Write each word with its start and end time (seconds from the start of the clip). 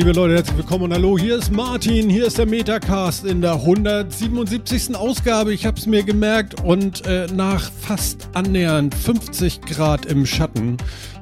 Liebe 0.00 0.12
Leute, 0.12 0.36
herzlich 0.36 0.56
willkommen 0.56 0.84
und 0.84 0.94
hallo, 0.94 1.18
hier 1.18 1.36
ist 1.36 1.52
Martin, 1.52 2.08
hier 2.08 2.26
ist 2.26 2.38
der 2.38 2.46
Metacast 2.46 3.26
in 3.26 3.42
der 3.42 3.52
177. 3.52 4.96
Ausgabe. 4.96 5.52
Ich 5.52 5.66
habe 5.66 5.76
es 5.76 5.84
mir 5.84 6.02
gemerkt 6.02 6.64
und 6.64 7.04
äh, 7.04 7.26
nach 7.26 7.70
fast 7.70 8.30
annähernd 8.32 8.94
50 8.94 9.60
Grad 9.60 10.06
im 10.06 10.24
Schatten 10.24 10.78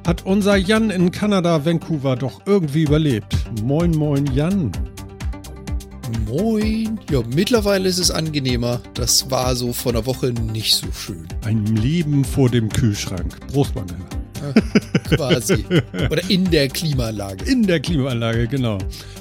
hat 0.07 0.25
unser 0.25 0.55
Jan 0.55 0.91
in 0.91 1.11
Kanada, 1.11 1.65
Vancouver, 1.65 2.15
doch 2.15 2.39
irgendwie 2.45 2.83
überlebt. 2.83 3.35
Moin, 3.61 3.91
moin, 3.91 4.25
Jan. 4.33 4.71
Moin. 6.25 7.01
Ja, 7.11 7.19
mittlerweile 7.35 7.89
ist 7.89 7.99
es 7.99 8.11
angenehmer. 8.11 8.79
Das 8.93 9.29
war 9.29 9.57
so 9.57 9.73
vor 9.73 9.91
einer 9.91 10.05
Woche 10.05 10.27
nicht 10.31 10.73
so 10.73 10.87
schön. 10.93 11.27
Ein 11.43 11.65
Leben 11.65 12.23
vor 12.23 12.49
dem 12.49 12.69
Kühlschrank. 12.69 13.45
Prost, 13.51 13.75
Herr. 13.75 14.18
Quasi. 15.09 15.65
Oder 16.09 16.29
in 16.29 16.49
der 16.49 16.67
Klimaanlage. 16.67 17.45
In 17.45 17.65
der 17.65 17.79
Klimaanlage, 17.79 18.47
genau. 18.47 18.77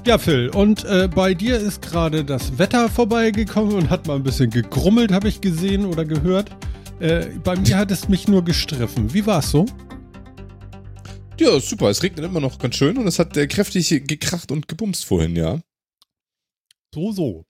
Ja, 0.06 0.18
Phil, 0.18 0.48
und 0.50 0.84
äh, 0.84 1.08
bei 1.08 1.34
dir 1.34 1.58
ist 1.58 1.82
gerade 1.82 2.24
das 2.24 2.58
Wetter 2.58 2.88
vorbeigekommen 2.88 3.74
und 3.74 3.90
hat 3.90 4.06
mal 4.06 4.16
ein 4.16 4.22
bisschen 4.22 4.50
gegrummelt, 4.50 5.12
habe 5.12 5.28
ich 5.28 5.40
gesehen 5.40 5.84
oder 5.86 6.04
gehört. 6.04 6.50
Äh, 7.00 7.26
bei 7.44 7.56
mir 7.56 7.76
hat 7.76 7.90
es 7.90 8.08
mich 8.08 8.28
nur 8.28 8.44
gestriffen. 8.44 9.12
Wie 9.14 9.24
war 9.24 9.38
es 9.38 9.50
so? 9.50 9.66
Ja, 11.38 11.60
super. 11.60 11.90
Es 11.90 12.02
regnet 12.02 12.24
immer 12.24 12.40
noch 12.40 12.58
ganz 12.58 12.74
schön 12.74 12.98
und 12.98 13.06
es 13.06 13.18
hat 13.18 13.36
äh, 13.36 13.46
kräftig 13.46 14.06
gekracht 14.06 14.50
und 14.50 14.66
gebumst 14.66 15.04
vorhin, 15.04 15.36
ja. 15.36 15.60
So, 16.92 17.12
so. 17.12 17.44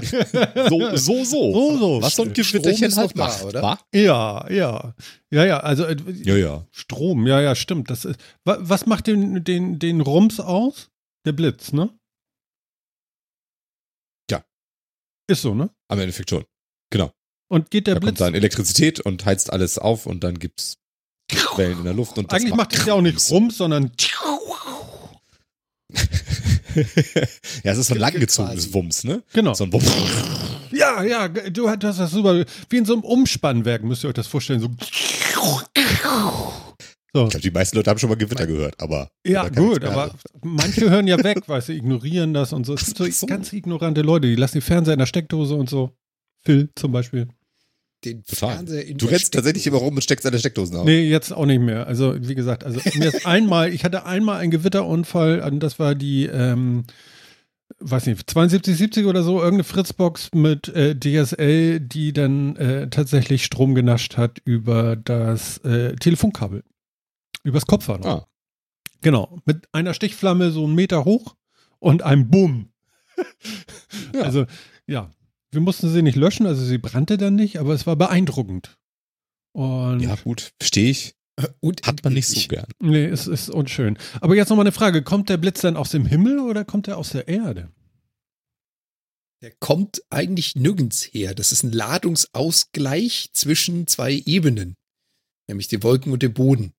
so, 0.68 0.96
so, 0.96 1.24
so. 1.24 1.52
So, 1.52 1.78
so. 1.78 2.02
Was 2.02 2.16
so 2.16 2.22
ein 2.22 2.32
Gewitterchen 2.32 2.94
halt 2.94 3.08
noch 3.08 3.12
da, 3.12 3.24
macht, 3.24 3.44
oder? 3.44 3.62
wa? 3.62 3.78
Ja, 3.94 4.50
ja. 4.50 4.94
Ja, 5.30 5.44
ja, 5.44 5.60
also 5.60 5.84
äh, 5.84 5.96
Ja, 6.22 6.36
ja. 6.36 6.66
Strom, 6.70 7.26
ja, 7.26 7.40
ja, 7.40 7.54
stimmt. 7.54 7.90
Das 7.90 8.04
ist, 8.04 8.18
wa, 8.44 8.58
was 8.60 8.86
macht 8.86 9.06
den, 9.06 9.44
den, 9.44 9.78
den 9.78 10.00
Rums 10.00 10.40
aus? 10.40 10.90
Der 11.26 11.32
Blitz, 11.32 11.72
ne? 11.72 11.90
Ja. 14.30 14.44
Ist 15.26 15.42
so, 15.42 15.54
ne? 15.54 15.70
Am 15.88 15.98
Endeffekt 15.98 16.30
schon. 16.30 16.44
Genau. 16.90 17.12
Und 17.48 17.70
geht 17.70 17.86
der 17.86 17.94
da 17.94 18.00
kommt 18.00 18.12
Blitz. 18.12 18.18
dann 18.18 18.34
Elektrizität 18.34 19.00
und 19.00 19.24
heizt 19.24 19.52
alles 19.52 19.78
auf 19.78 20.06
und 20.06 20.24
dann 20.24 20.38
gibt's 20.38 20.78
Wellen 21.56 21.78
in 21.78 21.84
der 21.84 21.94
Luft 21.94 22.18
und 22.18 22.30
das 22.30 22.40
Eigentlich 22.40 22.54
macht 22.54 22.74
es 22.74 22.84
ja 22.84 22.94
auch 22.94 23.00
nicht 23.00 23.30
Rums, 23.30 23.56
sondern 23.56 23.92
ja, 27.64 27.72
es 27.72 27.78
ist 27.78 27.88
so 27.88 27.94
ein 27.94 28.00
langgezogenes 28.00 28.64
Quasi. 28.64 28.74
Wumms, 28.74 29.04
ne? 29.04 29.22
genau. 29.32 29.54
So 29.54 29.64
ein 29.64 29.72
Wumms. 29.72 29.90
Ja, 30.72 31.02
ja, 31.02 31.28
du 31.28 31.68
hast 31.68 31.82
das 31.82 32.10
super. 32.10 32.44
Wie 32.68 32.76
in 32.76 32.84
so 32.84 32.94
einem 32.94 33.02
Umspannwerk 33.02 33.84
müsst 33.84 34.04
ihr 34.04 34.08
euch 34.08 34.14
das 34.14 34.26
vorstellen. 34.26 34.60
So. 34.60 34.70
So. 37.16 37.26
Ich 37.26 37.30
glaube, 37.30 37.42
die 37.42 37.50
meisten 37.52 37.76
Leute 37.76 37.90
haben 37.90 37.98
schon 37.98 38.08
mal 38.08 38.16
Gewitter 38.16 38.46
gehört, 38.46 38.74
aber. 38.80 39.08
Ja, 39.24 39.48
gut, 39.48 39.84
aber 39.84 40.12
manche 40.42 40.90
hören 40.90 41.06
ja 41.06 41.22
weg, 41.22 41.46
weißt 41.46 41.68
du, 41.68 41.72
ignorieren 41.72 42.34
das 42.34 42.52
und 42.52 42.66
so. 42.66 42.74
Es 42.74 42.86
gibt 42.86 42.98
so, 42.98 43.08
so. 43.08 43.26
ganz 43.26 43.52
ignorante 43.52 44.02
Leute, 44.02 44.26
die 44.26 44.34
lassen 44.34 44.58
die 44.58 44.62
Fernseher 44.62 44.94
in 44.94 44.98
der 44.98 45.06
Steckdose 45.06 45.54
und 45.54 45.70
so. 45.70 45.92
Phil 46.44 46.70
zum 46.74 46.90
Beispiel. 46.90 47.28
Den 48.04 48.24
Total. 48.24 48.56
Fernseher 48.56 48.86
in 48.86 48.98
Du 48.98 49.06
rennst 49.06 49.32
tatsächlich 49.32 49.66
immer 49.66 49.78
rum 49.78 49.94
und 49.94 50.02
steckst 50.02 50.24
deine 50.24 50.38
Steckdosen 50.38 50.76
auf. 50.76 50.84
Nee, 50.84 51.08
jetzt 51.08 51.32
auch 51.32 51.46
nicht 51.46 51.60
mehr. 51.60 51.86
Also, 51.86 52.14
wie 52.20 52.34
gesagt, 52.34 52.64
also 52.64 52.80
mir 52.94 53.08
ist 53.08 53.26
einmal, 53.26 53.72
ich 53.72 53.84
hatte 53.84 54.04
einmal 54.04 54.40
einen 54.40 54.50
Gewitterunfall, 54.50 55.40
und 55.40 55.60
das 55.60 55.78
war 55.78 55.94
die, 55.94 56.26
ähm, 56.26 56.84
weiß 57.78 58.06
nicht, 58.06 58.18
7270 58.18 59.06
oder 59.06 59.22
so, 59.22 59.38
irgendeine 59.38 59.64
Fritzbox 59.64 60.30
mit 60.34 60.68
äh, 60.68 60.98
DSL, 60.98 61.80
die 61.80 62.12
dann 62.12 62.56
äh, 62.56 62.88
tatsächlich 62.90 63.44
Strom 63.44 63.74
genascht 63.74 64.16
hat 64.16 64.38
über 64.44 64.96
das 64.96 65.58
äh, 65.58 65.96
Telefonkabel. 65.96 66.62
Übers 67.42 67.66
Kopfhörer. 67.66 67.98
noch. 67.98 68.06
Ah. 68.06 68.28
Genau. 69.02 69.38
Mit 69.44 69.68
einer 69.72 69.92
Stichflamme 69.92 70.50
so 70.50 70.64
einen 70.64 70.74
Meter 70.74 71.04
hoch 71.04 71.36
und 71.78 72.02
einem 72.02 72.30
Bumm. 72.30 72.70
Ja. 74.14 74.22
Also, 74.22 74.46
ja. 74.86 75.10
Wir 75.54 75.60
mussten 75.60 75.88
sie 75.92 76.02
nicht 76.02 76.16
löschen, 76.16 76.46
also 76.46 76.64
sie 76.64 76.78
brannte 76.78 77.16
dann 77.16 77.36
nicht, 77.36 77.58
aber 77.58 77.74
es 77.74 77.86
war 77.86 77.96
beeindruckend. 77.96 78.76
Und 79.52 80.00
Ja, 80.00 80.16
gut, 80.16 80.52
verstehe 80.58 80.90
ich. 80.90 81.14
Und 81.60 81.82
Hat 81.86 82.04
man 82.04 82.12
nicht 82.12 82.28
so 82.28 82.46
gern. 82.48 82.66
Nee, 82.80 83.06
es 83.06 83.26
ist 83.26 83.50
unschön. 83.50 83.98
Aber 84.20 84.36
jetzt 84.36 84.50
nochmal 84.50 84.64
eine 84.64 84.72
Frage. 84.72 85.02
Kommt 85.02 85.28
der 85.28 85.36
Blitz 85.36 85.60
dann 85.62 85.76
aus 85.76 85.90
dem 85.90 86.06
Himmel 86.06 86.38
oder 86.38 86.64
kommt 86.64 86.86
er 86.86 86.96
aus 86.96 87.10
der 87.10 87.26
Erde? 87.26 87.72
Der 89.42 89.52
kommt 89.58 90.02
eigentlich 90.10 90.54
nirgends 90.54 91.02
her. 91.02 91.34
Das 91.34 91.50
ist 91.50 91.64
ein 91.64 91.72
Ladungsausgleich 91.72 93.30
zwischen 93.32 93.86
zwei 93.86 94.22
Ebenen. 94.26 94.74
Nämlich 95.48 95.68
den 95.68 95.82
Wolken 95.82 96.12
und 96.12 96.22
dem 96.22 96.34
Boden. 96.34 96.72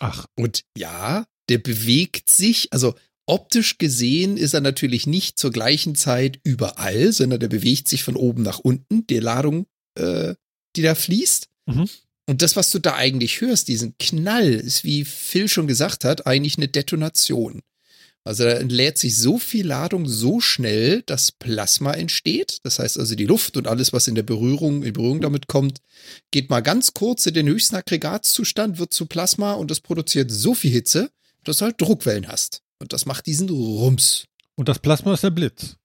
Ach, 0.00 0.26
Und 0.36 0.64
ja, 0.76 1.26
der 1.48 1.58
bewegt 1.58 2.28
sich, 2.28 2.72
also 2.72 2.94
optisch 3.30 3.78
gesehen 3.78 4.36
ist 4.36 4.54
er 4.54 4.60
natürlich 4.60 5.06
nicht 5.06 5.38
zur 5.38 5.52
gleichen 5.52 5.94
Zeit 5.94 6.40
überall, 6.42 7.12
sondern 7.12 7.38
der 7.40 7.48
bewegt 7.48 7.86
sich 7.88 8.02
von 8.02 8.16
oben 8.16 8.42
nach 8.42 8.58
unten, 8.58 9.06
die 9.06 9.20
Ladung, 9.20 9.66
äh, 9.94 10.34
die 10.76 10.82
da 10.82 10.94
fließt. 10.94 11.48
Mhm. 11.66 11.88
Und 12.26 12.42
das, 12.42 12.56
was 12.56 12.70
du 12.70 12.78
da 12.78 12.96
eigentlich 12.96 13.40
hörst, 13.40 13.68
diesen 13.68 13.96
Knall, 13.98 14.52
ist, 14.52 14.84
wie 14.84 15.04
Phil 15.04 15.48
schon 15.48 15.66
gesagt 15.66 16.04
hat, 16.04 16.26
eigentlich 16.26 16.58
eine 16.58 16.68
Detonation. 16.68 17.62
Also 18.24 18.44
da 18.44 18.50
entlädt 18.50 18.98
sich 18.98 19.16
so 19.16 19.38
viel 19.38 19.66
Ladung 19.66 20.06
so 20.06 20.40
schnell, 20.40 21.02
dass 21.02 21.32
Plasma 21.32 21.92
entsteht. 21.92 22.58
Das 22.64 22.78
heißt 22.78 22.98
also 22.98 23.14
die 23.14 23.26
Luft 23.26 23.56
und 23.56 23.66
alles, 23.66 23.92
was 23.92 24.08
in 24.08 24.14
der 24.14 24.22
Berührung, 24.24 24.82
in 24.82 24.92
Berührung 24.92 25.20
damit 25.20 25.46
kommt, 25.46 25.78
geht 26.30 26.50
mal 26.50 26.60
ganz 26.60 26.92
kurz 26.94 27.26
in 27.26 27.34
den 27.34 27.48
höchsten 27.48 27.76
Aggregatzustand, 27.76 28.78
wird 28.78 28.92
zu 28.92 29.06
Plasma 29.06 29.54
und 29.54 29.70
das 29.70 29.80
produziert 29.80 30.30
so 30.30 30.54
viel 30.54 30.70
Hitze, 30.70 31.10
dass 31.44 31.58
du 31.58 31.66
halt 31.66 31.80
Druckwellen 31.80 32.28
hast. 32.28 32.62
Und 32.80 32.92
das 32.92 33.06
macht 33.06 33.26
diesen 33.26 33.48
Rums. 33.50 34.24
und 34.56 34.68
das 34.68 34.78
Plasma 34.78 35.14
ist 35.14 35.22
der 35.22 35.30
Blitz. 35.30 35.76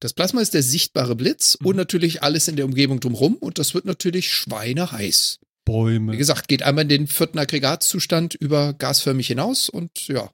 Das 0.00 0.12
Plasma 0.14 0.40
ist 0.40 0.54
der 0.54 0.62
sichtbare 0.62 1.14
Blitz 1.14 1.58
Mhm. 1.60 1.66
und 1.66 1.76
natürlich 1.76 2.22
alles 2.22 2.48
in 2.48 2.56
der 2.56 2.64
Umgebung 2.64 2.98
drumherum 3.00 3.36
und 3.36 3.58
das 3.58 3.72
wird 3.74 3.84
natürlich 3.84 4.32
schweineheiß. 4.32 5.38
Wie 5.40 5.46
Bäume. 5.64 6.16
gesagt, 6.16 6.48
geht 6.48 6.62
einmal 6.64 6.82
in 6.82 6.88
den 6.88 7.06
vierten 7.06 7.38
Aggregatzustand 7.38 8.34
über 8.34 8.72
gasförmig 8.74 9.28
hinaus 9.28 9.68
und 9.68 10.08
ja, 10.08 10.30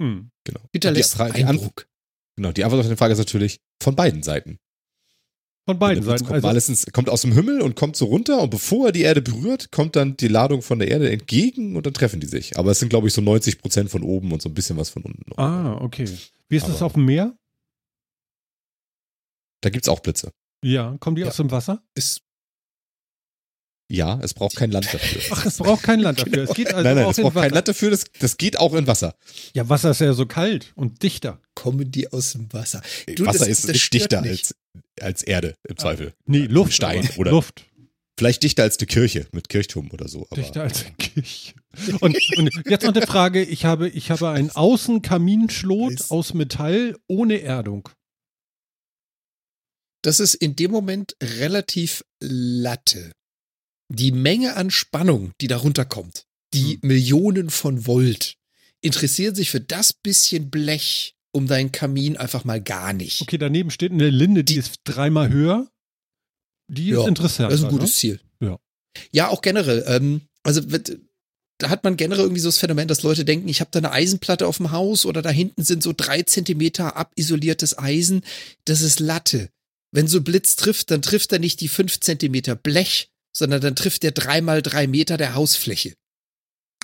Hm. 0.00 0.30
Genau. 0.44 0.60
hinterlässt 0.72 1.18
die, 1.18 1.32
die, 1.32 1.44
Eindruck. 1.44 1.86
genau, 2.36 2.52
die 2.52 2.64
Antwort 2.64 2.82
auf 2.82 2.88
die 2.88 2.96
Frage 2.96 3.12
ist 3.12 3.18
natürlich 3.18 3.60
von 3.82 3.94
beiden 3.96 4.22
Seiten. 4.22 4.58
Von 5.68 5.78
beiden 5.80 6.04
Seiten. 6.04 6.24
Kommt, 6.24 6.32
Also, 6.36 6.46
meistens, 6.46 6.86
kommt 6.92 7.08
aus 7.10 7.22
dem 7.22 7.32
Himmel 7.32 7.60
und 7.60 7.74
kommt 7.74 7.96
so 7.96 8.04
runter 8.06 8.40
und 8.40 8.50
bevor 8.50 8.86
er 8.86 8.92
die 8.92 9.02
Erde 9.02 9.20
berührt, 9.20 9.72
kommt 9.72 9.96
dann 9.96 10.16
die 10.16 10.28
Ladung 10.28 10.62
von 10.62 10.78
der 10.78 10.88
Erde 10.88 11.10
entgegen 11.10 11.76
und 11.76 11.84
dann 11.86 11.92
treffen 11.92 12.20
die 12.20 12.26
sich. 12.28 12.56
Aber 12.56 12.70
es 12.70 12.78
sind, 12.78 12.88
glaube 12.88 13.08
ich, 13.08 13.12
so 13.14 13.20
90 13.20 13.58
Prozent 13.60 13.90
von 13.90 14.02
oben 14.04 14.30
und 14.32 14.40
so 14.40 14.48
ein 14.48 14.54
bisschen 14.54 14.76
was 14.76 14.90
von 14.90 15.02
unten. 15.02 15.22
noch. 15.28 15.38
ah, 15.38 15.78
okay. 15.82 16.08
Wie 16.48 16.56
ist 16.56 16.68
das 16.68 16.76
Aber- 16.76 16.86
auf 16.86 16.92
dem 16.92 17.04
Meer? 17.04 17.36
Da 19.62 19.70
gibt's 19.70 19.88
auch 19.88 20.00
Blitze. 20.00 20.30
Ja, 20.64 20.96
kommen 21.00 21.16
die 21.16 21.22
Ja. 21.22 21.28
aus 21.28 21.36
dem 21.36 21.50
Wasser? 21.50 21.82
Ist, 21.94 22.22
Ja, 23.88 24.18
es 24.22 24.34
braucht 24.34 24.56
kein 24.56 24.72
Land 24.72 24.92
dafür. 24.92 25.22
Ach, 25.30 25.46
es 25.46 25.58
braucht 25.58 25.82
kein 25.84 26.00
Land 26.00 26.20
dafür. 26.20 26.42
Es 26.44 26.54
geht 26.54 26.68
also 26.74 26.82
nein, 26.82 26.96
nein, 26.96 27.04
auch 27.04 27.10
es 27.12 27.18
in 27.18 27.22
braucht 27.22 27.34
Wasser. 27.36 27.46
kein 27.46 27.54
Land 27.54 27.68
dafür, 27.68 27.90
das, 27.90 28.04
das 28.18 28.36
geht 28.36 28.58
auch 28.58 28.74
in 28.74 28.86
Wasser. 28.88 29.14
Ja, 29.54 29.68
Wasser 29.68 29.92
ist 29.92 30.00
ja 30.00 30.12
so 30.12 30.26
kalt 30.26 30.72
und 30.74 31.02
dichter. 31.04 31.40
kommen 31.54 31.90
die 31.90 32.12
aus 32.12 32.32
dem 32.32 32.52
Wasser? 32.52 32.82
Du, 33.14 33.26
Wasser 33.26 33.40
das- 33.40 33.48
ist 33.48 33.68
das 33.68 33.90
dichter 33.90 34.22
als, 34.22 34.54
als 35.00 35.22
Erde, 35.22 35.54
im 35.68 35.76
Zweifel. 35.76 36.14
Nee, 36.26 36.46
Luft. 36.46 36.72
Stein 36.72 37.08
oder- 37.16 37.30
Luft. 37.30 37.64
Vielleicht 38.18 38.42
dichter 38.44 38.62
als 38.62 38.78
die 38.78 38.86
Kirche 38.86 39.26
mit 39.32 39.50
Kirchturm 39.50 39.90
oder 39.92 40.08
so. 40.08 40.26
Aber 40.30 40.40
Dichter 40.40 40.62
als 40.62 40.86
eine 40.86 40.94
Kirche. 40.94 41.52
Und, 42.00 42.16
und 42.38 42.50
jetzt 42.66 42.84
noch 42.86 42.94
eine 42.94 43.06
Frage. 43.06 43.44
Ich 43.44 43.66
habe, 43.66 43.90
ich 43.90 44.10
habe 44.10 44.30
einen 44.30 44.50
Außenkaminschlot 44.50 46.10
aus 46.10 46.32
Metall 46.32 46.96
ohne 47.08 47.42
Erdung. 47.42 47.90
Das 50.02 50.18
ist 50.18 50.34
in 50.34 50.56
dem 50.56 50.70
Moment 50.70 51.14
relativ 51.22 52.04
Latte. 52.22 53.12
Die 53.88 54.12
Menge 54.12 54.56
an 54.56 54.70
Spannung, 54.70 55.32
die 55.40 55.46
darunter 55.46 55.84
kommt, 55.84 56.26
die 56.54 56.74
Hm. 56.74 56.80
Millionen 56.82 57.50
von 57.50 57.86
Volt, 57.86 58.36
interessieren 58.80 59.34
sich 59.34 59.50
für 59.50 59.60
das 59.60 59.92
bisschen 59.92 60.50
Blech 60.50 61.14
um 61.32 61.46
deinen 61.46 61.70
Kamin 61.72 62.16
einfach 62.16 62.44
mal 62.44 62.60
gar 62.62 62.92
nicht. 62.92 63.20
Okay, 63.22 63.38
daneben 63.38 63.70
steht 63.70 63.92
eine 63.92 64.10
Linde, 64.10 64.42
die 64.42 64.56
ist 64.56 64.80
dreimal 64.84 65.30
höher. 65.30 65.68
Die 66.68 66.90
ist 66.90 66.96
Ja, 66.96 67.06
interessant. 67.06 67.52
Das 67.52 67.60
ist 67.60 67.66
ein 67.66 67.72
ne? 67.72 67.78
gutes 67.78 67.96
Ziel. 67.96 68.20
Ja. 68.40 68.58
Ja, 69.12 69.28
auch 69.28 69.42
generell. 69.42 69.84
Ähm, 69.86 70.22
also 70.42 70.62
da 71.58 71.70
hat 71.70 71.84
man 71.84 71.96
generell 71.96 72.24
irgendwie 72.24 72.40
so 72.40 72.48
das 72.48 72.58
Phänomen, 72.58 72.88
dass 72.88 73.02
Leute 73.02 73.24
denken, 73.24 73.48
ich 73.48 73.60
habe 73.60 73.70
da 73.70 73.78
eine 73.78 73.92
Eisenplatte 73.92 74.46
auf 74.46 74.56
dem 74.58 74.72
Haus 74.72 75.06
oder 75.06 75.22
da 75.22 75.30
hinten 75.30 75.62
sind 75.62 75.82
so 75.82 75.92
drei 75.96 76.22
Zentimeter 76.22 76.96
abisoliertes 76.96 77.78
Eisen. 77.78 78.22
Das 78.64 78.80
ist 78.82 79.00
Latte. 79.00 79.50
Wenn 79.92 80.06
so 80.08 80.20
Blitz 80.20 80.56
trifft, 80.56 80.90
dann 80.90 81.02
trifft 81.02 81.32
er 81.32 81.38
nicht 81.38 81.60
die 81.60 81.68
fünf 81.68 82.00
Zentimeter 82.00 82.56
Blech, 82.56 83.10
sondern 83.36 83.60
dann 83.60 83.76
trifft 83.76 84.02
der 84.02 84.12
dreimal 84.12 84.62
drei 84.62 84.86
Meter 84.86 85.16
der 85.18 85.34
Hausfläche. 85.34 85.92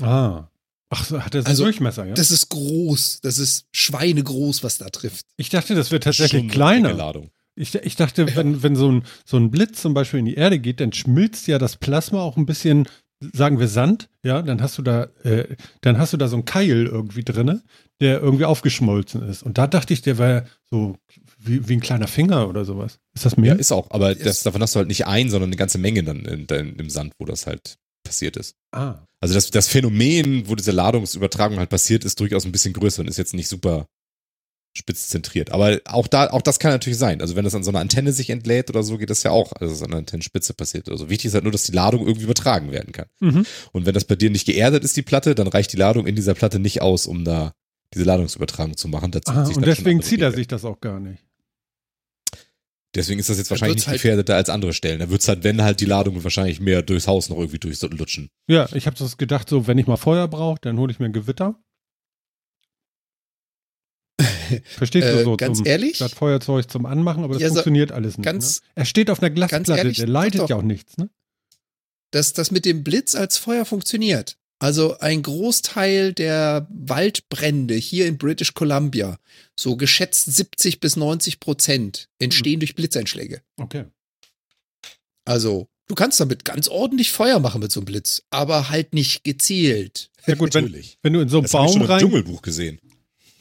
Ah. 0.01 0.49
Ach, 0.91 1.05
so, 1.07 1.23
hat 1.23 1.35
er 1.35 1.41
so 1.41 1.47
einen 1.47 1.53
Also, 1.53 1.65
Durchmesser, 1.65 2.05
ja? 2.05 2.15
Das 2.15 2.31
ist 2.31 2.51
groß. 2.51 3.21
Das 3.23 3.39
ist 3.39 3.65
schweinegroß, 3.73 4.63
was 4.63 4.77
da 4.77 4.91
trifft. 4.91 5.25
Ich 5.39 5.49
dachte, 5.49 5.75
das 5.75 5.91
wird 5.91 6.05
tatsächlich 6.05 6.31
Schon 6.31 6.41
eine 6.41 6.53
kleiner. 6.53 6.93
Ladung. 6.93 7.31
Ich, 7.55 7.75
ich 7.75 7.97
dachte, 7.97 8.35
wenn, 8.37 8.63
wenn 8.63 8.77
so 8.77 8.91
ein, 8.91 9.05
so 9.25 9.39
ein 9.39 9.51
Blitz 9.51 9.81
zum 9.81 9.95
Beispiel 9.95 10.21
in 10.21 10.27
die 10.27 10.35
Erde 10.35 10.59
geht, 10.59 10.81
dann 10.81 10.93
schmilzt 10.93 11.47
ja 11.47 11.59
das 11.59 11.77
Plasma 11.77 12.21
auch 12.21 12.37
ein 12.37 12.47
bisschen 12.47 12.87
sagen 13.33 13.61
wir 13.61 13.69
Sand, 13.69 14.09
ja, 14.25 14.43
dann 14.43 14.61
hast 14.61 14.79
du 14.79 14.83
da, 14.83 15.05
äh, 15.23 15.57
dann 15.81 15.97
hast 15.97 16.13
du 16.13 16.17
da 16.17 16.29
so 16.29 16.37
einen 16.37 16.45
Keil 16.45 16.87
irgendwie 16.87 17.23
drinne, 17.23 17.63
der 18.01 18.21
irgendwie 18.21 18.45
aufgeschmolzen 18.45 19.23
ist. 19.29 19.43
Und 19.43 19.59
da 19.59 19.67
dachte 19.69 19.95
ich, 19.95 20.03
der 20.03 20.19
wäre 20.19 20.47
so 20.69 20.97
wie, 21.45 21.69
wie 21.69 21.75
ein 21.75 21.81
kleiner 21.81 22.09
Finger 22.09 22.49
oder 22.49 22.65
sowas. 22.65 22.99
Ist 23.15 23.27
das 23.27 23.37
mehr? 23.37 23.55
Ja, 23.55 23.59
ist 23.59 23.73
auch, 23.73 23.91
aber 23.91 24.15
das, 24.15 24.43
davon 24.43 24.63
hast 24.63 24.75
du 24.75 24.79
halt 24.79 24.89
nicht 24.89 25.07
ein, 25.07 25.31
sondern 25.31 25.51
eine 25.51 25.57
ganze 25.57 25.79
Menge 25.79 26.03
dann 26.03 26.25
in, 26.25 26.47
in, 26.47 26.77
im 26.77 26.91
Sand, 26.91 27.15
wo 27.19 27.25
das 27.25 27.47
halt 27.47 27.79
passiert 28.05 28.37
ist. 28.37 28.57
ah. 28.73 29.07
Also 29.21 29.35
das, 29.35 29.53
das 29.53 29.69
Phänomen, 29.69 30.49
wo 30.49 30.57
diese 30.57 30.73
Ladungsübertragung 30.73 31.59
halt 31.59 31.71
passiert, 31.71 32.05
ist 32.05 32.19
durchaus 32.19 32.45
ein 32.45 32.51
bisschen 32.51 32.75
größer 32.75 33.03
und 33.03 33.09
ist 33.09 33.19
jetzt 33.19 33.35
nicht 33.35 33.47
super 33.47 33.87
spitz 34.77 35.09
zentriert. 35.09 35.53
Aber 35.53 35.81
auch 35.85 36.09
da, 36.09 36.31
auch 36.31 36.43
das 36.43 36.59
kann 36.59 36.73
natürlich 36.73 36.99
sein. 36.99 37.21
Also 37.21 37.37
wenn 37.37 37.45
das 37.45 37.55
an 37.55 37.63
so 37.63 37.71
einer 37.71 37.79
Antenne 37.81 38.13
sich 38.13 38.31
entlädt 38.31 38.71
oder 38.71 38.83
so, 38.83 38.99
geht 38.99 39.11
das 39.11 39.23
ja 39.23 39.31
auch, 39.31 39.53
also 39.53 39.73
es 39.73 39.83
an 39.83 39.91
einer 39.91 39.99
Antennenspitze 39.99 40.55
passiert. 40.55 40.89
Also 40.89 41.09
wichtig 41.09 41.27
ist 41.27 41.35
halt 41.35 41.45
nur, 41.45 41.53
dass 41.53 41.65
die 41.65 41.73
Ladung 41.73 42.07
irgendwie 42.07 42.25
übertragen 42.25 42.73
werden 42.73 42.93
kann. 42.93 43.07
Mhm. 43.21 43.47
Und 43.73 43.87
wenn 43.87 43.95
das 43.95 44.05
bei 44.05 44.17
dir 44.17 44.31
nicht 44.31 44.47
geerdet 44.47 44.83
ist, 44.83 44.97
die 44.97 45.03
Platte, 45.03 45.35
dann 45.35 45.47
reicht 45.47 45.73
die 45.73 45.77
Ladung 45.77 46.07
in 46.07 46.17
dieser 46.17 46.35
Platte 46.35 46.59
nicht 46.59 46.83
aus, 46.83 47.07
um 47.07 47.25
da 47.25 47.53
diese 47.95 48.05
Ladungsübertragung 48.05 48.77
zu 48.77 48.89
machen. 48.89 49.11
Dazu 49.11 49.33
Aha, 49.33 49.45
und 49.45 49.67
deswegen 49.67 50.03
zieht 50.03 50.23
er 50.23 50.33
sich 50.33 50.49
das 50.49 50.65
auch 50.65 50.81
gar 50.81 50.99
nicht. 50.99 51.23
Deswegen 52.95 53.19
ist 53.21 53.31
das 53.31 53.39
jetzt 53.39 53.51
wahrscheinlich 53.51 53.77
nicht 53.77 53.87
halt- 53.89 53.97
gefährdeter 53.97 54.37
als 54.37 54.51
andere 54.51 54.73
Stellen. 54.75 54.99
Da 55.01 55.09
wird's 55.09 55.27
halt, 55.27 55.45
wenn 55.45 55.63
halt 55.63 55.81
die 55.81 55.87
Ladung 55.87 56.23
wahrscheinlich 56.25 56.61
mehr 56.61 56.83
durchs 56.83 57.07
Haus 57.07 57.29
noch 57.31 57.39
irgendwie 57.39 57.59
durchlutschen. 57.59 58.29
Ja, 58.49 58.69
ich 58.75 58.87
habe 58.87 58.97
das 58.97 59.17
gedacht, 59.17 59.49
so, 59.49 59.67
wenn 59.67 59.79
ich 59.79 59.87
mal 59.87 59.97
Feuer 59.97 60.29
brauche, 60.29 60.59
dann 60.61 60.79
hole 60.79 60.93
ich 60.93 60.99
mir 60.99 61.07
ein 61.07 61.13
Gewitter. 61.15 61.59
Verstehst 64.65 65.09
du 65.09 65.21
Äh, 65.21 65.25
so? 65.25 65.37
ganz 65.37 65.59
zum, 65.59 65.67
ehrlich? 65.67 65.99
Das 65.99 66.13
Feuerzeug 66.13 66.71
zum 66.71 66.87
Anmachen, 66.87 67.25
aber 67.25 67.35
das 67.35 67.43
Ja, 67.43 67.49
so- 67.49 67.55
funktioniert 67.55 67.93
alles 67.93 68.19
nicht. 68.19 68.25
ganz- 68.25 68.61
ne? 68.61 68.67
Er 68.77 68.85
steht 68.85 69.11
auf 69.11 69.21
einer 69.23 69.31
Glasplatte, 69.31 69.73
ehrlich, 69.77 69.97
der 69.97 70.09
leitet 70.09 70.41
doch. 70.43 70.51
ja 70.51 70.57
auch 70.57 70.63
nichts, 70.63 70.97
ne? 70.99 71.09
dass 72.11 72.35
das 72.35 72.51
mit 72.51 72.67
dem 72.67 72.85
Blitz 72.85 73.15
als 73.15 73.39
Feuer 73.39 73.65
funktioniert. 73.65 74.37
Also 74.63 74.97
ein 75.01 75.25
Großteil 75.25 76.13
der 76.13 76.69
Waldbrände 76.71 77.75
hier 77.75 78.07
in 78.07 78.17
British 78.17 78.55
Columbia, 78.55 79.19
so 79.59 79.77
geschätzt 79.77 80.33
70 80.33 80.79
bis 80.79 80.95
90 80.95 81.41
Prozent, 81.41 82.09
entstehen 82.21 82.61
durch 82.61 82.77
Blitzeinschläge. 82.77 83.43
Okay. 83.57 83.87
Also 85.25 85.67
du 85.89 85.97
kannst 85.97 86.21
damit 86.21 86.45
ganz 86.45 86.69
ordentlich 86.69 87.11
Feuer 87.11 87.41
machen 87.41 87.61
mit 87.61 87.73
so 87.73 87.81
einem 87.81 87.87
Blitz, 87.87 88.23
aber 88.31 88.69
halt 88.69 88.95
nicht 88.95 89.25
gezielt. 89.25 90.13
Ja 90.29 90.37
gut, 90.37 90.55
wenn, 90.55 90.67
Natürlich. 90.67 90.97
wenn 91.03 91.13
du 91.13 91.21
in 91.23 91.29
so 91.29 91.39
einen 91.39 91.43
Das 91.43 91.55
habe 91.55 91.67
ich 91.67 91.73
Baum 91.73 91.73
schon 91.73 91.83
im 91.83 91.91
rein... 91.91 92.01
Dschungelbuch 92.01 92.43
gesehen. 92.43 92.79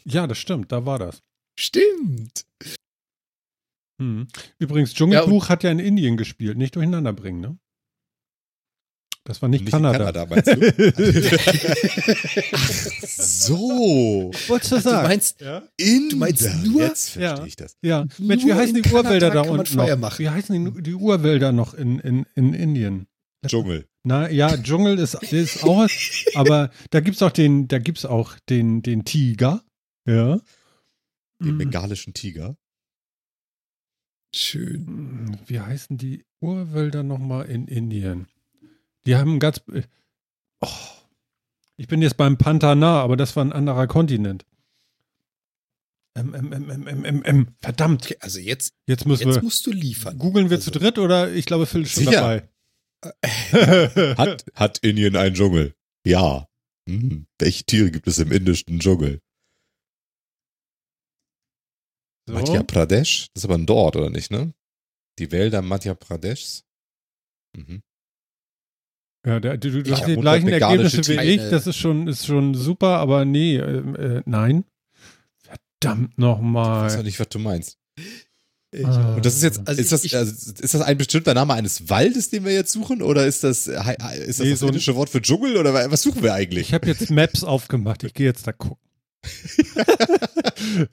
Ja, 0.06 0.26
das 0.26 0.40
stimmt, 0.40 0.72
da 0.72 0.88
war 0.88 0.98
das. 0.98 1.22
Stimmt. 1.56 2.46
Hm. 4.00 4.28
Übrigens, 4.58 4.96
Dschungelbuch 4.96 5.50
hat 5.50 5.62
ja 5.62 5.70
in 5.70 5.78
Indien 5.78 6.18
gespielt, 6.18 6.58
nicht 6.58 6.76
durcheinander 6.76 7.14
bringen, 7.14 7.42
ne? 7.42 7.60
Das 9.24 9.40
war 9.42 9.50
nicht, 9.50 9.62
Nicht 9.66 9.72
Kanada. 9.72 9.98
Kanada, 10.12 10.26
meinst 10.26 10.48
du? 10.48 10.56
so. 13.08 14.32
Wolltest 14.48 14.72
du 14.72 14.76
Du 14.78 14.82
sagen? 14.82 15.08
meinst, 15.08 15.42
ja? 15.42 15.62
In 15.78 16.10
Du 16.10 16.18
meinst 16.18 16.42
nur- 16.66 16.82
Jetzt 16.82 17.10
verstehe 17.12 17.38
Ja. 17.38 17.46
ich 17.46 17.56
das. 17.56 17.76
Ja, 17.84 18.06
Mensch, 18.18 18.46
wie 18.46 18.54
heißen 18.54 18.76
in 18.76 18.82
die 18.84 18.90
Urwälder 18.90 19.30
Kanada 19.30 19.30
da 19.30 19.42
kann 19.42 19.50
man 19.52 19.60
unten 19.60 19.78
noch? 19.78 19.98
machen. 19.98 20.20
Wie 20.24 20.30
heißen 20.30 20.74
die, 20.76 20.82
die 20.82 20.94
Urwälder 20.96 21.52
noch 21.52 21.74
in, 21.76 22.00
in, 22.00 22.26
in 22.36 22.54
Indien? 22.54 23.08
Dschungel. 23.46 23.88
Na 24.04 24.30
ja, 24.30 24.56
Dschungel 24.58 24.98
ist, 25.00 25.14
ist 25.16 25.64
auch, 25.64 25.88
aber 26.36 26.72
da 26.90 27.00
gibt's 27.00 27.22
auch 27.22 27.32
den, 27.32 27.68
da 27.68 27.78
gibt's 27.80 28.06
auch 28.06 28.36
den, 28.50 28.82
den 28.82 29.06
Tiger. 29.06 29.64
Ja. 30.08 30.40
Den 31.40 31.54
Mhm. 31.54 31.58
bengalischen 31.60 32.14
Tiger. 32.14 32.56
schön. 34.36 34.86
Mm, 34.86 35.38
Wie 35.46 35.60
heißen 35.60 35.98
die 35.98 36.26
Urwälder 36.40 37.04
nochmal 37.04 37.46
in 37.48 37.68
Indien? 37.68 38.28
Die 39.06 39.16
haben 39.16 39.40
ganz. 39.40 39.62
äh, 39.72 39.84
Oh, 40.64 40.68
ich 41.78 41.88
bin 41.88 42.02
jetzt 42.04 42.18
beim 42.18 42.38
Pantana, 42.38 43.02
aber 43.02 43.18
das 43.18 43.36
war 43.36 43.44
ein 43.44 43.52
anderer 43.54 43.88
Kontinent. 43.88 44.46
Ähm, 46.16 46.36
ähm, 46.36 46.54
ähm, 46.54 46.88
ähm, 46.88 47.06
ähm, 47.06 47.22
ähm, 47.26 47.56
verdammt, 47.62 48.04
Okay, 48.04 48.18
also 48.20 48.38
jetzt, 48.40 48.74
jetzt 48.86 49.06
müssen 49.08 49.28
jetzt 49.28 49.38
wir. 49.38 49.44
musst 49.44 49.66
du 49.66 49.72
liefern. 49.72 50.18
Googeln 50.20 50.50
wir 50.50 50.58
Also- 50.58 50.70
zu 50.72 50.78
dritt 50.78 51.00
oder 51.00 51.32
ich 51.32 51.46
glaube, 51.46 51.66
Phil 51.66 51.82
ist 51.84 51.94
schon 51.94 52.04
Sicher. 52.06 52.22
dabei. 52.22 52.50
Hat, 54.18 54.46
hat 54.54 54.78
Indien 54.80 55.16
einen 55.16 55.34
Dschungel? 55.34 55.74
Ja. 56.06 56.48
Hm. 56.88 57.26
Welche 57.40 57.64
Tiere 57.64 57.90
gibt 57.90 58.08
es 58.08 58.20
im 58.20 58.32
indischen 58.32 58.80
Dschungel? 58.80 59.20
So. 62.28 62.34
Madhya 62.34 62.62
Pradesh? 62.64 63.28
Das 63.34 63.42
ist 63.44 63.46
aber 63.46 63.56
ein 63.58 63.66
Dort, 63.66 63.96
oder 63.96 64.10
nicht, 64.12 64.30
ne? 64.32 64.54
Die 65.18 65.32
Wälder 65.32 65.62
Madhya 65.64 65.96
Pradesh? 65.96 66.62
Mhm. 67.58 67.82
Ja, 69.26 69.40
der, 69.40 69.58
du, 69.58 69.84
du 69.84 69.92
hast 69.92 70.08
die 70.08 70.16
gleichen 70.16 70.48
Ergebnisse 70.50 71.08
wie 71.08 71.20
ich. 71.22 71.50
Das 71.50 71.68
ist 71.68 71.78
schon, 71.78 72.08
ist 72.08 72.26
schon 72.26 72.56
super, 72.56 72.98
aber 72.98 73.24
nee, 73.26 73.58
ähm, 73.58 73.96
äh, 73.96 74.22
nein. 74.26 74.64
Verdammt 75.80 76.14
Ich 76.18 76.24
weiß 76.24 76.26
auch 76.26 76.38
nochmal. 76.42 77.04
nicht, 77.04 77.20
was 77.20 77.30
du 77.30 77.40
meinst. 77.40 77.78
Ah. 78.84 79.16
Und 79.16 79.26
das 79.26 79.36
ist 79.36 79.44
jetzt, 79.44 79.68
Also 79.68 79.82
ist 79.82 79.92
das, 79.92 80.04
ich- 80.06 80.16
also 80.16 80.32
ist 80.32 80.74
das 80.74 80.82
ein 80.82 80.98
bestimmter 80.98 81.34
Name 81.34 81.54
eines 81.54 81.90
Waldes, 81.90 82.30
den 82.30 82.46
wir 82.46 82.54
jetzt 82.54 82.72
suchen? 82.72 83.02
Oder 83.02 83.26
ist 83.28 83.44
das, 83.44 83.68
ist 83.68 83.76
das 83.76 84.40
Nee, 84.40 84.50
das 84.52 84.60
so 84.60 84.66
ein- 84.66 84.70
indische 84.70 84.96
Wort 84.96 85.10
für 85.10 85.22
Dschungel? 85.22 85.58
Oder 85.58 85.92
was 85.92 86.02
suchen 86.02 86.24
wir 86.24 86.34
eigentlich? 86.34 86.70
Ich 86.70 86.74
habe 86.74 86.88
jetzt 86.88 87.12
Maps 87.12 87.44
aufgemacht. 87.44 88.04
Ich 88.04 88.14
gehe 88.14 88.26
jetzt 88.28 88.48
da 88.48 88.54
gucken. 88.54 88.78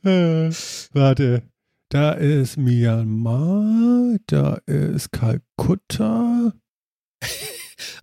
äh, 0.05 0.51
warte. 0.93 1.43
Da 1.91 2.13
ist 2.13 2.59
Myanmar, 2.59 4.17
da 4.27 4.59
ist 4.67 5.11
Kalkutta. 5.13 6.53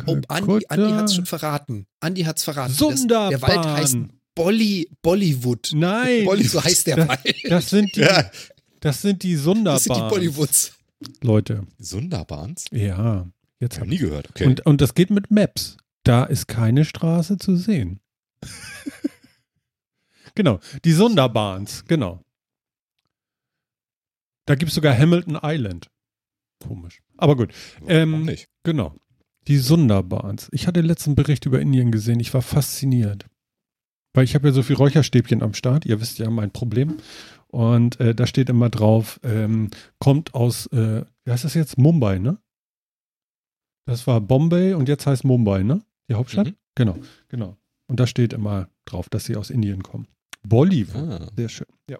Oh, 0.05 0.17
Andi, 0.27 0.65
Andi 0.69 0.91
hat's 0.93 1.15
schon 1.15 1.25
verraten. 1.25 1.85
Andi 1.99 2.23
hat's 2.23 2.43
verraten. 2.43 2.69
Das, 2.77 2.77
Sunderbahn. 2.77 3.29
der 3.31 3.41
Wald 3.41 3.65
heißt 3.65 3.97
Bolly, 4.35 4.89
Bollywood. 5.01 5.71
Nein, 5.73 6.25
Bolly- 6.25 6.47
So 6.47 6.63
heißt 6.63 6.87
der 6.87 6.95
Das- 6.97 7.07
Wald. 7.07 7.35
das 7.49 7.69
sind 7.69 7.95
die, 7.95 8.01
Ja. 8.01 8.07
das 8.21 8.31
sind 8.31 8.31
die 8.31 8.79
Das 8.79 9.01
sind 9.01 9.23
die 9.23 9.35
Sunderbahns. 9.35 10.09
Bollywoods. 10.09 10.73
Leute, 11.21 11.63
Sundarbans? 11.77 12.65
ja. 12.71 13.27
Jetzt 13.61 13.75
Ich 13.75 13.79
habe 13.79 13.89
nie 13.89 13.97
gehört. 13.97 14.29
Okay. 14.31 14.45
Und, 14.47 14.65
und 14.65 14.81
das 14.81 14.93
geht 14.95 15.09
mit 15.11 15.31
Maps. 15.31 15.77
Da 16.03 16.25
ist 16.25 16.47
keine 16.47 16.83
Straße 16.83 17.37
zu 17.37 17.55
sehen. 17.55 18.01
genau, 20.35 20.59
die 20.83 20.91
Sunderbahns, 20.91 21.85
genau. 21.85 22.21
Da 24.45 24.55
gibt 24.55 24.69
es 24.69 24.75
sogar 24.75 24.95
Hamilton 24.97 25.39
Island. 25.41 25.87
Komisch. 26.65 27.01
Aber 27.17 27.35
gut, 27.35 27.53
ähm, 27.87 28.25
nicht? 28.25 28.47
genau. 28.63 28.95
Die 29.47 29.57
Sunderbahns. 29.57 30.49
Ich 30.51 30.67
hatte 30.67 30.81
den 30.81 30.87
letzten 30.87 31.15
Bericht 31.15 31.45
über 31.45 31.59
Indien 31.59 31.91
gesehen. 31.91 32.19
Ich 32.19 32.33
war 32.33 32.41
fasziniert. 32.41 33.27
Weil 34.13 34.23
ich 34.23 34.33
habe 34.33 34.47
ja 34.47 34.53
so 34.53 34.63
viel 34.63 34.75
Räucherstäbchen 34.75 35.43
am 35.43 35.53
Start. 35.53 35.85
Ihr 35.85 36.01
wisst 36.01 36.19
ja 36.19 36.29
mein 36.29 36.51
Problem. 36.51 36.97
Und 37.47 37.99
äh, 37.99 38.15
da 38.15 38.27
steht 38.27 38.49
immer 38.49 38.69
drauf, 38.69 39.19
ähm, 39.23 39.69
kommt 39.99 40.33
aus, 40.33 40.67
äh, 40.67 41.05
wie 41.25 41.31
heißt 41.31 41.43
das 41.43 41.53
jetzt? 41.53 41.77
Mumbai, 41.77 42.19
ne? 42.19 42.37
Das 43.85 44.07
war 44.07 44.19
Bombay 44.19 44.73
und 44.73 44.89
jetzt 44.89 45.05
heißt 45.05 45.23
Mumbai, 45.25 45.63
ne? 45.63 45.81
Die 46.09 46.15
Hauptstadt? 46.15 46.47
Mhm. 46.47 46.55
Genau, 46.75 46.97
genau. 47.27 47.57
Und 47.87 47.99
da 47.99 48.07
steht 48.07 48.33
immer 48.33 48.67
drauf, 48.85 49.09
dass 49.09 49.25
sie 49.25 49.35
aus 49.35 49.51
Indien 49.51 49.83
kommen. 49.83 50.07
Bollywood. 50.43 50.95
Ah. 50.95 51.29
Sehr 51.35 51.49
schön. 51.49 51.67
Ja. 51.89 51.99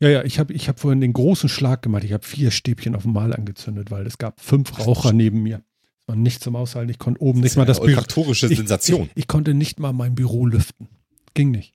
Ja, 0.00 0.08
ja, 0.08 0.24
ich 0.24 0.38
habe 0.38 0.52
ich 0.52 0.68
hab 0.68 0.80
vorhin 0.80 1.00
den 1.00 1.12
großen 1.12 1.48
Schlag 1.48 1.82
gemacht. 1.82 2.04
Ich 2.04 2.12
habe 2.12 2.24
vier 2.24 2.50
Stäbchen 2.50 2.94
auf 2.94 3.04
einmal 3.06 3.34
angezündet, 3.34 3.90
weil 3.90 4.06
es 4.06 4.18
gab 4.18 4.40
fünf 4.40 4.78
Raucher 4.78 5.12
neben 5.12 5.42
mir. 5.42 5.62
Es 6.06 6.12
war 6.12 6.16
nicht 6.16 6.40
zum 6.42 6.54
Aushalten. 6.54 6.90
Ich 6.90 6.98
konnte 7.00 7.20
oben 7.20 7.40
nicht 7.40 7.56
mal 7.56 7.64
das 7.64 7.78
eine 7.78 7.86
Büro. 7.86 7.96
olfaktorische 7.98 8.46
Ich, 8.46 8.58
Sensation. 8.58 9.10
ich, 9.14 9.22
ich 9.22 9.26
konnte 9.26 9.54
nicht 9.54 9.80
mal 9.80 9.92
mein 9.92 10.14
Büro 10.14 10.46
lüften. 10.46 10.88
Ging 11.34 11.50
nicht. 11.50 11.74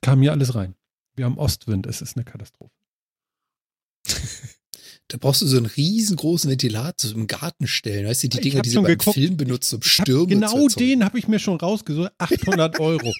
Kam 0.00 0.22
hier 0.22 0.32
alles 0.32 0.54
rein. 0.54 0.74
Wir 1.16 1.26
haben 1.26 1.36
Ostwind. 1.36 1.86
Es 1.86 2.00
ist 2.00 2.16
eine 2.16 2.24
Katastrophe. 2.24 2.72
Da 5.08 5.16
brauchst 5.18 5.40
du 5.42 5.46
so 5.46 5.56
einen 5.56 5.66
riesengroßen 5.66 6.50
Ventilator 6.50 7.10
so 7.10 7.14
im 7.16 7.26
Garten 7.26 7.66
stellen. 7.66 8.06
Weißt 8.06 8.22
du, 8.24 8.28
die 8.28 8.40
Dinger, 8.40 8.60
die 8.62 8.70
sie 8.70 8.76
beim 8.76 8.84
geguckt. 8.86 9.14
Film 9.14 9.36
benutzt, 9.36 9.72
um 9.72 9.82
Stürme 9.82 10.22
zu 10.22 10.28
genau 10.28 10.68
den 10.68 11.04
habe 11.04 11.18
ich 11.18 11.28
mir 11.28 11.38
schon 11.38 11.58
rausgesucht. 11.58 12.12
800 12.18 12.78
Euro. 12.80 13.12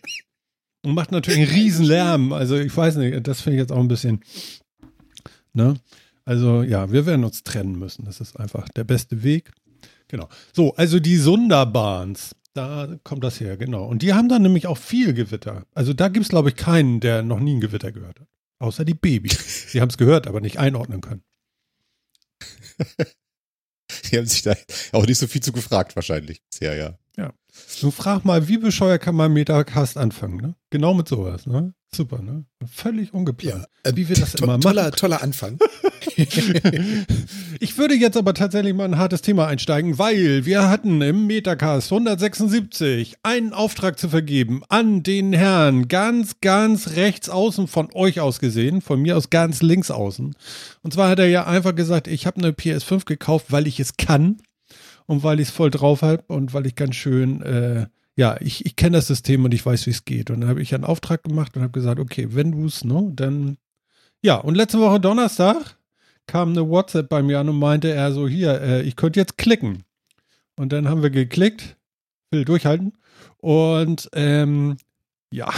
Und 0.85 0.95
macht 0.95 1.13
natürlich 1.13 1.41
einen 1.41 1.51
riesen 1.51 1.85
Lärm. 1.87 2.33
Also 2.33 2.57
ich 2.57 2.75
weiß 2.77 2.97
nicht, 2.97 3.27
das 3.27 3.41
finde 3.41 3.57
ich 3.57 3.61
jetzt 3.61 3.73
auch 3.73 3.81
ein 3.81 3.89
bisschen. 3.89 4.23
Ne? 5.53 5.81
Also 6.25 6.63
ja, 6.63 6.93
wir 6.93 7.07
werden 7.07 7.25
uns 7.25 7.43
trennen 7.43 7.79
müssen. 7.79 8.05
Das 8.05 8.21
ist 8.21 8.39
einfach 8.39 8.69
der 8.71 8.85
beste 8.85 9.23
Weg. 9.23 9.53
Genau. 10.09 10.29
So, 10.53 10.75
also 10.75 11.01
die 11.01 11.17
Sunderbahns. 11.17 12.35
Da 12.55 12.99
kommt 13.05 13.23
das 13.23 13.41
her, 13.41 13.57
genau. 13.57 13.85
Und 13.85 14.03
die 14.03 14.15
haben 14.15 14.29
dann 14.29 14.43
nämlich 14.43 14.67
auch 14.67 14.79
viel 14.79 15.15
Gewitter. 15.15 15.67
Also 15.75 15.93
da 15.93 16.09
gibt 16.09 16.25
es, 16.25 16.31
glaube 16.31 16.49
ich, 16.49 16.57
keinen, 16.57 16.99
der 16.99 17.23
noch 17.23 17.39
nie 17.39 17.55
ein 17.55 17.61
Gewitter 17.61 17.93
gehört 17.93 18.21
hat. 18.21 18.27
Außer 18.59 18.85
die 18.85 18.95
Babys. 18.95 19.69
Die 19.73 19.81
haben 19.81 19.91
es 19.91 19.99
gehört, 19.99 20.27
aber 20.27 20.41
nicht 20.41 20.59
einordnen 20.59 21.01
können. 21.01 21.23
Die 24.11 24.19
haben 24.19 24.27
sich 24.27 24.43
da 24.43 24.55
auch 24.93 25.07
nicht 25.07 25.19
so 25.19 25.27
viel 25.27 25.43
zu 25.43 25.53
gefragt, 25.53 25.95
wahrscheinlich. 25.95 26.43
Ja, 26.61 26.75
ja. 26.75 26.99
Du 27.81 27.91
frag 27.91 28.25
mal, 28.25 28.49
wie 28.49 28.59
bescheuert 28.59 29.03
kann 29.03 29.15
man 29.15 29.33
Metacast 29.33 29.97
anfangen, 29.97 30.37
ne? 30.39 30.55
Genau 30.71 30.95
mit 30.95 31.09
sowas, 31.09 31.47
ne? 31.47 31.75
Super, 31.95 32.21
ne? 32.21 32.45
Völlig 32.71 33.15
ungeplant. 33.15 33.67
Ja, 33.85 33.91
äh, 33.91 33.97
wie 33.97 34.09
wir 34.09 34.17
das 34.17 34.33
to 34.33 34.45
immer 34.45 34.61
toller, 34.61 34.85
machen. 34.85 34.97
toller 34.97 35.23
Anfang. 35.23 35.59
ich 37.61 37.79
würde 37.79 37.95
jetzt 37.95 38.17
aber 38.17 38.35
tatsächlich 38.35 38.75
mal 38.75 38.85
ein 38.85 38.99
hartes 38.99 39.23
Thema 39.23 39.47
einsteigen, 39.47 39.99
weil 39.99 40.45
wir 40.45 40.69
hatten 40.69 41.01
im 41.01 41.27
Metacast 41.27 41.91
176 41.91 43.17
einen 43.23 43.53
Auftrag 43.53 43.99
zu 43.99 44.09
vergeben 44.09 44.63
an 44.69 45.03
den 45.03 45.33
Herrn 45.33 45.89
ganz, 45.89 46.41
ganz 46.41 46.91
rechts 46.91 47.31
außen 47.31 47.69
von 47.69 47.89
euch 47.95 48.21
aus 48.21 48.39
gesehen, 48.41 48.83
von 48.83 49.01
mir 49.01 49.17
aus 49.17 49.31
ganz 49.31 49.63
links 49.63 49.91
außen. 49.91 50.35
Und 50.83 50.93
zwar 50.93 51.09
hat 51.09 51.21
er 51.21 51.29
ja 51.29 51.47
einfach 51.47 51.75
gesagt, 51.75 52.07
ich 52.09 52.27
habe 52.27 52.39
eine 52.39 52.51
PS5 52.51 53.07
gekauft, 53.07 53.47
weil 53.51 53.67
ich 53.67 53.81
es 53.81 53.97
kann 53.97 54.43
und 55.09 55.25
weil 55.25 55.41
ich 55.41 55.49
es 55.49 55.55
voll 55.55 55.71
drauf 55.71 56.03
habe 56.03 56.23
und 56.29 56.55
weil 56.55 56.67
ich 56.67 56.77
ganz 56.77 56.95
schön 56.95 57.43
äh, 57.43 57.87
ja, 58.19 58.37
ich, 58.41 58.67
ich 58.67 58.75
kenne 58.75 58.97
das 58.97 59.07
System 59.07 59.45
und 59.45 59.55
ich 59.55 59.65
weiß, 59.65 59.87
wie 59.87 59.91
es 59.91 60.05
geht. 60.05 60.31
Und 60.31 60.41
dann 60.41 60.51
habe 60.51 60.61
ich 60.61 60.75
einen 60.75 60.83
Auftrag 60.83 61.23
gemacht 61.23 61.55
und 61.55 61.63
habe 61.63 61.71
gesagt, 61.71 62.01
okay, 62.01 62.27
wenn 62.31 62.51
du 62.51 62.67
es, 62.67 62.83
ne, 62.83 63.13
dann. 63.15 63.59
Ja, 64.23 64.35
und 64.39 64.57
letzte 64.57 64.81
Woche 64.81 64.99
Donnerstag 64.99 65.77
kam 66.27 66.49
eine 66.49 66.69
WhatsApp 66.69 67.09
bei 67.09 67.23
mir 67.23 67.39
an 67.39 67.49
und 67.49 67.61
meinte 67.61 67.93
er 67.93 68.11
so, 68.11 68.27
hier, 68.27 68.61
äh, 68.61 68.83
ich 68.83 68.97
könnte 68.97 69.21
jetzt 69.21 69.39
klicken. 69.39 69.85
Und 70.57 70.73
dann 70.73 70.89
haben 70.89 71.05
wir 71.05 71.11
geklickt, 71.11 71.77
will 72.33 72.45
durchhalten. 72.45 72.93
Und 73.37 74.11
ähm, 74.15 74.79
ja. 75.31 75.55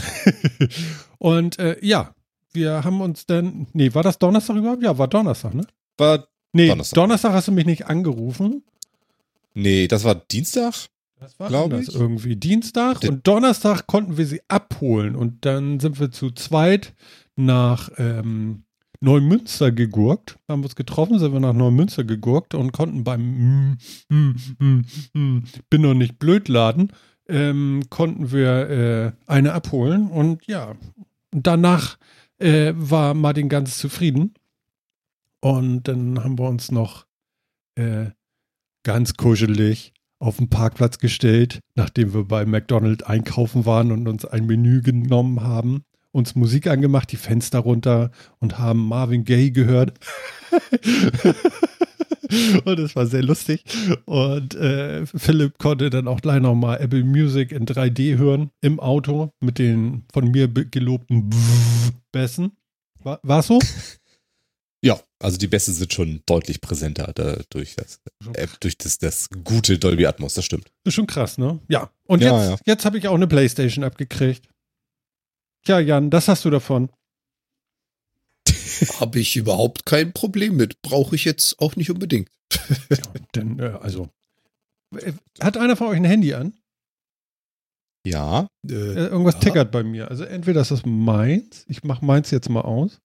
und 1.19 1.59
äh, 1.59 1.79
ja, 1.81 2.15
wir 2.53 2.85
haben 2.85 3.01
uns 3.01 3.25
dann. 3.25 3.69
Nee, 3.73 3.95
war 3.95 4.03
das 4.03 4.19
Donnerstag 4.19 4.57
überhaupt? 4.57 4.83
Ja, 4.83 4.99
war 4.99 5.09
Donnerstag, 5.09 5.55
ne? 5.55 5.65
War. 5.97 6.29
Nee, 6.53 6.69
Donnerstag, 6.69 6.95
Donnerstag 6.95 7.33
hast 7.33 7.49
du 7.49 7.53
mich 7.53 7.65
nicht 7.65 7.87
angerufen. 7.87 8.65
Nee, 9.55 9.89
das 9.89 10.05
war 10.05 10.15
Dienstag. 10.15 10.75
Das 11.19 11.39
war 11.39 11.49
Glaube 11.49 11.81
ich. 11.81 11.95
irgendwie 11.95 12.35
Dienstag 12.37 13.03
und 13.05 13.27
Donnerstag 13.27 13.87
konnten 13.87 14.17
wir 14.17 14.27
sie 14.27 14.41
abholen 14.49 15.15
und 15.15 15.45
dann 15.45 15.79
sind 15.79 16.01
wir 16.01 16.11
zu 16.11 16.31
zweit 16.31 16.95
nach 17.37 17.91
ähm, 17.99 18.65
Neumünster 19.01 19.71
gegurkt. 19.71 20.39
Haben 20.49 20.63
wir 20.63 20.67
uns 20.67 20.77
getroffen, 20.77 21.19
sind 21.19 21.35
wir 21.35 21.41
nach 21.41 21.53
Neumünster 21.53 22.05
gegurkt 22.05 22.55
und 22.55 22.73
konnten 22.73 23.05
beim 23.05 23.21
mm, 23.21 23.79
mm, 24.09 24.35
mm, 24.59 24.85
mm 25.13 25.45
Bin 25.69 25.83
noch 25.83 25.95
nicht 25.95 26.19
blöd 26.19 26.49
laden, 26.49 26.91
ähm, 27.29 27.83
konnten 27.91 28.33
wir 28.33 28.71
äh, 28.71 29.13
eine 29.27 29.53
abholen 29.53 30.11
und 30.11 30.47
ja, 30.47 30.75
danach 31.33 31.99
äh, 32.39 32.73
war 32.75 33.13
Martin 33.13 33.51
ganz 33.51 33.79
zufrieden 33.79 34.35
und 35.41 35.83
dann 35.85 36.23
haben 36.23 36.39
wir 36.39 36.49
uns 36.49 36.71
noch 36.71 37.07
äh, 37.75 38.07
ganz 38.83 39.15
kuschelig 39.15 39.93
auf 40.19 40.37
den 40.37 40.51
Parkplatz 40.51 40.99
gestellt, 40.99 41.61
nachdem 41.75 42.13
wir 42.15 42.25
bei 42.25 42.45
McDonald's 42.45 43.05
einkaufen 43.05 43.65
waren 43.67 43.91
und 43.91 44.07
uns 44.07 44.25
ein 44.25 44.47
Menü 44.47 44.83
genommen 44.83 45.43
haben, 45.43 45.85
uns 46.13 46.35
Musik 46.35 46.67
angemacht, 46.67 47.11
die 47.13 47.17
Fenster 47.17 47.61
runter 47.61 48.11
und 48.39 48.59
haben 48.59 48.87
Marvin 48.87 49.25
Gaye 49.25 49.51
gehört. 49.51 49.99
und 52.65 52.79
es 52.79 52.95
war 52.97 53.07
sehr 53.07 53.23
lustig. 53.23 53.65
Und 54.05 54.55
äh, 54.55 55.07
Philipp 55.07 55.59
konnte 55.59 55.89
dann 55.91 56.09
auch 56.09 56.21
gleich 56.21 56.41
nochmal 56.41 56.81
Apple 56.81 57.05
Music 57.05 57.53
in 57.53 57.65
3D 57.65 58.19
hören 58.19 58.51
im 58.61 58.81
Auto 58.81 59.33
mit 59.41 59.59
den 59.59 60.05
von 60.13 60.31
mir 60.31 60.49
gelobten 60.49 61.31
Bässen. 62.13 62.53
War, 63.03 63.21
war 63.23 63.43
so? 63.43 63.59
Ja, 64.83 64.99
also 65.19 65.37
die 65.37 65.47
Bässe 65.47 65.73
sind 65.73 65.93
schon 65.93 66.23
deutlich 66.25 66.61
präsenter 66.63 67.13
durch 67.51 67.77
das, 67.77 68.01
äh, 68.35 68.47
durch 68.61 68.79
das, 68.79 68.99
das 68.99 69.29
gute 69.45 69.79
Dolby 69.79 70.07
Atmos, 70.07 70.35
das 70.35 70.47
stimmt. 70.47 70.73
Das 70.85 70.93
ist 70.93 70.95
schon 70.95 71.07
krass, 71.07 71.37
ne? 71.37 71.61
Ja. 71.69 71.91
Und 72.07 72.23
ja, 72.23 72.39
jetzt, 72.39 72.51
ja. 72.51 72.73
jetzt 72.73 72.85
habe 72.87 72.97
ich 72.97 73.07
auch 73.07 73.15
eine 73.15 73.27
Playstation 73.27 73.85
abgekriegt. 73.85 74.49
Tja, 75.67 75.81
Jan, 75.81 76.09
das 76.09 76.29
hast 76.29 76.47
du 76.47 76.51
davon. 76.51 76.91
habe 79.01 79.19
ich 79.19 79.37
überhaupt 79.37 79.85
kein 79.85 80.13
Problem 80.15 80.57
mit. 80.57 80.81
Brauche 80.81 81.15
ich 81.15 81.27
jetzt 81.27 81.59
auch 81.61 81.77
nicht 81.77 81.91
unbedingt. 81.91 82.31
ja, 82.89 82.97
denn, 83.35 83.59
äh, 83.59 83.79
also. 83.81 84.09
Äh, 84.97 85.13
hat 85.41 85.59
einer 85.59 85.77
von 85.77 85.89
euch 85.89 85.99
ein 85.99 86.05
Handy 86.05 86.33
an? 86.33 86.55
Ja. 88.07 88.47
Äh, 88.67 88.73
irgendwas 88.73 89.35
ja. 89.35 89.41
tickert 89.41 89.71
bei 89.71 89.83
mir. 89.83 90.09
Also 90.09 90.25
entweder 90.25 90.63
ist 90.63 90.71
das 90.71 90.87
meins. 90.87 91.67
Ich 91.69 91.85
mache 91.85 92.03
meins 92.03 92.31
jetzt 92.31 92.49
mal 92.49 92.63
aus. 92.63 92.99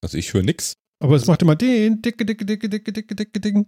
Also 0.00 0.18
ich 0.18 0.32
höre 0.32 0.42
nix. 0.42 0.74
Aber 1.00 1.16
es 1.16 1.26
macht 1.26 1.42
immer 1.42 1.56
den, 1.56 2.02
dicke, 2.02 2.24
dicke, 2.24 2.44
dicke, 2.44 2.68
dicke, 2.68 2.92
dicke, 2.92 3.14
dicke, 3.14 3.40
dicke. 3.40 3.66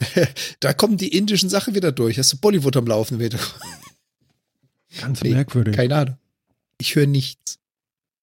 da 0.60 0.72
kommen 0.72 0.96
die 0.96 1.16
indischen 1.16 1.48
Sachen 1.48 1.74
wieder 1.74 1.92
durch. 1.92 2.18
Hast 2.18 2.32
du 2.32 2.38
Bollywood 2.38 2.76
am 2.76 2.86
Laufen 2.86 3.18
wieder? 3.18 3.38
Ganz 5.00 5.22
nee, 5.22 5.30
merkwürdig. 5.30 5.76
Keine 5.76 5.96
Ahnung. 5.96 6.18
Ich 6.78 6.94
höre 6.94 7.06
nichts. 7.06 7.58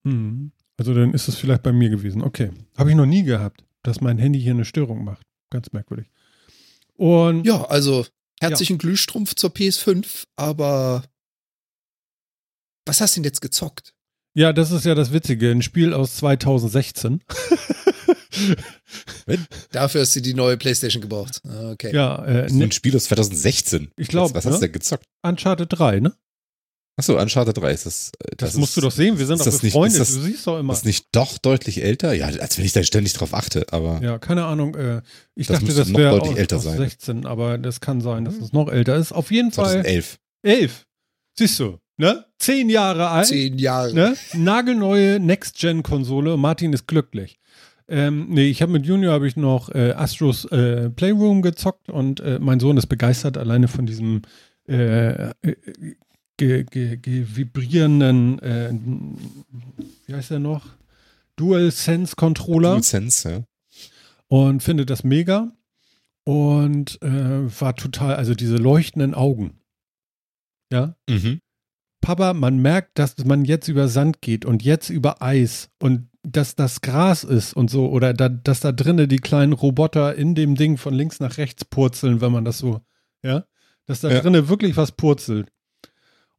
Hm. 0.03 0.51
Also 0.77 0.93
dann 0.93 1.13
ist 1.13 1.27
es 1.27 1.35
vielleicht 1.35 1.63
bei 1.63 1.71
mir 1.71 1.89
gewesen. 1.89 2.21
Okay. 2.21 2.51
Habe 2.77 2.89
ich 2.89 2.95
noch 2.95 3.05
nie 3.05 3.23
gehabt, 3.23 3.63
dass 3.83 4.01
mein 4.01 4.17
Handy 4.17 4.41
hier 4.41 4.51
eine 4.51 4.65
Störung 4.65 5.03
macht. 5.03 5.25
Ganz 5.49 5.71
merkwürdig. 5.71 6.09
Und 6.95 7.45
ja, 7.45 7.63
also 7.65 8.05
herzlichen 8.39 8.73
ja. 8.73 8.79
Glühstrumpf 8.79 9.35
zur 9.35 9.51
PS5, 9.51 10.23
aber 10.35 11.03
was 12.85 13.01
hast 13.01 13.15
du 13.15 13.19
denn 13.19 13.25
jetzt 13.25 13.41
gezockt? 13.41 13.93
Ja, 14.35 14.51
das 14.51 14.71
ist 14.71 14.85
ja 14.85 14.95
das 14.95 15.13
Witzige. 15.13 15.49
Ein 15.49 15.61
Spiel 15.61 15.93
aus 15.93 16.17
2016. 16.17 17.21
Dafür 19.71 20.01
hast 20.01 20.13
du 20.15 20.21
die 20.21 20.33
neue 20.33 20.57
Playstation 20.57 21.01
gebraucht. 21.01 21.41
Ah, 21.47 21.71
okay. 21.71 21.95
Ja, 21.95 22.23
äh, 22.25 22.47
ein 22.47 22.71
Spiel 22.73 22.95
aus 22.97 23.05
2016. 23.05 23.91
Ich 23.95 24.09
glaube. 24.09 24.35
Was, 24.35 24.43
was 24.43 24.53
hast 24.53 24.61
du 24.61 24.65
denn 24.65 24.73
gezockt? 24.73 25.05
Uncharted 25.23 25.69
3, 25.71 26.01
ne? 26.01 26.13
Achso, 26.97 27.17
Uncharted 27.17 27.57
3 27.57 27.71
ist 27.71 27.85
das. 27.85 28.11
Äh, 28.19 28.35
das, 28.35 28.51
das 28.51 28.57
musst 28.57 28.71
ist, 28.71 28.77
du 28.77 28.81
doch 28.81 28.91
sehen, 28.91 29.17
wir 29.17 29.25
sind 29.25 29.39
doch 29.39 29.61
befreundet, 29.61 30.01
das, 30.01 30.13
du 30.13 30.19
siehst 30.21 30.45
doch 30.47 30.59
immer. 30.59 30.73
Ist 30.73 30.83
nicht 30.83 31.07
doch 31.13 31.37
deutlich 31.37 31.81
älter? 31.81 32.13
Ja, 32.13 32.27
als 32.27 32.57
wenn 32.57 32.65
ich 32.65 32.73
da 32.73 32.83
ständig 32.83 33.13
drauf 33.13 33.33
achte, 33.33 33.65
aber. 33.71 34.01
Ja, 34.03 34.19
keine 34.19 34.43
Ahnung. 34.43 34.75
Äh, 34.75 35.01
ich 35.35 35.47
das 35.47 35.59
dachte, 35.59 35.73
das 35.73 35.93
wäre 35.93 36.21
aus, 36.21 36.37
älter 36.37 36.57
aus 36.57 36.63
16, 36.63 37.25
aber 37.25 37.57
das 37.57 37.79
kann 37.79 38.01
sein, 38.01 38.25
dass 38.25 38.35
es 38.35 38.51
noch 38.51 38.67
älter 38.69 38.97
ist. 38.97 39.13
Auf 39.13 39.31
jeden 39.31 39.53
2011. 39.53 40.05
Fall. 40.43 40.53
11. 40.53 40.85
Siehst 41.37 41.59
du, 41.59 41.79
ne? 41.97 42.25
Zehn 42.39 42.69
Jahre 42.69 43.09
alt. 43.09 43.27
Zehn 43.27 43.57
Jahre. 43.57 43.93
Ne? 43.93 44.15
Nagelneue 44.33 45.19
Next-Gen-Konsole. 45.19 46.37
Martin 46.37 46.73
ist 46.73 46.87
glücklich. 46.87 47.39
Ähm, 47.87 48.27
nee, 48.29 48.47
ich 48.47 48.61
habe 48.61 48.71
mit 48.71 48.85
Junior 48.85 49.13
habe 49.13 49.27
ich 49.27 49.35
noch 49.35 49.69
äh, 49.69 49.91
Astros 49.91 50.45
äh, 50.45 50.89
Playroom 50.89 51.41
gezockt 51.43 51.89
und 51.89 52.19
äh, 52.19 52.39
mein 52.39 52.59
Sohn 52.59 52.77
ist 52.77 52.87
begeistert 52.87 53.37
alleine 53.37 53.67
von 53.67 53.85
diesem 53.85 54.23
äh, 54.67 55.29
äh, 55.29 55.33
ge, 56.37 56.63
ge, 56.63 56.97
ge 56.97 57.25
vibrierenden, 57.35 58.39
äh, 58.39 58.73
wie 60.07 60.15
heißt 60.15 60.31
der 60.31 60.39
noch? 60.39 60.65
Dual 61.35 61.69
Sense 61.69 62.15
Controller. 62.15 62.71
Dual 62.71 62.83
Sense, 62.83 63.29
ja. 63.29 63.43
Und 64.27 64.63
findet 64.63 64.89
das 64.89 65.03
mega 65.03 65.51
und 66.23 66.99
war 67.01 67.75
total, 67.75 68.15
also 68.15 68.33
diese 68.33 68.57
leuchtenden 68.57 69.13
Augen. 69.13 69.59
Ja. 70.71 70.95
Mhm. 71.07 71.41
Papa, 72.05 72.33
man 72.35 72.59
merkt, 72.59 72.99
dass 72.99 73.17
man 73.25 73.45
jetzt 73.45 73.67
über 73.67 73.87
Sand 73.87 74.21
geht 74.21 74.45
und 74.45 74.61
jetzt 74.61 74.91
über 74.91 75.23
Eis 75.23 75.71
und 75.79 76.07
dass 76.21 76.55
das 76.55 76.81
Gras 76.81 77.23
ist 77.23 77.53
und 77.53 77.71
so 77.71 77.89
oder 77.89 78.13
da, 78.13 78.29
dass 78.29 78.59
da 78.59 78.71
drinnen 78.71 79.09
die 79.09 79.17
kleinen 79.17 79.53
Roboter 79.53 80.13
in 80.13 80.35
dem 80.35 80.53
Ding 80.53 80.77
von 80.77 80.93
links 80.93 81.19
nach 81.19 81.39
rechts 81.39 81.65
purzeln, 81.65 82.21
wenn 82.21 82.31
man 82.31 82.45
das 82.45 82.59
so, 82.59 82.81
ja, 83.23 83.45
dass 83.87 84.01
da 84.01 84.11
ja. 84.11 84.21
drinnen 84.21 84.49
wirklich 84.49 84.77
was 84.77 84.91
purzelt. 84.91 85.51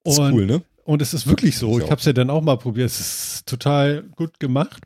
Und, 0.05 0.13
ist 0.13 0.21
cool, 0.21 0.47
ne? 0.47 0.63
Und 0.85 1.03
es 1.03 1.13
ist 1.13 1.27
wirklich 1.27 1.59
so. 1.59 1.81
Ich, 1.81 1.91
habe 1.91 1.99
es 1.99 2.05
ja 2.05 2.13
dann 2.13 2.31
auch 2.31 2.43
mal 2.43 2.59
probiert. 2.59 2.87
Es 2.87 3.01
ist 3.01 3.47
total 3.49 4.05
gut 4.15 4.39
gemacht. 4.39 4.85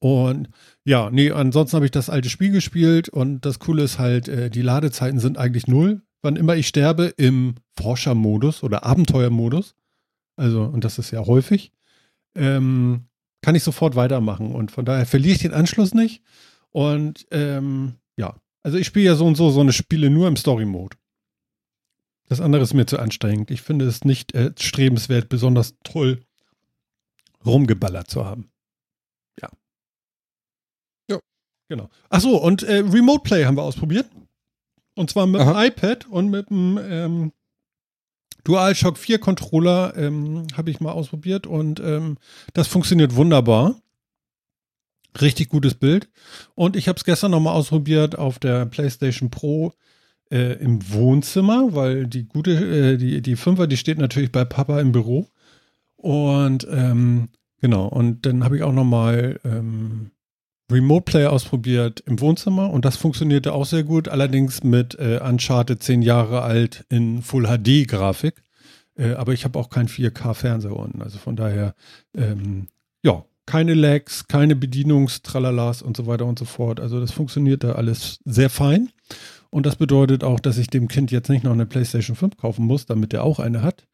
Und 0.00 0.48
ja, 0.82 1.08
nee, 1.10 1.30
ansonsten 1.30 1.76
habe 1.76 1.84
ich 1.84 1.92
das 1.92 2.10
alte 2.10 2.30
Spiel 2.30 2.50
gespielt 2.50 3.08
und 3.08 3.42
das 3.42 3.60
Coole 3.60 3.84
ist 3.84 4.00
halt, 4.00 4.26
äh, 4.26 4.50
die 4.50 4.62
Ladezeiten 4.62 5.20
sind 5.20 5.38
eigentlich 5.38 5.68
null 5.68 6.02
wann 6.26 6.36
immer 6.36 6.56
ich 6.56 6.66
sterbe, 6.66 7.14
im 7.16 7.54
Forschermodus 7.78 8.64
oder 8.64 8.84
Abenteuermodus, 8.84 9.76
also, 10.36 10.64
und 10.64 10.84
das 10.84 10.98
ist 10.98 11.12
ja 11.12 11.24
häufig, 11.24 11.72
ähm, 12.34 13.06
kann 13.42 13.54
ich 13.54 13.62
sofort 13.62 13.94
weitermachen. 13.94 14.52
Und 14.52 14.72
von 14.72 14.84
daher 14.84 15.06
verliere 15.06 15.36
ich 15.36 15.42
den 15.42 15.54
Anschluss 15.54 15.94
nicht. 15.94 16.22
Und 16.72 17.26
ähm, 17.30 17.94
ja, 18.16 18.36
also 18.64 18.76
ich 18.76 18.88
spiele 18.88 19.06
ja 19.06 19.14
so 19.14 19.24
und 19.24 19.36
so 19.36 19.50
so 19.50 19.60
eine 19.60 19.72
Spiele 19.72 20.10
nur 20.10 20.26
im 20.26 20.36
Story-Mode. 20.36 20.96
Das 22.28 22.40
andere 22.40 22.64
ist 22.64 22.74
mir 22.74 22.86
zu 22.86 22.98
anstrengend. 22.98 23.52
Ich 23.52 23.62
finde 23.62 23.86
es 23.86 24.04
nicht 24.04 24.34
äh, 24.34 24.52
strebenswert, 24.58 25.28
besonders 25.28 25.76
toll 25.84 26.20
rumgeballert 27.44 28.10
zu 28.10 28.24
haben. 28.24 28.50
Ja. 29.40 29.48
Ja. 31.08 31.20
Genau. 31.68 31.88
Achso, 32.10 32.36
und 32.36 32.64
äh, 32.64 32.78
Remote 32.78 33.22
Play 33.22 33.44
haben 33.44 33.56
wir 33.56 33.62
ausprobiert. 33.62 34.10
Und 34.96 35.10
zwar 35.10 35.26
mit 35.26 35.40
Aha. 35.40 35.52
dem 35.52 35.72
iPad 35.72 36.06
und 36.06 36.30
mit 36.30 36.50
dem 36.50 36.80
ähm, 36.82 37.32
DualShock 38.44 38.96
4 38.96 39.18
Controller 39.18 39.94
ähm, 39.96 40.46
habe 40.56 40.70
ich 40.70 40.80
mal 40.80 40.92
ausprobiert 40.92 41.46
und 41.46 41.80
ähm, 41.80 42.16
das 42.54 42.66
funktioniert 42.66 43.14
wunderbar. 43.14 43.76
Richtig 45.20 45.50
gutes 45.50 45.74
Bild. 45.74 46.08
Und 46.54 46.76
ich 46.76 46.88
habe 46.88 46.96
es 46.96 47.04
gestern 47.04 47.30
nochmal 47.30 47.54
ausprobiert 47.54 48.18
auf 48.18 48.38
der 48.38 48.66
PlayStation 48.66 49.30
Pro 49.30 49.74
äh, 50.30 50.54
im 50.54 50.90
Wohnzimmer, 50.90 51.74
weil 51.74 52.06
die 52.06 52.24
gute, 52.24 52.52
äh, 52.52 52.96
die, 52.96 53.20
die 53.20 53.36
Fünfer, 53.36 53.66
die 53.66 53.76
steht 53.76 53.98
natürlich 53.98 54.32
bei 54.32 54.44
Papa 54.44 54.80
im 54.80 54.92
Büro. 54.92 55.28
Und 55.96 56.66
ähm, 56.70 57.28
genau, 57.60 57.86
und 57.86 58.24
dann 58.24 58.44
habe 58.44 58.56
ich 58.56 58.62
auch 58.62 58.72
nochmal 58.72 59.40
ähm, 59.44 60.10
Remote 60.70 61.04
Play 61.04 61.26
ausprobiert 61.26 62.02
im 62.06 62.20
Wohnzimmer 62.20 62.70
und 62.70 62.84
das 62.84 62.96
funktionierte 62.96 63.52
auch 63.52 63.66
sehr 63.66 63.84
gut, 63.84 64.08
allerdings 64.08 64.64
mit 64.64 64.98
äh, 64.98 65.20
Uncharted 65.22 65.82
10 65.82 66.02
Jahre 66.02 66.42
alt 66.42 66.84
in 66.88 67.22
Full 67.22 67.46
HD 67.46 67.86
Grafik. 67.88 68.42
Äh, 68.96 69.12
aber 69.12 69.32
ich 69.32 69.44
habe 69.44 69.58
auch 69.58 69.70
keinen 69.70 69.88
4K-Fernseher 69.88 70.76
unten. 70.76 71.02
Also 71.02 71.18
von 71.18 71.36
daher, 71.36 71.74
ähm, 72.16 72.66
ja, 73.02 73.24
keine 73.46 73.74
Lags, 73.74 74.26
keine 74.26 74.56
Bedienungstralalas 74.56 75.82
und 75.82 75.96
so 75.96 76.06
weiter 76.06 76.26
und 76.26 76.38
so 76.38 76.44
fort. 76.44 76.80
Also 76.80 76.98
das 76.98 77.12
funktioniert 77.12 77.62
da 77.62 77.72
alles 77.72 78.18
sehr 78.24 78.50
fein. 78.50 78.90
Und 79.50 79.66
das 79.66 79.76
bedeutet 79.76 80.24
auch, 80.24 80.40
dass 80.40 80.58
ich 80.58 80.66
dem 80.66 80.88
Kind 80.88 81.12
jetzt 81.12 81.30
nicht 81.30 81.44
noch 81.44 81.52
eine 81.52 81.66
PlayStation 81.66 82.16
5 82.16 82.36
kaufen 82.36 82.66
muss, 82.66 82.86
damit 82.86 83.14
er 83.14 83.22
auch 83.22 83.38
eine 83.38 83.62
hat. 83.62 83.86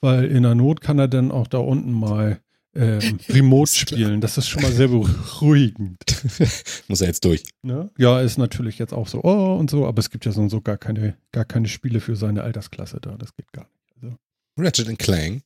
Weil 0.00 0.26
in 0.26 0.44
der 0.44 0.54
Not 0.54 0.80
kann 0.80 0.98
er 0.98 1.08
dann 1.08 1.32
auch 1.32 1.48
da 1.48 1.58
unten 1.58 1.92
mal 1.92 2.40
ähm, 2.74 3.18
Remote 3.28 3.70
spielen. 3.70 4.20
Das 4.20 4.38
ist 4.38 4.48
schon 4.48 4.62
mal 4.62 4.72
sehr 4.72 4.88
beruhigend. 4.88 5.98
Muss 6.88 7.00
er 7.00 7.08
jetzt 7.08 7.24
durch. 7.24 7.42
Ne? 7.62 7.90
Ja, 7.98 8.20
ist 8.20 8.38
natürlich 8.38 8.78
jetzt 8.78 8.92
auch 8.92 9.08
so, 9.08 9.22
oh 9.22 9.56
und 9.56 9.70
so, 9.70 9.86
aber 9.86 9.98
es 10.00 10.10
gibt 10.10 10.24
ja 10.24 10.32
so 10.32 10.40
und 10.40 10.50
so 10.50 10.60
gar 10.60 10.78
keine, 10.78 11.16
gar 11.32 11.44
keine 11.44 11.68
Spiele 11.68 12.00
für 12.00 12.16
seine 12.16 12.42
Altersklasse 12.42 13.00
da. 13.00 13.16
Das 13.16 13.34
geht 13.34 13.52
gar 13.52 13.68
nicht. 13.68 14.02
Also. 14.02 14.16
Ratchet 14.56 14.98
Clank. 14.98 15.42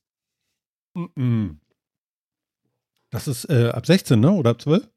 Mm 0.93 1.05
-mm. 1.17 1.55
Das 3.09 3.27
ist 3.27 3.49
äh, 3.49 3.69
ab 3.69 3.85
16, 3.85 4.19
ne? 4.19 4.31
Oder 4.31 4.51
ab 4.51 4.61
12? 4.61 4.89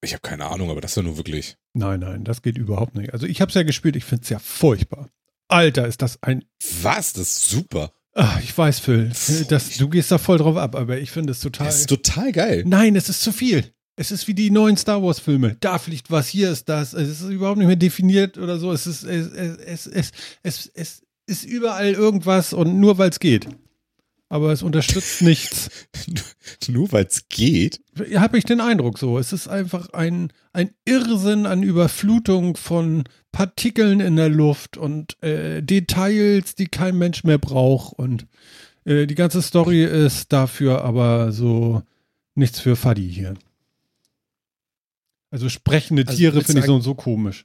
Ich 0.00 0.12
habe 0.12 0.20
keine 0.20 0.46
Ahnung, 0.46 0.70
aber 0.70 0.80
das 0.80 0.92
ist 0.92 0.96
ja 0.96 1.02
nur 1.02 1.16
wirklich. 1.16 1.56
Nein, 1.74 2.00
nein, 2.00 2.24
das 2.24 2.42
geht 2.42 2.56
überhaupt 2.56 2.94
nicht. 2.94 3.12
Also 3.12 3.26
ich 3.26 3.40
habe 3.40 3.48
es 3.48 3.54
ja 3.54 3.62
gespielt, 3.62 3.96
ich 3.96 4.04
finde 4.04 4.22
es 4.22 4.28
ja 4.28 4.38
furchtbar. 4.38 5.10
Alter, 5.48 5.86
ist 5.86 6.02
das 6.02 6.22
ein. 6.22 6.44
Was? 6.82 7.14
Das 7.14 7.22
ist 7.22 7.48
super. 7.48 7.92
Ach, 8.20 8.40
ich 8.42 8.56
weiß, 8.56 8.80
Phil. 8.80 9.12
Das, 9.48 9.76
du 9.76 9.88
gehst 9.88 10.10
da 10.10 10.18
voll 10.18 10.38
drauf 10.38 10.56
ab, 10.56 10.74
aber 10.74 10.98
ich 10.98 11.12
finde 11.12 11.30
es 11.30 11.38
total. 11.38 11.68
Das 11.68 11.80
ist 11.80 11.88
total 11.88 12.32
geil. 12.32 12.64
Nein, 12.66 12.96
es 12.96 13.08
ist 13.08 13.22
zu 13.22 13.30
viel. 13.30 13.72
Es 13.94 14.10
ist 14.10 14.26
wie 14.26 14.34
die 14.34 14.50
neuen 14.50 14.76
Star 14.76 15.00
Wars 15.00 15.20
Filme. 15.20 15.56
Da 15.60 15.78
fliegt 15.78 16.10
was, 16.10 16.26
hier 16.26 16.50
ist 16.50 16.68
das. 16.68 16.94
Es 16.94 17.08
ist 17.08 17.30
überhaupt 17.30 17.58
nicht 17.58 17.68
mehr 17.68 17.76
definiert 17.76 18.36
oder 18.36 18.58
so. 18.58 18.72
Es 18.72 18.88
ist, 18.88 19.04
es, 19.04 19.28
es, 19.28 19.86
es, 19.86 20.10
es, 20.42 20.70
es 20.74 21.02
ist 21.26 21.44
überall 21.44 21.92
irgendwas 21.92 22.52
und 22.52 22.80
nur 22.80 22.98
weil 22.98 23.10
es 23.10 23.20
geht. 23.20 23.46
Aber 24.28 24.52
es 24.52 24.64
unterstützt 24.64 25.22
nichts. 25.22 25.70
nur 26.66 26.90
weil 26.90 27.06
es 27.06 27.28
geht? 27.28 27.80
Habe 28.16 28.38
ich 28.38 28.44
den 28.44 28.60
Eindruck 28.60 28.98
so. 28.98 29.16
Es 29.16 29.32
ist 29.32 29.46
einfach 29.46 29.90
ein, 29.90 30.32
ein 30.52 30.70
Irrsinn 30.84 31.46
an 31.46 31.62
Überflutung 31.62 32.56
von 32.56 33.04
Partikeln 33.32 34.00
in 34.00 34.16
der 34.16 34.28
Luft 34.28 34.76
und 34.76 35.22
äh, 35.22 35.62
Details, 35.62 36.54
die 36.54 36.66
kein 36.66 36.96
Mensch 36.96 37.24
mehr 37.24 37.38
braucht. 37.38 37.98
Und 37.98 38.26
äh, 38.84 39.06
die 39.06 39.14
ganze 39.14 39.42
Story 39.42 39.84
ist 39.84 40.32
dafür 40.32 40.82
aber 40.82 41.32
so 41.32 41.82
nichts 42.34 42.60
für 42.60 42.76
Fadi 42.76 43.08
hier. 43.10 43.34
Also 45.30 45.48
sprechende 45.48 46.06
Also 46.06 46.16
Tiere 46.16 46.42
finde 46.42 46.60
ich 46.60 46.66
so, 46.66 46.80
so 46.80 46.94
komisch. 46.94 47.44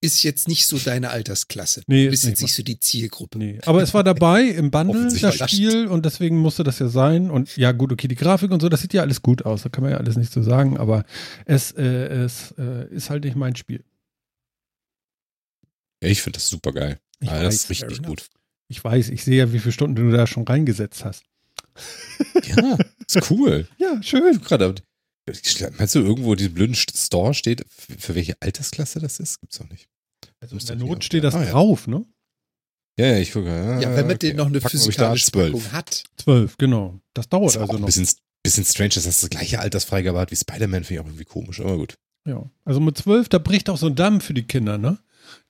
Ist 0.00 0.22
jetzt 0.22 0.46
nicht 0.46 0.68
so 0.68 0.78
deine 0.78 1.10
Altersklasse. 1.10 1.82
Nee, 1.88 2.04
du 2.04 2.10
bist 2.10 2.22
ist 2.22 2.30
jetzt 2.30 2.42
nicht 2.42 2.54
so 2.54 2.62
die 2.62 2.78
Zielgruppe. 2.78 3.36
Nee, 3.36 3.58
aber 3.66 3.82
es 3.82 3.92
war 3.94 4.04
dabei 4.04 4.44
im 4.44 4.70
Bundle, 4.70 5.12
das 5.12 5.34
Spiel, 5.34 5.88
und 5.88 6.06
deswegen 6.06 6.38
musste 6.38 6.62
das 6.62 6.78
ja 6.78 6.86
sein. 6.86 7.32
Und 7.32 7.56
ja, 7.56 7.72
gut, 7.72 7.90
okay, 7.90 8.06
die 8.06 8.14
Grafik 8.14 8.52
und 8.52 8.62
so, 8.62 8.68
das 8.68 8.80
sieht 8.82 8.94
ja 8.94 9.02
alles 9.02 9.22
gut 9.22 9.44
aus, 9.44 9.62
da 9.62 9.70
kann 9.70 9.82
man 9.82 9.90
ja 9.90 9.98
alles 9.98 10.16
nicht 10.16 10.32
so 10.32 10.40
sagen, 10.40 10.76
aber 10.76 11.04
es, 11.46 11.72
äh, 11.72 11.82
es 11.82 12.54
äh, 12.58 12.86
ist 12.94 13.10
halt 13.10 13.24
nicht 13.24 13.34
mein 13.34 13.56
Spiel. 13.56 13.82
Ja, 16.02 16.08
ich 16.08 16.22
finde 16.22 16.38
das 16.38 16.48
super 16.48 16.72
geil. 16.72 16.98
Ich 17.20 17.28
das 17.28 17.42
weiß, 17.44 17.54
ist 17.54 17.70
richtig 17.70 18.02
gut. 18.02 18.28
Ich 18.68 18.82
weiß, 18.84 19.08
ich 19.08 19.24
sehe 19.24 19.38
ja, 19.38 19.52
wie 19.52 19.58
viele 19.58 19.72
Stunden 19.72 19.96
du 19.96 20.10
da 20.16 20.26
schon 20.26 20.44
reingesetzt 20.44 21.04
hast. 21.04 21.24
Ja, 22.56 22.76
ist 23.06 23.30
cool. 23.30 23.66
Ja, 23.78 24.02
schön. 24.02 24.40
Gerade, 24.42 24.74
meinst 25.78 25.94
du, 25.94 26.00
irgendwo 26.00 26.34
diesen 26.34 26.54
blöden 26.54 26.74
Store 26.74 27.34
steht, 27.34 27.64
für 27.68 28.14
welche 28.14 28.40
Altersklasse 28.40 28.98
das 29.00 29.20
ist? 29.20 29.40
Gibt's 29.40 29.58
doch 29.58 29.68
nicht. 29.68 29.88
Also 30.40 30.56
in 30.56 30.64
der 30.66 30.76
Not 30.76 31.04
steht 31.04 31.24
das 31.24 31.34
Ah, 31.34 31.44
ja. 31.44 31.50
drauf, 31.50 31.86
ne? 31.86 32.04
Ja, 32.98 33.06
ja, 33.06 33.18
ich 33.18 33.32
gucke. 33.32 33.50
Ah, 33.50 33.80
Ja, 33.80 33.90
wenn 33.96 34.06
man 34.06 34.16
okay. 34.16 34.28
den 34.28 34.36
noch 34.36 34.46
eine 34.46 34.60
Packen 34.60 34.76
physikalische 34.78 35.26
12. 35.30 35.52
Packung 35.52 35.72
hat. 35.72 36.04
Zwölf, 36.16 36.56
genau. 36.58 36.98
Das 37.14 37.28
dauert 37.28 37.50
Ist 37.50 37.56
auch 37.58 37.62
also 37.62 37.74
ein 37.74 37.80
noch. 37.80 37.86
bisschen, 37.86 38.08
bisschen 38.42 38.64
strange, 38.64 38.90
dass 38.90 39.04
das 39.04 39.20
das 39.20 39.30
gleiche 39.30 39.60
Altersfreigabe 39.60 40.18
hat 40.18 40.30
wie 40.30 40.36
Spider-Man, 40.36 40.84
finde 40.84 40.94
ich 40.94 41.00
auch 41.00 41.06
irgendwie 41.08 41.24
komisch, 41.24 41.60
aber 41.60 41.76
gut. 41.76 41.94
Ja. 42.26 42.50
Also 42.64 42.80
mit 42.80 42.98
zwölf, 42.98 43.28
da 43.28 43.38
bricht 43.38 43.70
auch 43.70 43.78
so 43.78 43.86
ein 43.86 43.94
Damm 43.94 44.20
für 44.20 44.34
die 44.34 44.42
Kinder, 44.46 44.78
ne? 44.78 44.98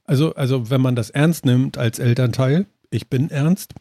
Also, 0.08 0.34
also 0.34 0.70
wenn 0.70 0.80
man 0.80 0.96
das 0.96 1.10
ernst 1.10 1.44
nimmt 1.44 1.76
als 1.76 1.98
Elternteil, 1.98 2.66
ich 2.90 3.08
bin 3.08 3.30
ernst, 3.30 3.74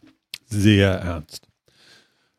sehr 0.46 0.90
ernst. 0.92 1.48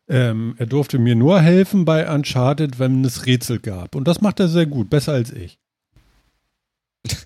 Ähm, 0.08 0.54
er 0.58 0.66
durfte 0.66 0.98
mir 0.98 1.16
nur 1.16 1.40
helfen 1.40 1.84
bei 1.84 2.08
Uncharted, 2.12 2.78
wenn 2.78 3.04
es 3.04 3.26
Rätsel 3.26 3.58
gab. 3.58 3.94
Und 3.96 4.06
das 4.06 4.20
macht 4.20 4.38
er 4.40 4.48
sehr 4.48 4.66
gut, 4.66 4.90
besser 4.90 5.12
als 5.12 5.32
ich. 5.32 5.58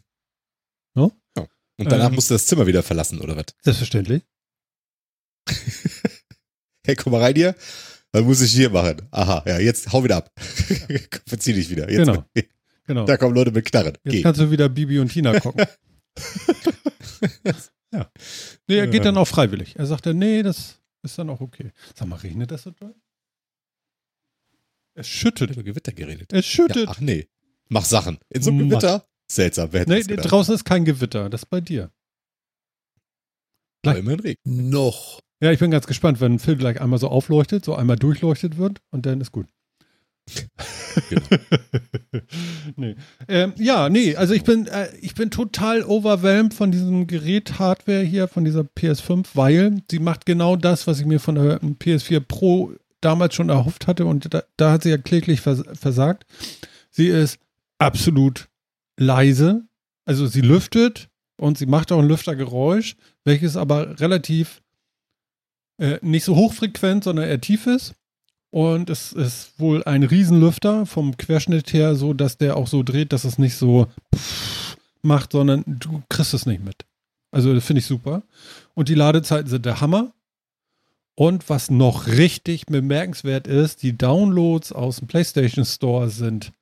Und 1.77 1.91
danach 1.91 2.09
Ähm. 2.09 2.15
musst 2.15 2.31
du 2.31 2.35
das 2.35 2.47
Zimmer 2.47 2.67
wieder 2.69 2.83
verlassen, 2.85 3.21
oder 3.21 3.37
was? 3.37 3.47
Selbstverständlich. 3.63 4.23
Hey, 6.87 6.97
komm 6.97 7.13
mal 7.13 7.23
rein 7.23 7.35
hier. 7.35 7.55
Was 8.13 8.23
muss 8.25 8.43
ich 8.43 8.53
hier 8.53 8.69
machen? 8.69 9.01
Aha, 9.11 9.43
ja, 9.47 9.59
jetzt 9.59 9.91
hau 9.91 10.05
wieder 10.05 10.17
ab. 10.19 10.31
Verzieh 11.27 11.55
dich 11.55 11.71
wieder. 11.71 11.91
Jetzt, 11.91 12.07
Genau. 12.07 12.25
Genau. 12.87 13.07
Da 13.07 13.17
kommen 13.17 13.35
Leute 13.35 13.53
mit 13.53 13.65
Knarren. 13.65 13.95
Jetzt 14.05 14.13
Geh. 14.13 14.21
kannst 14.23 14.39
du 14.39 14.51
wieder 14.51 14.69
Bibi 14.69 14.99
und 14.99 15.09
Tina 15.09 15.41
gucken. 15.41 15.65
ja. 17.93 18.11
Nee, 18.69 18.79
er 18.79 18.87
geht 18.87 19.05
dann 19.05 19.17
auch 19.17 19.29
freiwillig. 19.29 19.77
Er 19.77 19.87
sagt 19.87 20.07
dann, 20.07 20.19
nee, 20.19 20.43
das 20.43 20.81
ist 21.03 21.19
dann 21.19 21.31
auch 21.31 21.41
okay. 21.41 21.73
Sag 21.95 22.09
mal, 22.09 22.17
regnet 22.17 22.51
das 22.51 22.63
so 22.63 22.71
doll? 22.71 22.95
Es 24.95 25.09
schüttet. 25.09 25.51
über 25.51 25.63
Gewitter 25.63 25.93
geredet. 25.93 26.33
Es 26.33 26.47
schüttet. 26.47 26.87
Ja, 26.87 26.91
ach 26.91 27.01
nee. 27.01 27.29
Mach 27.69 27.85
Sachen. 27.85 28.19
In 28.29 28.43
so 28.43 28.51
einem 28.51 28.69
Mach- 28.69 28.81
Gewitter? 28.81 29.07
Seltsam. 29.27 29.73
Wer 29.73 29.89
nee, 29.89 29.99
das 29.99 30.07
gedacht? 30.07 30.31
draußen 30.31 30.55
ist 30.55 30.65
kein 30.65 30.85
Gewitter. 30.85 31.31
Das 31.31 31.43
ist 31.43 31.47
bei 31.51 31.61
dir. 31.61 31.91
Aber 33.85 33.99
immerhin 33.99 34.21
Regen. 34.21 34.41
Noch. 34.45 35.21
Ja, 35.41 35.51
ich 35.51 35.59
bin 35.59 35.71
ganz 35.71 35.87
gespannt, 35.87 36.21
wenn 36.21 36.39
Phil 36.39 36.57
gleich 36.57 36.81
einmal 36.81 36.99
so 36.99 37.09
aufleuchtet, 37.09 37.65
so 37.65 37.75
einmal 37.75 37.97
durchleuchtet 37.97 38.57
wird 38.57 38.81
und 38.91 39.05
dann 39.05 39.21
ist 39.21 39.33
gut. 39.33 39.47
Genau. 41.11 41.23
nee. 42.77 42.97
ähm, 43.29 43.53
ja, 43.57 43.89
nee, 43.89 44.17
also 44.17 44.35
ich 44.35 44.45
bin, 44.45 44.67
äh, 44.67 44.89
ich 45.01 45.15
bin 45.15 45.31
total 45.31 45.83
overwhelmed 45.83 46.55
von 46.55 46.71
diesem 46.71 47.07
Gerät 47.07 47.59
Hardware 47.59 48.03
hier, 48.03 48.29
von 48.29 48.45
dieser 48.45 48.63
PS5, 48.63 49.27
weil 49.35 49.83
sie 49.91 49.99
macht 49.99 50.27
genau 50.27 50.57
das, 50.57 50.87
was 50.87 51.01
ich 51.01 51.07
mir 51.07 51.21
von 51.21 51.35
der 51.35 51.61
PS4 51.61 52.21
Pro 52.21 52.73
damals 53.01 53.35
schon 53.35 53.51
erhofft 53.51 53.87
hatte 53.87 54.07
und 54.07 54.33
da, 54.33 54.45
da 54.57 54.73
hat 54.73 54.83
sie 54.83 54.91
ja 54.91 54.99
kläglich 54.99 55.41
vers 55.41 55.63
versagt. 55.75 56.25
Sie 56.91 57.09
ist 57.09 57.39
absolut 57.79 58.49
leise, 58.97 59.67
also 60.07 60.27
sie 60.27 60.41
lüftet 60.41 61.09
und 61.37 61.59
sie 61.59 61.67
macht 61.67 61.93
auch 61.93 61.99
ein 61.99 62.09
Lüftergeräusch, 62.09 62.97
welches 63.25 63.57
aber 63.57 64.01
relativ 64.01 64.63
äh, 65.79 65.99
nicht 66.03 66.25
so 66.25 66.37
hochfrequent, 66.37 67.05
sondern 67.05 67.27
eher 67.27 67.41
tief 67.41 67.67
ist. 67.67 67.95
Und 68.55 68.89
es 68.89 69.13
ist 69.13 69.59
wohl 69.59 69.83
ein 69.83 70.05
Riesenlüfter 70.05 70.87
vom 70.87 71.17
Querschnitt 71.17 71.73
her, 71.73 71.97
so 71.97 72.15
dass 72.15 72.39
der 72.39 72.57
auch 72.57 72.69
so 72.69 72.85
dreht, 72.85 73.13
dass 73.13 73.25
es 73.25 73.37
nicht 73.37 73.57
so 73.57 73.89
macht, 75.03 75.33
sondern 75.33 75.65
du 75.67 76.05
kriegst 76.09 76.35
es 76.35 76.47
nicht 76.47 76.65
mit. 76.65 76.85
Also 77.33 77.53
das 77.53 77.65
finde 77.65 77.81
ich 77.81 77.87
super. 77.87 78.23
Und 78.75 78.89
die 78.89 78.95
Ladezeiten 78.95 79.51
sind 79.51 79.67
der 79.67 79.81
Hammer. 79.81 80.13
Und 81.17 81.49
was 81.51 81.69
noch 81.69 82.07
richtig 82.07 82.67
bemerkenswert 82.67 83.49
ist, 83.49 83.83
die 83.83 83.99
Downloads 83.99 84.71
aus 84.71 84.99
dem 84.99 85.09
PlayStation 85.09 85.65
Store 85.65 86.09
sind 86.09 86.53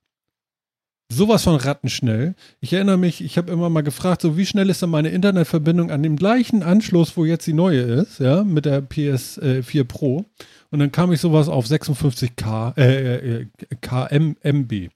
sowas 1.10 1.44
von 1.44 1.56
rattenschnell. 1.56 2.34
Ich 2.60 2.72
erinnere 2.72 2.96
mich, 2.96 3.22
ich 3.22 3.36
habe 3.36 3.52
immer 3.52 3.68
mal 3.68 3.82
gefragt, 3.82 4.22
so 4.22 4.38
wie 4.38 4.46
schnell 4.46 4.70
ist 4.70 4.80
denn 4.80 4.88
meine 4.88 5.10
Internetverbindung 5.10 5.90
an 5.90 6.02
dem 6.02 6.16
gleichen 6.16 6.62
Anschluss, 6.62 7.18
wo 7.18 7.26
jetzt 7.26 7.46
die 7.46 7.52
neue 7.52 7.82
ist, 7.82 8.18
ja, 8.18 8.44
mit 8.44 8.64
der 8.64 8.82
PS4 8.82 9.84
Pro. 9.84 10.24
Und 10.72 10.78
dann 10.78 10.90
kam 10.90 11.12
ich 11.12 11.20
sowas 11.20 11.48
auf 11.48 11.66
56k, 11.66 12.76
äh, 12.78 13.42
äh, 13.42 13.46
KM, 13.82 14.36
MB. 14.42 14.88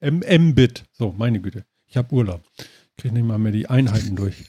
M-Mbit. 0.00 0.84
So, 0.92 1.12
meine 1.18 1.40
Güte. 1.40 1.64
Ich 1.86 1.96
habe 1.96 2.14
Urlaub. 2.14 2.42
Ich 2.56 2.96
kriege 2.98 3.14
nicht 3.14 3.26
mal 3.26 3.38
mehr 3.38 3.52
die 3.52 3.68
Einheiten 3.68 4.14
durch. 4.16 4.46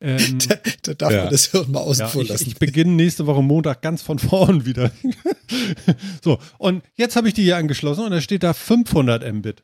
Ähm, 0.00 0.38
Da, 0.48 0.56
da 0.82 0.94
darf 0.94 1.12
Ja. 1.12 1.22
man 1.22 1.30
das 1.30 1.46
Hirn 1.52 1.70
mal 1.70 1.80
außen 1.80 2.00
ja, 2.04 2.08
vor 2.08 2.22
ich, 2.22 2.28
lassen. 2.30 2.48
ich 2.48 2.56
beginne 2.56 2.92
nächste 2.92 3.26
Woche 3.26 3.42
Montag 3.42 3.80
ganz 3.80 4.02
von 4.02 4.18
vorn 4.18 4.66
wieder. 4.66 4.90
so, 6.22 6.38
und 6.58 6.82
jetzt 6.96 7.14
habe 7.16 7.28
ich 7.28 7.34
die 7.34 7.44
hier 7.44 7.56
angeschlossen 7.56 8.04
und 8.04 8.10
da 8.10 8.20
steht 8.20 8.42
da 8.42 8.54
500 8.54 9.32
Mbit. 9.32 9.62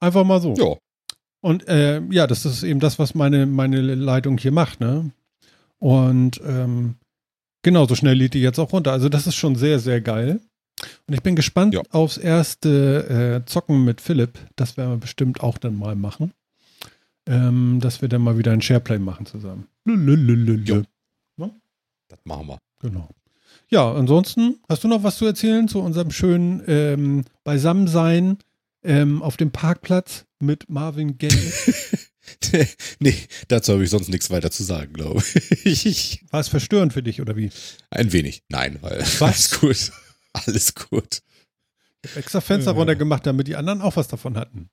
Einfach 0.00 0.24
mal 0.24 0.40
so. 0.40 0.54
Ja. 0.54 0.76
Und 1.40 1.68
äh, 1.68 2.00
ja, 2.10 2.26
das 2.26 2.46
ist 2.46 2.62
eben 2.62 2.80
das, 2.80 2.98
was 2.98 3.14
meine, 3.14 3.44
meine 3.44 3.80
Leitung 3.82 4.38
hier 4.38 4.52
macht, 4.52 4.80
ne? 4.80 5.10
Und 5.78 6.40
ähm, 6.46 6.96
genau, 7.64 7.86
so 7.88 7.96
schnell 7.96 8.14
lädt 8.16 8.34
die 8.34 8.40
jetzt 8.40 8.60
auch 8.60 8.72
runter. 8.72 8.92
Also 8.92 9.08
das 9.08 9.26
ist 9.26 9.34
schon 9.34 9.56
sehr, 9.56 9.80
sehr 9.80 10.00
geil. 10.00 10.38
Und 11.08 11.14
ich 11.14 11.22
bin 11.22 11.34
gespannt 11.34 11.74
Ja. 11.74 11.82
aufs 11.90 12.16
erste 12.18 13.42
äh, 13.44 13.50
Zocken 13.50 13.84
mit 13.84 14.00
Philipp. 14.00 14.38
Das 14.56 14.76
werden 14.76 14.90
wir 14.90 14.96
bestimmt 14.98 15.40
auch 15.40 15.58
dann 15.58 15.76
mal 15.76 15.96
machen. 15.96 16.32
ähm, 17.26 17.80
dass 17.80 18.02
wir 18.02 18.08
dann 18.10 18.20
mal 18.22 18.36
wieder 18.38 18.52
ein 18.52 18.60
Shareplay 18.62 18.98
machen 18.98 19.24
zusammen. 19.26 19.66
Lulululul. 19.84 20.62
Jo. 20.68 20.82
Das 22.08 22.18
machen 22.24 22.46
wir. 22.48 22.58
Genau. 22.80 23.08
Ja, 23.70 23.90
ansonsten, 23.92 24.58
hast 24.68 24.84
du 24.84 24.88
noch 24.88 25.02
was 25.02 25.16
zu 25.16 25.24
erzählen 25.24 25.66
zu 25.68 25.80
unserem 25.80 26.10
schönen 26.10 26.62
ähm, 26.66 27.24
Beisammensein 27.44 28.36
ähm, 28.84 29.22
auf 29.22 29.38
dem 29.38 29.50
Parkplatz 29.52 30.26
mit 30.38 30.68
Marvin 30.68 31.16
Gaye? 31.16 31.30
nee, 33.00 33.14
dazu 33.48 33.72
habe 33.72 33.84
ich 33.84 33.90
sonst 33.90 34.08
nichts 34.08 34.30
weiter 34.30 34.50
zu 34.50 34.62
sagen, 34.62 34.92
glaube 34.92 35.22
ich. 35.64 36.24
War 36.30 36.40
es 36.40 36.48
verstörend 36.48 36.92
für 36.92 37.02
dich 37.02 37.20
oder 37.20 37.36
wie? 37.36 37.50
Ein 37.90 38.12
wenig. 38.12 38.42
Nein, 38.48 38.78
weil 38.80 39.04
alles 39.20 39.60
gut. 39.60 39.92
Alles 40.32 40.74
gut. 40.74 41.20
Ich 42.04 42.10
hab 42.10 42.16
extra 42.18 42.40
Fenster 42.40 42.72
Ja. 42.72 42.76
runtergemacht, 42.76 43.26
damit 43.26 43.46
die 43.48 43.56
anderen 43.56 43.80
auch 43.82 43.96
was 43.96 44.08
davon 44.08 44.36
hatten. 44.36 44.68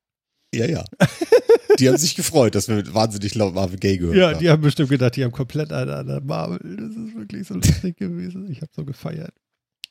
Ja, 0.53 0.65
ja. 0.65 0.83
Die 1.79 1.87
haben 1.87 1.97
sich 1.97 2.15
gefreut, 2.15 2.53
dass 2.55 2.67
wir 2.67 2.93
wahnsinnig 2.93 3.33
laut 3.35 3.53
Marvin 3.55 3.79
Gaye 3.79 3.97
gehört 3.97 4.17
Ja, 4.17 4.31
haben. 4.31 4.39
die 4.39 4.49
haben 4.49 4.61
bestimmt 4.61 4.89
gedacht, 4.89 5.15
die 5.15 5.23
haben 5.23 5.31
komplett 5.31 5.71
eine 5.71 5.95
an 5.95 6.05
der 6.07 6.19
Marvel. 6.21 6.59
Das 6.77 6.89
ist 6.95 7.15
wirklich 7.15 7.47
so 7.47 7.53
lustig 7.55 7.95
gewesen. 7.97 8.51
Ich 8.51 8.57
habe 8.61 8.71
so 8.75 8.83
gefeiert. 8.83 9.33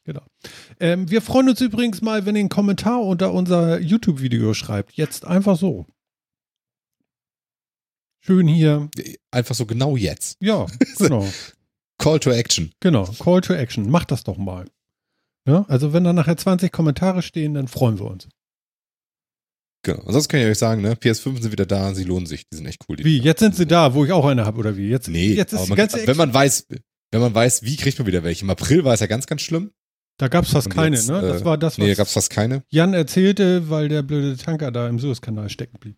Genau. 0.04 0.20
Ähm, 0.78 1.10
wir 1.10 1.22
freuen 1.22 1.48
uns 1.48 1.60
übrigens 1.62 2.02
mal, 2.02 2.26
wenn 2.26 2.36
ihr 2.36 2.40
einen 2.40 2.48
Kommentar 2.50 3.02
unter 3.02 3.32
unser 3.32 3.80
YouTube-Video 3.80 4.52
schreibt. 4.52 4.92
Jetzt 4.92 5.24
einfach 5.24 5.56
so. 5.56 5.86
Schön 8.20 8.46
hier. 8.46 8.88
Einfach 9.30 9.54
so 9.54 9.66
genau 9.66 9.96
jetzt. 9.96 10.36
Ja, 10.40 10.66
genau. 10.98 11.28
Call 11.98 12.20
to 12.20 12.30
Action. 12.30 12.72
Genau. 12.80 13.04
Call 13.18 13.40
to 13.40 13.54
Action. 13.54 13.90
Macht 13.90 14.10
das 14.10 14.24
doch 14.24 14.36
mal. 14.36 14.66
Ja, 15.46 15.64
also 15.68 15.92
wenn 15.92 16.04
da 16.04 16.12
nachher 16.12 16.36
20 16.36 16.70
Kommentare 16.70 17.22
stehen, 17.22 17.54
dann 17.54 17.68
freuen 17.68 17.98
wir 17.98 18.06
uns. 18.06 18.28
Genau. 19.82 20.02
Ansonsten 20.02 20.30
kann 20.30 20.40
ich 20.40 20.46
euch 20.46 20.58
sagen, 20.58 20.82
ne, 20.82 20.94
PS5 20.94 21.40
sind 21.40 21.52
wieder 21.52 21.64
da, 21.64 21.94
sie 21.94 22.04
lohnen 22.04 22.26
sich, 22.26 22.46
die 22.48 22.56
sind 22.56 22.66
echt 22.66 22.84
cool. 22.88 22.96
Die 22.96 23.04
Wie, 23.04 23.18
jetzt 23.18 23.40
sind 23.40 23.56
sie 23.56 23.66
da, 23.66 23.94
wo 23.94 24.04
ich 24.04 24.12
auch 24.12 24.26
eine 24.26 24.44
habe, 24.44 24.58
oder 24.58 24.76
wie? 24.76 24.88
Jetzt, 24.88 25.08
Nee, 25.08 25.32
jetzt 25.32 25.54
ist 25.54 25.64
die 25.64 25.68
man, 25.70 25.78
ganze 25.78 26.06
wenn 26.06 26.16
man 26.16 26.34
weiß, 26.34 26.66
wenn 27.10 27.20
man 27.20 27.34
weiß, 27.34 27.62
wie 27.62 27.76
kriegt 27.76 27.98
man 27.98 28.06
wieder 28.06 28.22
welche. 28.22 28.44
Im 28.44 28.50
April 28.50 28.84
war 28.84 28.92
es 28.92 29.00
ja 29.00 29.06
ganz, 29.06 29.26
ganz 29.26 29.40
schlimm. 29.40 29.72
Da 30.18 30.28
gab 30.28 30.44
es 30.44 30.50
fast 30.50 30.66
Und 30.66 30.74
keine, 30.74 30.96
jetzt, 30.96 31.08
ne? 31.08 31.22
Das 31.22 31.40
äh, 31.40 31.44
war 31.46 31.56
das, 31.56 31.74
was 31.74 31.78
Nee, 31.78 31.88
da 31.88 31.94
gab 31.94 32.06
es 32.06 32.12
fast 32.12 32.28
keine. 32.28 32.62
Jan 32.68 32.92
erzählte, 32.92 33.70
weil 33.70 33.88
der 33.88 34.02
blöde 34.02 34.36
Tanker 34.36 34.70
da 34.70 34.86
im 34.86 34.98
Suezkanal 34.98 35.48
stecken 35.48 35.78
blieb. 35.80 35.96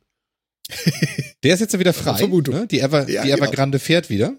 Der 1.43 1.55
ist 1.55 1.61
jetzt 1.61 1.73
ja 1.73 1.79
wieder 1.81 1.93
frei. 1.93 2.17
Vermutung. 2.17 2.55
Ne? 2.55 2.67
Die, 2.67 2.81
Ever, 2.81 3.09
Ja, 3.09 3.23
die 3.23 3.31
genau. 3.31 3.43
Evergrande 3.43 3.79
fährt 3.79 4.11
wieder. 4.11 4.37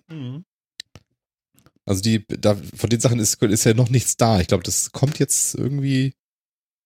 Also 1.86 2.02
die, 2.02 2.26
da, 2.28 2.56
von 2.76 2.90
den 2.90 3.00
Sachen 3.00 3.20
ist, 3.20 3.42
ist 3.42 3.66
ja 3.66 3.74
noch 3.74 3.90
nichts 3.90 4.16
da. 4.16 4.40
Ich 4.40 4.48
glaube, 4.48 4.64
das 4.64 4.92
kommt 4.92 5.20
jetzt 5.20 5.56
irgendwie 5.56 6.14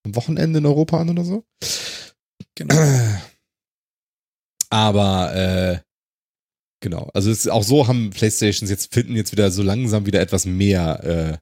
am 0.04 0.16
Wochenende 0.16 0.58
in 0.58 0.66
Europa 0.66 1.00
an 1.00 1.10
oder 1.10 1.24
so. 1.24 1.44
Genau. 2.54 2.74
Aber 4.70 5.34
äh, 5.34 5.78
genau, 6.80 7.10
also 7.14 7.30
es 7.30 7.40
ist 7.40 7.48
auch 7.48 7.62
so 7.62 7.86
haben 7.86 8.10
Playstations 8.10 8.70
jetzt 8.70 8.92
finden 8.92 9.16
jetzt 9.16 9.32
wieder 9.32 9.50
so 9.50 9.62
langsam 9.62 10.04
wieder 10.04 10.20
etwas 10.20 10.44
mehr 10.44 11.40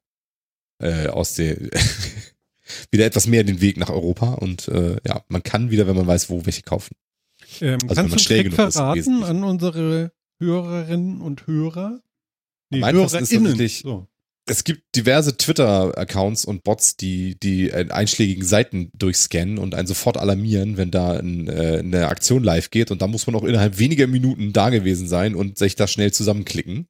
äh, 0.81 0.87
äh, 0.87 1.09
aus 1.09 1.35
der 1.35 1.57
wieder 2.91 3.05
etwas 3.05 3.27
mehr 3.27 3.43
den 3.43 3.61
Weg 3.61 3.79
nach 3.79 3.91
Europa 3.91 4.35
und 4.35 4.69
äh, 4.69 4.99
ja, 5.05 5.25
man 5.29 5.43
kann 5.43 5.71
wieder, 5.71 5.87
wenn 5.87 5.97
man 5.97 6.07
weiß, 6.07 6.31
wo 6.31 6.47
welche 6.47 6.63
kaufen. 6.63 6.95
Ähm, 7.63 7.79
Also 7.83 7.95
kannst 7.95 8.11
man 8.11 8.19
du 8.19 8.25
Trick 8.25 8.45
genug 8.45 8.59
ist, 8.69 8.75
verraten 8.75 8.99
wesentlich. 8.99 9.25
an 9.29 9.45
unsere 9.45 10.13
Hörerinnen 10.41 11.21
und 11.21 11.47
Hörer? 11.47 12.01
Nee, 12.71 12.79
ist 12.81 12.85
HörerInnen. 12.87 13.09
tatsächlich- 13.09 13.79
So. 13.81 14.07
Es 14.49 14.63
gibt 14.63 14.95
diverse 14.95 15.37
Twitter-Accounts 15.37 16.45
und 16.45 16.63
Bots, 16.63 16.97
die 16.97 17.37
die 17.41 17.73
einschlägigen 17.73 18.45
Seiten 18.45 18.91
durchscannen 18.97 19.59
und 19.59 19.75
einen 19.75 19.89
sofort 19.89 20.17
alarmieren, 20.19 20.77
wenn 20.77 20.93
da 20.93 21.15
ein, 21.19 21.49
äh, 21.49 21.79
eine 21.81 22.07
Aktion 22.07 22.45
live 22.45 22.71
geht. 22.71 22.93
Und 22.93 23.03
da 23.03 23.09
muss 23.09 23.27
man 23.27 23.35
auch 23.35 23.43
innerhalb 23.43 23.79
weniger 23.81 24.07
Minuten 24.07 24.53
da 24.53 24.71
gewesen 24.71 25.09
sein 25.09 25.35
und 25.35 25.59
sich 25.59 25.75
da 25.75 25.89
schnell 25.89 26.13
zusammenklicken. 26.13 26.87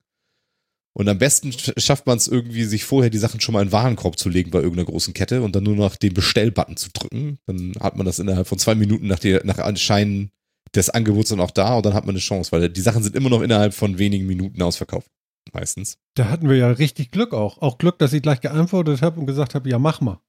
Und 0.92 1.08
am 1.08 1.16
besten 1.18 1.50
sch- 1.50 1.78
schafft 1.80 2.06
man 2.06 2.18
es 2.18 2.28
irgendwie, 2.28 2.64
sich 2.64 2.84
vorher 2.84 3.08
die 3.10 3.16
Sachen 3.18 3.40
schon 3.40 3.54
mal 3.54 3.62
in 3.62 3.68
den 3.68 3.72
Warenkorb 3.72 4.18
zu 4.18 4.28
legen 4.28 4.50
bei 4.50 4.58
irgendeiner 4.60 4.86
großen 4.86 5.14
Kette 5.14 5.40
und 5.42 5.56
dann 5.56 5.62
nur 5.64 5.76
noch 5.76 5.96
den 5.96 6.12
Bestell-Button 6.12 6.76
zu 6.76 6.90
drücken. 6.92 7.38
Dann 7.46 7.72
hat 7.80 7.96
man 7.96 8.04
das 8.04 8.18
innerhalb 8.18 8.46
von 8.48 8.58
zwei 8.58 8.74
Minuten 8.74 9.06
nach, 9.06 9.18
der, 9.18 9.44
nach 9.46 9.58
Anschein 9.58 10.30
des 10.76 10.90
Angebots 10.90 11.30
dann 11.30 11.40
auch 11.40 11.50
da 11.50 11.74
und 11.76 11.86
dann 11.86 11.94
hat 11.94 12.04
man 12.06 12.14
eine 12.14 12.20
Chance, 12.20 12.52
weil 12.52 12.68
die 12.68 12.80
Sachen 12.80 13.02
sind 13.02 13.16
immer 13.16 13.30
noch 13.30 13.42
innerhalb 13.42 13.74
von 13.74 13.98
wenigen 13.98 14.26
Minuten 14.26 14.62
ausverkauft. 14.62 15.10
Meistens. 15.52 15.98
Da 16.14 16.28
hatten 16.28 16.48
wir 16.48 16.56
ja 16.56 16.70
richtig 16.70 17.12
Glück 17.12 17.32
auch. 17.32 17.62
Auch 17.62 17.78
Glück, 17.78 17.98
dass 17.98 18.12
ich 18.12 18.22
gleich 18.22 18.40
geantwortet 18.40 19.00
habe 19.02 19.20
und 19.20 19.26
gesagt 19.26 19.54
habe, 19.54 19.68
ja, 19.68 19.78
mach 19.78 20.00
mal. 20.00 20.20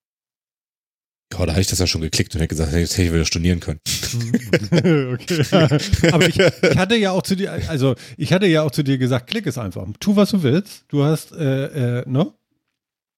Ja, 1.33 1.45
da 1.45 1.51
hatte 1.51 1.61
ich 1.61 1.67
das 1.67 1.79
ja 1.79 1.87
schon 1.87 2.01
geklickt 2.01 2.33
und 2.33 2.41
hätte 2.41 2.55
gesagt, 2.55 2.71
jetzt 2.71 2.93
hätte 2.93 3.07
ich 3.07 3.13
wieder 3.13 3.25
stornieren 3.25 3.59
können. 3.59 3.81
okay. 5.13 5.43
Aber 6.13 6.27
ich, 6.27 6.39
ich 6.39 6.77
hatte 6.77 6.95
ja 6.95 7.11
auch 7.11 7.23
zu 7.23 7.35
dir, 7.35 7.51
also 7.67 7.95
ich 8.15 8.31
hatte 8.31 8.47
ja 8.47 8.63
auch 8.63 8.71
zu 8.71 8.83
dir 8.83 8.97
gesagt, 8.97 9.27
klick 9.27 9.45
es 9.45 9.57
einfach. 9.57 9.85
Tu, 9.99 10.15
was 10.15 10.29
du 10.29 10.43
willst. 10.43 10.85
Du 10.87 11.03
hast, 11.03 11.33
äh, 11.33 11.99
äh, 11.99 12.09
ne? 12.09 12.31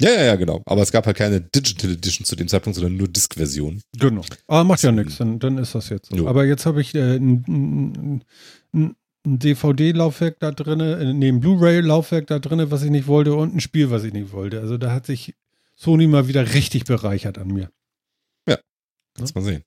Ja, 0.01 0.11
ja, 0.11 0.23
ja, 0.23 0.35
genau. 0.35 0.61
Aber 0.65 0.81
es 0.81 0.91
gab 0.91 1.05
halt 1.05 1.17
keine 1.17 1.41
Digital 1.41 1.91
Edition 1.91 2.25
zu 2.25 2.35
dem 2.35 2.47
Zeitpunkt, 2.47 2.75
sondern 2.75 2.95
nur 2.95 3.07
Disk-Version. 3.07 3.81
Genau. 3.97 4.21
Aber 4.47 4.63
macht 4.63 4.81
ja 4.81 4.91
nichts, 4.91 5.17
dann, 5.17 5.39
dann 5.39 5.57
ist 5.57 5.75
das 5.75 5.89
jetzt 5.89 6.09
so. 6.09 6.27
Aber 6.27 6.45
jetzt 6.45 6.65
habe 6.65 6.79
ich 6.79 6.95
äh, 6.95 7.17
ein, 7.17 8.23
ein, 8.73 8.95
DVD-Laufwerk 9.25 10.39
da 10.39 10.51
drinne, 10.51 10.97
äh, 10.99 11.13
nee, 11.13 11.27
ein 11.27 11.41
Blu-ray-Laufwerk 11.41 12.27
da 12.27 12.39
drinne, 12.39 12.71
was 12.71 12.83
ich 12.83 12.89
nicht 12.89 13.07
wollte 13.07 13.33
und 13.33 13.53
ein 13.53 13.59
Spiel, 13.59 13.91
was 13.91 14.05
ich 14.05 14.13
nicht 14.13 14.31
wollte. 14.31 14.61
Also 14.61 14.77
da 14.77 14.93
hat 14.93 15.05
sich 15.05 15.35
Sony 15.75 16.07
mal 16.07 16.29
wieder 16.29 16.53
richtig 16.53 16.85
bereichert 16.85 17.37
an 17.37 17.49
mir. 17.49 17.69
Kannst 19.19 19.35
mal 19.35 19.41
sehen. 19.41 19.63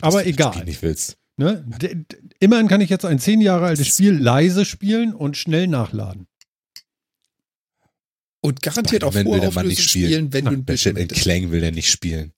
Aber 0.00 0.18
das 0.18 0.26
egal. 0.26 0.64
Nicht 0.64 0.82
willst. 0.82 1.16
Ne? 1.36 1.64
Immerhin 2.40 2.68
kann 2.68 2.80
ich 2.80 2.90
jetzt 2.90 3.04
ein 3.04 3.18
zehn 3.18 3.40
Jahre 3.40 3.66
altes 3.66 3.86
Spiel 3.86 4.12
leise 4.12 4.64
spielen 4.64 5.14
und 5.14 5.36
schnell 5.36 5.68
nachladen. 5.68 6.26
Und 8.46 8.62
garantiert 8.62 9.02
auch 9.02 9.12
Vorauflösung 9.12 9.66
nicht 9.66 9.82
spielen. 9.82 10.08
spielen, 10.08 10.32
wenn 10.32 10.44
du 10.44 10.50
ein 10.52 10.64
Ratchet 10.68 10.94
bisschen 10.94 11.08
Clank 11.08 11.50
will 11.50 11.60
der 11.60 11.72
nicht 11.72 11.90
spielen. 11.90 12.32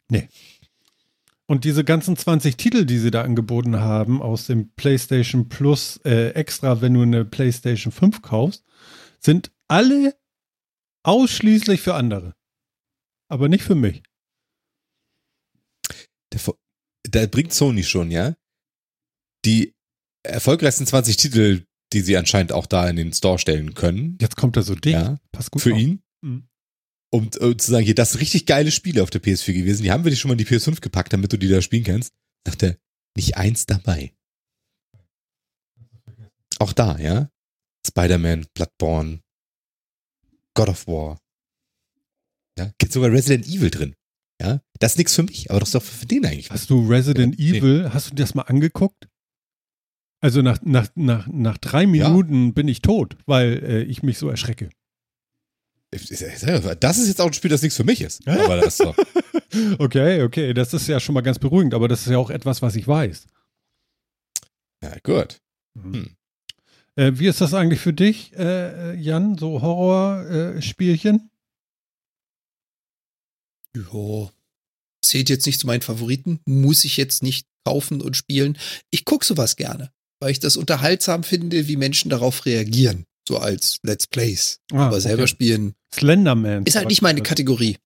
Und 1.45 1.65
diese 1.65 1.85
ganzen 1.85 2.17
20 2.17 2.57
Titel, 2.57 2.87
die 2.87 2.97
sie 2.97 3.11
da 3.11 3.23
angeboten 3.23 3.79
haben, 3.79 4.23
aus 4.23 4.47
dem 4.47 4.71
PlayStation 4.73 5.51
Plus 5.51 6.01
äh, 6.07 6.31
extra, 6.31 6.81
wenn 6.81 6.95
du 6.95 7.03
eine 7.03 7.27
PlayStation 7.27 7.93
5 7.93 8.23
kaufst, 8.23 8.65
sind 9.21 9.53
alle 9.67 10.19
ausschließlich 11.03 11.83
für 11.83 11.95
andere. 11.95 12.35
Aber 13.29 13.51
nicht 13.51 13.65
für 13.65 13.75
mich. 13.75 14.03
Da 17.03 17.27
bringt 17.27 17.53
Sony 17.53 17.85
schon, 17.85 18.11
ja, 18.11 18.35
die 19.45 19.75
erfolgreichsten 20.23 20.87
20 20.87 21.19
Titel, 21.19 21.67
die 21.93 22.01
sie 22.01 22.17
anscheinend 22.17 22.53
auch 22.53 22.67
da 22.67 22.89
in 22.89 22.97
den 22.97 23.13
Store 23.13 23.39
stellen 23.39 23.75
können. 23.75 24.19
Jetzt 24.21 24.37
kommt 24.37 24.57
er 24.57 24.63
so 24.63 24.75
dick. 24.75 24.93
Ja, 24.93 25.19
Passt 25.33 25.51
gut 25.51 25.63
für 25.63 25.73
auf. 25.73 25.79
ihn. 25.81 26.03
Mhm. 26.23 26.49
Um 27.11 27.31
äh, 27.41 27.57
zu 27.57 27.71
sagen, 27.71 27.85
hier, 27.87 27.95
das 27.95 28.13
sind 28.13 28.21
richtig 28.21 28.45
geile 28.45 28.71
Spiele 28.71 29.03
auf 29.03 29.11
der 29.11 29.23
PS4 29.23 29.53
gewesen. 29.55 29.83
Die 29.83 29.91
haben 29.91 30.05
wir 30.05 30.11
dir 30.11 30.17
schon 30.17 30.29
mal 30.29 30.35
in 30.35 30.39
die 30.39 30.47
PS5 30.47 30.81
gepackt, 30.81 31.13
damit 31.13 31.33
du 31.33 31.39
die 31.39 31.49
da 31.49 31.63
spielen 31.63 31.85
kannst. 31.85 32.13
Sagt 32.47 32.63
er, 32.63 32.77
nicht 33.17 33.37
eins 33.39 33.65
dabei. 33.65 34.13
Auch 36.59 36.73
da, 36.73 36.99
ja. 36.99 37.31
Spider-Man, 37.87 38.47
Bloodborne, 38.55 39.21
God 40.55 40.69
of 40.69 40.87
War. 40.87 41.21
Ja, 42.59 42.73
gibt 42.79 42.93
sogar 42.93 43.11
Resident 43.13 43.47
Evil 43.47 43.71
drin. 43.71 43.95
Ja, 44.43 44.61
das 44.79 44.93
ist 44.93 44.99
nichts 44.99 45.15
für 45.15 45.23
mich, 45.23 45.51
aber 45.51 45.61
das 45.61 45.71
ist 45.71 45.75
doch 45.77 45.83
für 45.83 46.07
den 46.07 46.27
eigentlich. 46.27 46.51
Hast 46.51 46.69
du 46.71 46.87
Resident 46.89 47.39
Ja, 47.39 47.53
nee. 47.53 47.59
Evil, 47.59 47.91
hast 47.93 48.11
du 48.11 48.15
das 48.17 48.35
mal 48.35 48.43
angeguckt? 48.43 49.09
Also 50.21 50.43
nach, 50.43 50.59
nach, 50.63 50.89
nach, 50.95 51.27
nach 51.29 51.59
drei 51.59 51.87
Minuten 51.87 52.53
bin 52.55 52.67
ich 52.69 52.83
tot, 52.83 53.17
weil 53.27 53.63
äh, 53.63 53.83
ich 53.83 54.03
mich 54.03 54.19
so 54.19 54.29
erschrecke. 54.29 54.71
Das 55.91 56.11
ist 56.99 57.09
jetzt 57.09 57.21
auch 57.21 57.27
ein 57.27 57.33
Spiel, 57.33 57.51
das 57.51 57.63
nichts 57.63 57.77
für 57.77 57.85
mich 57.85 58.01
ist. 58.01 58.27
Aber 58.29 58.57
das 58.57 58.79
ist 58.79 58.81
doch, 58.81 58.97
Okay, 59.79 60.23
okay, 60.23 60.53
das 60.53 60.75
ist 60.75 60.89
ja 60.89 61.01
schon 61.01 61.15
mal 61.15 61.23
ganz 61.23 61.39
beruhigend, 61.39 61.75
aber 61.75 61.89
das 61.89 62.03
ist 62.03 62.11
ja 62.11 62.19
auch 62.19 62.31
etwas, 62.31 62.63
was 62.63 62.77
ich 62.77 62.87
weiß. 62.87 63.27
ja, 64.83 64.97
gut. 65.03 65.41
Mhm. 65.75 65.95
Hm. 65.95 66.17
Äh, 66.97 67.13
wie 67.19 67.29
ist 67.29 67.41
das 67.41 67.55
eigentlich 67.55 67.81
für 67.81 67.93
dich, 67.93 68.35
äh, 68.37 68.95
Jan, 68.95 69.39
so 69.39 69.63
Horrorspielchen? 69.63 71.31
Ja, 73.77 74.31
zählt 75.01 75.29
jetzt 75.29 75.47
nicht 75.47 75.61
zu 75.61 75.67
meinen 75.67 75.83
Favoriten, 75.83 76.41
muss 76.45 76.85
ich 76.85 76.97
jetzt 76.97 77.23
nicht 77.23 77.47
kaufen 77.65 78.03
und 78.03 78.17
spielen. 78.17 78.59
Ich 78.91 79.05
gucke 79.05 79.25
sowas 79.25 79.57
gerne, 79.57 79.93
weil 80.21 80.31
ich 80.33 80.41
das 80.41 80.57
unterhaltsam 80.57 81.23
finde, 81.23 81.69
wie 81.69 81.77
Menschen 81.77 82.11
darauf 82.11 82.45
reagieren, 82.47 83.05
so 83.27 83.39
als 83.39 83.79
Let's 83.83 84.07
Plays. 84.07 84.61
Ah, 84.73 84.87
Aber 84.89 85.01
selber 85.01 85.23
okay. 85.25 85.29
spielen 85.31 85.75
Slenderman. 85.95 86.65
ist 86.65 86.77
halt 86.77 86.89
nicht 86.89 87.03
meine 87.03 87.23
Kategorie. 87.23 87.77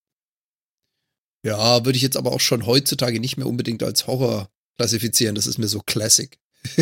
Ja, 1.45 1.85
würde 1.85 1.97
ich 1.97 2.03
jetzt 2.03 2.17
aber 2.17 2.33
auch 2.33 2.41
schon 2.41 2.67
heutzutage 2.67 3.19
nicht 3.21 3.37
mehr 3.37 3.47
unbedingt 3.47 3.83
als 3.83 4.07
Horror 4.07 4.49
klassifizieren. 4.77 5.35
Das 5.35 5.47
ist 5.47 5.59
mir 5.59 5.69
so 5.69 5.81
Classic. 5.81 6.39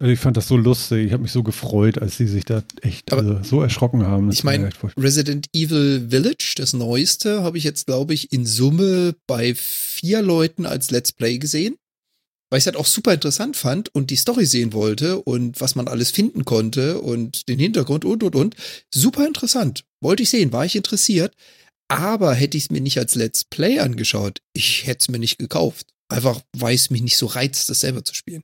Also 0.00 0.12
ich 0.12 0.20
fand 0.20 0.36
das 0.36 0.46
so 0.46 0.56
lustig. 0.56 1.06
Ich 1.06 1.12
habe 1.12 1.24
mich 1.24 1.32
so 1.32 1.42
gefreut, 1.42 1.98
als 1.98 2.16
sie 2.16 2.28
sich 2.28 2.44
da 2.44 2.62
echt 2.82 3.12
also, 3.12 3.42
so 3.42 3.60
erschrocken 3.62 4.06
haben. 4.06 4.28
Das 4.28 4.36
ich 4.38 4.44
war 4.44 4.52
mein- 4.52 4.66
echt 4.66 4.76
furchtbar. 4.76 5.02
Resident 5.02 5.46
Evil 5.52 6.06
Village, 6.08 6.54
das 6.56 6.72
neueste, 6.72 7.42
habe 7.42 7.58
ich 7.58 7.64
jetzt, 7.64 7.86
glaube 7.86 8.14
ich, 8.14 8.32
in 8.32 8.46
Summe 8.46 9.16
bei 9.26 9.56
vier 9.56 10.22
Leuten 10.22 10.66
als 10.66 10.92
Let's 10.92 11.12
Play 11.12 11.38
gesehen. 11.38 11.74
Weil 12.50 12.58
ich 12.58 12.62
es 12.62 12.66
halt 12.66 12.76
auch 12.76 12.86
super 12.86 13.12
interessant 13.12 13.56
fand 13.56 13.94
und 13.94 14.10
die 14.10 14.16
Story 14.16 14.46
sehen 14.46 14.72
wollte 14.72 15.20
und 15.20 15.60
was 15.60 15.74
man 15.74 15.88
alles 15.88 16.10
finden 16.10 16.44
konnte 16.44 17.00
und 17.00 17.48
den 17.48 17.58
Hintergrund 17.58 18.04
und 18.04 18.22
und 18.22 18.34
und. 18.34 18.56
Super 18.92 19.26
interessant. 19.26 19.84
Wollte 20.00 20.22
ich 20.22 20.30
sehen, 20.30 20.52
war 20.52 20.64
ich 20.64 20.76
interessiert. 20.76 21.34
Aber 21.90 22.34
hätte 22.34 22.56
ich 22.58 22.64
es 22.64 22.70
mir 22.70 22.80
nicht 22.82 22.98
als 22.98 23.14
Let's 23.14 23.44
Play 23.44 23.78
angeschaut, 23.78 24.42
ich 24.52 24.86
hätte 24.86 24.98
es 25.00 25.08
mir 25.08 25.18
nicht 25.18 25.38
gekauft. 25.38 25.86
Einfach, 26.10 26.42
weil 26.54 26.74
es 26.74 26.90
mich 26.90 27.02
nicht 27.02 27.16
so 27.16 27.26
reizt, 27.26 27.68
das 27.70 27.80
selber 27.80 28.04
zu 28.04 28.14
spielen. 28.14 28.42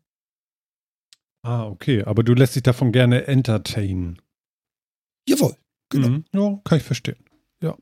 Ah, 1.43 1.67
okay. 1.67 2.03
Aber 2.05 2.23
du 2.23 2.35
lässt 2.35 2.57
dich 2.57 2.63
davon 2.63 2.91
gerne 2.93 3.27
entertainen. 3.27 4.21
Jawohl, 5.29 5.57
genau. 5.91 6.09
Mhm. 6.09 6.25
Ja, 6.35 6.61
kann 6.65 6.79
ich 6.79 6.85
verstehen. 6.85 7.23
Ja. 7.63 7.77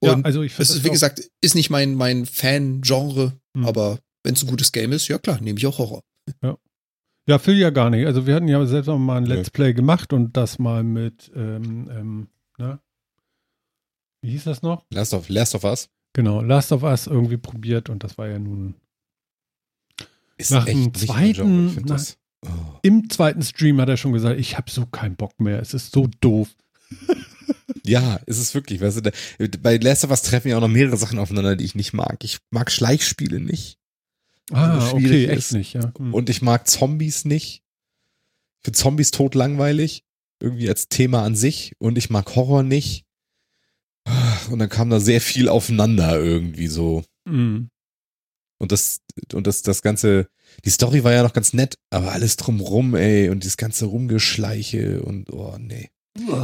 Und 0.00 0.08
ja, 0.08 0.20
also 0.22 0.42
ich 0.42 0.58
Es 0.58 0.70
ist, 0.70 0.84
wie 0.84 0.90
gesagt, 0.90 1.28
ist 1.40 1.54
nicht 1.54 1.70
mein, 1.70 1.94
mein 1.94 2.26
Fan-Genre, 2.26 3.32
Mhm. 3.56 3.66
aber 3.66 3.98
wenn 4.24 4.34
es 4.34 4.42
ein 4.42 4.48
gutes 4.48 4.72
Game 4.72 4.90
ist, 4.92 5.06
ja 5.08 5.18
klar, 5.18 5.40
nehme 5.40 5.58
ich 5.58 5.66
auch 5.66 5.78
Horror. 5.78 6.02
Ja, 7.26 7.38
Phil 7.38 7.56
ja 7.58 7.70
gar 7.70 7.88
nicht. 7.90 8.06
Also 8.06 8.26
wir 8.26 8.34
hatten 8.34 8.48
ja 8.48 8.64
selbst 8.66 8.88
auch 8.88 8.98
mal 8.98 9.16
ein. 9.18 9.24
Let's 9.26 9.50
Play 9.50 9.72
gemacht 9.74 10.12
und 10.12 10.36
das 10.36 10.58
mal 10.58 10.82
mit, 10.82 11.30
ähm, 11.34 11.88
ähm, 11.90 12.28
ne? 12.58 12.80
Wie 14.22 14.30
hieß 14.30 14.44
das 14.44 14.62
noch? 14.62 14.84
Last 14.90 15.14
of, 15.14 15.28
Last 15.28 15.54
of 15.54 15.64
Us. 15.64 15.88
Genau, 16.14 16.40
Last 16.42 16.72
of 16.72 16.82
Us 16.82 17.06
irgendwie 17.06 17.36
probiert 17.36 17.88
und 17.90 18.04
das 18.04 18.16
war 18.18 18.28
ja 18.28 18.38
nun 18.38 18.74
Ist 20.36 20.50
Nach 20.50 20.66
echt 20.66 20.76
dem 20.76 20.94
zweiten- 20.94 21.70
find 21.70 21.86
nach- 21.88 21.96
das, 21.96 22.18
oh. 22.44 22.48
im 22.82 23.08
zweiten 23.10 23.42
Stream 23.42 23.80
hat 23.80 23.88
er 23.88 23.96
schon 23.96 24.12
gesagt, 24.12 24.38
ich 24.38 24.56
habe 24.56 24.70
so 24.70 24.86
keinen 24.86 25.16
Bock 25.16 25.38
mehr. 25.40 25.60
Es 25.60 25.74
ist 25.74 25.92
so 25.92 26.08
doof. 26.20 26.48
Ja, 27.86 28.16
ist 28.24 28.38
es 28.38 28.54
wirklich. 28.54 28.80
Weißt 28.80 28.96
du, 28.96 29.00
da, 29.02 29.10
bei 29.60 29.76
Last 29.76 30.04
of 30.04 30.10
Us 30.10 30.22
treffen 30.22 30.48
ja 30.48 30.56
auch 30.56 30.62
noch 30.62 30.68
mehrere 30.68 30.96
Sachen 30.96 31.18
aufeinander, 31.18 31.54
die 31.54 31.66
ich 31.66 31.74
nicht 31.74 31.92
mag. 31.92 32.24
Ich 32.24 32.38
mag 32.50 32.70
Schleichspiele 32.72 33.40
nicht. 33.40 33.76
Ah, 34.50 34.80
so 34.80 34.96
okay, 34.96 35.06
schwierig 35.06 35.28
echt 35.28 35.38
ist. 35.38 35.52
nicht, 35.52 35.74
ja. 35.74 35.92
Hm. 35.96 36.12
Und 36.12 36.28
ich 36.30 36.42
mag 36.42 36.68
Zombies 36.68 37.24
nicht. 37.24 37.62
Ich 38.58 38.64
finde 38.64 38.78
Zombies 38.78 39.10
tot 39.10 39.34
langweilig. 39.34 40.04
Irgendwie 40.40 40.68
als 40.68 40.88
Thema 40.88 41.22
an 41.22 41.34
sich. 41.34 41.74
Und 41.78 41.96
ich 41.96 42.10
mag 42.10 42.34
Horror 42.36 42.62
nicht. 42.62 43.04
Und 44.50 44.58
dann 44.58 44.68
kam 44.68 44.90
da 44.90 45.00
sehr 45.00 45.20
viel 45.20 45.48
aufeinander 45.48 46.18
irgendwie 46.18 46.66
so. 46.66 47.04
Hm. 47.26 47.70
Und 48.58 48.72
das, 48.72 49.00
und 49.32 49.46
das, 49.46 49.62
das 49.62 49.82
ganze, 49.82 50.28
die 50.64 50.70
Story 50.70 51.04
war 51.04 51.12
ja 51.12 51.22
noch 51.22 51.32
ganz 51.32 51.52
nett, 51.52 51.76
aber 51.90 52.12
alles 52.12 52.36
drumrum, 52.36 52.94
ey, 52.94 53.28
und 53.28 53.42
dieses 53.42 53.56
ganze 53.56 53.86
Rumgeschleiche 53.86 55.02
und, 55.02 55.32
oh, 55.32 55.56
nee. 55.58 55.90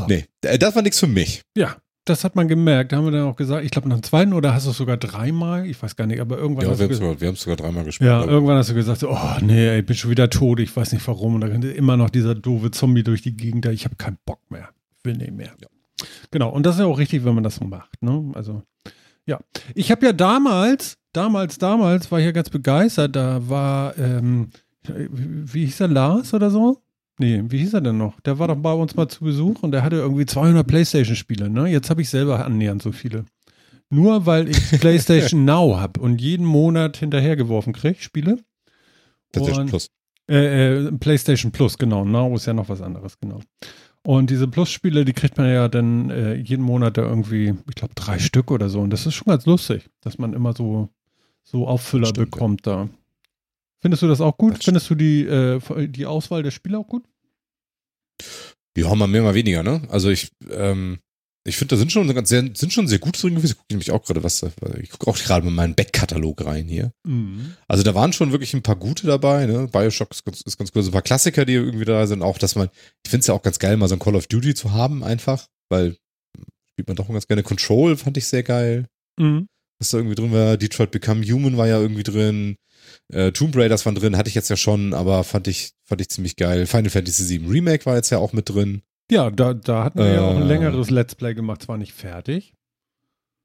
Nee, 0.08 0.26
das 0.40 0.74
war 0.74 0.82
nichts 0.82 0.98
für 0.98 1.06
mich. 1.06 1.42
Ja, 1.56 1.80
das 2.10 2.24
hat 2.24 2.36
man 2.36 2.48
gemerkt. 2.48 2.92
Da 2.92 2.96
haben 2.96 3.04
wir 3.06 3.12
dann 3.12 3.24
auch 3.28 3.36
gesagt, 3.36 3.64
ich 3.64 3.70
glaube 3.70 3.88
nach 3.88 3.96
dem 3.96 4.02
zweiten 4.02 4.32
oder 4.32 4.52
hast 4.54 4.66
du 4.66 4.70
es 4.70 4.76
sogar 4.76 4.96
dreimal? 4.96 5.66
Ich 5.66 5.82
weiß 5.82 5.96
gar 5.96 6.06
nicht, 6.06 6.20
aber 6.20 6.36
irgendwann 6.38 6.64
Ja, 6.66 6.70
hast 6.72 6.78
wir 6.80 6.88
du 6.88 6.94
haben 6.94 6.98
gesagt, 6.98 7.06
sogar, 7.10 7.20
wir 7.20 7.28
haben's 7.28 7.40
sogar 7.42 7.56
dreimal 7.56 7.84
gespielt. 7.84 8.08
ja, 8.08 8.24
irgendwann 8.24 8.56
hast 8.58 8.70
du 8.70 8.74
gesagt, 8.74 9.02
oh 9.04 9.16
nee, 9.40 9.78
ich 9.78 9.86
bin 9.86 9.96
schon 9.96 10.10
wieder 10.10 10.28
tot, 10.28 10.60
ich 10.60 10.74
weiß 10.76 10.92
nicht 10.92 11.06
warum. 11.08 11.36
Und 11.36 11.40
da 11.40 11.46
rennt 11.46 11.64
immer 11.64 11.96
noch 11.96 12.10
dieser 12.10 12.34
doofe 12.34 12.70
Zombie 12.70 13.02
durch 13.02 13.22
die 13.22 13.36
Gegend, 13.36 13.64
ich 13.66 13.84
habe 13.84 13.96
keinen 13.96 14.18
Bock 14.26 14.40
mehr. 14.50 14.68
Ich 14.98 15.04
will 15.04 15.16
nicht 15.16 15.32
mehr. 15.32 15.52
Ja. 15.60 15.68
Genau, 16.30 16.50
und 16.50 16.64
das 16.66 16.76
ist 16.76 16.80
ja 16.80 16.86
auch 16.86 16.98
richtig, 16.98 17.24
wenn 17.24 17.34
man 17.34 17.44
das 17.44 17.56
so 17.56 17.64
macht. 17.64 18.02
Ne? 18.02 18.30
Also, 18.34 18.62
ja. 19.26 19.38
Ich 19.74 19.90
habe 19.90 20.04
ja 20.06 20.12
damals, 20.12 20.96
damals, 21.12 21.58
damals 21.58 22.10
war 22.10 22.18
ich 22.18 22.24
ja 22.24 22.32
ganz 22.32 22.50
begeistert. 22.50 23.14
Da 23.16 23.48
war, 23.48 23.96
ähm, 23.98 24.50
wie 24.88 25.66
hieß 25.66 25.80
er, 25.80 25.88
Lars 25.88 26.32
oder 26.34 26.50
so? 26.50 26.80
Nee, 27.20 27.44
wie 27.48 27.58
hieß 27.58 27.74
er 27.74 27.82
denn 27.82 27.98
noch? 27.98 28.18
Der 28.20 28.38
war 28.38 28.48
doch 28.48 28.56
bei 28.56 28.72
uns 28.72 28.96
mal 28.96 29.06
zu 29.06 29.24
Besuch 29.24 29.62
und 29.62 29.72
der 29.72 29.82
hatte 29.82 29.96
irgendwie 29.96 30.24
200 30.24 30.66
Playstation-Spiele. 30.66 31.50
Ne? 31.50 31.68
Jetzt 31.68 31.90
habe 31.90 32.00
ich 32.00 32.08
selber 32.08 32.42
annähernd 32.44 32.80
so 32.80 32.92
viele. 32.92 33.26
Nur 33.90 34.24
weil 34.24 34.48
ich 34.48 34.56
PlayStation 34.80 35.44
Now 35.44 35.76
habe 35.78 36.00
und 36.00 36.18
jeden 36.20 36.46
Monat 36.46 36.96
hinterhergeworfen 36.96 37.74
kriege, 37.74 38.00
Spiele. 38.00 38.38
PlayStation 39.32 39.64
Und- 39.64 39.68
Plus. 39.68 39.90
Äh, 40.30 40.86
äh, 40.86 40.92
PlayStation 40.92 41.52
Plus, 41.52 41.76
genau. 41.76 42.04
Now 42.06 42.34
ist 42.36 42.46
ja 42.46 42.54
noch 42.54 42.68
was 42.70 42.80
anderes, 42.80 43.18
genau. 43.20 43.40
Und 44.02 44.30
diese 44.30 44.48
Plus-Spiele, 44.48 45.04
die 45.04 45.12
kriegt 45.12 45.36
man 45.36 45.48
ja 45.52 45.68
dann 45.68 46.08
äh, 46.08 46.34
jeden 46.36 46.62
Monat 46.64 46.96
da 46.96 47.02
irgendwie, 47.02 47.54
ich 47.68 47.74
glaube, 47.74 47.94
drei 47.96 48.18
Stück 48.18 48.50
oder 48.50 48.70
so. 48.70 48.80
Und 48.80 48.90
das 48.90 49.04
ist 49.04 49.12
schon 49.14 49.26
ganz 49.26 49.44
lustig, 49.44 49.90
dass 50.00 50.16
man 50.16 50.32
immer 50.32 50.54
so, 50.54 50.88
so 51.42 51.66
Auffüller 51.66 52.06
Stimmt, 52.06 52.28
ja. 52.28 52.30
bekommt 52.30 52.66
da. 52.66 52.88
Findest 53.82 54.02
du 54.02 54.08
das 54.08 54.20
auch 54.20 54.36
gut? 54.36 54.58
Das 54.58 54.64
Findest 54.64 54.90
du 54.90 54.94
die, 54.94 55.22
äh, 55.24 55.60
die 55.88 56.06
Auswahl 56.06 56.42
der 56.42 56.50
Spiele 56.50 56.78
auch 56.78 56.86
gut? 56.86 57.04
Ja, 58.76 58.94
mal 58.94 59.06
mehr, 59.06 59.22
mal 59.22 59.34
weniger, 59.34 59.62
ne? 59.62 59.82
Also 59.90 60.10
ich, 60.10 60.30
ähm, 60.50 60.98
ich 61.46 61.56
finde, 61.56 61.74
da 61.74 61.78
sind 61.78 61.90
schon 61.90 62.12
ganz 62.14 62.28
sehr, 62.28 62.42
sind 62.54 62.72
schon 62.72 62.86
sehr 62.86 62.98
gut 62.98 63.20
drin 63.20 63.34
gewesen. 63.34 63.52
Ich 63.52 63.56
gucke 63.58 63.72
nämlich 63.72 63.90
auch 63.90 64.04
gerade 64.04 64.22
was, 64.22 64.40
da- 64.40 64.50
ich 64.80 64.90
gucke 64.90 65.10
auch 65.10 65.16
gerade 65.18 65.44
mal 65.44 65.50
meinen 65.50 65.74
Backkatalog 65.74 66.44
rein 66.44 66.66
hier. 66.66 66.92
Mhm. 67.06 67.54
Also 67.66 67.82
da 67.82 67.94
waren 67.94 68.12
schon 68.12 68.30
wirklich 68.32 68.54
ein 68.54 68.62
paar 68.62 68.76
gute 68.76 69.06
dabei, 69.06 69.46
ne? 69.46 69.66
Bioshock 69.70 70.10
ist 70.12 70.24
ganz, 70.24 70.42
ist 70.42 70.58
ganz 70.58 70.70
cool. 70.74 70.82
So 70.82 70.90
ein 70.90 70.92
paar 70.92 71.02
Klassiker, 71.02 71.44
die 71.44 71.54
irgendwie 71.54 71.84
da 71.86 72.06
sind. 72.06 72.22
Auch, 72.22 72.38
dass 72.38 72.54
man, 72.56 72.68
ich 73.04 73.10
finde 73.10 73.20
es 73.22 73.26
ja 73.26 73.34
auch 73.34 73.42
ganz 73.42 73.58
geil, 73.58 73.76
mal 73.76 73.88
so 73.88 73.94
ein 73.96 73.98
Call 74.00 74.16
of 74.16 74.26
Duty 74.26 74.54
zu 74.54 74.72
haben, 74.72 75.02
einfach, 75.02 75.46
weil 75.70 75.96
spielt 76.70 76.88
man 76.88 76.96
doch 76.96 77.08
ganz 77.08 77.26
gerne. 77.26 77.42
Control 77.42 77.96
fand 77.96 78.16
ich 78.18 78.26
sehr 78.26 78.42
geil. 78.42 78.86
Mhm. 79.18 79.46
Was 79.80 79.90
da 79.90 79.98
irgendwie 79.98 80.14
drin 80.16 80.32
war. 80.32 80.58
Detroit 80.58 80.90
Become 80.90 81.24
Human 81.24 81.56
war 81.56 81.66
ja 81.66 81.80
irgendwie 81.80 82.02
drin. 82.02 82.56
Äh, 83.12 83.32
Tomb 83.32 83.56
Raiders 83.56 83.84
waren 83.86 83.94
drin, 83.94 84.16
hatte 84.16 84.28
ich 84.28 84.34
jetzt 84.34 84.50
ja 84.50 84.56
schon, 84.56 84.94
aber 84.94 85.24
fand 85.24 85.48
ich, 85.48 85.72
fand 85.84 86.00
ich 86.00 86.08
ziemlich 86.10 86.36
geil. 86.36 86.66
Final 86.66 86.90
Fantasy 86.90 87.28
VII 87.40 87.48
Remake 87.48 87.86
war 87.86 87.96
jetzt 87.96 88.10
ja 88.10 88.18
auch 88.18 88.32
mit 88.32 88.48
drin. 88.48 88.82
Ja, 89.10 89.30
da, 89.30 89.54
da 89.54 89.84
hatten 89.84 89.98
wir 89.98 90.12
ja 90.12 90.20
auch 90.22 90.36
ein 90.36 90.42
Äh. 90.42 90.46
längeres 90.46 90.90
Let's 90.90 91.14
Play 91.16 91.34
gemacht, 91.34 91.62
zwar 91.62 91.76
nicht 91.78 91.92
fertig. 91.92 92.54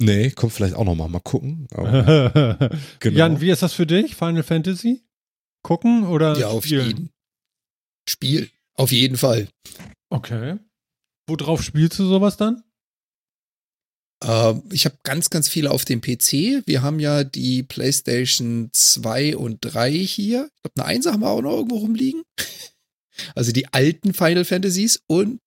Nee, 0.02 0.30
kommt 0.32 0.52
vielleicht 0.54 0.76
auch 0.76 0.84
noch 0.86 0.93
mal, 0.95 1.08
mal 1.08 1.19
gucken. 1.21 1.67
Aber, 1.71 2.69
genau. 3.00 3.17
Jan, 3.17 3.41
wie 3.41 3.50
ist 3.50 3.62
das 3.62 3.74
für 3.74 3.88
dich? 3.88 4.15
Final 4.15 4.43
Fantasy? 4.43 5.02
Gucken 5.63 6.06
oder 6.06 6.38
Ja, 6.38 6.48
auf 6.50 6.65
spielen? 6.65 6.88
jeden. 6.88 7.10
Spiel. 8.08 8.50
Auf 8.76 8.91
jeden 8.91 9.17
Fall. 9.17 9.48
Okay. 10.10 10.58
Worauf 11.28 11.63
spielst 11.63 11.98
du 11.98 12.06
sowas 12.06 12.38
dann? 12.38 12.62
Ähm, 14.26 14.64
ich 14.72 14.86
habe 14.86 14.98
ganz, 15.04 15.30
ganz 15.30 15.48
viele 15.48 15.72
auf 15.72 15.86
dem 15.86 16.02
PC. 16.02 16.64
Wir 16.66 16.82
haben 16.82 17.00
ja 17.00 17.24
die 17.24 17.64
PlayStation 17.64 18.70
2 18.74 19.38
und 19.38 19.60
3 19.62 19.92
hier. 19.92 20.50
Ich 20.56 20.62
glaube, 20.64 20.82
eine 20.82 20.86
1 20.86 21.06
haben 21.06 21.22
wir 21.22 21.30
auch 21.30 21.42
noch 21.42 21.54
irgendwo 21.58 21.78
rumliegen. 21.78 22.24
Also 23.34 23.54
die 23.54 23.72
alten 23.72 24.14
Final 24.14 24.44
Fantasies 24.44 25.02
und 25.08 25.40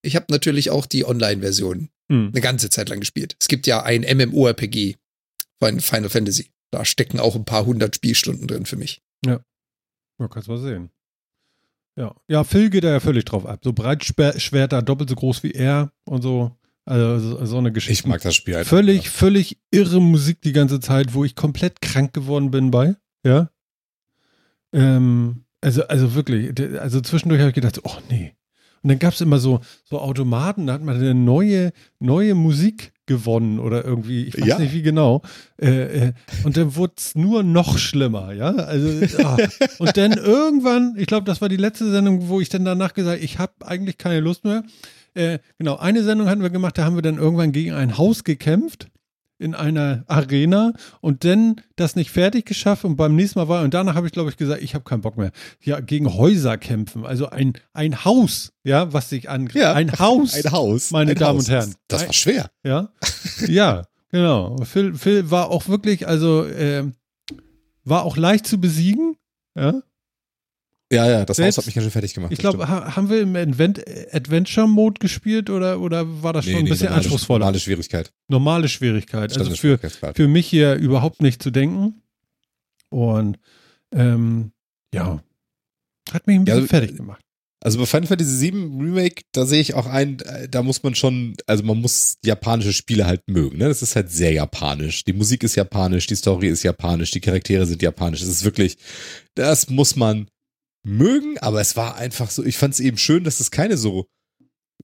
ich 0.00 0.16
habe 0.16 0.24
natürlich 0.30 0.70
auch 0.70 0.86
die 0.86 1.04
Online-Version 1.04 1.90
Hm. 2.12 2.28
eine 2.32 2.40
ganze 2.40 2.68
Zeit 2.68 2.90
lang 2.90 3.00
gespielt. 3.00 3.36
Es 3.40 3.48
gibt 3.48 3.66
ja 3.66 3.82
ein 3.82 4.02
MMORPG 4.02 4.96
von 5.58 5.80
Final 5.80 6.10
Fantasy. 6.10 6.50
Da 6.70 6.84
stecken 6.84 7.20
auch 7.20 7.34
ein 7.36 7.44
paar 7.44 7.64
hundert 7.64 7.94
Spielstunden 7.94 8.46
drin 8.46 8.66
für 8.66 8.76
mich. 8.76 9.00
Ja, 10.18 10.28
kannst 10.28 10.48
mal 10.48 10.58
sehen. 10.58 10.90
Ja. 11.96 12.14
ja, 12.28 12.44
Phil 12.44 12.70
geht 12.70 12.84
da 12.84 12.90
ja 12.90 13.00
völlig 13.00 13.24
drauf 13.24 13.46
ab. 13.46 13.60
So 13.62 13.72
Breitschwerter, 13.72 14.82
doppelt 14.82 15.10
so 15.10 15.14
groß 15.14 15.42
wie 15.42 15.52
er 15.52 15.92
und 16.04 16.22
so. 16.22 16.56
Also 16.84 17.44
so, 17.44 17.58
eine 17.58 17.70
Geschichte. 17.72 18.02
ich 18.02 18.06
mag 18.06 18.20
das 18.22 18.34
Spiel 18.34 18.56
halt. 18.56 18.66
Völlig, 18.66 19.08
völlig 19.08 19.58
irre 19.70 20.00
Musik 20.00 20.42
die 20.42 20.52
ganze 20.52 20.80
Zeit, 20.80 21.14
wo 21.14 21.24
ich 21.24 21.36
komplett 21.36 21.80
krank 21.80 22.12
geworden 22.12 22.50
bin 22.50 22.70
bei. 22.72 22.96
Ja. 23.24 23.50
Ähm, 24.72 25.44
also, 25.60 25.86
also 25.86 26.14
wirklich, 26.14 26.52
also 26.80 27.00
zwischendurch 27.00 27.40
habe 27.40 27.50
ich 27.50 27.54
gedacht, 27.54 27.80
oh 27.84 27.96
nee. 28.10 28.34
Und 28.82 28.88
dann 28.88 28.98
gab 28.98 29.12
es 29.12 29.20
immer 29.20 29.38
so, 29.38 29.60
so 29.84 30.00
Automaten, 30.00 30.66
da 30.66 30.72
hat 30.72 30.82
man 30.82 30.96
eine 30.96 31.14
neue, 31.14 31.72
neue 32.00 32.34
Musik 32.34 32.92
gewonnen 33.06 33.60
oder 33.60 33.84
irgendwie, 33.84 34.24
ich 34.24 34.40
weiß 34.40 34.48
Ja. 34.48 34.58
nicht 34.58 34.72
wie 34.72 34.82
genau. 34.82 35.22
Äh, 35.60 36.08
äh, 36.08 36.12
und 36.42 36.56
dann 36.56 36.74
wurde 36.74 36.94
es 36.96 37.14
nur 37.14 37.44
noch 37.44 37.78
schlimmer, 37.78 38.32
ja. 38.32 38.50
Also, 38.50 39.22
ah. 39.22 39.36
und 39.78 39.96
dann 39.96 40.14
irgendwann, 40.14 40.94
ich 40.96 41.06
glaube, 41.06 41.26
das 41.26 41.40
war 41.40 41.48
die 41.48 41.56
letzte 41.56 41.92
Sendung, 41.92 42.28
wo 42.28 42.40
ich 42.40 42.48
dann 42.48 42.64
danach 42.64 42.92
gesagt 42.92 43.18
habe, 43.18 43.24
ich 43.24 43.38
habe 43.38 43.52
eigentlich 43.64 43.98
keine 43.98 44.18
Lust 44.18 44.44
mehr. 44.44 44.64
Äh, 45.14 45.38
genau, 45.58 45.76
eine 45.76 46.02
Sendung 46.02 46.28
hatten 46.28 46.42
wir 46.42 46.50
gemacht, 46.50 46.78
da 46.78 46.84
haben 46.84 46.96
wir 46.96 47.02
dann 47.02 47.18
irgendwann 47.18 47.52
gegen 47.52 47.72
ein 47.72 47.98
Haus 47.98 48.24
gekämpft 48.24 48.88
in 49.38 49.54
einer 49.56 50.04
Arena 50.06 50.72
und 51.00 51.24
dann 51.24 51.56
das 51.74 51.96
nicht 51.96 52.10
fertig 52.10 52.46
geschafft 52.46 52.84
und 52.84 52.94
beim 52.96 53.16
nächsten 53.16 53.40
Mal 53.40 53.48
war 53.48 53.64
und 53.64 53.74
danach 53.74 53.94
habe 53.96 54.06
ich 54.06 54.12
glaube 54.12 54.30
ich 54.30 54.36
gesagt, 54.36 54.62
ich 54.62 54.74
habe 54.74 54.84
keinen 54.84 55.00
Bock 55.00 55.16
mehr. 55.18 55.32
Ja, 55.60 55.80
gegen 55.80 56.14
Häuser 56.14 56.56
kämpfen, 56.58 57.04
also 57.04 57.28
ein, 57.28 57.54
ein 57.72 58.04
Haus, 58.04 58.52
ja, 58.62 58.92
was 58.92 59.08
sich 59.10 59.28
an 59.28 59.48
Ja, 59.52 59.72
ein 59.74 59.90
Haus, 59.98 60.34
Ein 60.44 60.52
Haus. 60.52 60.90
meine 60.92 61.10
ein 61.10 61.16
Damen 61.18 61.38
Haus. 61.38 61.48
und 61.48 61.52
Herren. 61.52 61.74
Das 61.88 62.06
war 62.06 62.12
schwer. 62.12 62.50
ja, 62.64 62.90
ja, 63.48 63.82
genau. 64.12 64.56
Phil, 64.62 64.94
Phil 64.94 65.30
war 65.30 65.50
auch 65.50 65.66
wirklich, 65.68 66.06
also 66.06 66.44
äh, 66.46 66.84
war 67.84 68.04
auch 68.04 68.16
leicht 68.16 68.46
zu 68.46 68.58
besiegen, 68.60 69.16
ja. 69.56 69.82
Ja, 70.92 71.08
ja, 71.10 71.24
das 71.24 71.38
Selbst- 71.38 71.56
Haus 71.56 71.62
hat 71.62 71.66
mich 71.66 71.74
ganz 71.74 71.84
schön 71.84 71.90
fertig 71.90 72.14
gemacht. 72.14 72.32
Ich 72.32 72.38
das 72.38 72.42
glaube, 72.54 72.68
ha 72.68 72.94
haben 72.96 73.08
wir 73.08 73.20
im 73.22 73.34
Advent 73.34 73.82
Adventure-Mode 74.12 74.98
gespielt 75.00 75.48
oder, 75.50 75.80
oder 75.80 76.22
war 76.22 76.32
das 76.32 76.44
schon 76.44 76.52
Nee, 76.52 76.58
ein 76.60 76.64
nee, 76.64 76.70
bisschen 76.70 76.84
normale- 76.86 77.02
anspruchsvoller? 77.04 77.38
Normale 77.46 77.60
Schwierigkeit. 77.60 78.12
normale 78.28 78.68
Schwierigkeit. 78.68 79.36
Also 79.38 79.54
für, 79.54 79.78
für 80.14 80.28
mich 80.28 80.46
hier 80.46 80.74
überhaupt 80.74 81.22
nicht 81.22 81.42
zu 81.42 81.50
denken. 81.50 82.02
Und 82.90 83.38
ähm, 83.94 84.52
ja, 84.94 85.22
hat 86.12 86.26
mich 86.26 86.36
ein 86.36 86.44
bisschen 86.44 86.46
Ja, 86.46 86.54
also, 86.62 86.66
fertig 86.68 86.96
gemacht. 86.96 87.20
Also 87.64 87.78
bei 87.78 87.86
Final 87.86 88.08
Fantasy 88.08 88.52
VII 88.52 88.60
Remake, 88.84 89.22
da 89.30 89.46
sehe 89.46 89.60
ich 89.60 89.74
auch 89.74 89.86
ein, 89.86 90.18
da 90.50 90.62
muss 90.64 90.82
man 90.82 90.96
schon, 90.96 91.36
also 91.46 91.62
man 91.62 91.80
muss 91.80 92.16
japanische 92.24 92.72
Spiele 92.72 93.06
halt 93.06 93.22
mögen. 93.28 93.56
Ne? 93.58 93.68
Das 93.68 93.82
ist 93.82 93.94
halt 93.94 94.10
sehr 94.10 94.32
japanisch. 94.32 95.04
Die 95.04 95.12
Musik 95.12 95.44
ist 95.44 95.54
japanisch, 95.54 96.08
die 96.08 96.16
Story 96.16 96.48
ist 96.48 96.64
japanisch, 96.64 97.12
die 97.12 97.20
Charaktere 97.20 97.64
sind 97.64 97.80
japanisch. 97.80 98.20
Es 98.20 98.28
ist 98.28 98.44
wirklich, 98.44 98.76
das 99.36 99.70
muss 99.70 99.94
man 99.94 100.26
mögen, 100.84 101.38
aber 101.38 101.60
es 101.60 101.76
war 101.76 101.96
einfach 101.96 102.30
so, 102.30 102.44
ich 102.44 102.56
fand 102.58 102.74
es 102.74 102.80
eben 102.80 102.98
schön, 102.98 103.24
dass 103.24 103.40
es 103.40 103.50
keine 103.50 103.76
so 103.76 104.06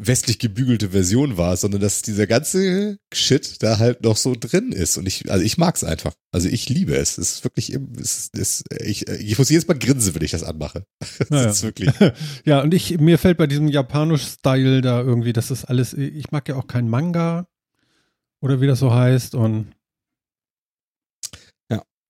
westlich 0.01 0.39
gebügelte 0.39 0.91
Version 0.91 1.37
war, 1.37 1.57
sondern 1.57 1.81
dass 1.81 2.03
dieser 2.03 2.29
ganze 2.29 2.99
Shit 3.13 3.61
da 3.65 3.79
halt 3.79 4.05
noch 4.05 4.17
so 4.17 4.37
drin 4.39 4.71
ist. 4.71 4.97
Und 4.97 5.07
ich, 5.07 5.29
also 5.29 5.45
ich 5.45 5.59
mag's 5.59 5.83
einfach. 5.83 6.15
Also 6.31 6.49
ich 6.49 6.69
liebe 6.69 6.95
es. 6.95 7.19
Es 7.19 7.33
ist 7.33 7.45
wirklich, 7.45 7.77
es 8.01 8.31
ist, 8.33 8.63
ich, 8.81 9.09
ich 9.09 9.37
muss 9.39 9.51
jedes 9.51 9.67
Mal 9.67 9.77
grinsen, 9.77 10.15
wenn 10.15 10.23
ich 10.23 10.31
das 10.31 10.45
anmache. 10.45 10.85
Das 11.19 11.31
Naja. 11.31 11.51
ist 11.51 11.63
wirklich. 11.65 11.91
Ja, 12.45 12.61
und 12.63 12.75
ich, 12.75 12.99
mir 13.01 13.19
fällt 13.19 13.39
bei 13.39 13.49
diesem 13.49 13.67
japanisch-Style 13.67 14.83
da 14.83 15.01
irgendwie, 15.01 15.33
das 15.33 15.51
ist 15.51 15.65
alles, 15.65 15.95
ich 15.95 16.31
mag 16.31 16.49
ja 16.49 16.55
auch 16.55 16.69
kein 16.69 16.89
Manga 16.89 17.49
oder 18.41 18.61
wie 18.61 18.69
das 18.69 18.79
so 18.79 18.95
heißt 18.95 19.35
und 19.35 19.73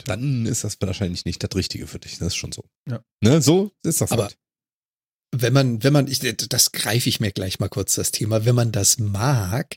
Dann 0.05 0.47
ist 0.47 0.65
das 0.65 0.77
wahrscheinlich 0.81 1.25
nicht 1.25 1.43
das 1.43 1.55
Richtige 1.55 1.87
für 1.87 1.99
dich. 1.99 2.19
Das 2.19 2.29
ist 2.29 2.37
schon 2.37 2.53
so. 2.53 2.65
Ja. 2.89 3.01
Ne, 3.23 3.41
so 3.43 3.73
ist 3.83 4.01
das 4.01 4.13
Aber 4.13 4.25
halt. 4.25 4.39
wenn 5.33 5.53
man, 5.53 5.83
wenn 5.83 5.93
man, 5.93 6.07
ich, 6.07 6.21
das 6.21 6.73
greife 6.73 7.09
ich 7.09 7.21
mir 7.21 7.33
gleich 7.33 7.59
mal 7.59 7.69
kurz 7.69 7.95
das 7.95 8.13
Thema, 8.13 8.45
wenn 8.45 8.55
man 8.55 8.73
das 8.73 8.99
mag, 8.99 9.75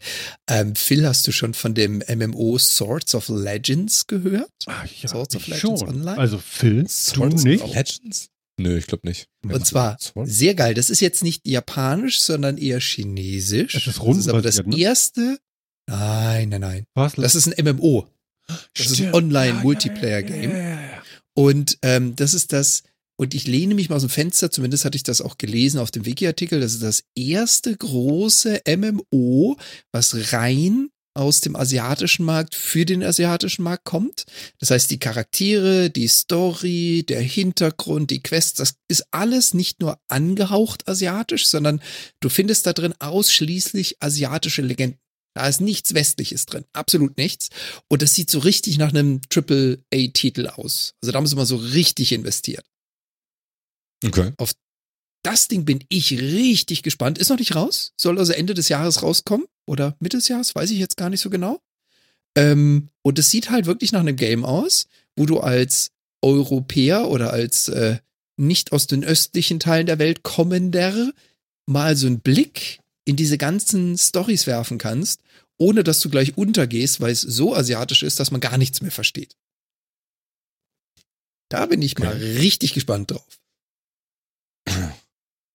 ähm, 0.49 0.75
Phil, 0.75 1.07
hast 1.07 1.27
du 1.27 1.31
schon 1.31 1.53
von 1.53 1.73
dem 1.73 2.03
MMO 2.07 2.57
Swords 2.57 3.15
of 3.15 3.29
Legends 3.29 4.07
gehört? 4.07 4.51
ach, 4.67 4.85
ja, 4.85 5.09
Swords 5.09 5.35
of 5.35 5.47
Legends 5.47 5.79
schon. 5.81 5.89
Online? 5.89 6.17
Also 6.17 6.37
Phil, 6.37 6.87
Swords 6.87 7.43
du 7.43 7.49
nicht? 7.49 7.63
of 7.63 7.73
Legends? 7.73 8.29
Nö, 8.61 8.77
ich 8.77 8.87
glaube 8.87 9.07
nicht. 9.07 9.27
Und 9.43 9.65
zwar 9.65 9.97
sehr 10.23 10.53
geil. 10.55 10.73
Das 10.73 10.89
ist 10.89 10.99
jetzt 10.99 11.23
nicht 11.23 11.47
japanisch, 11.47 12.21
sondern 12.21 12.57
eher 12.57 12.79
chinesisch. 12.79 13.75
Es 13.75 13.87
ist 13.87 13.99
das 13.99 14.17
ist 14.17 14.27
aber 14.27 14.41
das 14.41 14.63
ne? 14.63 14.77
erste. 14.77 15.39
Nein, 15.87 16.49
nein, 16.49 16.61
nein. 16.61 16.85
Was? 16.93 17.13
Das 17.15 17.35
ist 17.35 17.47
ein 17.47 17.65
MMO. 17.65 18.07
Das 18.75 18.85
ist 18.85 18.91
ein 18.91 18.95
Stimmt. 18.95 19.13
Online-Multiplayer-Game. 19.13 20.51
Ja, 20.51 20.57
ja, 20.57 20.69
ja. 20.69 21.03
Und 21.33 21.77
ähm, 21.81 22.15
das 22.15 22.33
ist 22.33 22.53
das, 22.53 22.83
und 23.17 23.33
ich 23.33 23.47
lehne 23.47 23.75
mich 23.75 23.89
mal 23.89 23.95
aus 23.95 24.01
dem 24.01 24.09
Fenster, 24.09 24.51
zumindest 24.51 24.85
hatte 24.85 24.95
ich 24.95 25.03
das 25.03 25.21
auch 25.21 25.37
gelesen 25.37 25.79
auf 25.79 25.91
dem 25.91 26.05
Wiki-Artikel, 26.05 26.59
das 26.59 26.73
ist 26.73 26.83
das 26.83 27.03
erste 27.15 27.75
große 27.75 28.61
MMO, 28.67 29.57
was 29.91 30.33
rein 30.33 30.89
aus 31.13 31.41
dem 31.41 31.55
asiatischen 31.55 32.25
Markt 32.25 32.55
für 32.55 32.85
den 32.85 33.03
asiatischen 33.03 33.63
Markt 33.63 33.83
kommt. 33.83 34.25
Das 34.59 34.71
heißt, 34.71 34.89
die 34.91 34.99
Charaktere, 34.99 35.89
die 35.89 36.07
Story, 36.07 37.03
der 37.07 37.21
Hintergrund, 37.21 38.11
die 38.11 38.23
Quests, 38.23 38.53
das 38.53 38.75
ist 38.87 39.05
alles 39.11 39.53
nicht 39.53 39.81
nur 39.81 39.99
angehaucht 40.07 40.87
asiatisch, 40.87 41.47
sondern 41.47 41.81
du 42.21 42.29
findest 42.29 42.65
da 42.65 42.73
drin 42.73 42.93
ausschließlich 42.99 43.97
asiatische 43.99 44.61
Legenden. 44.61 44.99
Da 45.33 45.47
ist 45.47 45.61
nichts 45.61 45.93
Westliches 45.93 46.45
drin, 46.45 46.65
absolut 46.73 47.17
nichts. 47.17 47.49
Und 47.87 48.01
das 48.01 48.13
sieht 48.13 48.29
so 48.29 48.39
richtig 48.39 48.77
nach 48.77 48.89
einem 48.89 49.21
Triple-A-Titel 49.29 50.47
aus. 50.47 50.95
Also 51.01 51.11
da 51.11 51.17
haben 51.17 51.27
sie 51.27 51.35
mal 51.35 51.45
so 51.45 51.55
richtig 51.55 52.11
investiert. 52.11 52.65
Okay. 54.03 54.33
Das 55.23 55.47
Ding 55.47 55.65
bin 55.65 55.83
ich 55.87 56.19
richtig 56.19 56.81
gespannt. 56.83 57.17
Ist 57.17 57.29
noch 57.29 57.37
nicht 57.37 57.55
raus. 57.55 57.93
Soll 57.95 58.17
also 58.17 58.33
Ende 58.33 58.55
des 58.55 58.69
Jahres 58.69 59.03
rauskommen. 59.03 59.45
Oder 59.67 59.95
Mitte 59.99 60.17
des 60.17 60.27
Jahres, 60.27 60.55
weiß 60.55 60.71
ich 60.71 60.79
jetzt 60.79 60.97
gar 60.97 61.09
nicht 61.09 61.21
so 61.21 61.29
genau. 61.29 61.61
Ähm, 62.35 62.89
und 63.03 63.19
es 63.19 63.29
sieht 63.29 63.51
halt 63.51 63.67
wirklich 63.67 63.91
nach 63.91 63.99
einem 63.99 64.15
Game 64.15 64.43
aus, 64.43 64.87
wo 65.15 65.25
du 65.25 65.39
als 65.39 65.91
Europäer 66.21 67.07
oder 67.07 67.31
als 67.31 67.67
äh, 67.67 67.99
nicht 68.37 68.71
aus 68.71 68.87
den 68.87 69.03
östlichen 69.03 69.59
Teilen 69.59 69.85
der 69.85 69.99
Welt 69.99 70.23
kommender 70.23 71.11
mal 71.67 71.95
so 71.95 72.07
einen 72.07 72.19
Blick 72.19 72.80
in 73.05 73.15
diese 73.15 73.37
ganzen 73.37 73.97
Stories 73.97 74.47
werfen 74.47 74.77
kannst, 74.77 75.21
ohne 75.59 75.83
dass 75.83 75.99
du 75.99 76.09
gleich 76.09 76.37
untergehst, 76.37 77.01
weil 77.01 77.11
es 77.11 77.21
so 77.21 77.55
asiatisch 77.55 78.03
ist, 78.03 78.19
dass 78.19 78.31
man 78.31 78.41
gar 78.41 78.57
nichts 78.57 78.81
mehr 78.81 78.91
versteht. 78.91 79.35
Da 81.49 81.65
bin 81.65 81.81
ich 81.81 81.97
mal 81.97 82.15
Okay. 82.15 82.37
richtig 82.37 82.73
gespannt 82.73 83.11
drauf. 83.11 83.39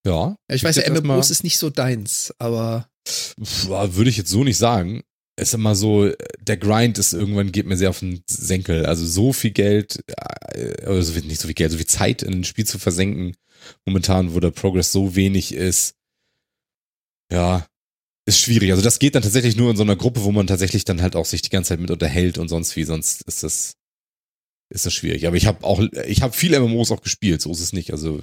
Ja. 0.06 0.36
Ich 0.48 0.62
weiß 0.62 0.76
ja, 0.76 0.90
MMOs 0.90 1.30
ist 1.30 1.42
nicht 1.42 1.58
so 1.58 1.70
deins, 1.70 2.32
aber 2.38 2.88
Pff, 3.08 3.66
Würde 3.68 4.10
ich 4.10 4.16
jetzt 4.16 4.30
so 4.30 4.44
nicht 4.44 4.58
sagen. 4.58 5.02
Es 5.38 5.48
ist 5.48 5.54
immer 5.54 5.74
so, 5.74 6.10
der 6.40 6.56
Grind 6.56 6.98
ist 6.98 7.12
irgendwann 7.12 7.52
geht 7.52 7.66
mir 7.66 7.76
sehr 7.76 7.90
auf 7.90 7.98
den 7.98 8.22
Senkel. 8.26 8.86
Also 8.86 9.04
so 9.04 9.32
viel 9.32 9.50
Geld, 9.50 10.02
äh, 10.52 10.86
oder 10.86 11.02
so 11.02 11.12
viel, 11.12 11.24
nicht 11.24 11.40
so 11.40 11.46
viel 11.48 11.54
Geld, 11.54 11.72
so 11.72 11.76
viel 11.76 11.86
Zeit 11.86 12.22
in 12.22 12.34
ein 12.34 12.44
Spiel 12.44 12.64
zu 12.66 12.78
versenken, 12.78 13.36
momentan, 13.84 14.32
wo 14.34 14.40
der 14.40 14.50
Progress 14.50 14.92
so 14.92 15.14
wenig 15.14 15.52
ist, 15.52 15.95
ja, 17.30 17.66
ist 18.26 18.40
schwierig. 18.40 18.72
Also 18.72 18.82
das 18.82 18.98
geht 18.98 19.14
dann 19.14 19.22
tatsächlich 19.22 19.56
nur 19.56 19.70
in 19.70 19.76
so 19.76 19.84
einer 19.84 19.96
Gruppe, 19.96 20.24
wo 20.24 20.32
man 20.32 20.46
tatsächlich 20.46 20.84
dann 20.84 21.00
halt 21.00 21.14
auch 21.16 21.24
sich 21.24 21.42
die 21.42 21.50
ganze 21.50 21.68
Zeit 21.68 21.80
mit 21.80 21.90
unterhält 21.90 22.38
und 22.38 22.48
sonst 22.48 22.74
wie, 22.76 22.84
sonst 22.84 23.22
ist 23.22 23.42
das, 23.42 23.74
ist 24.68 24.84
das 24.84 24.92
schwierig. 24.92 25.26
Aber 25.26 25.36
ich 25.36 25.46
habe 25.46 25.64
auch, 25.64 25.80
ich 26.06 26.22
habe 26.22 26.34
viele 26.34 26.58
MMOs 26.60 26.90
auch 26.90 27.02
gespielt, 27.02 27.40
so 27.40 27.52
ist 27.52 27.60
es 27.60 27.72
nicht. 27.72 27.92
Also 27.92 28.20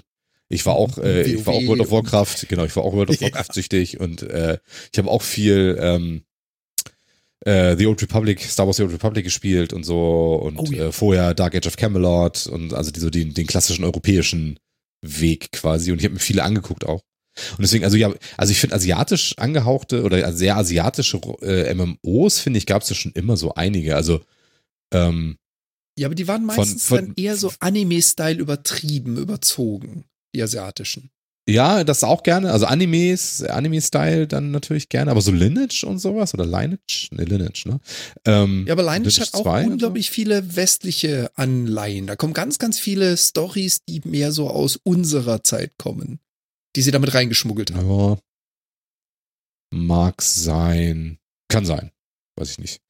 ich 0.50 0.66
war 0.66 0.76
auch, 0.76 0.98
äh, 0.98 1.24
ich 1.24 1.46
war 1.46 1.54
auch 1.54 1.66
World 1.66 1.82
of 1.82 1.92
Warcraft, 1.92 2.48
genau, 2.50 2.66
ich 2.66 2.76
war 2.76 2.84
auch 2.84 2.94
World 2.94 3.10
of. 3.10 3.22
Warcraft 3.22 3.54
süchtig 3.54 4.00
und 4.00 4.24
äh, 4.24 4.58
ich 4.92 5.00
habe 5.00 5.10
auch 5.10 5.22
viel 5.22 5.78
ähm, 5.80 6.24
äh, 7.46 7.78
The 7.78 7.88
Old 7.88 8.02
Republic, 8.02 8.42
Star 8.42 8.66
Wars 8.66 8.78
The 8.78 8.84
Old 8.84 8.94
Republic 8.94 9.24
gespielt 9.24 9.72
und 9.72 9.86
so 9.86 10.36
und 10.36 10.58
Oh 10.60 10.66
ja. 10.66 10.88
äh, 10.88 10.92
vorher 10.92 11.34
Dark 11.34 11.56
Age 11.56 11.68
of 11.68 11.78
Camelot 11.78 12.48
und 12.48 12.74
also 12.74 12.92
die, 12.92 13.00
so 13.00 13.10
den, 13.10 13.34
den 13.34 13.48
klassischen 13.48 13.86
europäischen 13.86 14.60
Weg 15.02 15.52
quasi 15.54 15.94
und 15.94 16.00
ich 16.00 16.04
habe 16.04 16.16
mir 16.16 16.20
viele 16.20 16.44
angeguckt 16.44 16.86
auch. 16.86 17.02
Und 17.52 17.62
deswegen, 17.62 17.84
also 17.84 17.98
ja, 17.98 18.14
also 18.38 18.52
ich 18.52 18.60
finde 18.60 18.76
asiatisch 18.76 19.34
angehauchte 19.38 20.04
oder 20.04 20.34
sehr 20.34 20.56
asiatische 20.58 21.20
äh, 21.42 21.74
MMOs, 21.74 22.40
finde 22.40 22.58
ich, 22.60 22.66
gab 22.66 22.82
es 22.84 22.90
ja 22.90 22.96
schon 22.96 23.12
immer 23.14 23.38
so 23.38 23.54
einige. 23.56 23.96
Also 23.96 24.22
ähm, 24.94 25.38
ja, 25.98 26.08
aber 26.08 26.16
die 26.16 26.28
waren 26.28 26.46
Von- 26.46 26.56
meistens 26.56 26.86
von- 26.86 26.98
dann 26.98 27.14
eher 27.16 27.36
so 27.38 27.52
Anime-Style 27.60 28.40
übertrieben, 28.40 29.18
überzogen, 29.18 30.06
die 30.36 30.42
asiatischen. 30.42 31.10
Ja, 31.48 31.84
das 31.84 32.06
auch 32.06 32.24
gerne. 32.24 32.54
Also 32.54 32.68
Animes, 32.68 33.44
Anime-Style 33.44 34.28
dann 34.28 34.52
natürlich 34.52 34.88
gerne, 34.88 35.12
aber 35.12 35.20
so 35.20 35.32
Lineage 35.32 35.84
und 35.84 36.00
sowas 36.00 36.34
oder 36.34 36.46
Lineage? 36.46 37.10
Ne, 37.12 37.26
Lineage, 37.26 37.66
ne? 37.68 37.80
Ähm, 38.24 38.64
Ja, 38.66 38.74
aber 38.74 38.84
Lineage 38.84 39.00
Lineage 39.18 39.22
hat 39.22 39.34
auch 39.34 39.42
2 39.44 39.66
und 39.66 39.72
unglaublich 39.74 40.10
viele 40.10 40.56
westliche 40.56 41.32
Anleihen. 41.36 42.08
Da 42.08 42.16
kommen 42.16 42.34
ganz, 42.34 42.60
ganz 42.60 42.80
viele 42.80 43.18
Stories, 43.18 43.84
die 43.84 44.02
mehr 44.06 44.32
so 44.32 44.50
aus 44.50 44.80
unserer 44.84 45.44
Zeit 45.44 45.74
kommen, 45.78 46.20
die 46.76 46.82
sie 46.82 46.92
damit 46.92 47.14
reingeschmuggelt 47.14 47.74
haben. 47.74 47.90
Ja. 47.90 48.18
Mag 49.74 50.22
sein. 50.22 51.18
Kann 51.50 51.66
sein. 51.66 51.92
Weiß 52.38 52.52
ich 52.52 52.60
nicht. 52.60 52.82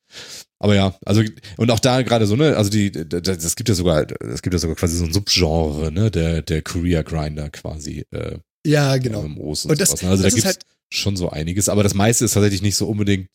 Aber 0.59 0.75
ja, 0.75 0.97
also, 1.05 1.23
und 1.57 1.71
auch 1.71 1.79
da 1.79 2.01
gerade 2.03 2.27
so, 2.27 2.35
ne, 2.35 2.55
also 2.55 2.69
die, 2.69 2.91
das 2.91 3.55
gibt 3.55 3.67
ja 3.67 3.75
sogar, 3.75 4.05
es 4.21 4.41
gibt 4.41 4.53
ja 4.53 4.59
sogar 4.59 4.75
quasi 4.75 4.97
so 4.97 5.03
ein 5.05 5.11
Subgenre, 5.11 5.91
ne, 5.91 6.11
der, 6.11 6.41
der 6.41 6.61
Career 6.61 7.03
Grinder 7.03 7.49
quasi, 7.49 8.05
äh, 8.11 8.37
Ja, 8.65 8.95
genau. 8.97 9.23
MMOs 9.23 9.65
und, 9.65 9.71
Und 9.71 9.81
das, 9.81 9.89
sowas. 9.89 10.03
Ne? 10.03 10.09
Also 10.09 10.23
da 10.23 10.29
gibt's 10.29 10.45
halt, 10.45 10.59
schon 10.93 11.17
so 11.17 11.29
einiges, 11.29 11.67
aber 11.67 11.81
das 11.83 11.95
meiste 11.95 12.23
ist 12.23 12.33
tatsächlich 12.33 12.61
nicht 12.61 12.75
so 12.75 12.87
unbedingt 12.87 13.27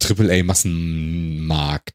AAA 0.00 0.44
Massenmarkt 0.44 1.94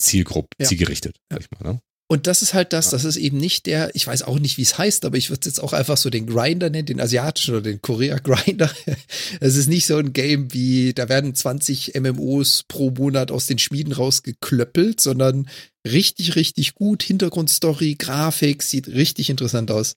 Zielgruppe, 0.00 0.48
Ja. 0.60 0.66
zielgerichtet, 0.66 1.18
sag 1.30 1.40
ich 1.40 1.50
mal, 1.50 1.72
ne? 1.72 1.80
Und 2.06 2.26
das 2.26 2.42
ist 2.42 2.52
halt 2.52 2.74
das, 2.74 2.90
das 2.90 3.04
ist 3.04 3.16
eben 3.16 3.38
nicht 3.38 3.64
der, 3.64 3.94
ich 3.94 4.06
weiß 4.06 4.22
auch 4.22 4.38
nicht, 4.38 4.58
wie 4.58 4.62
es 4.62 4.76
heißt, 4.76 5.06
aber 5.06 5.16
ich 5.16 5.30
würde 5.30 5.40
es 5.40 5.46
jetzt 5.46 5.62
auch 5.62 5.72
einfach 5.72 5.96
so 5.96 6.10
den 6.10 6.26
Grinder 6.26 6.68
nennen, 6.68 6.84
den 6.84 7.00
asiatischen 7.00 7.54
oder 7.54 7.62
den 7.62 7.80
Korea-Grinder. 7.80 8.70
Es 9.40 9.56
ist 9.56 9.68
nicht 9.68 9.86
so 9.86 9.96
ein 9.96 10.12
Game 10.12 10.52
wie, 10.52 10.92
da 10.92 11.08
werden 11.08 11.34
20 11.34 11.94
MMOs 11.98 12.64
pro 12.68 12.90
Monat 12.90 13.30
aus 13.30 13.46
den 13.46 13.58
Schmieden 13.58 13.92
rausgeklöppelt, 13.92 15.00
sondern 15.00 15.48
richtig, 15.86 16.36
richtig 16.36 16.74
gut. 16.74 17.02
Hintergrundstory, 17.02 17.94
Grafik, 17.94 18.62
sieht 18.62 18.88
richtig 18.88 19.30
interessant 19.30 19.70
aus. 19.70 19.96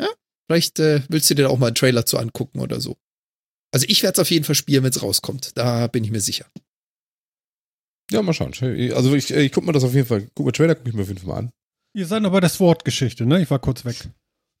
Ja, 0.00 0.08
vielleicht 0.46 0.80
äh, 0.80 1.02
willst 1.08 1.28
du 1.28 1.34
dir 1.34 1.44
da 1.44 1.48
auch 1.50 1.58
mal 1.58 1.68
einen 1.68 1.74
Trailer 1.74 2.06
zu 2.06 2.18
angucken 2.18 2.60
oder 2.60 2.80
so. 2.80 2.96
Also 3.72 3.86
ich 3.90 4.02
werde 4.02 4.14
es 4.14 4.20
auf 4.20 4.30
jeden 4.30 4.44
Fall 4.44 4.54
spielen, 4.54 4.84
wenn 4.84 4.90
es 4.90 5.02
rauskommt. 5.02 5.50
Da 5.54 5.86
bin 5.86 6.02
ich 6.02 6.10
mir 6.10 6.20
sicher. 6.20 6.46
Ja, 8.10 8.22
mal 8.22 8.32
schauen. 8.32 8.52
Also 8.94 9.14
ich, 9.14 9.30
ich 9.32 9.52
guck 9.52 9.64
mir 9.66 9.72
das 9.72 9.84
auf 9.84 9.94
jeden 9.94 10.06
Fall, 10.06 10.26
guck 10.34 10.46
mal 10.46 10.52
Trailer, 10.52 10.74
guck 10.74 10.86
ich 10.88 10.94
mir 10.94 11.02
auf 11.02 11.08
jeden 11.08 11.20
Fall 11.20 11.28
mal 11.28 11.38
an. 11.38 11.50
Ihr 11.94 12.06
seid 12.06 12.22
noch 12.22 12.30
bei 12.32 12.40
der 12.40 12.48
Sword-Geschichte, 12.50 13.26
ne? 13.26 13.40
Ich 13.42 13.50
war 13.50 13.58
kurz 13.58 13.84
weg. 13.84 13.96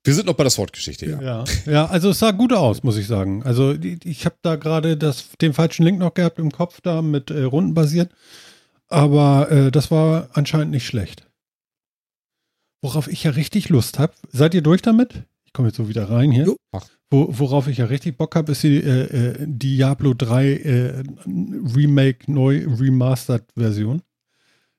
Wir 0.04 0.14
sind 0.14 0.26
noch 0.26 0.34
bei 0.34 0.44
der 0.44 0.50
Sword-Geschichte, 0.50 1.06
ja. 1.06 1.20
Ja, 1.20 1.44
ja, 1.66 1.86
also 1.86 2.10
es 2.10 2.18
sah 2.20 2.30
gut 2.30 2.52
aus, 2.52 2.82
muss 2.82 2.96
ich 2.96 3.06
sagen. 3.06 3.42
Also 3.42 3.72
ich 4.04 4.24
habe 4.24 4.36
da 4.42 4.56
gerade 4.56 4.96
das- 4.96 5.30
den 5.40 5.52
falschen 5.52 5.84
Link 5.84 5.98
noch 5.98 6.14
gehabt 6.14 6.38
im 6.38 6.50
Kopf, 6.52 6.80
da 6.80 7.02
mit 7.02 7.30
äh, 7.30 7.42
Runden 7.42 7.74
basiert. 7.74 8.10
Aber 8.88 9.50
äh, 9.50 9.70
das 9.72 9.90
war 9.90 10.28
anscheinend 10.32 10.70
nicht 10.70 10.86
schlecht. 10.86 11.26
Worauf 12.82 13.08
ich 13.08 13.24
ja 13.24 13.32
richtig 13.32 13.68
Lust 13.68 13.98
habe, 13.98 14.12
seid 14.32 14.54
ihr 14.54 14.62
durch 14.62 14.82
damit? 14.82 15.24
Ich 15.44 15.52
komme 15.52 15.68
jetzt 15.68 15.76
so 15.76 15.88
wieder 15.88 16.08
rein 16.08 16.30
hier. 16.30 16.44
Jo. 16.46 16.56
Mach. 16.72 16.86
Wo, 17.10 17.28
worauf 17.38 17.68
ich 17.68 17.78
ja 17.78 17.86
richtig 17.86 18.16
Bock 18.16 18.34
habe, 18.34 18.52
ist 18.52 18.62
die 18.64 18.78
äh, 18.78 19.02
äh, 19.04 19.46
Diablo 19.46 20.12
3 20.14 20.52
äh, 20.52 21.02
Remake, 21.26 22.30
neu 22.30 22.66
Remastered 22.66 23.44
Version. 23.56 24.02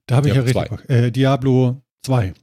Da 0.07 0.17
habe 0.17 0.30
ich 0.30 0.36
ja 0.36 0.41
Diablo 0.41 0.61
richtig 0.61 0.78
Bock. 0.78 0.89
Äh, 0.89 1.11
Diablo 1.11 1.82
2. 2.03 2.34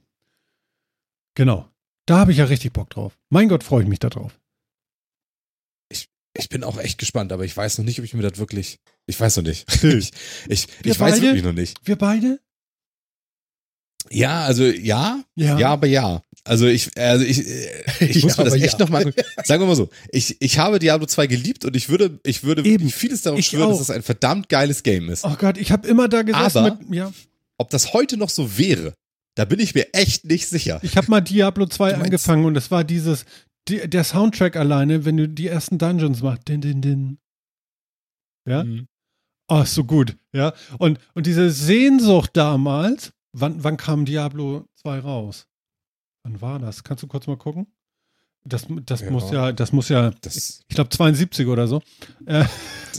Genau. 1.35 1.69
Da 2.07 2.19
habe 2.19 2.31
ich 2.31 2.37
ja 2.37 2.45
richtig 2.45 2.73
Bock 2.73 2.89
drauf. 2.89 3.17
Mein 3.29 3.49
Gott, 3.49 3.63
freue 3.63 3.83
ich 3.83 3.89
mich 3.89 3.99
da 3.99 4.09
drauf. 4.09 4.39
ich 6.37 6.49
bin 6.49 6.63
auch 6.63 6.77
echt 6.77 6.97
gespannt, 6.97 7.31
aber 7.31 7.45
ich 7.45 7.55
weiß 7.55 7.77
noch 7.77 7.85
nicht, 7.85 7.99
ob 7.99 8.05
ich 8.05 8.13
mir 8.13 8.21
das 8.21 8.37
wirklich. 8.39 8.79
Ich 9.05 9.19
weiß 9.19 9.37
noch 9.37 9.43
nicht. 9.43 9.71
ich 9.83 10.11
ich, 10.47 10.67
Wir 10.83 10.91
ich 10.91 10.99
weiß 10.99 11.21
wirklich 11.21 11.43
noch 11.43 11.53
nicht. 11.53 11.79
Wir 11.87 11.95
beide? 11.95 12.39
Ja, 14.11 14.43
also 14.43 14.65
ja, 14.65 15.23
Ja. 15.35 15.57
ja, 15.57 15.69
aber 15.69 15.87
ja. 15.87 16.21
Also 16.47 16.67
ich, 16.67 16.95
also 16.97 17.25
ich, 17.25 17.39
ich 17.99 18.23
muss 18.23 18.37
Ja, 18.37 18.43
mir 18.43 18.49
das 18.51 18.61
echt 18.61 18.73
ja. 18.73 18.85
noch 18.85 18.89
mal. 18.89 19.11
Sagen 19.43 19.61
wir 19.63 19.67
mal 19.67 19.75
so, 19.75 19.89
ich, 20.11 20.37
ich 20.39 20.59
habe 20.59 20.77
Diablo 20.79 21.07
2 21.07 21.25
geliebt 21.27 21.65
und 21.65 21.75
ich 21.75 21.89
würde, 21.89 22.19
ich 22.23 22.43
würde 22.43 22.63
Eben. 22.63 22.89
vieles 22.89 23.23
darauf 23.23 23.39
Ich 23.39 23.47
schwören, 23.47 23.69
dass 23.69 23.77
auch. 23.79 23.81
es 23.81 23.89
ein 23.89 24.03
verdammt 24.03 24.47
geiles 24.47 24.83
Game 24.83 25.09
ist. 25.09 25.25
Oh 25.25 25.35
Gott, 25.39 25.57
ich 25.57 25.71
habe 25.71 25.87
immer 25.87 26.07
da 26.07 26.21
gesessen 26.21 26.57
Aber- 26.59 26.77
mit, 26.77 26.93
ja. 26.95 27.11
Ob 27.57 27.69
das 27.71 27.93
heute 27.93 28.17
noch 28.17 28.29
so 28.29 28.57
wäre, 28.57 28.93
da 29.35 29.45
bin 29.45 29.59
ich 29.59 29.73
mir 29.73 29.93
echt 29.93 30.25
nicht 30.25 30.47
sicher. 30.47 30.79
Ich 30.83 30.97
habe 30.97 31.09
mal 31.09 31.21
Diablo 31.21 31.65
2 31.65 31.85
Du 31.89 31.91
meinst- 31.97 32.05
angefangen 32.05 32.45
und 32.45 32.55
es 32.57 32.69
war 32.69 32.83
dieses, 32.83 33.25
die, 33.67 33.89
der 33.89 34.03
Soundtrack 34.03 34.55
alleine, 34.55 35.03
wenn 35.05 35.17
du 35.17 35.27
die 35.27 35.47
ersten 35.47 35.77
Dungeons 35.77 36.21
machst. 36.21 36.47
Din, 36.47 36.61
din, 36.61 36.81
din. 36.81 37.17
Ja? 38.47 38.63
Mhm. 38.63 38.87
Oh, 39.47 39.61
ist 39.61 39.73
so 39.73 39.83
gut. 39.83 40.15
Ja. 40.33 40.53
Und, 40.77 40.99
und 41.13 41.25
diese 41.27 41.49
Sehnsucht 41.49 42.31
damals, 42.33 43.13
wann, 43.31 43.63
wann 43.63 43.77
kam 43.77 44.05
Diablo 44.05 44.65
2 44.81 44.99
raus? 44.99 45.47
Wann 46.25 46.41
war 46.41 46.57
das? 46.57 46.83
Kannst 46.83 47.03
du 47.03 47.07
kurz 47.07 47.27
mal 47.27 47.37
gucken? 47.37 47.67
Das, 48.43 48.65
das 48.85 49.01
Ja. 49.01 49.11
muss 49.11 49.31
ja, 49.31 49.51
das 49.51 49.71
muss 49.71 49.89
ja, 49.89 50.09
Das, 50.21 50.63
ich 50.67 50.75
glaube 50.75 50.89
72 50.89 51.47
oder 51.47 51.67
so. 51.67 51.83
Äh, 52.25 52.45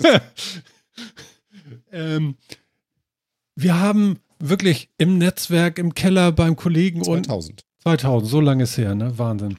ähm, 1.91 2.37
wir 3.57 3.81
haben 3.81 4.21
wirklich 4.39 4.91
im 4.97 5.19
Netzwerk, 5.19 5.79
im 5.81 5.93
Keller 5.95 6.31
beim 6.31 6.55
Kollegen 6.55 7.01
und 7.01 7.27
2000. 7.27 7.65
2000, 7.83 8.31
so 8.31 8.41
lange 8.41 8.63
ist 8.63 8.79
her, 8.79 8.95
ne? 8.95 9.19
Wahnsinn. 9.19 9.59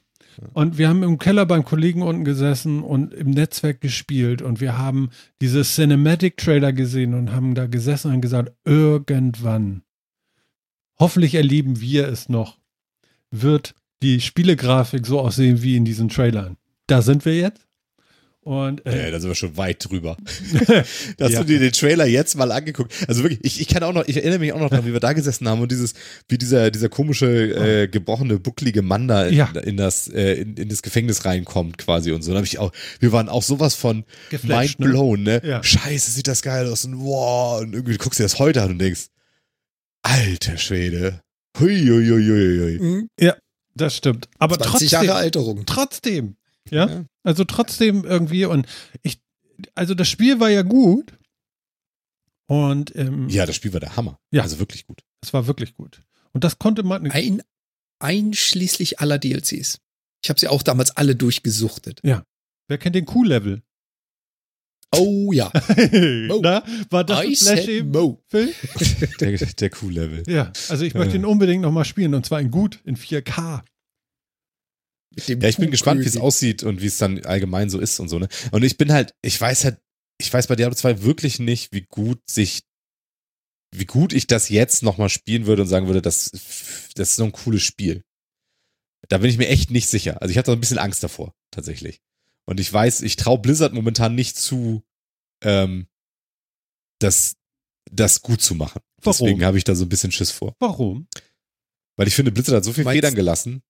Und 0.53 0.77
wir 0.77 0.87
haben 0.87 1.03
im 1.03 1.17
Keller 1.17 1.45
beim 1.45 1.65
Kollegen 1.65 2.03
unten 2.03 2.23
gesessen 2.23 2.83
und 2.83 3.13
im 3.13 3.31
Netzwerk 3.31 3.81
gespielt 3.81 4.41
und 4.41 4.61
wir 4.61 4.77
haben 4.77 5.09
diese 5.41 5.63
Cinematic-Trailer 5.63 6.71
gesehen 6.71 7.15
und 7.15 7.33
haben 7.33 7.53
da 7.55 7.65
gesessen 7.65 8.13
und 8.13 8.21
gesagt, 8.21 8.53
irgendwann, 8.63 9.81
hoffentlich 10.99 11.35
erleben 11.35 11.81
wir 11.81 12.07
es 12.07 12.29
noch, 12.29 12.59
wird 13.31 13.73
die 14.03 14.21
Spielegrafik 14.21 15.05
so 15.05 15.19
aussehen 15.19 15.61
wie 15.63 15.75
in 15.75 15.85
diesen 15.85 16.09
Trailern. 16.09 16.57
Da 16.87 17.01
sind 17.01 17.25
wir 17.25 17.35
jetzt. 17.35 17.61
Und 18.41 18.81
Ja, 18.85 18.91
äh, 18.93 19.11
da 19.11 19.19
sind 19.19 19.29
wir 19.29 19.35
schon 19.35 19.57
weit 19.57 19.89
drüber. 19.89 20.15
Hast 20.67 21.17
Ja. 21.19 21.39
du 21.41 21.43
dir 21.43 21.59
den 21.59 21.73
Trailer 21.73 22.05
jetzt 22.05 22.37
mal 22.37 22.49
angeguckt? 22.53 22.93
Also 23.05 23.21
wirklich, 23.23 23.43
ich, 23.43 23.59
ich 23.59 23.67
kann 23.67 23.83
auch 23.83 23.91
noch, 23.91 24.07
ich 24.07 24.15
erinnere 24.15 24.39
mich 24.39 24.53
auch 24.53 24.59
noch 24.61 24.69
daran, 24.69 24.85
wie 24.85 24.93
wir 24.93 25.01
da 25.01 25.11
gesessen 25.11 25.49
haben 25.49 25.59
und 25.59 25.69
dieses, 25.69 25.95
wie 26.29 26.37
dieser, 26.37 26.71
dieser 26.71 26.87
komische, 26.87 27.25
äh, 27.27 27.87
gebrochene, 27.89 28.39
bucklige 28.39 28.83
Mann 28.83 29.09
da 29.09 29.25
in, 29.25 29.33
Ja. 29.35 29.47
in 29.65 29.75
das, 29.75 30.07
äh, 30.07 30.35
in, 30.35 30.55
in 30.55 30.69
das 30.69 30.81
Gefängnis 30.81 31.25
reinkommt 31.25 31.77
quasi 31.77 32.13
und 32.13 32.21
so. 32.21 32.31
Da 32.31 32.37
habe 32.37 32.47
ich 32.47 32.57
auch, 32.57 32.71
wir 33.01 33.11
waren 33.11 33.27
auch 33.27 33.43
sowas 33.43 33.75
von 33.75 34.05
Geflasht, 34.29 34.79
mind 34.79 34.91
blown, 34.91 35.23
ne? 35.23 35.41
Ja. 35.43 35.61
Scheiße, 35.61 36.09
sieht 36.11 36.27
das 36.29 36.41
geil 36.41 36.67
aus 36.71 36.85
und 36.85 36.97
wow, 36.99 37.59
und 37.59 37.73
irgendwie 37.73 37.97
guckst 37.97 38.17
du 38.17 38.23
dir 38.23 38.27
das 38.29 38.39
heute 38.39 38.61
an 38.61 38.69
und 38.71 38.79
denkst, 38.79 39.07
alter 40.03 40.57
Schwede. 40.57 41.21
Hui, 41.59 41.75
hui, 41.87 42.07
hui, 42.09 42.25
hui, 42.27 42.59
hui. 42.59 42.79
Mhm. 42.79 43.09
das 43.75 43.95
stimmt. 43.95 44.27
Aber 44.39 44.55
20 44.57 44.71
trotzdem, 44.71 44.89
Jahre 44.89 45.13
Alterung. 45.15 45.65
trotzdem, 45.65 46.35
ja? 46.69 46.87
Ja. 46.87 47.05
Also 47.23 47.43
trotzdem 47.43 48.03
irgendwie 48.05 48.45
und 48.45 48.65
ich, 49.03 49.19
also 49.75 49.93
das 49.93 50.07
Spiel 50.09 50.39
war 50.39 50.49
ja 50.49 50.61
gut 50.63 51.13
und 52.47 52.95
ähm, 52.95 53.29
Ja, 53.29 53.45
das 53.45 53.55
Spiel 53.55 53.73
war 53.73 53.79
der 53.79 53.95
Hammer. 53.95 54.19
Ja. 54.31 54.43
Also 54.43 54.59
wirklich 54.59 54.87
gut. 54.87 55.01
es 55.21 55.33
war 55.33 55.47
wirklich 55.47 55.75
gut. 55.75 56.01
Und 56.31 56.43
das 56.43 56.59
konnte 56.59 56.83
man, 56.83 57.09
Ein, 57.11 57.41
einschließlich 57.99 58.99
aller 58.99 59.17
DLCs. 59.17 59.79
Ich 60.23 60.29
habe 60.29 60.39
sie 60.39 60.47
auch 60.47 60.63
damals 60.63 60.91
alle 60.97 61.15
durchgesuchtet. 61.15 62.01
wer 62.67 62.77
kennt 62.77 62.95
den 62.95 63.05
Q-Level? 63.05 63.61
Oh 64.95 65.31
ja. 65.33 65.51
Na, 66.41 66.63
war 66.89 67.03
das 67.03 67.23
I 67.23 67.27
ein 67.27 67.35
Flash 67.35 67.59
said 67.59 67.67
eben, 67.69 67.91
Mo. 67.91 68.23
Phil? 68.29 68.53
Der, 69.19 69.37
der 69.37 69.69
Q-Level. 69.69 70.23
Ja, 70.27 70.51
also 70.69 70.85
ich 70.85 70.93
möchte 70.93 71.15
Ja. 71.15 71.21
ihn 71.21 71.25
unbedingt 71.25 71.61
nochmal 71.61 71.85
spielen 71.85 72.13
und 72.13 72.25
zwar 72.25 72.39
in 72.39 72.51
gut, 72.51 72.79
in 72.85 72.95
4K. 72.95 73.63
Mit 75.15 75.27
dem 75.27 75.41
Ja, 75.41 75.49
ich 75.49 75.57
bin 75.57 75.71
gespannt, 75.71 76.01
wie 76.01 76.07
es 76.07 76.17
aussieht 76.17 76.63
und 76.63 76.81
wie 76.81 76.85
es 76.87 76.97
dann 76.97 77.23
allgemein 77.25 77.69
so 77.69 77.79
ist 77.79 77.99
und 77.99 78.07
so, 78.07 78.17
ne? 78.19 78.27
Und 78.51 78.63
ich 78.63 78.77
bin 78.77 78.91
halt, 78.93 79.13
ich 79.21 79.39
weiß 79.39 79.65
halt, 79.65 79.77
ich 80.19 80.31
weiß 80.33 80.47
bei 80.47 80.55
Diablo 80.55 80.75
2 80.75 81.03
wirklich 81.03 81.39
nicht, 81.39 81.73
wie 81.73 81.81
gut 81.81 82.19
sich, 82.29 82.61
wie 83.75 83.85
gut 83.85 84.13
ich 84.13 84.27
das 84.27 84.49
jetzt 84.49 84.83
nochmal 84.83 85.09
spielen 85.09 85.47
würde 85.47 85.63
und 85.63 85.67
sagen 85.67 85.87
würde, 85.87 86.01
das, 86.01 86.31
das 86.95 87.09
ist 87.09 87.15
so 87.17 87.25
ein 87.25 87.31
cooles 87.33 87.61
Spiel. 87.63 88.03
Da 89.09 89.17
bin 89.19 89.29
ich 89.29 89.37
mir 89.37 89.47
echt 89.47 89.69
nicht 89.69 89.87
sicher. 89.87 90.21
Also 90.21 90.31
ich 90.31 90.37
hatte 90.37 90.51
ein 90.51 90.59
bisschen 90.59 90.79
Angst 90.79 91.03
davor, 91.03 91.33
tatsächlich. 91.51 91.99
Und 92.49 92.59
ich 92.59 92.71
weiß, 92.71 93.01
ich 93.01 93.17
traue 93.17 93.39
Blizzard 93.39 93.73
momentan 93.73 94.15
nicht 94.15 94.37
zu, 94.37 94.83
ähm, 95.43 95.87
das, 96.99 97.35
das 97.91 98.21
gut 98.21 98.41
zu 98.41 98.55
machen. 98.55 98.81
Warum? 99.01 99.27
Deswegen 99.27 99.45
habe 99.45 99.57
ich 99.57 99.63
da 99.63 99.75
so 99.75 99.85
ein 99.85 99.89
bisschen 99.89 100.11
Schiss 100.11 100.31
vor. 100.31 100.55
Warum? 100.59 101.07
Weil 101.97 102.07
ich 102.07 102.15
finde, 102.15 102.31
Blizzard 102.31 102.57
hat 102.57 102.63
so 102.63 102.73
viel 102.73 102.83
Meinst- 102.83 102.95
Federn 102.95 103.15
gelassen, 103.15 103.63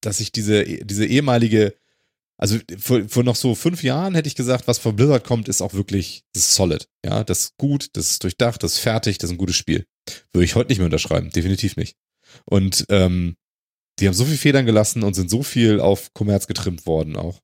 dass 0.00 0.20
ich 0.20 0.32
diese, 0.32 0.64
diese 0.64 1.06
ehemalige, 1.06 1.76
also 2.36 2.58
vor, 2.78 3.08
vor 3.08 3.22
noch 3.22 3.36
so 3.36 3.54
fünf 3.54 3.82
Jahren 3.82 4.14
hätte 4.14 4.28
ich 4.28 4.34
gesagt, 4.34 4.66
was 4.66 4.78
von 4.78 4.96
Blizzard 4.96 5.24
kommt, 5.24 5.48
ist 5.48 5.62
auch 5.62 5.74
wirklich, 5.74 6.24
das 6.32 6.44
ist 6.48 6.54
solid. 6.54 6.88
Ja, 7.04 7.22
das 7.22 7.40
ist 7.40 7.56
gut, 7.58 7.90
das 7.92 8.10
ist 8.10 8.24
durchdacht, 8.24 8.62
das 8.62 8.74
ist 8.74 8.78
fertig, 8.78 9.18
das 9.18 9.30
ist 9.30 9.34
ein 9.34 9.38
gutes 9.38 9.56
Spiel. 9.56 9.86
Würde 10.32 10.44
ich 10.44 10.54
heute 10.54 10.70
nicht 10.70 10.78
mehr 10.78 10.86
unterschreiben, 10.86 11.30
definitiv 11.30 11.76
nicht. 11.76 11.96
Und 12.44 12.86
ähm, 12.88 13.36
die 13.98 14.06
haben 14.06 14.14
so 14.14 14.24
viel 14.24 14.38
Federn 14.38 14.66
gelassen 14.66 15.02
und 15.02 15.14
sind 15.14 15.30
so 15.30 15.42
viel 15.42 15.80
auf 15.80 16.12
Kommerz 16.14 16.46
getrimmt 16.46 16.86
worden 16.86 17.16
auch, 17.16 17.40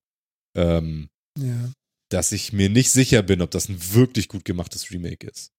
ähm, 0.57 1.09
Ja. 1.38 1.70
dass 2.09 2.32
ich 2.32 2.52
mir 2.52 2.68
nicht 2.68 2.90
sicher 2.90 3.22
bin, 3.22 3.42
ob 3.42 3.50
das 3.50 3.68
ein 3.68 3.78
wirklich 3.94 4.28
gut 4.28 4.44
gemachtes 4.44 4.90
Remake 4.90 5.26
ist. 5.26 5.52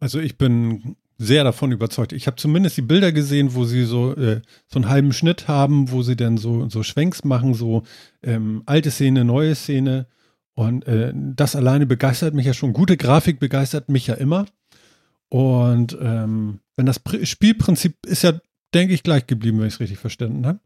Also 0.00 0.18
ich 0.20 0.36
bin 0.38 0.96
sehr 1.18 1.44
davon 1.44 1.70
überzeugt. 1.72 2.12
Ich 2.12 2.26
habe 2.26 2.36
zumindest 2.36 2.76
die 2.76 2.82
Bilder 2.82 3.12
gesehen, 3.12 3.54
wo 3.54 3.64
sie 3.64 3.84
so, 3.84 4.14
äh, 4.16 4.42
so 4.66 4.78
einen 4.80 4.88
halben 4.88 5.12
Schnitt 5.12 5.46
haben, 5.46 5.90
wo 5.92 6.02
sie 6.02 6.16
dann 6.16 6.36
so, 6.36 6.68
so 6.68 6.82
Schwenks 6.82 7.22
machen, 7.24 7.54
so 7.54 7.84
ähm, 8.22 8.62
alte 8.66 8.90
Szene, 8.90 9.24
neue 9.24 9.54
Szene. 9.54 10.06
Und 10.54 10.86
äh, 10.86 11.12
das 11.14 11.54
alleine 11.56 11.86
begeistert 11.86 12.34
mich 12.34 12.46
ja 12.46 12.54
schon. 12.54 12.72
Gute 12.72 12.96
Grafik 12.96 13.38
begeistert 13.38 13.88
mich 13.88 14.08
ja 14.08 14.14
immer. 14.14 14.46
Und 15.28 15.96
ähm, 16.00 16.60
wenn 16.76 16.86
das 16.86 16.98
Pr 16.98 17.24
Spielprinzip 17.24 17.94
ist 18.06 18.22
ja, 18.22 18.38
denke 18.74 18.94
ich, 18.94 19.02
gleich 19.02 19.26
geblieben, 19.26 19.58
wenn 19.60 19.68
ich 19.68 19.74
es 19.74 19.80
richtig 19.80 19.98
verstanden 19.98 20.46
habe. 20.46 20.60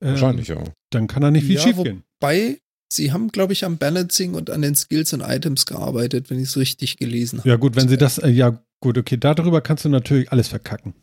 Ähm, 0.00 0.10
Wahrscheinlich, 0.10 0.48
ja. 0.48 0.62
Dann 0.90 1.06
kann 1.08 1.22
da 1.22 1.30
nicht 1.30 1.46
viel 1.46 1.56
Ja, 1.56 1.62
schief 1.62 1.82
gehen. 1.82 2.02
Wobei, 2.20 2.60
sie 2.94 3.12
haben, 3.12 3.28
glaube 3.28 3.52
ich, 3.52 3.64
am 3.64 3.78
Balancing 3.78 4.34
und 4.34 4.50
an 4.50 4.62
den 4.62 4.74
Skills 4.74 5.12
und 5.12 5.20
Items 5.22 5.66
gearbeitet, 5.66 6.30
wenn 6.30 6.38
ich 6.38 6.48
es 6.48 6.56
richtig 6.56 6.96
gelesen 6.96 7.38
habe. 7.40 7.48
Ja, 7.48 7.56
gut, 7.56 7.76
wenn 7.76 7.88
sie 7.88 7.96
das, 7.96 8.18
äh, 8.18 8.28
ja, 8.28 8.62
gut, 8.80 8.98
okay, 8.98 9.16
darüber 9.18 9.60
kannst 9.60 9.84
du 9.84 9.88
natürlich 9.88 10.30
alles 10.32 10.48
verkacken. 10.48 10.94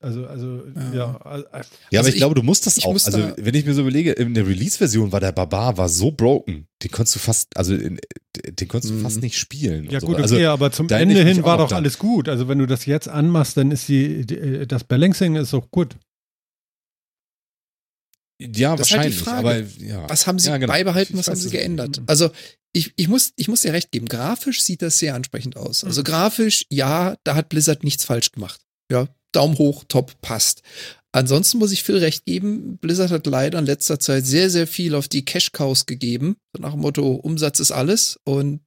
Also, 0.00 0.26
also, 0.26 0.62
ja. 0.92 0.94
Ja. 0.94 1.14
äh, 1.14 1.38
Ja, 1.38 1.40
aber 1.52 1.64
Also 1.92 2.08
ich, 2.08 2.08
ich- 2.08 2.16
glaube, 2.16 2.34
du 2.34 2.42
musst 2.42 2.66
das 2.66 2.84
auch. 2.84 2.92
muss 2.92 3.06
also, 3.06 3.18
da- 3.20 3.34
wenn 3.38 3.54
ich 3.54 3.64
mir 3.64 3.72
so 3.72 3.80
überlege, 3.80 4.12
in 4.12 4.34
der 4.34 4.46
Release-Version 4.46 5.12
war 5.12 5.20
der 5.20 5.32
Barbar 5.32 5.78
war 5.78 5.88
so 5.88 6.10
broken, 6.10 6.66
den 6.82 6.90
konntest 6.90 7.14
du 7.16 7.20
fast, 7.20 7.56
also 7.56 7.74
in, 7.74 7.98
den 8.46 8.68
konntest 8.68 8.92
du 8.92 8.98
Mhm. 8.98 9.02
fast 9.02 9.22
nicht 9.22 9.38
spielen. 9.38 9.84
Ja 9.86 9.92
und 9.94 10.00
so. 10.02 10.06
gut, 10.08 10.16
okay, 10.16 10.22
also, 10.22 10.48
aber 10.48 10.72
zum 10.72 10.90
Ende 10.90 11.24
hin 11.24 11.42
war 11.42 11.58
auch 11.58 11.68
doch 11.70 11.76
alles 11.76 11.98
gut. 11.98 12.28
Also 12.28 12.48
wenn 12.48 12.58
du 12.58 12.66
das 12.66 12.84
jetzt 12.84 13.08
anmachst, 13.08 13.56
dann 13.56 13.70
ist 13.70 13.88
die, 13.88 14.26
die 14.26 14.66
das 14.66 14.84
Balancing 14.84 15.36
ist 15.36 15.54
doch 15.54 15.70
gut. 15.70 15.96
Ja, 18.40 18.76
Das 18.76 18.88
ist 18.90 18.96
halt 18.96 19.12
die 19.12 19.16
wahrscheinlich. 19.16 19.18
Frage. 19.18 19.38
aber 19.38 19.58
ja. 19.84 20.08
Was 20.10 20.26
haben 20.26 20.38
sie 20.38 20.48
Ja, 20.48 20.56
genau. 20.58 20.72
beibehalten, 20.72 21.16
was 21.16 21.28
haben 21.28 21.36
sie 21.36 21.50
geändert? 21.50 22.02
Also 22.06 22.30
ich, 22.72 22.92
ich, 22.96 23.06
muss, 23.08 23.32
ich 23.36 23.46
muss 23.48 23.62
dir 23.62 23.72
recht 23.72 23.92
geben, 23.92 24.06
grafisch 24.06 24.62
sieht 24.62 24.82
das 24.82 24.98
sehr 24.98 25.14
ansprechend 25.14 25.56
aus. 25.56 25.84
Also 25.84 26.00
Mhm. 26.00 26.04
grafisch, 26.04 26.66
ja, 26.70 27.16
da 27.24 27.36
hat 27.36 27.48
Blizzard 27.48 27.84
nichts 27.84 28.04
falsch 28.04 28.32
gemacht. 28.32 28.60
Ja, 28.90 29.06
Daumen 29.32 29.58
hoch, 29.58 29.84
top, 29.88 30.20
passt. 30.20 30.62
Ansonsten 31.12 31.58
muss 31.58 31.70
ich 31.70 31.84
viel 31.84 31.98
recht 31.98 32.24
geben. 32.24 32.76
Blizzard 32.78 33.12
hat 33.12 33.26
leider 33.26 33.60
in 33.60 33.66
letzter 33.66 34.00
Zeit 34.00 34.26
sehr, 34.26 34.50
sehr 34.50 34.66
viel 34.66 34.96
auf 34.96 35.06
die 35.06 35.24
Cash-Cows 35.24 35.86
gegeben. 35.86 36.36
Nach 36.58 36.72
dem 36.72 36.80
Motto, 36.80 37.12
Umsatz 37.14 37.60
ist 37.60 37.70
alles. 37.70 38.18
Und 38.24 38.60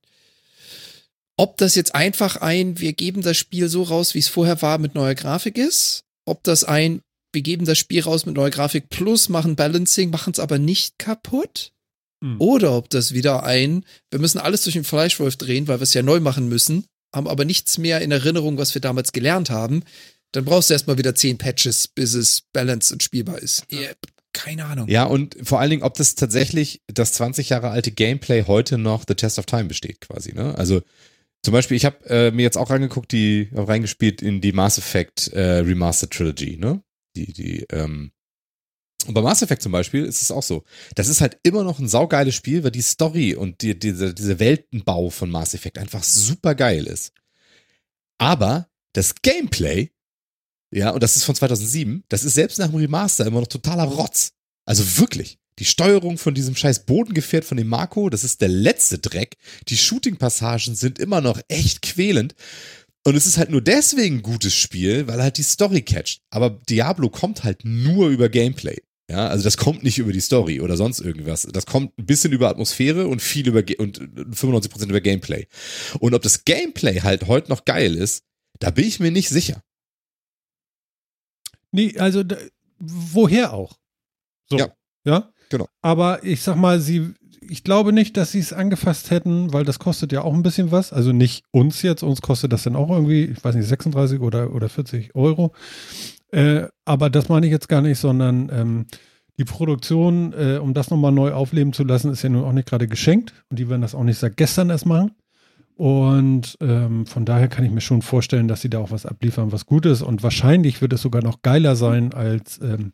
ob 1.35 1.57
das 1.57 1.75
jetzt 1.75 1.93
einfach 1.93 2.37
ein, 2.37 2.79
wir 2.79 2.93
geben 2.93 3.21
das 3.21 3.37
Spiel 3.37 3.67
so 3.69 3.83
raus, 3.83 4.13
wie 4.13 4.19
es 4.19 4.27
vorher 4.29 4.61
war, 4.61 4.77
mit 4.77 4.95
neuer 4.95 5.13
Grafik 5.15 5.57
ist, 5.57 6.03
ob 6.25 6.43
das 6.43 6.63
ein, 6.63 7.01
wir 7.37 7.43
geben 7.43 7.65
das 7.65 7.77
Spiel 7.77 8.01
raus 8.01 8.25
mit 8.25 8.33
neuer 8.33 8.49
Grafik 8.49 8.89
plus 8.89 9.29
machen 9.29 9.55
Balancing, 9.55 10.09
machen 10.09 10.33
es 10.33 10.39
aber 10.39 10.57
nicht 10.57 10.97
kaputt. 10.97 11.71
Hm. 12.23 12.41
Oder 12.41 12.75
ob 12.75 12.89
das 12.89 13.13
wieder 13.13 13.43
ein, 13.43 13.85
wir 14.09 14.19
müssen 14.19 14.39
alles 14.39 14.63
durch 14.63 14.73
den 14.73 14.83
Fleischwolf 14.83 15.35
drehen, 15.35 15.67
weil 15.67 15.77
wir 15.77 15.83
es 15.83 15.93
ja 15.93 16.01
neu 16.01 16.19
machen 16.19 16.49
müssen, 16.49 16.85
haben 17.13 17.27
aber 17.27 17.45
nichts 17.45 17.77
mehr 17.77 18.01
in 18.01 18.09
Erinnerung, 18.09 18.57
was 18.57 18.73
wir 18.73 18.81
damals 18.81 19.11
gelernt 19.11 19.51
haben. 19.51 19.83
Dann 20.31 20.45
brauchst 20.45 20.71
du 20.71 20.73
erstmal 20.73 20.97
wieder 20.97 21.13
zehn 21.13 21.37
Patches, 21.37 21.87
bis 21.87 22.15
es 22.15 22.41
balanced 22.53 22.91
und 22.91 23.03
spielbar 23.03 23.37
ist. 23.37 23.65
Ja, 23.69 23.91
keine 24.33 24.65
Ahnung. 24.65 24.89
Ja, 24.89 25.03
und 25.03 25.37
vor 25.43 25.59
allen 25.59 25.69
Dingen, 25.69 25.83
ob 25.83 25.93
das 25.93 26.15
tatsächlich 26.15 26.81
das 26.87 27.13
20 27.13 27.49
Jahre 27.49 27.69
alte 27.69 27.91
Gameplay 27.91 28.45
heute 28.47 28.79
noch 28.79 29.03
The 29.07 29.13
Test 29.13 29.37
of 29.37 29.45
Time 29.45 29.65
besteht, 29.65 30.01
quasi, 30.01 30.33
ne? 30.33 30.57
Also 30.57 30.81
zum 31.43 31.51
Beispiel, 31.51 31.77
ich 31.77 31.85
habe 31.85 32.03
äh, 32.09 32.31
mir 32.31 32.41
jetzt 32.41 32.57
auch 32.57 32.71
reingeguckt, 32.71 33.11
die 33.11 33.49
reingespielt 33.53 34.23
in 34.23 34.41
die 34.41 34.53
Mass 34.53 34.79
Effect 34.79 35.27
äh, 35.33 35.59
Remastered 35.59 36.09
Trilogy, 36.09 36.57
ne? 36.57 36.81
Die, 37.17 37.33
die, 37.33 37.65
ähm, 37.71 38.11
Und 39.05 39.13
bei 39.13 39.21
Mass 39.21 39.41
Effect 39.41 39.61
zum 39.61 39.71
Beispiel 39.71 40.05
ist 40.05 40.21
es 40.21 40.31
auch 40.31 40.43
so. 40.43 40.63
Das 40.95 41.07
ist 41.07 41.21
halt 41.21 41.39
immer 41.43 41.63
noch 41.63 41.79
ein 41.79 41.87
saugeiles 41.87 42.35
Spiel, 42.35 42.63
weil 42.63 42.71
die 42.71 42.81
Story 42.81 43.33
und 43.35 43.61
die, 43.61 43.77
diese, 43.77 44.13
diese 44.13 44.39
Weltenbau 44.39 45.09
von 45.09 45.29
Mass 45.29 45.53
Effect 45.53 45.77
einfach 45.77 46.03
super 46.03 46.53
geil 46.55 46.85
ist. 46.85 47.13
Aber 48.19 48.69
das 48.93 49.15
Gameplay, 49.21 49.91
ja, 50.71 50.91
und 50.91 51.01
das 51.01 51.15
ist 51.15 51.23
von 51.23 51.35
2007, 51.35 52.03
das 52.09 52.23
ist 52.23 52.35
selbst 52.35 52.59
nach 52.59 52.67
dem 52.67 52.75
Remaster 52.75 53.25
immer 53.25 53.39
noch 53.39 53.47
totaler 53.47 53.83
Rotz. 53.83 54.33
Also 54.65 54.99
wirklich. 54.99 55.39
Die 55.59 55.65
Steuerung 55.65 56.19
von 56.19 56.35
diesem 56.35 56.55
scheiß 56.55 56.85
Bodengefährt 56.85 57.43
von 57.43 57.57
dem 57.57 57.67
Marco, 57.67 58.09
das 58.11 58.23
ist 58.23 58.41
der 58.41 58.49
letzte 58.49 58.99
Dreck. 58.99 59.37
Die 59.69 59.77
Shooting-Passagen 59.77 60.75
sind 60.75 60.99
immer 60.99 61.19
noch 61.19 61.41
echt 61.47 61.81
quälend. 61.81 62.35
Und 63.07 63.15
es 63.15 63.25
ist 63.25 63.37
halt 63.37 63.49
nur 63.49 63.61
deswegen 63.61 64.17
ein 64.17 64.21
gutes 64.21 64.53
Spiel, 64.53 65.07
weil 65.07 65.23
halt 65.23 65.37
die 65.37 65.43
Story 65.43 65.81
catcht. 65.81 66.19
Aber 66.29 66.49
Diablo 66.49 67.09
kommt 67.09 67.45
halt 67.45 67.63
nur 67.63 68.09
über 68.09 68.27
Gameplay. 68.27 68.81
Ja, 69.09 69.29
also 69.29 69.45
das 69.45 69.55
kommt 69.55 69.81
nicht 69.81 69.97
über 69.97 70.11
die 70.11 70.19
Story 70.19 70.59
oder 70.59 70.75
sonst 70.75 70.99
irgendwas. 70.99 71.47
Das 71.53 71.65
kommt 71.65 71.97
ein 71.97 72.05
bisschen 72.05 72.33
über 72.33 72.49
Atmosphäre 72.49 73.07
und 73.07 73.21
viel 73.21 73.47
über 73.47 73.63
und 73.79 74.01
95% 74.01 74.89
über 74.89 74.99
Gameplay. 74.99 75.47
Und 75.99 76.15
ob 76.15 76.21
das 76.21 76.43
Gameplay 76.43 76.99
halt 76.99 77.27
heute 77.27 77.49
noch 77.49 77.63
geil 77.63 77.95
ist, 77.95 78.25
da 78.59 78.71
bin 78.71 78.85
ich 78.85 78.99
mir 78.99 79.11
nicht 79.11 79.29
sicher. 79.29 79.63
Nee, 81.71 81.97
also 81.97 82.23
da, 82.23 82.35
woher 82.77 83.53
auch? 83.53 83.79
So. 84.49 84.57
Ja. 84.57 84.75
Ja? 85.05 85.31
Genau. 85.47 85.69
Aber 85.81 86.25
ich 86.25 86.41
sag 86.41 86.57
mal, 86.57 86.81
sie, 86.81 87.13
ich 87.49 87.63
glaube 87.63 87.93
nicht, 87.93 88.17
dass 88.17 88.31
sie 88.31 88.39
es 88.39 88.53
angefasst 88.53 89.11
hätten, 89.11 89.53
weil 89.53 89.63
das 89.63 89.79
kostet 89.79 90.11
ja 90.11 90.21
auch 90.21 90.33
ein 90.33 90.43
bisschen 90.43 90.71
was. 90.71 90.93
Also 90.93 91.11
nicht 91.11 91.43
uns 91.51 91.81
jetzt, 91.81 92.03
uns 92.03 92.21
kostet 92.21 92.53
das 92.53 92.63
dann 92.63 92.75
auch 92.75 92.89
irgendwie, 92.89 93.25
ich 93.25 93.43
weiß 93.43 93.55
nicht, 93.55 93.67
36 93.67 94.19
oder, 94.19 94.53
oder 94.53 94.69
40 94.69 95.15
Euro. 95.15 95.53
Äh, 96.31 96.67
aber 96.85 97.09
das 97.09 97.29
meine 97.29 97.45
ich 97.45 97.51
jetzt 97.51 97.69
gar 97.69 97.81
nicht, 97.81 97.99
sondern 97.99 98.49
ähm, 98.51 98.85
die 99.37 99.45
Produktion, 99.45 100.33
äh, 100.33 100.57
um 100.57 100.73
das 100.73 100.89
nochmal 100.89 101.11
neu 101.11 101.31
aufleben 101.31 101.73
zu 101.73 101.83
lassen, 101.83 102.11
ist 102.11 102.23
ja 102.23 102.29
nun 102.29 102.43
auch 102.43 102.53
nicht 102.53 102.67
gerade 102.67 102.87
geschenkt. 102.87 103.33
Und 103.49 103.59
die 103.59 103.69
werden 103.69 103.81
das 103.81 103.95
auch 103.95 104.03
nicht 104.03 104.17
seit 104.17 104.37
gestern 104.37 104.69
erst 104.69 104.85
machen. 104.85 105.11
Und 105.75 106.57
ähm, 106.59 107.05
von 107.05 107.23
daher 107.23 107.47
kann 107.47 107.63
ich 107.63 107.71
mir 107.71 107.81
schon 107.81 108.01
vorstellen, 108.01 108.47
dass 108.47 108.61
sie 108.61 108.69
da 108.69 108.79
auch 108.79 108.89
was 108.89 109.05
abliefern, 109.05 109.51
was 109.51 109.67
gut 109.67 109.85
ist. 109.85 110.01
Und 110.01 110.23
wahrscheinlich 110.23 110.81
wird 110.81 110.93
es 110.93 111.03
sogar 111.03 111.21
noch 111.21 111.43
geiler 111.43 111.75
sein 111.75 112.13
als, 112.13 112.59
ähm, 112.61 112.93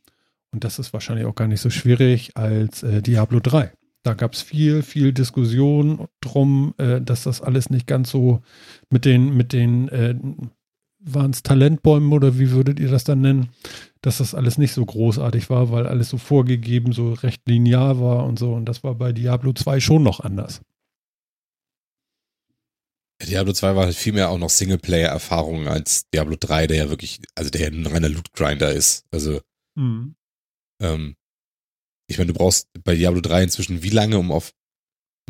und 0.51 0.65
das 0.65 0.79
ist 0.79 0.91
wahrscheinlich 0.91 1.25
auch 1.25 1.35
gar 1.35 1.47
nicht 1.47 1.61
so 1.61 1.69
schwierig, 1.69 2.35
als 2.35 2.83
äh, 2.83 3.01
Diablo 3.01 3.39
3. 3.39 3.71
Da 4.03 4.13
gab 4.13 4.33
es 4.33 4.41
viel, 4.41 4.83
viel 4.83 5.13
Diskussion 5.13 6.07
drum, 6.21 6.73
äh, 6.77 7.01
dass 7.01 7.23
das 7.23 7.41
alles 7.41 7.69
nicht 7.69 7.87
ganz 7.87 8.11
so 8.11 8.41
mit 8.89 9.05
den, 9.05 9.35
mit 9.35 9.53
den, 9.53 9.87
äh, 9.89 10.15
waren 11.05 11.31
es 11.31 11.43
Talentbäumen 11.43 12.13
oder 12.13 12.37
wie 12.37 12.51
würdet 12.51 12.79
ihr 12.79 12.89
das 12.89 13.03
dann 13.03 13.21
nennen, 13.21 13.49
dass 14.01 14.17
das 14.19 14.35
alles 14.35 14.57
nicht 14.57 14.73
so 14.73 14.85
großartig 14.85 15.49
war, 15.49 15.71
weil 15.71 15.87
alles 15.87 16.09
so 16.09 16.17
vorgegeben, 16.17 16.93
so 16.93 17.13
recht 17.13 17.41
linear 17.47 17.99
war 17.99 18.25
und 18.25 18.39
so. 18.39 18.53
Und 18.53 18.65
das 18.65 18.83
war 18.83 18.95
bei 18.95 19.11
Diablo 19.11 19.53
2 19.53 19.79
schon 19.79 20.03
noch 20.03 20.19
anders. 20.19 20.61
Diablo 23.21 23.53
2 23.53 23.75
war 23.75 23.85
halt 23.85 23.95
viel 23.95 24.13
mehr 24.13 24.29
auch 24.29 24.37
noch 24.37 24.49
Singleplayer-Erfahrung 24.49 25.67
als 25.67 26.09
Diablo 26.13 26.35
3, 26.37 26.67
der 26.67 26.77
ja 26.77 26.89
wirklich, 26.89 27.21
also 27.35 27.49
der 27.49 27.61
ja 27.61 27.67
ein 27.67 27.85
reiner 27.85 28.09
Loot-Grinder 28.09 28.71
ist. 28.71 29.05
Also, 29.11 29.39
Mhm. 29.75 30.15
ähm, 30.81 31.15
ich 32.07 32.17
meine, 32.17 32.33
du 32.33 32.37
brauchst 32.37 32.67
bei 32.83 32.95
Diablo 32.95 33.21
3 33.21 33.43
inzwischen 33.43 33.83
wie 33.83 33.89
lange, 33.89 34.17
um 34.17 34.31
auf 34.31 34.51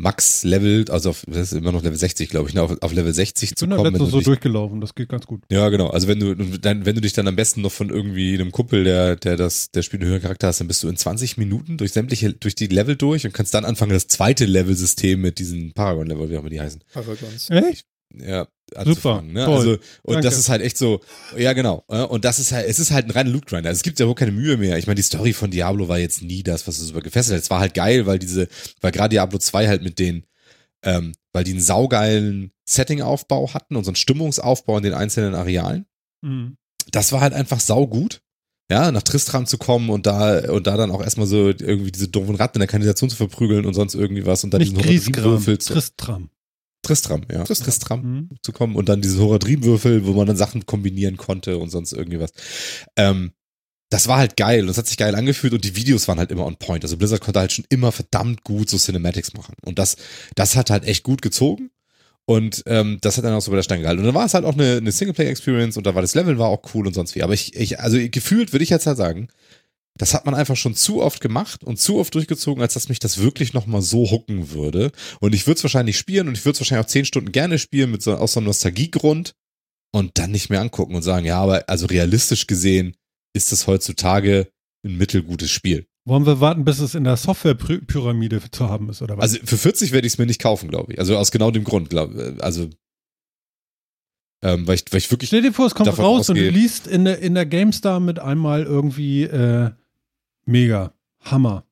Max-Level, 0.00 0.86
also 0.90 1.10
auf, 1.10 1.22
das 1.28 1.52
ist 1.52 1.58
immer 1.58 1.70
noch 1.70 1.84
Level 1.84 1.96
60, 1.96 2.28
glaube 2.28 2.48
ich, 2.48 2.54
ne, 2.56 2.62
auf, 2.62 2.76
auf 2.82 2.92
Level 2.92 3.14
60 3.14 3.50
Ich 3.52 3.56
zu 3.56 3.64
bin 3.66 3.76
kommen. 3.76 3.84
wenn 3.86 3.92
letztens 3.92 4.08
du 4.08 4.12
so 4.12 4.18
dich- 4.18 4.24
durchgelaufen, 4.26 4.80
das 4.80 4.96
geht 4.96 5.08
ganz 5.08 5.24
gut. 5.26 5.44
Ja, 5.52 5.68
genau. 5.68 5.86
Also 5.88 6.08
wenn 6.08 6.18
du 6.18 6.34
dann, 6.34 6.84
wenn 6.84 6.96
du 6.96 7.00
dich 7.00 7.12
dann 7.12 7.28
am 7.28 7.36
besten 7.36 7.60
noch 7.60 7.70
von 7.70 7.90
irgendwie 7.90 8.34
einem 8.34 8.50
Kumpel, 8.50 8.82
der, 8.82 9.14
der 9.14 9.36
das, 9.36 9.70
der 9.70 9.82
spielt 9.82 10.02
einen 10.02 10.08
höheren 10.10 10.22
Charakter 10.22 10.48
hast, 10.48 10.58
dann 10.58 10.66
bist 10.66 10.82
du 10.82 10.88
in 10.88 10.96
20 10.96 11.36
Minuten 11.36 11.76
durch 11.76 11.92
sämtliche, 11.92 12.32
durch 12.32 12.56
die 12.56 12.66
Level 12.66 12.96
durch 12.96 13.24
und 13.24 13.32
kannst 13.32 13.54
dann 13.54 13.64
anfangen, 13.64 13.92
das 13.92 14.08
zweite 14.08 14.46
Level-System 14.46 15.20
mit 15.20 15.38
diesen 15.38 15.72
Paragon-Level, 15.74 16.28
wie 16.28 16.36
auch 16.36 16.40
immer 16.40 16.50
die 16.50 16.60
heißen. 16.60 16.82
Paragons. 16.92 17.50
Echt? 17.50 17.86
Ja, 18.16 18.48
anzufangen. 18.74 19.32
Ne? 19.32 19.44
toll. 19.44 19.56
Also, 19.56 19.70
und 20.02 20.14
Danke. 20.14 20.22
das 20.22 20.38
ist 20.38 20.48
halt 20.48 20.62
echt 20.62 20.78
so, 20.78 21.00
ja, 21.36 21.52
genau. 21.52 21.84
äh, 21.88 22.02
Und 22.02 22.24
das 22.24 22.38
ist 22.38 22.52
halt, 22.52 22.66
es 22.68 22.78
ist 22.78 22.90
halt 22.90 23.06
ein 23.06 23.10
reiner 23.10 23.30
Loot-Grinder. 23.30 23.68
Also 23.68 23.78
es 23.78 23.82
gibt 23.82 24.00
ja 24.00 24.06
wohl 24.06 24.14
keine 24.14 24.32
Mühe 24.32 24.56
mehr. 24.56 24.78
Ich 24.78 24.86
meine, 24.86 24.96
die 24.96 25.02
Story 25.02 25.32
von 25.32 25.50
Diablo 25.50 25.88
war 25.88 25.98
jetzt 25.98 26.22
nie 26.22 26.42
das, 26.42 26.66
was 26.66 26.78
es 26.78 26.88
super 26.88 27.00
gefesselt 27.00 27.36
hat. 27.36 27.42
Es 27.42 27.50
war 27.50 27.60
halt 27.60 27.74
geil, 27.74 28.06
weil 28.06 28.18
diese, 28.18 28.48
weil 28.80 28.92
gerade 28.92 29.10
Diablo 29.10 29.38
2 29.38 29.68
halt 29.68 29.82
mit 29.82 29.98
den, 29.98 30.24
ähm, 30.82 31.12
weil 31.32 31.44
die 31.44 31.52
einen 31.52 31.60
saugeilen 31.60 32.52
Setting-Aufbau 32.66 33.52
hatten 33.54 33.76
und 33.76 33.84
so 33.84 33.90
einen 33.90 33.96
Stimmungsaufbau 33.96 34.78
in 34.78 34.84
den 34.84 34.94
einzelnen 34.94 35.34
Arealen. 35.34 35.86
Mhm. 36.22 36.56
das 36.90 37.12
war 37.12 37.20
halt 37.20 37.34
einfach 37.34 37.60
saugut. 37.60 38.22
Ja, 38.70 38.90
nach 38.90 39.02
Tristram 39.02 39.44
zu 39.44 39.58
kommen 39.58 39.90
und 39.90 40.06
da 40.06 40.50
und 40.50 40.66
da 40.66 40.78
dann 40.78 40.90
auch 40.90 41.02
erstmal 41.02 41.26
so 41.26 41.48
irgendwie 41.48 41.92
diese 41.92 42.08
doofen 42.08 42.34
Ratten 42.34 42.56
in 42.56 42.60
der 42.60 42.66
Kanalisation 42.66 43.10
zu 43.10 43.16
verprügeln 43.16 43.66
und 43.66 43.74
sonst 43.74 43.94
irgendwie 43.94 44.24
was 44.24 44.42
und 44.42 44.54
dann 44.54 44.60
Nicht 44.62 44.72
diesen 44.72 45.12
Griesgram, 45.12 45.44
Tristram. 45.58 46.30
Tristram, 46.84 47.22
ja. 47.30 47.44
Tristram. 47.44 47.64
Tristram, 47.66 48.00
Mhm. 48.02 48.28
zu 48.42 48.52
kommen 48.52 48.76
und 48.76 48.88
dann 48.88 49.00
diesen 49.02 49.20
Horadrim-Würfel, 49.20 50.06
wo 50.06 50.12
man 50.12 50.26
dann 50.26 50.36
Sachen 50.36 50.66
kombinieren 50.66 51.16
konnte 51.16 51.58
und 51.58 51.70
sonst 51.70 51.92
irgendwie 51.92 52.20
was. 52.20 52.30
Ähm, 52.96 53.32
das 53.90 54.08
war 54.08 54.18
halt 54.18 54.36
geil 54.36 54.64
und 54.64 54.70
es 54.70 54.78
hat 54.78 54.86
sich 54.86 54.96
geil 54.96 55.14
angefühlt 55.14 55.52
und 55.52 55.64
die 55.64 55.76
Videos 55.76 56.08
waren 56.08 56.18
halt 56.18 56.30
immer 56.30 56.46
on 56.46 56.56
point. 56.56 56.84
Also 56.84 56.96
Blizzard 56.96 57.20
konnte 57.20 57.40
halt 57.40 57.52
schon 57.52 57.64
immer 57.68 57.92
verdammt 57.92 58.42
gut 58.44 58.68
so 58.68 58.76
Cinematics 58.78 59.34
machen 59.34 59.54
und 59.64 59.78
das, 59.78 59.96
das 60.34 60.56
hat 60.56 60.70
halt 60.70 60.84
echt 60.84 61.02
gut 61.04 61.22
gezogen 61.22 61.70
und 62.26 62.62
ähm, 62.66 62.98
das 63.02 63.16
hat 63.18 63.24
dann 63.24 63.34
auch 63.34 63.42
so 63.42 63.50
bei 63.50 63.56
der 63.56 63.62
Stange 63.62 63.82
gehalten. 63.82 64.00
Und 64.00 64.06
dann 64.06 64.14
war 64.14 64.24
es 64.24 64.34
halt 64.34 64.44
auch 64.46 64.54
eine, 64.54 64.78
eine 64.78 64.90
Singleplayer-Experience 64.90 65.76
und 65.76 65.86
da 65.86 65.94
war 65.94 66.02
das 66.02 66.14
Level 66.14 66.38
war 66.38 66.48
auch 66.48 66.62
cool 66.74 66.86
und 66.86 66.94
sonst 66.94 67.14
wie. 67.14 67.22
Aber 67.22 67.34
ich, 67.34 67.54
ich 67.54 67.78
also 67.80 67.98
gefühlt 68.10 68.52
würde 68.52 68.64
ich 68.64 68.70
jetzt 68.70 68.86
halt 68.86 68.96
sagen, 68.96 69.28
das 69.98 70.12
hat 70.12 70.26
man 70.26 70.34
einfach 70.34 70.56
schon 70.56 70.74
zu 70.74 71.02
oft 71.02 71.20
gemacht 71.20 71.62
und 71.62 71.78
zu 71.78 71.98
oft 71.98 72.14
durchgezogen, 72.14 72.60
als 72.62 72.74
dass 72.74 72.88
mich 72.88 72.98
das 72.98 73.18
wirklich 73.18 73.52
nochmal 73.52 73.80
so 73.82 74.10
hucken 74.10 74.50
würde. 74.50 74.90
Und 75.20 75.34
ich 75.34 75.46
würde 75.46 75.58
es 75.58 75.62
wahrscheinlich 75.64 75.96
spielen 75.96 76.26
und 76.28 76.36
ich 76.36 76.44
würde 76.44 76.54
es 76.56 76.60
wahrscheinlich 76.60 76.84
auch 76.86 76.90
zehn 76.90 77.04
Stunden 77.04 77.30
gerne 77.32 77.58
spielen 77.58 77.90
mit 77.92 78.02
so, 78.02 78.14
aus 78.16 78.32
so 78.32 78.40
einem 78.40 78.46
Nostalgiegrund 78.46 79.34
und 79.94 80.18
dann 80.18 80.32
nicht 80.32 80.50
mehr 80.50 80.60
angucken 80.60 80.96
und 80.96 81.02
sagen, 81.02 81.24
ja, 81.26 81.40
aber 81.40 81.68
also 81.68 81.86
realistisch 81.86 82.48
gesehen 82.48 82.96
ist 83.36 83.52
das 83.52 83.66
heutzutage 83.68 84.48
ein 84.84 84.96
mittelgutes 84.96 85.50
Spiel. 85.50 85.86
Wollen 86.06 86.26
wir 86.26 86.40
warten, 86.40 86.64
bis 86.64 86.80
es 86.80 86.94
in 86.96 87.04
der 87.04 87.16
Softwarepyramide 87.16 88.42
zu 88.50 88.68
haben 88.68 88.90
ist, 88.90 89.00
oder 89.00 89.16
was? 89.16 89.22
Also 89.22 89.38
für 89.46 89.56
40 89.56 89.92
werde 89.92 90.06
ich 90.06 90.14
es 90.14 90.18
mir 90.18 90.26
nicht 90.26 90.40
kaufen, 90.42 90.68
glaube 90.68 90.92
ich. 90.92 90.98
Also 90.98 91.16
aus 91.16 91.30
genau 91.30 91.50
dem 91.52 91.64
Grund, 91.64 91.88
glaube 91.88 92.36
Also 92.40 92.68
ähm, 94.42 94.66
weil, 94.66 94.74
ich, 94.74 94.84
weil 94.90 94.98
ich 94.98 95.10
wirklich 95.10 95.28
Stell 95.28 95.40
dir 95.42 95.52
vor, 95.52 95.66
es 95.66 95.74
kommt 95.74 95.88
raus 95.98 96.28
und 96.28 96.36
du 96.36 96.42
ausgehe- 96.42 96.50
liest 96.50 96.86
in 96.86 97.04
der, 97.06 97.20
in 97.20 97.34
der 97.34 97.46
GameStar 97.46 98.00
mit 98.00 98.18
einmal 98.18 98.64
irgendwie 98.64 99.22
äh, 99.22 99.70
mega, 100.46 100.92
Hammer. 101.20 101.66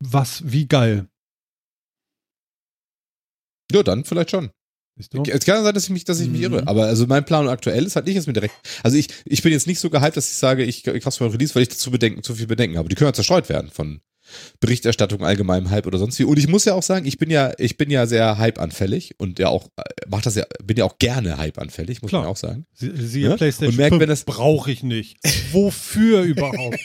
Was, 0.00 0.42
wie 0.50 0.66
geil. 0.66 1.08
Ja, 3.70 3.82
dann 3.82 4.04
vielleicht 4.04 4.30
schon. 4.30 4.50
Es 4.98 5.44
kann 5.46 5.64
sein, 5.64 5.74
dass 5.74 5.84
ich 5.84 5.90
mich, 5.90 6.04
dass 6.04 6.20
ich 6.20 6.28
mich 6.28 6.40
Mhm. 6.40 6.54
irre. 6.54 6.66
Aber 6.68 6.84
also 6.84 7.06
mein 7.06 7.24
Plan 7.24 7.48
aktuell 7.48 7.86
ist 7.86 7.96
halt 7.96 8.06
nicht, 8.06 8.18
dass 8.18 8.26
mir 8.26 8.34
direkt. 8.34 8.54
Also 8.82 8.98
ich, 8.98 9.08
ich 9.24 9.42
bin 9.42 9.52
jetzt 9.52 9.66
nicht 9.66 9.80
so 9.80 9.88
gehypt, 9.88 10.16
dass 10.16 10.30
ich 10.30 10.36
sage, 10.36 10.64
ich, 10.64 10.86
ich 10.86 11.02
kauf's 11.02 11.16
für 11.16 11.32
Release, 11.32 11.54
weil 11.54 11.62
ich 11.62 11.70
zu 11.70 11.90
bedenken, 11.90 12.22
zu 12.22 12.34
viel 12.34 12.46
Bedenken 12.46 12.76
habe. 12.76 12.88
Die 12.88 12.94
können 12.94 13.08
ja 13.08 13.14
zerstreut 13.14 13.48
werden 13.48 13.70
von 13.70 14.02
Berichterstattung, 14.60 15.24
allgemeinem 15.24 15.70
Hype 15.70 15.86
oder 15.86 15.98
sonst 15.98 16.18
wie. 16.18 16.24
Und 16.24 16.38
ich 16.38 16.48
muss 16.48 16.64
ja 16.64 16.74
auch 16.74 16.82
sagen, 16.82 17.06
ich 17.06 17.18
bin 17.18 17.30
ja, 17.30 17.52
ich 17.58 17.76
bin 17.76 17.90
ja 17.90 18.06
sehr 18.06 18.38
hype-anfällig 18.38 19.14
und 19.18 19.38
ja 19.38 19.48
auch, 19.48 19.68
äh, 19.76 19.82
mach 20.08 20.22
das 20.22 20.34
ja, 20.36 20.44
bin 20.64 20.76
ja 20.76 20.84
auch 20.84 20.98
gerne 20.98 21.36
hype-anfällig, 21.38 22.02
muss 22.02 22.10
Klar. 22.10 22.22
man 22.22 22.30
auch 22.30 22.36
sagen. 22.36 22.66
Sie, 22.74 22.90
siehe 22.96 23.28
Ja? 23.30 23.36
PlayStation 23.36 23.70
Und 23.72 23.76
merkt, 23.78 23.92
5 23.94 24.00
wenn 24.02 24.08
das- 24.08 24.24
brauche 24.24 24.70
ich 24.70 24.82
nicht. 24.82 25.16
Wofür 25.52 26.22
überhaupt? 26.22 26.78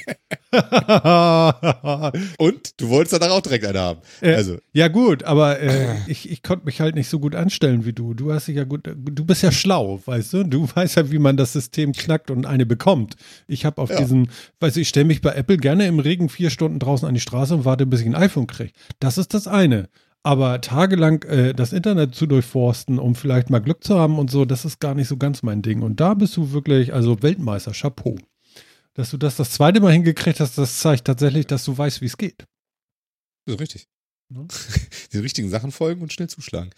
Und 2.37 2.79
du 2.81 2.89
wolltest 2.89 3.13
danach 3.13 3.31
auch 3.35 3.41
direkt 3.41 3.65
eine 3.65 3.79
haben. 3.79 3.99
Äh, 4.21 4.33
Also, 4.35 4.57
ja 4.73 4.87
gut, 4.87 5.23
aber 5.23 5.59
äh, 5.59 5.95
ich, 6.07 6.29
ich 6.29 6.43
konnte 6.43 6.65
mich 6.65 6.79
halt 6.81 6.95
nicht 6.95 7.09
so 7.09 7.19
gut 7.19 7.35
anstellen 7.35 7.85
wie 7.85 7.93
du. 7.93 8.13
Du 8.13 8.31
hast 8.33 8.47
dich 8.47 8.55
ja 8.55 8.63
gut, 8.63 8.81
du 8.85 9.25
bist 9.25 9.43
ja 9.43 9.51
schlau, 9.51 10.01
weißt 10.05 10.33
du? 10.33 10.43
Du 10.43 10.67
weißt 10.75 10.95
ja, 10.97 11.11
wie 11.11 11.19
man 11.19 11.37
das 11.37 11.53
System 11.53 11.93
knackt 11.93 12.31
und 12.31 12.45
eine 12.45 12.65
bekommt. 12.65 13.15
Ich 13.47 13.65
habe 13.65 13.81
auf 13.81 13.89
Ja. 13.89 13.97
diesen, 13.97 14.29
weißt 14.59 14.75
du, 14.75 14.81
ich 14.81 14.89
stelle 14.89 15.05
mich 15.05 15.21
bei 15.21 15.33
Apple 15.33 15.57
gerne 15.57 15.87
im 15.87 15.99
Regen 15.99 16.29
vier 16.29 16.49
Stunden 16.49 16.79
draußen 16.79 17.07
an 17.07 17.13
die 17.13 17.19
Straße 17.19 17.36
und 17.51 17.65
warte, 17.65 17.85
bis 17.85 18.01
ich 18.01 18.05
ein 18.05 18.15
iPhone 18.15 18.47
kriege. 18.47 18.73
Das 18.99 19.17
ist 19.17 19.33
das 19.33 19.47
eine. 19.47 19.89
Aber 20.23 20.59
tagelang 20.59 21.23
äh, 21.23 21.53
das 21.53 21.71
Internet 21.71 22.13
zu 22.15 22.25
durchforsten, 22.25 22.99
um 22.99 23.15
vielleicht 23.15 23.49
mal 23.49 23.59
Glück 23.59 23.83
zu 23.83 23.97
haben 23.97 24.19
und 24.19 24.29
so, 24.29 24.43
das 24.45 24.65
ist 24.65 24.79
gar 24.79 24.93
nicht 24.93 25.07
so 25.07 25.17
ganz 25.17 25.43
mein 25.43 25.61
Ding. 25.61 25.81
Und 25.81 25.99
da 25.99 26.13
bist 26.15 26.35
du 26.35 26.51
wirklich, 26.51 26.93
also 26.93 27.21
Weltmeister, 27.21 27.71
Chapeau. 27.71 28.17
Dass 28.93 29.11
du 29.11 29.17
das 29.17 29.37
das 29.37 29.51
zweite 29.51 29.79
Mal 29.79 29.93
hingekriegt 29.93 30.39
hast, 30.39 30.57
das 30.57 30.79
zeigt 30.79 31.05
tatsächlich, 31.05 31.47
dass 31.47 31.63
du 31.63 31.77
weißt, 31.77 32.01
wie 32.01 32.07
es 32.07 32.17
geht. 32.17 32.45
das 33.45 33.55
ist 33.55 33.61
richtig. 33.61 33.87
Ja. 34.33 34.45
Die 35.13 35.19
richtigen 35.19 35.49
Sachen 35.49 35.71
folgen 35.71 36.01
und 36.01 36.11
schnell 36.11 36.29
zuschlagen. 36.29 36.71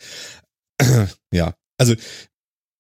ja, 1.34 1.56
also, 1.78 1.96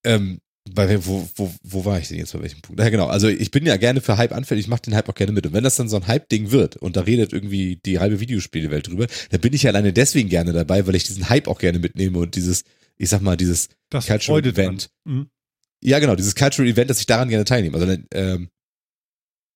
ähm, 0.05 0.39
bei, 0.74 1.05
wo, 1.05 1.28
wo, 1.36 1.53
wo 1.63 1.86
war 1.86 1.99
ich 1.99 2.07
denn 2.07 2.17
jetzt 2.17 2.34
bei 2.34 2.41
welchem 2.41 2.61
Punkt? 2.61 2.82
Ja, 2.82 2.89
genau. 2.89 3.07
Also 3.07 3.28
ich 3.28 3.51
bin 3.51 3.65
ja 3.65 3.78
gerne 3.78 4.01
für 4.01 4.17
Hype 4.17 4.32
anfällig, 4.32 4.65
ich 4.65 4.70
mache 4.70 4.82
den 4.84 4.95
Hype 4.95 5.07
auch 5.09 5.15
gerne 5.15 5.32
mit. 5.32 5.45
Und 5.45 5.53
wenn 5.53 5.63
das 5.63 5.76
dann 5.76 5.89
so 5.89 5.97
ein 5.97 6.07
Hype-Ding 6.07 6.51
wird 6.51 6.76
und 6.78 6.95
da 6.95 7.01
redet 7.01 7.34
irgendwie 7.34 7.80
die 7.86 7.99
halbe 7.99 8.20
Videospielewelt 8.20 8.88
drüber, 8.88 9.07
dann 9.30 9.41
bin 9.41 9.53
ich 9.53 9.63
ja 9.63 9.72
alleine 9.72 9.93
deswegen 9.93 10.30
gerne 10.30 10.53
dabei, 10.53 10.88
weil 10.88 10.95
ich 10.95 11.03
diesen 11.03 11.30
Hype 11.30 11.47
auch 11.47 11.59
gerne 11.59 11.80
mitnehme 11.80 12.17
und 12.20 12.36
dieses, 12.36 12.63
ich 12.97 13.09
sag 13.09 13.22
mal, 13.22 13.38
dieses 13.38 13.70
Das 13.89 14.07
Cultural. 14.07 14.45
Event. 14.45 14.89
Mhm. 15.05 15.30
Ja, 15.84 15.99
genau, 15.99 16.15
dieses 16.15 16.36
Cultural 16.36 16.70
Event, 16.70 16.89
dass 16.89 16.99
ich 16.99 17.05
daran 17.05 17.30
gerne 17.30 17.45
teilnehme. 17.45 17.78
Also, 17.78 17.95
ähm, 18.13 18.49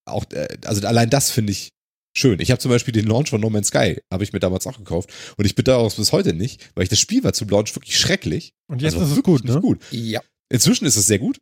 auch, 0.06 0.26
äh, 0.32 0.48
also 0.66 0.86
allein 0.88 1.10
das 1.10 1.32
finde 1.32 1.52
ich, 1.52 1.70
schön. 2.16 2.40
Ich 2.40 2.52
habe 2.52 2.60
zum 2.60 2.70
Beispiel 2.70 2.92
den 2.92 3.08
Launch 3.08 3.30
von 3.30 3.42
No 3.42 3.50
Man's 3.50 3.68
Sky, 3.68 4.00
habe 4.12 4.24
ich 4.24 4.34
mir 4.34 4.40
damals 4.40 4.68
auch 4.68 4.78
gekauft. 4.78 5.10
Und 5.38 5.46
ich 5.46 5.56
bin 5.56 5.66
daraus 5.66 5.96
bis 5.96 6.12
heute 6.12 6.34
nicht, 6.34 6.70
weil 6.76 6.84
ich 6.84 6.90
das 6.90 7.00
Spiel 7.00 7.24
war 7.24 7.34
zum 7.34 7.50
Launch 7.50 7.76
wirklich 7.76 7.98
schrecklich. 7.98 8.54
Und 8.68 8.82
jetzt 8.82 8.94
Also 8.94 9.06
ist 9.12 9.18
es 9.18 9.24
gut, 9.24 9.44
ne? 9.46 9.60
gut. 9.62 9.82
Ja. 9.92 10.22
Inzwischen 10.54 10.86
ist 10.86 10.96
es 10.96 11.08
sehr 11.08 11.20
gut. 11.20 11.40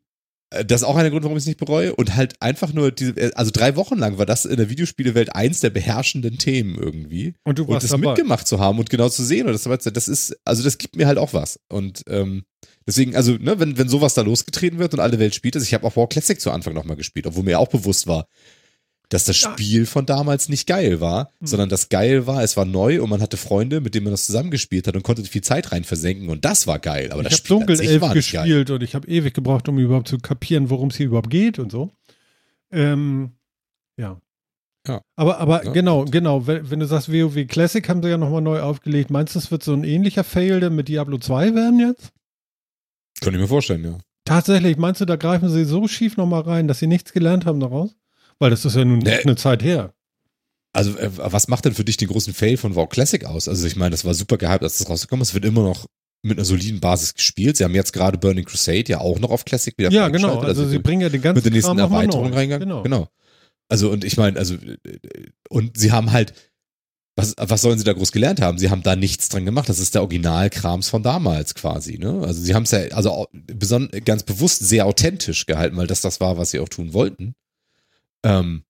Äh, 0.51 0.64
Das 0.66 0.82
ist 0.82 0.88
auch 0.88 0.95
einer 0.95 1.09
Grund, 1.09 1.24
warum 1.24 1.38
ich 1.38 1.43
es 1.43 1.47
nicht 1.47 1.59
bereue. 1.59 1.93
Und 1.95 2.16
halt 2.16 2.34
einfach 2.41 2.72
nur 2.74 2.91
diese, 2.91 3.12
äh, 3.18 3.32
also 3.36 3.51
drei 3.51 3.76
Wochen 3.76 3.97
lang 3.97 4.18
war 4.18 4.26
das 4.26 4.45
in 4.45 4.57
der 4.57 4.70
Videospielewelt 4.70 5.36
eins 5.36 5.59
der 5.59 5.70
beherrschenden 5.70 6.38
Themen 6.38 6.76
irgendwie. 6.78 7.34
Und 7.43 7.59
du 7.59 7.64
Und 7.64 7.70
warst 7.74 7.84
das 7.84 7.91
dabei. 7.91 8.07
mitgemacht 8.07 8.47
zu 8.47 8.59
haben 8.59 8.80
und 8.80 8.89
genau 8.89 9.09
zu 9.09 9.24
sehen. 9.24 9.47
Und 9.47 9.53
das, 9.53 9.84
das 9.93 10.07
ist, 10.07 10.36
also 10.45 10.64
das 10.64 10.78
gibt 10.78 10.95
mir 10.95 11.07
halt 11.07 11.18
auch 11.18 11.34
was. 11.34 11.59
Und 11.70 12.03
ähm, 12.07 12.43
deswegen, 12.88 13.16
also, 13.16 13.34
ne, 13.34 13.59
wenn, 13.59 13.78
wenn 13.78 13.89
sowas 13.89 14.14
da 14.14 14.22
losgetreten 14.22 14.80
wird 14.80 14.93
und 14.93 14.99
alle 15.01 15.20
Welt 15.20 15.36
spielt 15.36 15.55
es, 15.55 15.64
ich 15.64 15.74
habe 15.74 15.86
auch 15.86 15.95
War 15.97 16.07
Classic 16.07 16.39
zu 16.39 16.51
Anfang 16.51 16.74
nochmal 16.74 16.97
gespielt, 16.97 17.28
obwohl 17.28 17.43
mir 17.43 17.59
auch 17.59 17.68
bewusst 17.68 18.07
war, 18.07 18.28
dass 19.14 19.26
das. 19.26 19.38
Spiel 19.38 19.86
von 19.86 20.05
damals 20.05 20.49
nicht 20.49 20.68
geil 20.68 20.99
war, 21.01 21.32
Hm. 21.39 21.47
sondern 21.47 21.70
das 21.70 21.89
geil 21.89 22.26
war, 22.28 22.43
es 22.43 22.57
war 22.57 22.66
neu 22.66 23.01
und 23.01 23.09
man 23.09 23.22
hatte 23.22 23.38
Freunde, 23.38 23.82
mit 23.82 23.93
denen 23.95 24.05
man 24.05 24.12
das 24.14 24.26
zusammengespielt 24.26 24.88
hat 24.88 24.95
und 24.95 25.03
konnte 25.03 25.24
viel 25.26 25.41
Zeit 25.43 25.72
rein 25.72 25.84
versenken 25.84 26.30
und 26.30 26.43
das 26.45 26.66
war 26.68 26.80
geil. 26.80 27.12
Aber 27.12 27.22
ich 27.22 27.28
das 27.30 27.39
habe 27.39 27.45
Spiel 27.47 27.55
an 27.57 27.68
sich 27.68 27.78
Dunkelelf 27.88 28.01
war 28.01 28.16
nicht 28.16 28.32
geil. 28.32 28.43
gespielt 28.45 28.70
und 28.72 28.84
ich 28.84 28.95
habe 28.95 29.07
ewig 29.07 29.34
gebraucht, 29.34 29.68
um 29.70 29.78
überhaupt 29.80 30.07
zu 30.07 30.18
kapieren, 30.18 30.70
worum 30.70 30.89
es 30.89 30.97
hier 30.97 31.05
überhaupt 31.07 31.30
geht 31.30 31.59
und 31.59 31.72
so. 31.72 31.91
Ähm, 32.72 33.32
ja. 33.97 34.20
Ja. 34.88 35.01
Aber, 35.16 35.38
aber 35.39 35.64
Ja. 35.66 35.72
genau, 35.74 36.05
genau, 36.05 36.47
wenn, 36.47 36.72
wenn 36.72 36.80
du 36.80 36.88
sagst, 36.88 37.12
WoW 37.12 37.45
Classic 37.47 37.88
haben 37.88 38.01
sie 38.01 38.09
ja 38.09 38.18
nochmal 38.18 38.41
neu 38.41 38.62
aufgelegt, 38.62 39.12
meinst 39.12 39.36
du, 39.36 39.39
es 39.39 39.51
wird 39.51 39.62
so 39.64 39.74
ein 39.74 39.84
ähnlicher 39.84 40.24
Fail 40.24 40.59
denn 40.59 40.74
mit 40.76 40.88
Diablo 40.88 41.18
2 41.20 41.53
werden 41.53 41.80
jetzt? 41.80 42.12
Könnte 43.22 43.38
ich 43.38 43.41
mir 43.43 43.47
vorstellen, 43.47 43.84
ja. 43.84 43.97
Tatsächlich, 44.26 44.78
meinst 44.78 45.01
du, 45.01 45.05
da 45.05 45.18
greifen 45.18 45.49
sie 45.49 45.66
so 45.66 45.88
schief 45.88 46.18
nochmal 46.18 46.41
rein, 46.41 46.68
dass 46.68 46.80
sie 46.80 46.88
nichts 46.88 47.12
gelernt 47.14 47.45
haben 47.45 47.59
daraus? 47.59 47.95
Weil 48.41 48.49
das 48.49 48.65
ist 48.65 48.75
ja 48.75 48.83
nun 48.83 48.99
Nee. 48.99 49.19
eine 49.23 49.35
Zeit 49.35 49.61
her. 49.63 49.93
Also, 50.73 50.97
äh, 50.97 51.11
was 51.13 51.47
macht 51.47 51.65
denn 51.65 51.73
für 51.75 51.83
dich 51.85 51.97
den 51.97 52.07
großen 52.07 52.33
Fail 52.33 52.57
von 52.57 52.75
WoW 52.75 52.89
Classic 52.89 53.23
aus? 53.25 53.47
Also, 53.47 53.67
ich 53.67 53.75
meine, 53.75 53.91
das 53.91 54.03
war 54.03 54.13
super 54.15 54.37
gehypt, 54.37 54.63
als 54.63 54.79
das 54.79 54.89
rausgekommen 54.89 55.21
ist. 55.21 55.29
Es 55.29 55.33
wird 55.35 55.45
immer 55.45 55.61
noch 55.63 55.85
mit 56.23 56.37
einer 56.37 56.45
soliden 56.45 56.79
Basis 56.79 57.13
gespielt. 57.13 57.57
Sie 57.57 57.63
haben 57.63 57.75
jetzt 57.75 57.93
gerade 57.93 58.17
Burning 58.17 58.45
Crusade 58.45 58.85
ja 58.87 58.99
auch 58.99 59.19
noch 59.19 59.29
auf 59.29 59.45
Classic 59.45 59.77
wieder 59.77 59.91
Ja, 59.91 60.07
genau. 60.07 60.29
freigeschaltet. 60.29 60.49
Also, 60.57 60.67
sie 60.69 60.79
bringen 60.79 61.01
ja 61.01 61.09
den 61.09 61.21
ganzen 61.21 61.37
mit 61.37 61.45
der 61.45 61.51
nächsten 61.51 61.77
Kram 61.77 61.91
Erweiterung 61.91 62.33
reingegangen. 62.33 62.67
Genau. 62.67 62.81
genau. 62.83 63.07
Also, 63.69 63.91
und 63.91 64.03
ich 64.03 64.17
meine, 64.17 64.39
also, 64.39 64.55
äh, 64.55 64.77
und 65.49 65.77
sie 65.77 65.91
haben 65.91 66.11
halt, 66.11 66.33
was, 67.15 67.35
was 67.37 67.61
sollen 67.61 67.77
sie 67.77 67.83
da 67.83 67.93
groß 67.93 68.11
gelernt 68.11 68.41
haben? 68.41 68.57
Sie 68.57 68.69
haben 68.71 68.81
da 68.81 68.95
nichts 68.95 69.29
dran 69.29 69.45
gemacht. 69.45 69.69
Das 69.69 69.77
ist 69.79 69.93
der 69.93 70.01
Originalkrams 70.01 70.89
von 70.89 71.03
damals 71.03 71.53
quasi, 71.53 71.99
ne? 71.99 72.21
Also, 72.25 72.41
sie 72.41 72.55
haben 72.55 72.63
es 72.63 72.71
ja, 72.71 72.79
also 72.93 73.27
ganz 74.05 74.23
bewusst 74.23 74.67
sehr 74.67 74.85
authentisch 74.87 75.45
gehalten, 75.45 75.77
weil 75.77 75.87
das 75.87 76.01
das 76.01 76.19
war, 76.21 76.37
was 76.37 76.51
sie 76.51 76.59
auch 76.59 76.69
tun 76.69 76.93
wollten. 76.93 77.35
Ähm, 78.24 78.63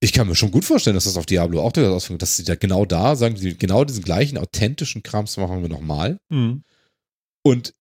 ich 0.00 0.12
kann 0.12 0.28
mir 0.28 0.34
schon 0.34 0.50
gut 0.50 0.64
vorstellen, 0.64 0.94
dass 0.94 1.04
das 1.04 1.16
auf 1.16 1.26
Diablo 1.26 1.62
auch 1.62 1.72
durchaus 1.72 1.94
ausfängt, 1.94 2.20
dass 2.20 2.36
sie 2.36 2.44
da 2.44 2.56
genau 2.56 2.84
da 2.84 3.16
sagen, 3.16 3.36
sie 3.36 3.56
genau 3.56 3.84
diesen 3.84 4.04
gleichen 4.04 4.36
authentischen 4.36 5.02
Krams 5.02 5.36
machen 5.36 5.62
wir 5.62 5.68
nochmal. 5.68 6.18
Mhm. 6.28 6.62
Und 7.42 7.74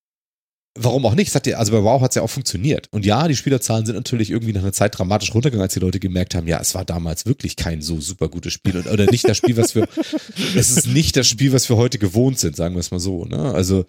warum 0.75 1.05
auch 1.05 1.15
nicht? 1.15 1.33
Ja, 1.45 1.57
also 1.57 1.71
bei 1.71 1.83
WoW 1.83 2.01
hat 2.01 2.11
es 2.11 2.15
ja 2.15 2.21
auch 2.21 2.29
funktioniert. 2.29 2.87
Und 2.91 3.05
ja, 3.05 3.27
die 3.27 3.35
Spielerzahlen 3.35 3.85
sind 3.85 3.95
natürlich 3.95 4.31
irgendwie 4.31 4.53
nach 4.53 4.61
einer 4.61 4.73
Zeit 4.73 4.97
dramatisch 4.97 5.33
runtergegangen, 5.33 5.63
als 5.63 5.73
die 5.73 5.79
Leute 5.79 5.99
gemerkt 5.99 6.35
haben, 6.35 6.47
ja, 6.47 6.59
es 6.59 6.73
war 6.75 6.85
damals 6.85 7.25
wirklich 7.25 7.55
kein 7.55 7.81
so 7.81 7.99
super 7.99 8.29
gutes 8.29 8.53
Spiel. 8.53 8.77
Und, 8.77 8.87
oder 8.87 9.05
nicht 9.05 9.27
das 9.27 9.37
Spiel, 9.37 9.57
was 9.57 9.75
wir, 9.75 9.87
es 10.55 10.71
ist 10.71 10.87
nicht 10.87 11.15
das 11.15 11.27
Spiel, 11.27 11.53
was 11.53 11.69
wir 11.69 11.77
heute 11.77 11.99
gewohnt 11.99 12.39
sind, 12.39 12.55
sagen 12.55 12.75
wir 12.75 12.79
es 12.79 12.91
mal 12.91 12.99
so. 12.99 13.25
Ne? 13.25 13.53
Also, 13.53 13.85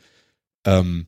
ähm, 0.67 1.07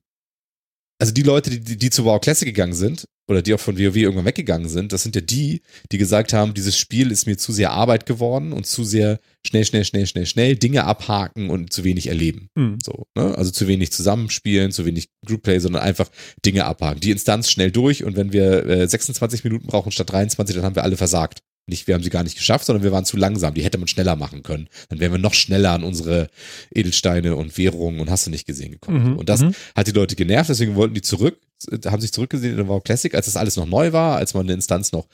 also 0.99 1.13
die 1.13 1.23
Leute, 1.23 1.51
die, 1.51 1.77
die, 1.77 1.91
zu 1.91 2.05
WoW 2.05 2.21
Classic 2.21 2.47
gegangen 2.47 2.75
sind, 2.75 3.07
oder 3.29 3.43
die 3.43 3.53
auch 3.55 3.61
von 3.61 3.77
WoW 3.77 3.97
irgendwann 3.97 4.25
weggegangen 4.25 4.69
sind, 4.69 4.93
das 4.93 5.03
sind 5.03 5.15
ja 5.15 5.21
die, 5.21 5.63
die 5.91 5.99
gesagt 5.99 6.33
haben, 6.33 6.55
dieses 6.55 6.79
Spiel 6.79 7.11
ist 7.11 7.27
mir 7.27 7.37
zu 7.37 7.53
sehr 7.53 7.73
Arbeit 7.73 8.07
geworden 8.07 8.53
und 8.53 8.67
zu 8.67 8.85
sehr 8.85 9.19
schnell, 9.45 9.65
schnell, 9.65 9.85
schnell, 9.85 10.07
schnell, 10.07 10.27
schnell 10.27 10.57
Dinge 10.57 10.85
abhaken 10.85 11.51
und 11.51 11.73
zu 11.73 11.85
wenig 11.85 12.07
erleben. 12.07 12.49
Mhm. 12.55 12.79
So, 12.83 13.07
ne? 13.17 13.37
Also 13.37 13.51
zu 13.51 13.67
wenig 13.67 13.93
zusammenspielen, 13.93 14.71
zu 14.71 14.87
wenig 14.87 15.11
Groupplay, 15.27 15.59
sondern 15.59 15.83
einfach 15.83 16.09
Dinge 16.45 16.65
abhaken. 16.65 17.01
Die 17.01 17.11
Instanz 17.11 17.51
schnell 17.51 17.73
durch 17.73 18.05
und 18.05 18.17
wenn 18.17 18.33
wir 18.33 18.65
äh, 18.67 18.89
26 18.89 19.45
Minuten 19.45 19.67
brauchen 19.67 19.93
statt 19.93 20.11
23, 20.13 20.55
dann 20.55 20.65
haben 20.65 20.77
wir 20.77 20.85
alle 20.85 20.97
versagt. 20.97 21.41
Nicht, 21.69 21.89
wir 21.89 21.95
haben 21.97 22.03
sie 22.05 22.11
gar 22.11 22.23
nicht 22.23 22.37
geschafft, 22.37 22.65
sondern 22.65 22.85
wir 22.85 22.93
waren 22.93 23.05
zu 23.05 23.17
langsam. 23.17 23.53
Die 23.55 23.65
hätte 23.65 23.79
man 23.79 23.89
schneller 23.89 24.15
machen 24.15 24.45
können. 24.45 24.69
Dann 24.89 25.01
wären 25.01 25.11
wir 25.13 25.19
noch 25.19 25.35
schneller 25.35 25.73
an 25.73 25.83
unsere 25.83 26.29
Edelsteine 26.73 27.35
und 27.35 27.59
Währungen 27.59 27.99
und 28.01 28.09
hast 28.09 28.27
du 28.27 28.31
nicht 28.31 28.47
gesehen 28.47 28.71
gekommen. 28.73 29.13
Mhm. 29.13 29.19
Und 29.19 29.29
das 29.29 29.41
Mhm. 29.41 29.53
hat 29.75 29.87
die 29.89 29.93
Leute 29.93 30.15
genervt, 30.15 30.49
deswegen 30.49 30.77
wollten 30.77 30.95
die 30.95 31.03
zurück, 31.03 31.41
äh, 31.71 31.79
haben 31.91 32.01
sich 32.01 32.13
zurückgesehen 32.13 32.57
in 32.57 32.69
WoW 32.69 32.85
Classic, 32.85 33.13
als 33.15 33.27
das 33.27 33.37
alles 33.37 33.57
noch 33.57 33.67
neu 33.67 33.93
war, 33.93 34.17
als 34.17 34.33
man 34.35 34.47
eine 34.47 34.53
Instanz 34.53 34.93
noch, 34.93 35.09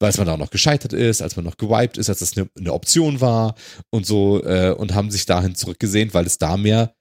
als 0.00 0.18
man 0.18 0.26
da 0.26 0.34
auch 0.34 0.38
noch 0.38 0.50
gescheitert 0.50 0.92
ist, 0.92 1.22
als 1.22 1.36
man 1.36 1.44
noch 1.44 1.56
gewiped 1.56 1.96
ist, 1.96 2.08
als 2.08 2.18
das 2.18 2.36
eine, 2.36 2.50
eine 2.58 2.72
Option 2.72 3.20
war 3.20 3.54
und 3.90 4.04
so, 4.04 4.42
äh, 4.44 4.74
und 4.76 4.94
haben 4.94 5.10
sich 5.12 5.26
dahin 5.26 5.54
zurückgesehnt, 5.54 6.12
weil 6.12 6.26
es 6.26 6.38
da 6.38 6.56
mehr, 6.56 6.94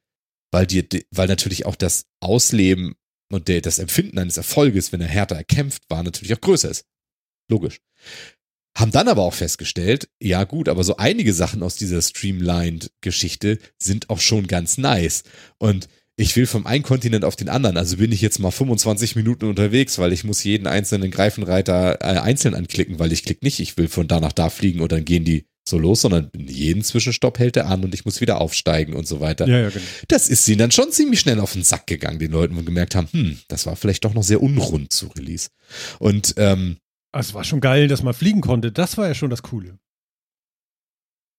weil 0.52 0.68
die- 0.68 1.06
weil 1.10 1.28
natürlich 1.28 1.66
auch 1.66 1.76
das 1.76 2.06
Ausleben 2.22 2.94
und 3.32 3.48
der, 3.48 3.62
das 3.62 3.80
Empfinden 3.80 4.20
eines 4.20 4.38
Erfolges, 4.38 4.92
wenn 4.92 5.02
er 5.02 5.08
härter 5.08 5.36
erkämpft 5.36 5.82
war, 5.90 6.04
natürlich 6.04 6.34
auch 6.36 6.42
größer 6.42 6.70
ist. 6.70 6.86
Logisch. 7.50 7.80
Haben 8.76 8.92
dann 8.92 9.08
aber 9.08 9.22
auch 9.22 9.34
festgestellt, 9.34 10.10
ja 10.20 10.44
gut, 10.46 10.68
aber 10.68 10.84
so 10.84 10.98
einige 10.98 11.34
Sachen 11.34 11.62
aus 11.62 11.76
dieser 11.76 12.02
Streamlined-Geschichte 12.02 13.60
sind 13.78 14.10
auch 14.10 14.20
schon 14.20 14.48
ganz 14.48 14.78
nice. 14.78 15.24
Und 15.60 15.88
ich 16.16 16.36
will 16.36 16.46
vom 16.46 16.68
einen 16.68 16.84
Kontinent 16.84 17.26
auf 17.26 17.36
den 17.36 17.50
anderen. 17.50 17.78
Also 17.78 17.98
bin 17.98 18.12
ich 18.12 18.22
jetzt 18.22 18.40
mal 18.40 18.52
25 18.52 19.16
Minuten 19.16 19.46
unterwegs, 19.46 19.98
weil 19.98 20.14
ich 20.14 20.24
muss 20.24 20.44
jeden 20.44 20.68
einzelnen 20.68 21.12
Greifenreiter 21.12 22.02
äh, 22.02 22.20
einzeln 22.20 22.54
anklicken, 22.56 23.00
weil 23.00 23.12
ich 23.12 23.24
klick 23.24 23.42
nicht, 23.44 23.60
ich 23.60 23.78
will 23.78 23.88
von 23.88 24.08
da 24.08 24.20
nach 24.20 24.32
da 24.32 24.50
fliegen 24.50 24.82
und 24.82 24.92
dann 24.92 25.06
gehen 25.06 25.26
die 25.26 25.46
so 25.68 25.78
los, 25.78 26.02
sondern 26.02 26.30
jeden 26.36 26.84
Zwischenstopp 26.84 27.40
hält 27.40 27.56
er 27.56 27.68
an 27.68 27.84
und 27.84 27.94
ich 27.94 28.06
muss 28.06 28.22
wieder 28.22 28.42
aufsteigen 28.42 28.94
und 28.94 29.08
so 29.08 29.22
weiter. 29.22 29.48
Ja, 29.48 29.62
ja, 29.62 29.70
genau. 29.70 29.86
Das 30.10 30.28
ist 30.28 30.48
ihnen 30.50 30.58
dann 30.60 30.72
schon 30.72 30.92
ziemlich 30.92 31.22
schnell 31.22 31.40
auf 31.40 31.54
den 31.54 31.64
Sack 31.64 31.88
gegangen, 31.88 32.20
den 32.20 32.32
Leuten, 32.32 32.58
und 32.58 32.66
gemerkt 32.66 32.96
haben, 32.96 33.08
hm, 33.12 33.40
das 33.48 33.66
war 33.66 33.76
vielleicht 33.76 34.04
doch 34.04 34.14
noch 34.14 34.24
sehr 34.24 34.44
unrund 34.44 34.92
zu 34.92 35.08
Release. 35.08 35.50
Und 36.00 36.34
ähm, 36.38 36.78
Es 37.16 37.34
war 37.34 37.44
schon 37.44 37.62
geil, 37.62 37.88
dass 37.88 38.04
man 38.04 38.14
fliegen 38.14 38.42
konnte. 38.42 38.72
Das 38.72 38.98
war 38.98 39.08
ja 39.08 39.14
schon 39.14 39.30
das 39.30 39.44
Coole. 39.44 39.78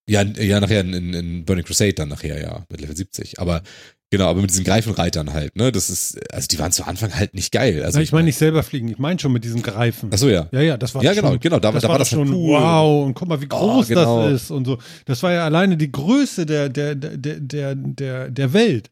Ja, 0.09 0.23
ja, 0.23 0.61
nachher 0.61 0.81
in, 0.83 0.93
in, 0.93 1.15
in 1.15 1.45
Burning 1.45 1.65
Crusade 1.65 1.95
dann 1.95 2.11
nachher, 2.11 2.41
ja, 2.41 2.65
mit 2.69 2.81
Level 2.81 2.95
70. 2.95 3.41
Aber 3.41 3.63
genau, 4.11 4.27
aber 4.29 4.43
mit 4.43 4.51
diesen 4.51 4.63
Greifenreitern 4.65 5.33
halt, 5.33 5.57
ne? 5.57 5.73
Das 5.73 5.89
ist, 5.89 6.21
also 6.31 6.47
die 6.47 6.59
waren 6.59 6.73
zu 6.73 6.85
Anfang 6.87 7.15
halt 7.15 7.33
nicht 7.33 7.53
geil. 7.53 7.77
Also 7.77 7.87
Also 7.87 8.01
ich 8.01 8.13
meine 8.13 8.27
nicht 8.27 8.37
selber 8.37 8.63
fliegen, 8.63 8.89
ich 8.89 8.99
meine 8.99 9.19
schon 9.19 9.33
mit 9.33 9.45
diesem 9.45 9.63
Greifen. 9.63 10.11
Ach 10.13 10.19
so, 10.19 10.29
ja. 10.29 10.47
Ja, 10.53 10.61
ja, 10.61 10.77
das 10.77 10.95
war 10.95 11.03
Ja, 11.03 11.15
schon, 11.15 11.23
genau, 11.23 11.39
genau, 11.39 11.59
da, 11.59 11.73
das 11.73 11.83
da 11.83 11.89
war 11.89 11.99
das 11.99 12.11
schon 12.11 12.29
cool. 12.29 12.51
wow 12.61 13.07
und 13.07 13.15
guck 13.15 13.29
mal, 13.29 13.41
wie 13.41 13.49
groß 13.49 13.89
genau. 13.89 14.29
das 14.29 14.43
ist 14.43 14.51
und 14.51 14.67
so. 14.67 14.79
Das 15.07 15.23
war 15.23 15.33
ja 15.33 15.45
alleine 15.47 15.79
die 15.79 15.91
Größe 15.91 16.45
der, 16.45 16.69
der, 16.69 16.95
der, 16.95 17.17
der, 17.17 17.75
der, 17.75 18.31
der 18.31 18.53
Welt. 18.53 18.91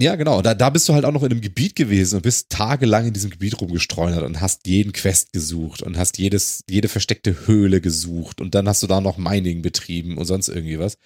Ja, 0.00 0.14
genau. 0.14 0.42
Da, 0.42 0.54
da 0.54 0.70
bist 0.70 0.88
du 0.88 0.94
halt 0.94 1.04
auch 1.04 1.12
noch 1.12 1.24
in 1.24 1.32
einem 1.32 1.40
Gebiet 1.40 1.74
gewesen 1.74 2.16
und 2.16 2.22
bist 2.22 2.50
tagelang 2.50 3.06
in 3.06 3.12
diesem 3.12 3.30
Gebiet 3.30 3.60
rumgestreunert 3.60 4.22
und 4.22 4.40
hast 4.40 4.66
jeden 4.68 4.92
Quest 4.92 5.32
gesucht 5.32 5.82
und 5.82 5.98
hast 5.98 6.18
jedes, 6.18 6.62
jede 6.70 6.88
versteckte 6.88 7.46
Höhle 7.46 7.80
gesucht 7.80 8.40
und 8.40 8.54
dann 8.54 8.68
hast 8.68 8.82
du 8.82 8.86
da 8.86 9.00
noch 9.00 9.18
Mining 9.18 9.60
betrieben 9.60 10.16
und 10.16 10.24
sonst 10.24 10.48
irgendwie 10.48 10.78
was. 10.78 10.98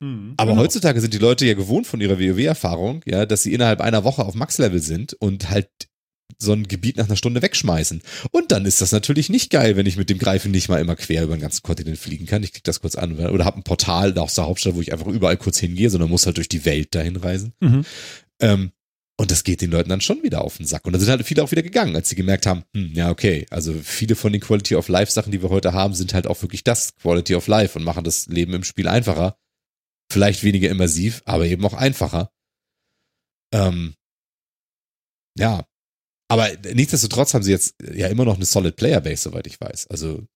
Aber 0.00 0.50
Genau. 0.52 0.56
heutzutage 0.62 1.00
sind 1.00 1.12
die 1.14 1.18
Leute 1.18 1.44
ja 1.46 1.54
gewohnt 1.54 1.86
von 1.86 2.00
ihrer 2.00 2.20
WoW-Erfahrung, 2.20 3.00
ja, 3.04 3.26
dass 3.26 3.42
sie 3.42 3.52
innerhalb 3.52 3.80
einer 3.80 4.04
Woche 4.04 4.24
auf 4.24 4.34
Max-Level 4.34 4.80
sind 4.80 5.14
und 5.14 5.50
halt 5.50 5.68
so 6.38 6.52
ein 6.52 6.68
Gebiet 6.68 6.96
nach 6.96 7.06
einer 7.06 7.16
Stunde 7.16 7.42
wegschmeißen. 7.42 8.02
Und 8.30 8.52
dann 8.52 8.64
ist 8.64 8.80
das 8.80 8.92
natürlich 8.92 9.28
nicht 9.28 9.50
geil, 9.50 9.76
wenn 9.76 9.86
ich 9.86 9.96
mit 9.96 10.08
dem 10.08 10.18
Greifen 10.18 10.52
nicht 10.52 10.68
mal 10.68 10.80
immer 10.80 10.96
quer 10.96 11.24
über 11.24 11.36
den 11.36 11.42
ganzen 11.42 11.62
Kontinent 11.62 11.98
fliegen 11.98 12.26
kann. 12.26 12.42
Ich 12.42 12.52
klicke 12.52 12.64
das 12.64 12.80
kurz 12.80 12.94
an 12.94 13.18
oder 13.18 13.44
habe 13.44 13.58
ein 13.58 13.64
Portal 13.64 14.16
aus 14.18 14.34
der 14.34 14.46
Hauptstadt, 14.46 14.74
wo 14.74 14.80
ich 14.80 14.92
einfach 14.92 15.08
überall 15.08 15.36
kurz 15.36 15.58
hingehe, 15.58 15.90
sondern 15.90 16.10
muss 16.10 16.26
halt 16.26 16.36
durch 16.36 16.48
die 16.48 16.64
Welt 16.64 16.94
dahin 16.94 17.16
reisen. 17.16 17.52
Mhm. 17.60 17.84
Ähm, 18.40 18.70
und 19.20 19.32
das 19.32 19.42
geht 19.42 19.60
den 19.60 19.72
Leuten 19.72 19.88
dann 19.88 20.00
schon 20.00 20.22
wieder 20.22 20.42
auf 20.42 20.58
den 20.58 20.66
Sack. 20.66 20.86
Und 20.86 20.92
da 20.92 20.98
sind 21.00 21.08
halt 21.08 21.26
viele 21.26 21.42
auch 21.42 21.50
wieder 21.50 21.62
gegangen, 21.62 21.96
als 21.96 22.08
sie 22.08 22.14
gemerkt 22.14 22.46
haben, 22.46 22.62
hm, 22.72 22.92
ja, 22.94 23.10
okay, 23.10 23.46
also 23.50 23.74
viele 23.82 24.14
von 24.14 24.32
den 24.32 24.40
Quality 24.40 24.76
of 24.76 24.86
Life 24.86 25.10
Sachen, 25.10 25.32
die 25.32 25.42
wir 25.42 25.50
heute 25.50 25.72
haben, 25.72 25.92
sind 25.94 26.14
halt 26.14 26.28
auch 26.28 26.40
wirklich 26.40 26.62
das 26.62 26.94
Quality 26.94 27.34
of 27.34 27.48
Life 27.48 27.76
und 27.76 27.84
machen 27.84 28.04
das 28.04 28.26
Leben 28.26 28.54
im 28.54 28.62
Spiel 28.62 28.86
einfacher. 28.86 29.36
Vielleicht 30.10 30.44
weniger 30.44 30.70
immersiv, 30.70 31.22
aber 31.24 31.46
eben 31.46 31.64
auch 31.64 31.74
einfacher. 31.74 32.30
Ähm, 33.52 33.94
ja. 35.36 35.64
Aber 36.28 36.50
nichtsdestotrotz 36.74 37.34
haben 37.34 37.42
sie 37.42 37.50
jetzt 37.50 37.74
ja 37.94 38.08
immer 38.08 38.24
noch 38.24 38.36
eine 38.36 38.44
solid 38.44 38.76
Player 38.76 39.00
Base, 39.00 39.22
soweit 39.22 39.46
ich 39.46 39.60
weiß. 39.60 39.86
Also 39.88 40.26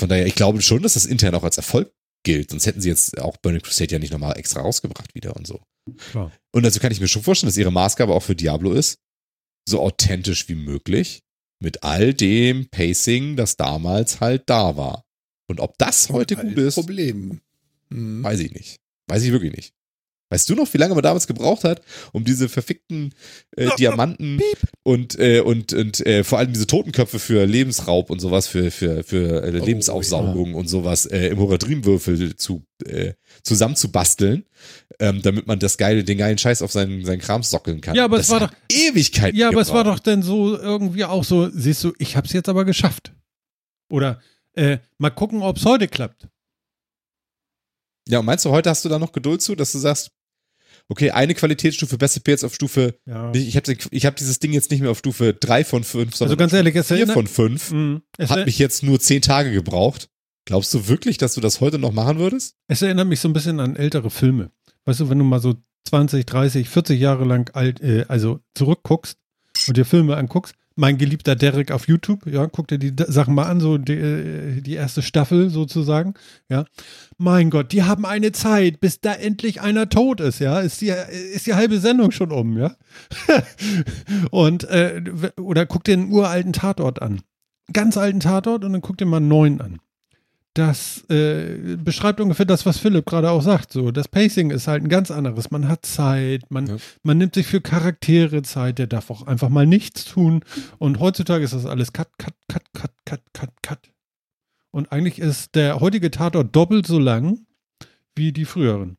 von 0.00 0.08
daher, 0.08 0.26
ich 0.26 0.34
glaube 0.34 0.60
schon, 0.62 0.82
dass 0.82 0.94
das 0.94 1.06
intern 1.06 1.34
auch 1.34 1.44
als 1.44 1.56
Erfolg 1.56 1.92
gilt. 2.24 2.50
Sonst 2.50 2.66
hätten 2.66 2.80
sie 2.80 2.88
jetzt 2.88 3.18
auch 3.20 3.36
Burning 3.36 3.62
Crusade 3.62 3.92
ja 3.92 3.98
nicht 3.98 4.12
nochmal 4.12 4.36
extra 4.38 4.60
rausgebracht 4.60 5.14
wieder 5.14 5.36
und 5.36 5.46
so. 5.46 5.60
Klar. 6.10 6.32
Und 6.52 6.64
also 6.64 6.80
kann 6.80 6.92
ich 6.92 7.00
mir 7.00 7.08
schon 7.08 7.22
vorstellen, 7.22 7.48
dass 7.48 7.56
ihre 7.56 7.72
Maßgabe 7.72 8.12
auch 8.12 8.22
für 8.22 8.34
Diablo 8.34 8.72
ist, 8.72 8.98
so 9.68 9.80
authentisch 9.80 10.48
wie 10.48 10.54
möglich, 10.54 11.22
mit 11.62 11.82
all 11.84 12.14
dem 12.14 12.68
Pacing, 12.70 13.36
das 13.36 13.56
damals 13.56 14.20
halt 14.20 14.48
da 14.48 14.76
war. 14.76 15.04
Und 15.48 15.60
ob 15.60 15.76
das 15.78 16.10
heute 16.10 16.36
gut 16.36 16.56
ist, 16.56 16.74
Problem. 16.74 17.40
Hm. 17.92 18.22
weiß 18.22 18.40
ich 18.40 18.52
nicht. 18.52 18.80
Weiß 19.08 19.22
ich 19.22 19.32
wirklich 19.32 19.54
nicht. 19.54 19.74
Weißt 20.30 20.48
du 20.48 20.54
noch, 20.54 20.72
wie 20.72 20.78
lange 20.78 20.94
man 20.94 21.02
damals 21.02 21.26
gebraucht 21.26 21.64
hat, 21.64 21.82
um 22.12 22.24
diese 22.24 22.48
verfickten 22.48 23.12
äh, 23.56 23.68
Diamanten 23.78 24.40
und 24.84 25.18
äh, 25.18 25.40
und 25.40 25.72
und 25.72 26.06
äh, 26.06 26.22
vor 26.22 26.38
allem 26.38 26.52
diese 26.52 26.68
Totenköpfe 26.68 27.18
für 27.18 27.44
Lebensraub 27.44 28.10
und 28.10 28.20
sowas 28.20 28.46
für 28.46 28.70
für 28.70 29.02
für 29.02 29.42
äh, 29.42 29.50
Lebensaufsaugung 29.50 30.54
und 30.54 30.68
sowas 30.68 31.04
äh, 31.06 31.28
im 31.28 31.38
Horadrimwürfel 31.40 32.36
zu 32.36 32.64
äh, 32.86 33.14
zusammenzubasteln, 33.42 34.44
ähm, 35.00 35.20
damit 35.22 35.48
man 35.48 35.58
das 35.58 35.76
geile 35.78 36.04
den 36.04 36.18
geilen 36.18 36.38
Scheiß 36.38 36.62
auf 36.62 36.70
seinen 36.70 37.04
seinen 37.04 37.20
Kram 37.20 37.42
sockeln 37.42 37.80
kann. 37.80 37.96
Ja, 37.96 38.04
aber 38.04 38.18
das 38.18 38.26
es 38.26 38.32
war 38.32 38.40
doch 38.40 38.52
Ewigkeiten. 38.70 39.36
Ja, 39.36 39.48
aber 39.48 39.60
es 39.60 39.70
war 39.72 39.82
gebraucht. 39.82 39.98
doch 39.98 40.04
dann 40.04 40.22
so 40.22 40.56
irgendwie 40.56 41.04
auch 41.04 41.24
so, 41.24 41.50
siehst 41.50 41.82
du, 41.82 41.92
ich 41.98 42.16
hab's 42.16 42.32
jetzt 42.32 42.48
aber 42.48 42.64
geschafft. 42.64 43.12
Oder 43.90 44.20
äh, 44.54 44.78
mal 44.98 45.10
gucken, 45.10 45.42
ob's 45.42 45.64
heute 45.64 45.88
klappt. 45.88 46.28
Ja, 48.08 48.20
und 48.20 48.26
meinst 48.26 48.44
du, 48.44 48.50
heute 48.50 48.70
hast 48.70 48.84
du 48.84 48.88
da 48.88 48.98
noch 48.98 49.12
Geduld 49.12 49.42
zu, 49.42 49.54
dass 49.54 49.72
du 49.72 49.78
sagst, 49.78 50.10
okay, 50.90 51.10
eine 51.12 51.34
Qualitätsstufe 51.34 51.96
besser 51.96 52.20
jetzt 52.26 52.44
auf 52.44 52.54
Stufe, 52.54 52.98
Ja. 53.06 53.32
ich 53.32 53.56
habe 53.56 53.74
ich 53.90 54.06
hab 54.06 54.16
dieses 54.16 54.38
Ding 54.40 54.52
jetzt 54.52 54.70
nicht 54.70 54.80
mehr 54.80 54.90
auf 54.90 54.98
Stufe 54.98 55.32
3 55.32 55.64
von 55.64 55.84
5, 55.84 56.08
Also 56.12 56.18
sondern 56.18 56.38
ganz 56.38 56.52
ehrlich, 56.52 56.74
es 56.76 56.88
4 56.88 56.96
erinnert, 56.98 57.14
von 57.14 57.26
5. 57.26 57.70
Mhm. 57.70 58.02
es, 58.18 58.28
Hat 58.30 58.44
mich 58.46 58.58
jetzt 58.58 58.82
nur 58.82 59.00
10 59.00 59.22
Tage 59.22 59.52
gebraucht. 59.52 60.08
Glaubst 60.44 60.74
du 60.74 60.88
wirklich, 60.88 61.16
dass 61.18 61.34
du 61.34 61.40
das 61.40 61.60
heute 61.60 61.78
noch 61.78 61.92
machen 61.92 62.18
würdest? 62.18 62.56
es 62.68 62.82
erinnert 62.82 63.06
mich 63.08 63.20
so 63.20 63.28
ein 63.28 63.32
bisschen 63.32 63.60
an 63.60 63.76
ältere 63.76 64.10
Filme. 64.10 64.50
Weißt 64.84 65.00
du, 65.00 65.08
wenn 65.08 65.18
du 65.18 65.24
mal 65.24 65.40
so 65.40 65.54
20, 65.88 66.26
30, 66.26 66.68
40 66.68 67.00
Jahre 67.00 67.24
lang 67.24 67.50
alt, 67.54 67.80
äh, 67.80 68.04
also 68.08 68.40
zurückguckst 68.54 69.18
und 69.68 69.76
dir 69.76 69.84
Filme 69.84 70.16
anguckst, 70.16 70.54
mein 70.80 70.96
geliebter 70.96 71.36
Derek 71.36 71.70
auf 71.70 71.86
YouTube, 71.86 72.26
ja, 72.26 72.46
guck 72.46 72.66
dir 72.68 72.78
die 72.78 72.92
Sachen 73.06 73.34
mal 73.34 73.44
an, 73.44 73.60
so 73.60 73.76
die, 73.76 73.92
äh, 73.92 74.60
die 74.62 74.74
erste 74.74 75.02
Staffel 75.02 75.50
sozusagen, 75.50 76.14
ja. 76.48 76.64
Mein 77.18 77.50
Gott, 77.50 77.72
die 77.72 77.82
haben 77.82 78.06
eine 78.06 78.32
Zeit, 78.32 78.80
bis 78.80 79.00
da 79.00 79.12
endlich 79.12 79.60
einer 79.60 79.90
tot 79.90 80.20
ist, 80.20 80.38
ja. 80.38 80.58
Ist 80.60 80.80
die, 80.80 80.92
ist 81.34 81.46
die 81.46 81.54
halbe 81.54 81.78
Sendung 81.78 82.10
schon 82.10 82.32
um, 82.32 82.56
ja. 82.56 82.74
und, 84.30 84.64
äh, 84.64 85.02
oder 85.38 85.66
guck 85.66 85.84
dir 85.84 85.94
einen 85.94 86.10
uralten 86.10 86.54
Tatort 86.54 87.02
an. 87.02 87.20
Ganz 87.72 87.96
alten 87.98 88.20
Tatort 88.20 88.64
und 88.64 88.72
dann 88.72 88.80
guck 88.80 88.96
dir 88.96 89.06
mal 89.06 89.18
einen 89.18 89.28
neuen 89.28 89.60
an 89.60 89.80
das 90.54 91.04
äh, 91.08 91.76
beschreibt 91.76 92.20
ungefähr 92.20 92.46
das, 92.46 92.66
was 92.66 92.78
Philipp 92.78 93.06
gerade 93.06 93.30
auch 93.30 93.42
sagt. 93.42 93.72
So, 93.72 93.90
das 93.92 94.08
Pacing 94.08 94.50
ist 94.50 94.66
halt 94.66 94.82
ein 94.82 94.88
ganz 94.88 95.10
anderes. 95.10 95.50
Man 95.50 95.68
hat 95.68 95.86
Zeit, 95.86 96.50
man, 96.50 96.66
Ja. 96.66 96.76
man 97.02 97.18
nimmt 97.18 97.34
sich 97.34 97.46
für 97.46 97.60
Charaktere 97.60 98.42
Zeit, 98.42 98.78
der 98.78 98.88
darf 98.88 99.10
auch 99.10 99.26
einfach 99.26 99.48
mal 99.48 99.66
nichts 99.66 100.04
tun. 100.04 100.44
Und 100.78 100.98
heutzutage 100.98 101.44
ist 101.44 101.54
das 101.54 101.66
alles 101.66 101.92
Cut, 101.92 102.08
Cut, 102.18 102.34
Cut, 102.48 102.64
Cut, 102.74 102.92
Cut, 103.04 103.22
Cut, 103.32 103.50
Cut. 103.62 103.92
Und 104.72 104.90
eigentlich 104.92 105.18
ist 105.18 105.54
der 105.54 105.80
heutige 105.80 106.10
Tatort 106.10 106.54
doppelt 106.54 106.86
so 106.86 106.98
lang 106.98 107.46
wie 108.16 108.32
die 108.32 108.44
früheren. 108.44 108.96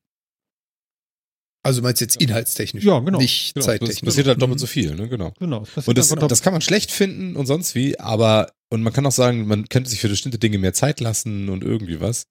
Also 1.63 1.81
meinst 1.81 2.01
du 2.01 2.05
jetzt 2.05 2.17
inhaltstechnisch? 2.17 2.83
Ja, 2.83 2.99
genau. 2.99 3.19
Nicht 3.19 3.53
Genau, 3.53 3.65
das 3.65 3.65
zeittechnisch. 3.65 4.01
passiert 4.01 4.27
halt 4.27 4.41
doppelt 4.41 4.59
so 4.59 4.65
viel, 4.67 4.95
ne? 4.95 5.07
Genau. 5.07 5.31
Genau. 5.39 5.61
es 5.61 5.69
passiert 5.69 5.87
Und 5.89 5.97
das, 5.97 6.09
das 6.29 6.41
kann 6.41 6.53
man 6.53 6.61
schlecht 6.61 6.91
finden 6.91 7.35
und 7.35 7.45
sonst 7.45 7.75
wie, 7.75 7.99
aber, 7.99 8.51
und 8.69 8.81
man 8.81 8.93
kann 8.93 9.05
auch 9.05 9.11
sagen, 9.11 9.45
man 9.47 9.69
könnte 9.69 9.89
sich 9.89 9.99
für 9.99 10.09
bestimmte 10.09 10.39
Dinge 10.39 10.57
mehr 10.57 10.73
Zeit 10.73 10.99
lassen 10.99 11.49
und 11.49 11.63
irgendwie 11.63 11.99
was. 11.99 12.25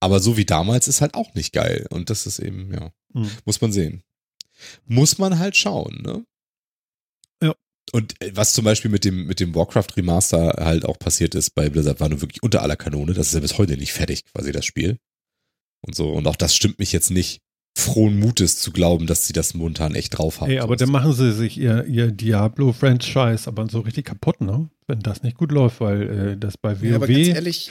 Aber 0.00 0.20
so 0.20 0.36
wie 0.36 0.44
damals 0.44 0.88
ist 0.88 1.00
halt 1.00 1.14
auch 1.14 1.32
nicht 1.34 1.52
geil. 1.54 1.86
Und 1.90 2.10
das 2.10 2.26
ist 2.26 2.38
eben, 2.38 2.72
ja, 2.74 2.92
Mhm. 3.14 3.30
muss 3.46 3.60
man 3.62 3.72
sehen. 3.72 4.02
Muss 4.86 5.16
man 5.18 5.38
halt 5.38 5.56
schauen, 5.56 6.02
ne? 6.02 6.24
Ja. 7.42 7.54
Und 7.92 8.20
äh, 8.20 8.32
was 8.36 8.52
zum 8.52 8.64
Beispiel 8.64 8.90
mit 8.90 9.04
dem, 9.04 9.26
mit 9.26 9.40
dem 9.40 9.54
Warcraft 9.54 9.96
Remaster 9.96 10.56
halt 10.58 10.84
auch 10.84 10.98
passiert 10.98 11.34
ist 11.34 11.54
bei 11.54 11.70
Blizzard, 11.70 12.00
war 12.00 12.08
nur 12.10 12.20
wirklich 12.20 12.42
unter 12.42 12.60
aller 12.62 12.76
Kanone. 12.76 13.14
Das 13.14 13.28
ist 13.28 13.34
ja 13.34 13.40
bis 13.40 13.56
heute 13.56 13.76
nicht 13.78 13.92
fertig, 13.92 14.24
quasi 14.26 14.52
das 14.52 14.66
Spiel. 14.66 14.98
Und 15.80 15.94
so. 15.94 16.10
Und 16.10 16.26
auch 16.26 16.36
das 16.36 16.54
stimmt 16.54 16.78
mich 16.78 16.92
jetzt 16.92 17.10
nicht 17.10 17.40
frohen 17.76 18.18
Mutes 18.18 18.58
zu 18.58 18.70
glauben, 18.70 19.06
dass 19.06 19.26
sie 19.26 19.32
das 19.32 19.54
momentan 19.54 19.94
echt 19.94 20.16
drauf 20.18 20.40
haben. 20.40 20.50
Ey, 20.50 20.60
aber 20.60 20.76
dann 20.76 20.90
machen 20.90 21.12
sie 21.12 21.32
sich 21.32 21.58
ihr, 21.58 21.84
ihr 21.86 22.12
Diablo-Franchise 22.12 23.48
aber 23.48 23.68
so 23.68 23.80
richtig 23.80 24.06
kaputt, 24.06 24.40
ne? 24.40 24.68
Wenn 24.86 25.00
das 25.00 25.22
nicht 25.22 25.36
gut 25.36 25.50
läuft, 25.50 25.80
weil 25.80 26.02
äh, 26.02 26.36
das 26.36 26.56
bei 26.56 26.80
WoW. 26.80 26.84
Ja, 26.84 26.96
aber 26.96 27.06
ganz 27.08 27.28
ehrlich, 27.28 27.70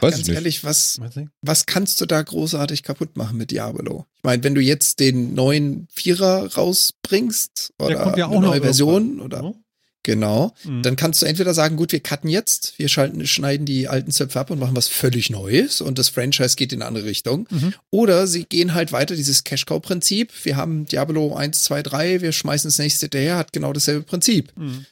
Weiß 0.00 0.14
ganz 0.14 0.28
ehrlich, 0.28 0.62
was, 0.62 1.00
was 1.40 1.64
kannst 1.64 2.00
du 2.00 2.06
da 2.06 2.20
großartig 2.20 2.82
kaputt 2.82 3.16
machen 3.16 3.38
mit 3.38 3.50
Diablo? 3.50 4.04
Ich 4.16 4.24
meine, 4.24 4.44
wenn 4.44 4.54
du 4.54 4.60
jetzt 4.60 5.00
den 5.00 5.34
neuen 5.34 5.88
Vierer 5.90 6.52
rausbringst 6.54 7.72
oder 7.78 8.18
ja 8.18 8.26
auch 8.26 8.32
eine 8.32 8.40
noch 8.40 8.50
neue 8.50 8.60
Version 8.60 9.18
irgendwann, 9.18 9.24
oder 9.24 9.42
ne? 9.42 9.54
Genau, 10.02 10.54
Mhm. 10.64 10.82
dann 10.82 10.96
kannst 10.96 11.20
du 11.22 11.26
entweder 11.26 11.54
sagen, 11.54 11.76
gut, 11.76 11.92
wir 11.92 12.00
cutten 12.00 12.28
jetzt, 12.30 12.74
wir 12.78 12.88
schalten, 12.88 13.26
schneiden 13.26 13.66
die 13.66 13.88
alten 13.88 14.10
Zöpfe 14.10 14.40
ab 14.40 14.50
und 14.50 14.58
machen 14.58 14.76
was 14.76 14.88
völlig 14.88 15.30
Neues 15.30 15.80
und 15.80 15.98
das 15.98 16.08
Franchise 16.08 16.56
geht 16.56 16.72
in 16.72 16.80
eine 16.82 16.88
andere 16.88 17.04
Richtung. 17.06 17.46
Mhm. 17.50 17.74
Oder 17.90 18.26
sie 18.26 18.44
gehen 18.44 18.74
halt 18.74 18.92
weiter, 18.92 19.14
dieses 19.16 19.44
Cash-Cow-Prinzip. 19.44 20.32
Wir 20.44 20.56
haben 20.56 20.86
Diablo 20.86 21.34
1, 21.34 21.62
2, 21.64 21.82
3, 21.82 22.20
wir 22.22 22.32
schmeißen 22.32 22.68
das 22.68 22.78
nächste 22.78 23.08
daher, 23.08 23.36
hat 23.36 23.52
genau 23.52 23.72
dasselbe 23.72 24.02
Prinzip. 24.02 24.52
Mhm. 24.56 24.86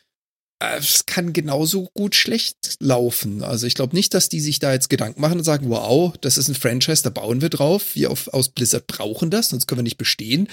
Äh, 0.61 0.78
Es 0.78 1.06
kann 1.06 1.32
genauso 1.32 1.88
gut 1.94 2.14
schlecht 2.16 2.76
laufen. 2.80 3.42
Also 3.44 3.66
ich 3.66 3.74
glaube 3.74 3.94
nicht, 3.94 4.12
dass 4.12 4.28
die 4.28 4.40
sich 4.40 4.59
da 4.59 4.72
jetzt 4.72 4.90
Gedanken 4.90 5.20
machen 5.20 5.38
und 5.38 5.44
sagen, 5.44 5.70
wow, 5.70 6.14
das 6.20 6.36
ist 6.36 6.48
ein 6.48 6.54
Franchise, 6.54 7.02
da 7.02 7.11
bauen 7.11 7.40
wir 7.40 7.48
drauf. 7.48 7.94
Wir 7.94 8.11
auf, 8.11 8.28
aus 8.28 8.48
Blizzard 8.48 8.86
brauchen 8.88 9.30
das, 9.30 9.50
sonst 9.50 9.66
können 9.66 9.78
wir 9.78 9.84
nicht 9.84 9.98
bestehen. 9.98 10.48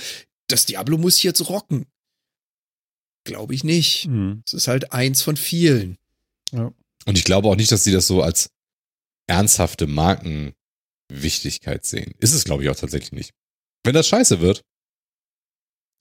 Das 0.48 0.66
Diablo 0.68 0.98
muss 1.00 1.24
jetzt 1.24 1.50
rocken. 1.50 1.88
Glaube 3.26 3.54
ich 3.54 3.64
nicht. 3.64 4.08
Mhm. 4.08 4.42
Es 4.46 4.54
ist 4.54 4.68
halt 4.68 4.94
eins 4.94 5.22
von 5.22 5.36
vielen. 5.36 5.98
Und 6.52 7.18
ich 7.18 7.24
glaube 7.26 7.48
auch 7.50 7.56
nicht, 7.56 7.72
dass 7.72 7.84
sie 7.84 7.92
das 7.92 8.08
so 8.08 8.22
als 8.24 8.50
ernsthafte 9.28 9.88
Markenwichtigkeit 9.88 11.86
sehen. 11.86 12.14
Ist 12.20 12.34
es, 12.34 12.44
glaube 12.46 12.64
ich, 12.64 12.70
auch 12.70 12.76
tatsächlich 12.76 13.12
nicht. 13.12 13.32
Wenn 13.84 13.94
das 13.94 14.08
scheiße 14.08 14.40
wird, 14.40 14.62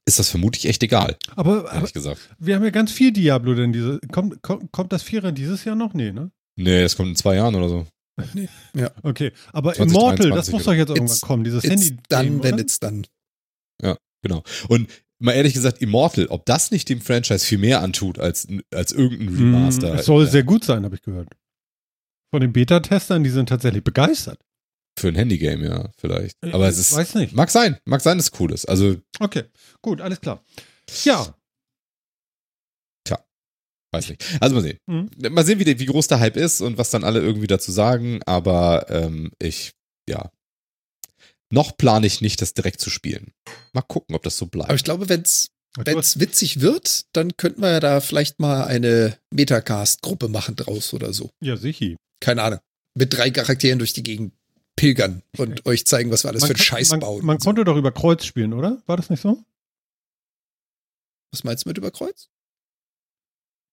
ist 0.06 0.18
das 0.18 0.28
vermutlich 0.28 0.66
echt 0.66 0.82
egal, 0.82 1.16
Aber, 1.34 1.60
aber 1.60 1.72
ehrlich 1.72 1.94
gesagt. 1.94 2.20
wir 2.38 2.54
haben 2.56 2.64
ja 2.64 2.68
ganz 2.70 2.92
viel 2.92 3.10
Diablo, 3.10 3.54
denn 3.54 3.72
diese. 3.72 4.00
Kommt, 4.12 4.42
kommt, 4.42 4.70
kommt 4.70 4.92
das 4.92 5.02
Vierer 5.02 5.32
dieses 5.32 5.64
Jahr 5.64 5.76
noch? 5.76 5.94
Nee, 5.94 6.12
ne? 6.12 6.30
Nee, 6.56 6.82
das 6.82 6.94
kommt 6.94 7.08
in 7.08 7.16
zwei 7.16 7.36
Jahren 7.36 7.54
oder 7.54 7.68
so. 7.68 7.86
Okay. 9.02 9.32
Aber 9.52 9.72
2023 9.74 9.80
Immortal, 9.80 10.30
das 10.30 10.50
muss 10.52 10.64
doch 10.64 10.72
jetzt 10.74 10.90
irgendwann 10.90 11.06
It's- 11.16 11.20
kommen, 11.22 11.42
dieses 11.44 11.64
It's 11.64 11.72
Handy. 11.72 11.96
dann, 12.08 12.42
wenn 12.42 12.58
it's 12.58 12.78
dann. 12.78 13.06
Genau. 14.22 14.42
Und 14.68 14.88
mal 15.24 15.32
ehrlich 15.32 15.54
gesagt, 15.54 15.80
Immortal, 15.80 16.26
ob 16.26 16.46
das 16.46 16.70
nicht 16.70 16.88
dem 16.88 17.00
Franchise 17.00 17.44
viel 17.44 17.58
mehr 17.58 17.82
antut 17.82 18.18
als, 18.18 18.46
als 18.72 18.92
irgendein 18.92 19.28
Remaster. 19.34 19.94
Es 19.94 20.06
soll 20.06 20.24
äh, 20.24 20.30
sehr 20.30 20.44
gut 20.44 20.64
sein, 20.64 20.84
habe 20.84 20.94
ich 20.94 21.02
gehört. 21.02 21.28
Von 22.32 22.40
den 22.40 22.52
Beta-Testern, 22.52 23.24
die 23.24 23.30
sind 23.30 23.48
tatsächlich 23.48 23.84
begeistert. 23.84 24.38
Für 24.98 25.08
ein 25.08 25.16
Handygame, 25.16 25.66
ja, 25.66 25.90
vielleicht. 25.96 26.36
Aber 26.42 26.68
es 26.68 26.76
Ich 26.76 26.80
ist. 26.82 26.96
Weiß 26.96 27.14
nicht. 27.16 27.34
Mag 27.34 27.50
sein, 27.50 27.78
mag 27.84 28.00
sein, 28.00 28.18
dass 28.18 28.30
es 28.32 28.40
cool 28.40 28.52
ist. 28.52 28.66
Also, 28.66 28.96
Okay, 29.18 29.44
gut, 29.82 30.00
alles 30.00 30.20
klar. 30.20 30.44
Ja, 31.04 31.34
weiß 33.94 34.10
nicht. 34.10 34.24
Also 34.40 34.54
mal 34.54 34.62
sehen. 34.62 34.78
Mhm. 34.86 35.08
Mal 35.30 35.44
sehen, 35.44 35.58
wie, 35.58 35.78
wie 35.78 35.86
groß 35.86 36.08
der 36.08 36.20
Hype 36.20 36.36
ist 36.36 36.60
und 36.60 36.76
was 36.78 36.90
dann 36.90 37.04
alle 37.04 37.20
irgendwie 37.20 37.46
dazu 37.46 37.72
sagen. 37.72 38.20
Aber 38.26 38.86
ähm, 38.90 39.30
ich, 39.40 39.72
ja. 40.08 40.30
Noch 41.54 41.76
plane 41.76 42.06
ich 42.06 42.20
nicht, 42.20 42.42
das 42.42 42.52
direkt 42.54 42.80
zu 42.80 42.90
spielen. 42.90 43.32
Mal 43.72 43.82
gucken, 43.82 44.14
ob 44.16 44.22
das 44.24 44.36
so 44.36 44.46
bleibt. 44.46 44.70
Aber 44.70 44.76
ich 44.76 44.84
glaube, 44.84 45.08
wenn 45.08 45.22
es 45.22 45.50
witzig 46.18 46.60
wird, 46.60 47.06
dann 47.12 47.36
könnten 47.36 47.62
wir 47.62 47.70
ja 47.70 47.80
da 47.80 48.00
vielleicht 48.00 48.40
mal 48.40 48.64
eine 48.64 49.16
Metacast-Gruppe 49.30 50.28
machen 50.28 50.56
draus 50.56 50.92
oder 50.94 51.12
so. 51.12 51.30
ja, 51.40 51.56
sicher. 51.56 51.96
Keine 52.20 52.42
Ahnung. 52.42 52.60
Mit 52.96 53.12
drei 53.12 53.30
Charakteren 53.30 53.78
durch 53.78 53.92
die 53.92 54.02
Gegend 54.02 54.32
pilgern 54.76 55.22
und 55.36 55.64
euch 55.66 55.84
zeigen, 55.86 56.10
was 56.10 56.24
wir 56.24 56.30
alles 56.30 56.42
für 56.42 56.48
einen 56.50 56.56
kann- 56.56 56.64
Scheiß 56.64 56.90
man, 56.90 57.00
bauen. 57.00 57.24
Man 57.24 57.38
so. 57.38 57.44
konnte 57.44 57.64
doch 57.64 57.76
über 57.76 57.92
Kreuz 57.92 58.24
spielen, 58.24 58.52
oder? 58.52 58.82
War 58.86 58.96
das 58.96 59.10
nicht 59.10 59.20
so? 59.20 59.42
Was 61.32 61.44
meinst 61.44 61.64
du 61.64 61.68
mit 61.70 61.78
Überkreuz? 61.78 62.28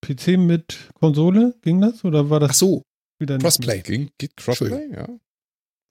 PC 0.06 0.38
mit 0.38 0.90
Konsole, 0.96 1.56
ging 1.62 1.80
das? 1.82 2.04
Oder 2.04 2.30
war 2.30 2.42
Ach 2.42 2.48
das 2.48 2.58
so, 2.60 2.84
wieder 3.20 3.36
nicht? 3.36 3.44
Crossplay. 3.44 3.82
Ging, 3.82 4.12
geht 4.18 4.36
Crossplay? 4.38 4.92
Ja. 4.92 5.08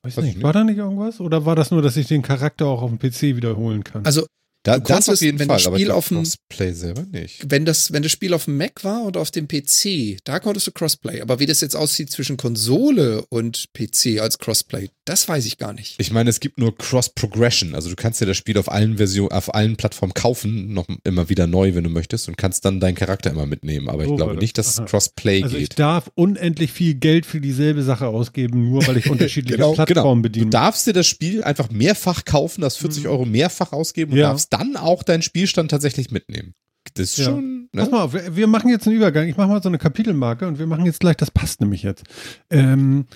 Weiß 0.03 0.17
Weiß 0.17 0.25
ich 0.25 0.29
nicht. 0.29 0.37
nicht. 0.37 0.45
War 0.45 0.53
da 0.53 0.65
nicht 0.65 0.79
irgendwas? 0.79 1.21
Oder 1.21 1.45
war 1.45 1.57
das 1.57 1.71
nur, 1.71 1.83
dass 1.83 1.97
ich 1.97 2.07
den 2.09 2.23
Charakter 2.23 2.67
auch 2.67 2.83
auf 2.83 2.91
dem 2.91 2.99
PC 2.99 3.37
wiederholen 3.37 3.85
kann? 3.85 4.05
Also, 4.07 4.27
Da, 4.63 4.79
Du 4.79 4.81
das 4.89 4.91
auf 4.91 5.05
konntest, 5.07 5.23
jeden 5.23 5.39
wenn 5.39 5.47
Fall, 5.49 5.57
das 5.57 5.67
aber 5.67 5.77
ich 5.77 5.83
Spiel 5.85 5.91
auf 5.91 6.09
dem- 6.09 6.19
Crossplay 6.19 6.73
selber 6.73 7.03
nicht. 7.11 7.47
wenn 7.51 7.65
das, 7.65 7.93
wenn 7.93 8.03
das 8.03 8.13
Spiel 8.13 8.35
auf 8.35 8.45
dem 8.45 8.59
Mac 8.59 8.85
war 8.85 9.05
und 9.05 9.17
auf 9.17 9.31
dem 9.31 9.49
PC, 9.49 10.19
da 10.25 10.39
konntest 10.39 10.67
du 10.67 10.73
Crossplay. 10.73 11.23
Aber 11.23 11.39
wie 11.41 11.47
das 11.47 11.63
jetzt 11.63 11.75
aussieht 11.75 12.11
zwischen 12.11 12.37
Konsole 12.37 13.25
und 13.31 13.69
PC 13.73 14.21
als 14.21 14.39
Crossplay, 14.39 14.91
das 15.07 15.27
weiß 15.29 15.47
ich 15.47 15.57
gar 15.57 15.73
nicht. 15.73 15.95
Ich 15.99 16.11
meine, 16.13 16.29
es 16.29 16.41
gibt 16.41 16.59
nur 16.59 16.77
Cross-Progression. 16.77 17.75
Also 17.75 17.89
du 17.89 17.97
kannst 17.97 18.21
dir 18.21 18.27
das 18.27 18.37
Spiel 18.37 18.59
auf 18.59 18.71
allen 18.71 18.99
Versionen, 18.99 19.33
auf 19.33 19.55
allen 19.55 19.77
Plattformen 19.77 20.15
kaufen, 20.15 20.73
noch 20.75 20.87
immer 21.05 21.29
wieder 21.29 21.47
neu, 21.47 21.75
wenn 21.75 21.85
du 21.85 21.91
möchtest, 21.91 22.29
und 22.29 22.37
kannst 22.37 22.65
dann 22.65 22.81
deinen 22.81 22.95
Charakter 22.95 23.31
immer 23.31 23.47
mitnehmen. 23.47 23.89
Aber 23.89 24.03
ich 24.03 24.09
glaube 24.09 24.27
war 24.27 24.35
das. 24.35 24.43
nicht, 24.43 24.59
dass 24.59 24.79
Aha. 24.79 24.85
Crossplay 24.87 25.43
also 25.43 25.57
ich 25.57 25.71
geht. 25.71 25.79
darf 25.79 26.11
unendlich 26.15 26.71
viel 26.73 26.95
Geld 26.95 27.25
für 27.27 27.41
dieselbe 27.41 27.83
Sache 27.83 28.07
ausgeben, 28.09 28.69
nur 28.71 28.87
weil 28.87 28.99
ich 28.99 29.07
unterschiedliche 29.11 29.57
Genau, 29.57 29.73
Plattformen 29.73 30.23
Du 30.23 30.29
bediene. 30.29 30.51
darfst 30.51 30.87
dir 30.87 30.93
das 30.93 31.07
Spiel 31.07 31.43
einfach 31.43 31.71
mehrfach 31.71 32.25
kaufen, 32.25 32.61
das 32.61 32.77
40 32.77 33.09
Euro 33.09 33.25
mehrfach 33.25 33.73
ausgeben 33.73 34.13
und 34.13 34.17
Mhm. 34.19 34.21
Ja. 34.23 34.29
darfst 34.31 34.50
dann 34.51 34.77
auch 34.77 35.03
deinen 35.03 35.23
Spielstand 35.23 35.71
tatsächlich 35.71 36.11
mitnehmen. 36.11 36.55
Das 36.95 37.11
ist 37.11 37.19
Ja. 37.19 37.25
schon. 37.27 37.69
Pass 37.73 37.87
Ne? 37.87 37.91
mal 37.93 38.03
auf, 38.03 38.13
wir, 38.13 38.37
wir 38.37 38.47
machen 38.47 38.69
jetzt 38.71 38.87
einen 38.87 38.97
Übergang. 38.97 39.29
Ich 39.29 39.37
mache 39.37 39.49
mal 39.49 39.63
so 39.63 39.69
eine 39.69 39.79
Kapitelmarke 39.79 40.47
und 40.47 40.59
wir 40.59 40.67
machen 40.67 40.87
jetzt 40.87 41.01
gleich, 41.01 41.17
das 41.17 41.31
passt 41.31 41.61
nämlich 41.61 41.83
jetzt. 41.83 42.05
Ähm, 42.51 43.07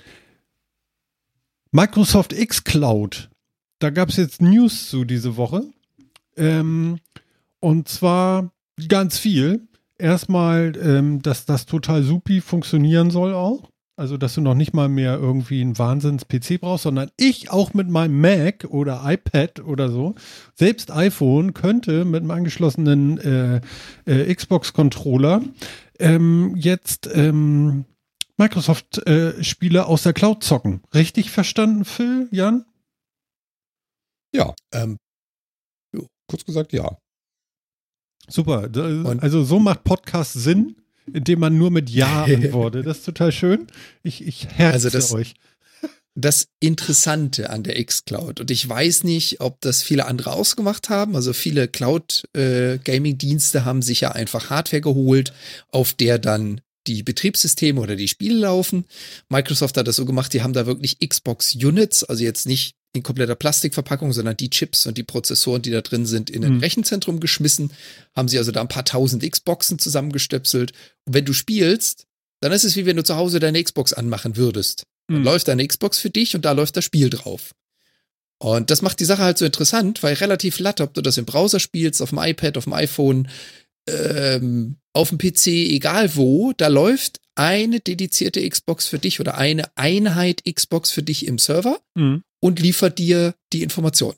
Microsoft 1.71 2.33
X 2.33 2.63
Cloud 2.63 3.29
da 3.79 3.89
gab 3.89 4.07
es 4.09 4.15
jetzt 4.15 4.41
News 4.41 4.89
zu 4.89 5.03
diese 5.03 5.35
Woche. 5.35 5.63
Ähm, 6.37 6.99
und 7.59 7.87
zwar 7.89 8.51
ganz 8.87 9.19
viel. 9.19 9.67
Erstmal, 9.97 10.73
ähm, 10.81 11.21
dass 11.21 11.45
das 11.45 11.65
total 11.65 12.01
supi 12.03 12.41
funktionieren 12.41 13.11
soll 13.11 13.33
auch. 13.33 13.69
Also, 13.97 14.17
dass 14.17 14.33
du 14.33 14.41
noch 14.41 14.55
nicht 14.55 14.73
mal 14.73 14.89
mehr 14.89 15.15
irgendwie 15.17 15.61
einen 15.61 15.77
Wahnsinns-PC 15.77 16.59
brauchst, 16.59 16.83
sondern 16.83 17.11
ich 17.15 17.49
auch 17.49 17.73
mit 17.73 17.89
meinem 17.89 18.19
Mac 18.19 18.65
oder 18.69 19.01
iPad 19.05 19.61
oder 19.61 19.89
so, 19.89 20.15
selbst 20.53 20.91
iPhone 20.91 21.53
könnte 21.53 22.03
mit 22.03 22.21
einem 22.21 22.31
angeschlossenen 22.31 23.17
äh, 23.19 23.61
äh, 24.05 24.35
Xbox-Controller 24.35 25.43
ähm, 25.99 26.55
jetzt 26.57 27.09
ähm, 27.13 27.85
Microsoft-Spiele 28.35 29.85
aus 29.85 30.03
der 30.03 30.11
Cloud 30.11 30.43
zocken. 30.43 30.81
Richtig 30.93 31.31
verstanden, 31.31 31.85
Phil, 31.85 32.27
Jan? 32.31 32.65
Ja. 34.33 34.53
Ähm, 34.73 34.97
kurz 36.27 36.43
gesagt, 36.43 36.73
ja. 36.73 36.97
Super. 38.27 38.69
Also 39.21 39.43
so 39.45 39.59
macht 39.59 39.85
Podcast 39.85 40.33
Sinn 40.33 40.75
indem 41.13 41.39
man 41.39 41.57
nur 41.57 41.71
mit 41.71 41.89
Ja 41.89 42.23
antwortet. 42.25 42.85
Das 42.85 42.99
ist 42.99 43.05
total 43.05 43.31
schön. 43.31 43.67
Ich, 44.03 44.25
ich 44.25 44.47
herze 44.47 44.73
also 44.73 44.89
das, 44.89 45.13
euch. 45.13 45.35
Das 46.15 46.47
Interessante 46.61 47.49
an 47.49 47.63
der 47.63 47.77
X-Cloud, 47.77 48.39
und 48.39 48.49
ich 48.49 48.67
weiß 48.67 49.03
nicht, 49.03 49.41
ob 49.41 49.59
das 49.59 49.83
viele 49.83 50.05
andere 50.05 50.31
ausgemacht 50.31 50.89
haben, 50.89 51.15
also 51.15 51.33
viele 51.33 51.67
Cloud-Gaming-Dienste 51.67 53.57
äh, 53.57 53.61
haben 53.61 53.81
sich 53.81 54.01
ja 54.01 54.13
einfach 54.13 54.49
Hardware 54.49 54.81
geholt, 54.81 55.33
auf 55.71 55.91
der 55.91 56.17
dann 56.17 56.61
die 56.87 57.03
Betriebssysteme 57.03 57.81
oder 57.81 57.95
die 57.95 58.07
Spiele 58.07 58.39
laufen. 58.39 58.85
Microsoft 59.29 59.75
hat 59.75 59.87
das 59.87 59.95
so 59.95 60.05
gemacht, 60.05 60.33
die 60.33 60.41
haben 60.41 60.53
da 60.53 60.65
wirklich 60.65 60.99
Xbox 60.99 61.55
Units, 61.55 62.03
also 62.03 62.23
jetzt 62.23 62.47
nicht 62.47 62.75
in 62.95 63.03
kompletter 63.03 63.35
Plastikverpackung, 63.35 64.13
sondern 64.13 64.37
die 64.37 64.49
Chips 64.49 64.85
und 64.85 64.97
die 64.97 65.03
Prozessoren, 65.03 65.61
die 65.61 65.71
da 65.71 65.81
drin 65.81 66.05
sind, 66.05 66.29
in 66.29 66.43
ein 66.43 66.55
mhm. 66.55 66.59
Rechenzentrum 66.59 67.19
geschmissen. 67.19 67.71
Haben 68.15 68.27
sie 68.27 68.37
also 68.37 68.51
da 68.51 68.61
ein 68.61 68.67
paar 68.67 68.85
tausend 68.85 69.29
Xboxen 69.29 69.79
zusammengestöpselt. 69.79 70.71
Und 71.05 71.13
wenn 71.13 71.25
du 71.25 71.33
spielst, 71.33 72.07
dann 72.41 72.51
ist 72.51 72.63
es 72.63 72.75
wie 72.75 72.85
wenn 72.85 72.97
du 72.97 73.03
zu 73.03 73.15
Hause 73.15 73.39
deine 73.39 73.63
Xbox 73.63 73.93
anmachen 73.93 74.37
würdest. 74.37 74.83
Dann 75.07 75.19
mhm. 75.19 75.23
läuft 75.23 75.47
deine 75.47 75.67
Xbox 75.67 75.99
für 75.99 76.09
dich 76.09 76.35
und 76.35 76.45
da 76.45 76.51
läuft 76.51 76.77
das 76.77 76.85
Spiel 76.85 77.09
drauf. 77.09 77.53
Und 78.37 78.69
das 78.69 78.81
macht 78.81 78.99
die 78.99 79.05
Sache 79.05 79.23
halt 79.23 79.37
so 79.37 79.45
interessant, 79.45 80.03
weil 80.03 80.15
relativ 80.15 80.59
latt, 80.59 80.81
ob 80.81 80.93
du 80.93 81.01
das 81.01 81.17
im 81.17 81.25
Browser 81.25 81.59
spielst, 81.59 82.01
auf 82.01 82.09
dem 82.09 82.19
iPad, 82.19 82.57
auf 82.57 82.65
dem 82.65 82.73
iPhone, 82.73 83.29
ähm, 83.87 84.77
auf 84.93 85.09
dem 85.09 85.17
PC, 85.17 85.47
egal 85.47 86.15
wo, 86.15 86.53
da 86.55 86.67
läuft 86.67 87.21
eine 87.35 87.79
dedizierte 87.79 88.47
Xbox 88.47 88.87
für 88.87 88.99
dich 88.99 89.19
oder 89.19 89.37
eine 89.37 89.65
Einheit 89.75 90.43
Xbox 90.45 90.91
für 90.91 91.03
dich 91.03 91.27
im 91.27 91.37
Server 91.37 91.79
mhm. 91.95 92.23
Und 92.39 92.59
liefert 92.59 92.99
dir 92.99 93.35
die 93.53 93.63
Information. 93.63 94.15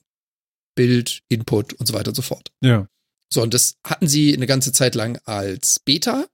Bild, 0.76 1.22
Input 1.28 1.74
und 1.74 1.88
so 1.88 1.94
weiter 1.94 2.10
und 2.10 2.16
so 2.16 2.22
fort. 2.22 2.52
Ja. 2.62 2.88
So, 3.32 3.42
und 3.42 3.54
das 3.54 3.78
hatten 3.84 4.08
sie 4.08 4.34
eine 4.34 4.48
ganze 4.48 4.72
Zeit 4.72 4.96
lang 4.96 5.20
als 5.26 5.80
Beta. 5.80 6.28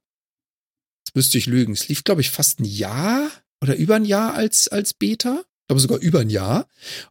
Das 1.05 1.15
müsste 1.15 1.37
ich 1.37 1.45
lügen. 1.45 1.73
Es 1.73 1.87
lief, 1.87 2.03
glaube 2.03 2.21
ich, 2.21 2.29
fast 2.29 2.59
ein 2.59 2.65
Jahr 2.65 3.31
oder 3.61 3.75
über 3.75 3.95
ein 3.95 4.05
Jahr 4.05 4.33
als, 4.33 4.67
als 4.67 4.93
Beta. 4.93 5.39
Ich 5.39 5.67
glaube 5.67 5.79
sogar 5.79 5.99
über 5.99 6.19
ein 6.19 6.29
Jahr. 6.29 6.67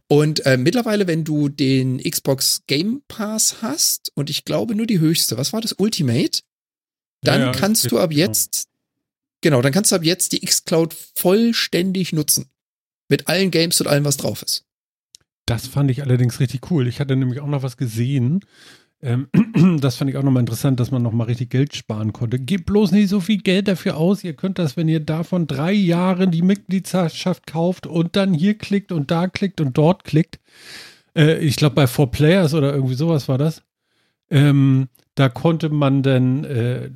Und 0.08 0.44
äh, 0.44 0.58
mittlerweile, 0.58 1.06
wenn 1.06 1.24
du 1.24 1.48
den 1.48 1.98
Xbox 1.98 2.62
Game 2.66 3.02
Pass 3.08 3.62
hast, 3.62 4.12
und 4.14 4.28
ich 4.28 4.44
glaube 4.44 4.74
nur 4.74 4.86
die 4.86 5.00
höchste, 5.00 5.38
was 5.38 5.52
war 5.52 5.62
das? 5.62 5.72
Ultimate? 5.72 6.42
Dann 7.22 7.40
ja, 7.40 7.46
ja, 7.46 7.52
kannst 7.52 7.90
du 7.90 7.98
ab 7.98 8.10
genau. 8.10 8.20
jetzt 8.20 8.68
Genau, 9.42 9.60
dann 9.60 9.72
kannst 9.72 9.90
du 9.90 9.96
ab 9.96 10.04
jetzt 10.04 10.32
die 10.32 10.42
X-Cloud 10.44 10.94
vollständig 11.16 12.12
nutzen. 12.12 12.48
Mit 13.12 13.28
allen 13.28 13.50
Games 13.50 13.78
und 13.78 13.88
allem, 13.88 14.06
was 14.06 14.16
drauf 14.16 14.42
ist. 14.42 14.64
Das 15.44 15.66
fand 15.66 15.90
ich 15.90 16.00
allerdings 16.00 16.40
richtig 16.40 16.70
cool. 16.70 16.88
Ich 16.88 16.98
hatte 16.98 17.14
nämlich 17.14 17.40
auch 17.40 17.46
noch 17.46 17.62
was 17.62 17.76
gesehen. 17.76 18.40
Ähm, 19.02 19.28
das 19.82 19.96
fand 19.96 20.08
ich 20.08 20.16
auch 20.16 20.22
nochmal 20.22 20.40
interessant, 20.40 20.80
dass 20.80 20.90
man 20.90 21.02
nochmal 21.02 21.26
richtig 21.26 21.50
Geld 21.50 21.76
sparen 21.76 22.14
konnte. 22.14 22.38
Gebt 22.38 22.64
bloß 22.64 22.90
nicht 22.92 23.10
so 23.10 23.20
viel 23.20 23.36
Geld 23.36 23.68
dafür 23.68 23.98
aus. 23.98 24.24
Ihr 24.24 24.32
könnt 24.32 24.58
das, 24.58 24.78
wenn 24.78 24.88
ihr 24.88 25.00
davon 25.00 25.46
drei 25.46 25.74
Jahre 25.74 26.26
die 26.26 26.40
Mitgliedschaft 26.40 27.46
kauft 27.46 27.86
und 27.86 28.16
dann 28.16 28.32
hier 28.32 28.56
klickt 28.56 28.92
und 28.92 29.10
da 29.10 29.28
klickt 29.28 29.60
und 29.60 29.76
dort 29.76 30.04
klickt. 30.04 30.40
Äh, 31.14 31.36
ich 31.40 31.56
glaube, 31.56 31.74
bei 31.74 31.86
Four 31.86 32.10
Players 32.10 32.54
oder 32.54 32.72
irgendwie 32.72 32.94
sowas 32.94 33.28
war 33.28 33.36
das. 33.36 33.60
Ähm, 34.30 34.88
da 35.16 35.28
konnte 35.28 35.68
man 35.68 36.02
dann 36.02 36.44
äh, 36.44 36.88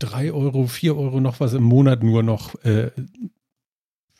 3 0.00 0.30
Euro, 0.30 0.66
4 0.66 0.94
Euro 0.94 1.20
noch 1.20 1.40
was 1.40 1.54
im 1.54 1.62
Monat 1.62 2.02
nur 2.02 2.22
noch 2.22 2.54
äh, 2.66 2.90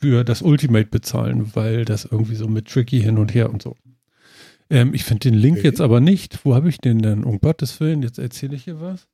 für 0.04 0.22
das 0.22 0.42
Ultimate 0.42 0.84
bezahlen, 0.90 1.54
weil 1.54 1.86
das 1.86 2.04
irgendwie 2.04 2.34
so 2.34 2.46
mit 2.46 2.68
Tricky 2.68 3.00
hin 3.00 3.16
und 3.16 3.32
her 3.32 3.50
und 3.50 3.62
so. 3.62 3.74
Ähm, 4.68 4.92
ich 4.92 5.02
finde 5.02 5.30
den 5.30 5.34
Link 5.34 5.58
okay. 5.58 5.66
jetzt 5.66 5.80
aber 5.80 5.98
nicht. 6.00 6.44
Wo 6.44 6.54
habe 6.54 6.68
ich 6.68 6.76
den 6.76 6.98
denn? 6.98 7.24
Um 7.24 7.40
Gottes 7.40 7.80
Willen, 7.80 8.02
jetzt 8.02 8.18
erzähle 8.18 8.54
ich 8.54 8.64
hier 8.64 8.82
was. 8.82 9.06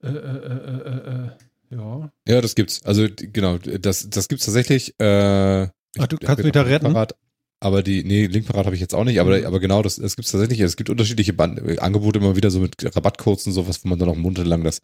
Äh, 0.00 0.10
äh, 0.10 0.12
äh, 0.12 0.90
äh, 0.90 1.24
äh 1.24 1.28
ja. 1.70 2.12
Ja, 2.28 2.40
das 2.40 2.54
gibt's. 2.54 2.84
Also 2.84 3.08
genau, 3.16 3.58
das, 3.58 4.10
das 4.10 4.28
gibt's 4.28 4.44
tatsächlich. 4.44 4.94
Äh, 5.00 5.66
Ach, 5.98 6.06
du 6.06 6.18
kannst 6.18 6.44
mich 6.44 6.52
da 6.52 6.62
retten? 6.62 6.92
Parat, 6.92 7.16
aber 7.58 7.82
die, 7.82 8.04
nee, 8.04 8.26
Linkparat 8.26 8.66
habe 8.66 8.76
ich 8.76 8.80
jetzt 8.80 8.94
auch 8.94 9.04
nicht, 9.04 9.18
aber, 9.18 9.38
mhm. 9.38 9.46
aber 9.46 9.58
genau, 9.58 9.82
das, 9.82 9.96
das 9.96 10.14
gibt 10.14 10.26
es 10.26 10.32
tatsächlich. 10.32 10.60
Es 10.60 10.76
gibt 10.76 10.88
unterschiedliche 10.88 11.32
Band, 11.32 11.80
Angebote 11.80 12.20
immer 12.20 12.36
wieder 12.36 12.52
so 12.52 12.60
mit 12.60 12.76
Rabattcodes 12.94 13.48
und 13.48 13.54
sowas, 13.54 13.82
wo 13.82 13.88
man 13.88 13.98
dann 13.98 14.08
noch 14.08 14.16
monatelang 14.16 14.62
das, 14.62 14.82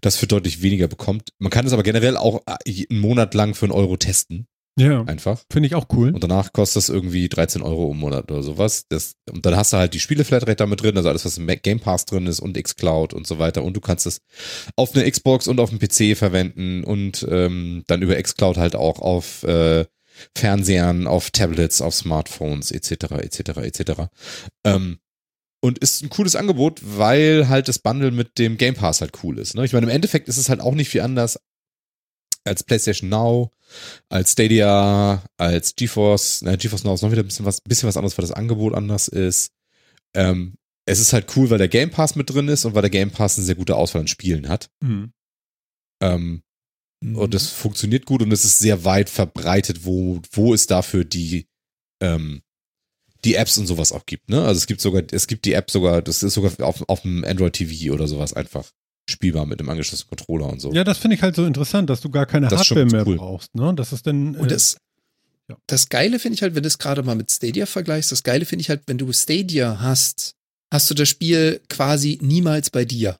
das 0.00 0.16
für 0.16 0.28
deutlich 0.28 0.62
weniger 0.62 0.86
bekommt. 0.86 1.30
Man 1.38 1.50
kann 1.50 1.66
es 1.66 1.72
aber 1.72 1.82
generell 1.82 2.16
auch 2.16 2.42
äh, 2.46 2.86
einen 2.88 3.00
Monat 3.00 3.34
lang 3.34 3.54
für 3.54 3.66
einen 3.66 3.72
Euro 3.72 3.96
testen. 3.96 4.46
Ja. 4.78 5.02
Einfach. 5.04 5.42
Finde 5.50 5.68
ich 5.68 5.74
auch 5.74 5.86
cool. 5.94 6.10
Und 6.10 6.22
danach 6.22 6.52
kostet 6.52 6.76
das 6.76 6.88
irgendwie 6.90 7.30
13 7.30 7.62
Euro 7.62 7.90
im 7.90 7.98
Monat 7.98 8.30
oder 8.30 8.42
sowas. 8.42 8.84
Das, 8.88 9.14
und 9.30 9.46
dann 9.46 9.56
hast 9.56 9.72
du 9.72 9.78
halt 9.78 9.94
die 9.94 10.00
Spiele-Flatrate 10.00 10.56
damit 10.56 10.82
drin, 10.82 10.96
also 10.96 11.08
alles, 11.08 11.24
was 11.24 11.38
im 11.38 11.46
Game 11.46 11.80
Pass 11.80 12.04
drin 12.04 12.26
ist 12.26 12.40
und 12.40 12.62
xCloud 12.62 13.14
und 13.14 13.26
so 13.26 13.38
weiter. 13.38 13.62
Und 13.62 13.74
du 13.74 13.80
kannst 13.80 14.06
es 14.06 14.20
auf 14.76 14.94
eine 14.94 15.10
Xbox 15.10 15.48
und 15.48 15.60
auf 15.60 15.70
dem 15.70 15.78
PC 15.78 16.16
verwenden 16.16 16.84
und 16.84 17.26
ähm, 17.30 17.84
dann 17.86 18.02
über 18.02 18.20
xCloud 18.20 18.58
halt 18.58 18.76
auch 18.76 18.98
auf 18.98 19.44
äh, 19.44 19.86
Fernsehern, 20.36 21.06
auf 21.06 21.30
Tablets, 21.30 21.80
auf 21.80 21.94
Smartphones 21.94 22.70
etc. 22.70 23.12
etc. 23.12 23.40
etc. 23.58 23.92
Ähm, 24.64 24.98
und 25.62 25.78
ist 25.78 26.02
ein 26.02 26.10
cooles 26.10 26.36
Angebot, 26.36 26.80
weil 26.82 27.48
halt 27.48 27.68
das 27.68 27.78
Bundle 27.78 28.10
mit 28.10 28.38
dem 28.38 28.58
Game 28.58 28.74
Pass 28.74 29.00
halt 29.00 29.12
cool 29.22 29.38
ist. 29.38 29.54
Ne? 29.54 29.64
Ich 29.64 29.72
meine, 29.72 29.86
im 29.86 29.90
Endeffekt 29.92 30.28
ist 30.28 30.36
es 30.36 30.50
halt 30.50 30.60
auch 30.60 30.74
nicht 30.74 30.90
viel 30.90 31.00
anders 31.00 31.40
als 32.44 32.62
PlayStation 32.62 33.08
Now, 33.08 33.50
als 34.08 34.32
Stadia, 34.32 35.22
als 35.36 35.74
GeForce. 35.76 36.42
Na, 36.42 36.56
GeForce 36.56 36.84
Now 36.84 36.94
ist 36.94 37.02
noch 37.02 37.12
wieder 37.12 37.22
ein 37.22 37.28
bisschen 37.28 37.46
was, 37.46 37.60
bisschen 37.60 37.88
was 37.88 37.96
anderes, 37.96 38.16
weil 38.16 38.22
das 38.22 38.32
Angebot 38.32 38.74
anders 38.74 39.08
ist. 39.08 39.52
Ähm, 40.14 40.54
es 40.86 41.00
ist 41.00 41.12
halt 41.12 41.36
cool, 41.36 41.50
weil 41.50 41.58
der 41.58 41.68
Game 41.68 41.90
Pass 41.90 42.14
mit 42.14 42.30
drin 42.30 42.48
ist 42.48 42.64
und 42.64 42.74
weil 42.74 42.82
der 42.82 42.90
Game 42.90 43.10
Pass 43.10 43.36
eine 43.36 43.44
sehr 43.44 43.56
gute 43.56 43.76
Auswahl 43.76 44.02
an 44.02 44.08
Spielen 44.08 44.48
hat. 44.48 44.70
Mhm. 44.80 45.12
Ähm, 46.00 46.42
Mhm. 47.00 47.16
Und 47.16 47.34
es 47.34 47.50
funktioniert 47.50 48.06
gut 48.06 48.22
und 48.22 48.32
es 48.32 48.44
ist 48.44 48.58
sehr 48.58 48.84
weit 48.84 49.10
verbreitet, 49.10 49.84
wo, 49.84 50.20
wo 50.32 50.54
es 50.54 50.66
dafür 50.66 51.04
die, 51.04 51.46
ähm, 52.02 52.42
die 53.24 53.34
Apps 53.34 53.58
und 53.58 53.66
sowas 53.66 53.92
auch 53.92 54.06
gibt, 54.06 54.28
ne? 54.28 54.42
Also 54.44 54.58
es 54.58 54.66
gibt 54.66 54.80
sogar, 54.80 55.02
es 55.10 55.26
gibt 55.26 55.44
die 55.44 55.54
App 55.54 55.70
sogar, 55.70 56.02
das 56.02 56.22
ist 56.22 56.34
sogar 56.34 56.52
auf, 56.66 56.88
auf 56.88 57.02
dem 57.02 57.24
Android 57.24 57.54
TV 57.54 57.92
oder 57.92 58.06
sowas 58.06 58.32
einfach 58.34 58.70
spielbar 59.08 59.46
mit 59.46 59.60
dem 59.60 59.68
angeschlossenen 59.68 60.08
Controller 60.08 60.48
und 60.48 60.60
so. 60.60 60.72
Ja, 60.72 60.84
das 60.84 60.98
finde 60.98 61.16
ich 61.16 61.22
halt 61.22 61.36
so 61.36 61.44
interessant, 61.44 61.90
dass 61.90 62.00
du 62.00 62.10
gar 62.10 62.26
keine 62.26 62.48
das 62.48 62.60
Hardware 62.60 62.86
mehr 62.86 63.06
cool. 63.06 63.16
brauchst, 63.16 63.54
ne? 63.54 63.72
Das 63.74 63.92
ist 63.92 64.06
dann. 64.06 64.34
Äh, 64.34 64.38
und 64.38 64.50
das, 64.50 64.78
ja. 65.48 65.56
das 65.66 65.88
Geile 65.88 66.18
finde 66.18 66.34
ich 66.34 66.42
halt, 66.42 66.54
wenn 66.54 66.62
du 66.62 66.68
es 66.68 66.78
gerade 66.78 67.02
mal 67.02 67.16
mit 67.16 67.30
Stadia 67.30 67.66
vergleichst, 67.66 68.12
das 68.12 68.22
Geile 68.22 68.44
finde 68.44 68.62
ich 68.62 68.68
halt, 68.68 68.82
wenn 68.86 68.98
du 68.98 69.12
Stadia 69.12 69.80
hast, 69.80 70.32
hast 70.72 70.90
du 70.90 70.94
das 70.94 71.08
Spiel 71.08 71.60
quasi 71.68 72.18
niemals 72.20 72.70
bei 72.70 72.84
dir. 72.84 73.16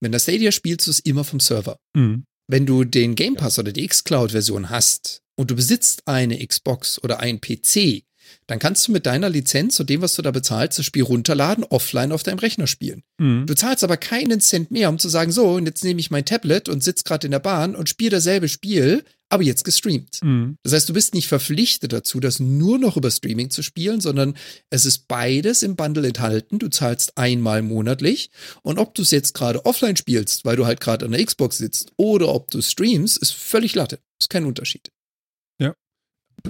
Wenn 0.00 0.12
das 0.12 0.24
Stadia 0.24 0.52
spielst 0.52 0.86
du 0.86 0.90
es 0.90 1.00
immer 1.00 1.24
vom 1.24 1.40
Server. 1.40 1.78
Mhm. 1.96 2.24
Wenn 2.50 2.66
du 2.66 2.84
den 2.84 3.14
Game 3.14 3.34
Pass 3.34 3.58
oder 3.58 3.72
die 3.72 3.84
X-Cloud-Version 3.84 4.70
hast 4.70 5.20
und 5.36 5.50
du 5.50 5.56
besitzt 5.56 6.06
eine 6.06 6.44
Xbox 6.46 7.02
oder 7.02 7.20
einen 7.20 7.40
PC, 7.40 8.04
dann 8.48 8.58
kannst 8.58 8.88
du 8.88 8.92
mit 8.92 9.06
deiner 9.06 9.28
Lizenz 9.28 9.78
und 9.78 9.90
dem, 9.90 10.00
was 10.00 10.14
du 10.14 10.22
da 10.22 10.30
bezahlst, 10.30 10.78
das 10.78 10.86
Spiel 10.86 11.04
runterladen, 11.04 11.64
offline 11.64 12.12
auf 12.12 12.22
deinem 12.22 12.38
Rechner 12.38 12.66
spielen. 12.66 13.02
Mhm. 13.18 13.46
Du 13.46 13.54
zahlst 13.54 13.84
aber 13.84 13.98
keinen 13.98 14.40
Cent 14.40 14.70
mehr, 14.70 14.88
um 14.88 14.98
zu 14.98 15.08
sagen, 15.08 15.30
so, 15.30 15.50
und 15.50 15.66
jetzt 15.66 15.84
nehme 15.84 16.00
ich 16.00 16.10
mein 16.10 16.24
Tablet 16.24 16.68
und 16.68 16.82
sitze 16.82 17.04
gerade 17.04 17.26
in 17.26 17.30
der 17.30 17.40
Bahn 17.40 17.76
und 17.76 17.90
spiele 17.90 18.10
dasselbe 18.10 18.48
Spiel, 18.48 19.04
aber 19.28 19.42
jetzt 19.42 19.64
gestreamt. 19.64 20.20
Mhm. 20.22 20.56
Das 20.62 20.72
heißt, 20.72 20.88
du 20.88 20.94
bist 20.94 21.12
nicht 21.12 21.28
verpflichtet 21.28 21.92
dazu, 21.92 22.20
das 22.20 22.40
nur 22.40 22.78
noch 22.78 22.96
über 22.96 23.10
Streaming 23.10 23.50
zu 23.50 23.62
spielen, 23.62 24.00
sondern 24.00 24.34
es 24.70 24.86
ist 24.86 25.08
beides 25.08 25.62
im 25.62 25.76
Bundle 25.76 26.08
enthalten. 26.08 26.58
Du 26.58 26.68
zahlst 26.68 27.18
einmal 27.18 27.60
monatlich 27.60 28.30
und 28.62 28.78
ob 28.78 28.94
du 28.94 29.02
es 29.02 29.10
jetzt 29.10 29.34
gerade 29.34 29.66
offline 29.66 29.96
spielst, 29.96 30.46
weil 30.46 30.56
du 30.56 30.64
halt 30.64 30.80
gerade 30.80 31.04
an 31.04 31.12
der 31.12 31.22
Xbox 31.22 31.58
sitzt, 31.58 31.92
oder 31.98 32.34
ob 32.34 32.50
du 32.50 32.62
streamst, 32.62 33.18
ist 33.18 33.34
völlig 33.34 33.74
latte. 33.74 33.98
Ist 34.18 34.30
kein 34.30 34.46
Unterschied. 34.46 34.90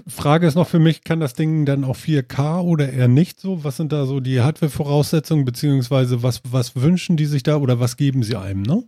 Frage 0.06 0.46
ist 0.46 0.54
noch 0.54 0.68
für 0.68 0.78
mich, 0.78 1.02
kann 1.04 1.20
das 1.20 1.34
Ding 1.34 1.64
dann 1.64 1.84
auch 1.84 1.96
4K 1.96 2.60
oder 2.62 2.92
eher 2.92 3.08
nicht 3.08 3.40
so? 3.40 3.64
Was 3.64 3.76
sind 3.76 3.92
da 3.92 4.06
so 4.06 4.20
die 4.20 4.40
Hardware-Voraussetzungen, 4.40 5.44
beziehungsweise 5.44 6.22
was, 6.22 6.40
was 6.44 6.76
wünschen 6.76 7.16
die 7.16 7.26
sich 7.26 7.42
da 7.42 7.56
oder 7.56 7.80
was 7.80 7.96
geben 7.96 8.22
sie 8.22 8.36
einem, 8.36 8.62
ne? 8.62 8.84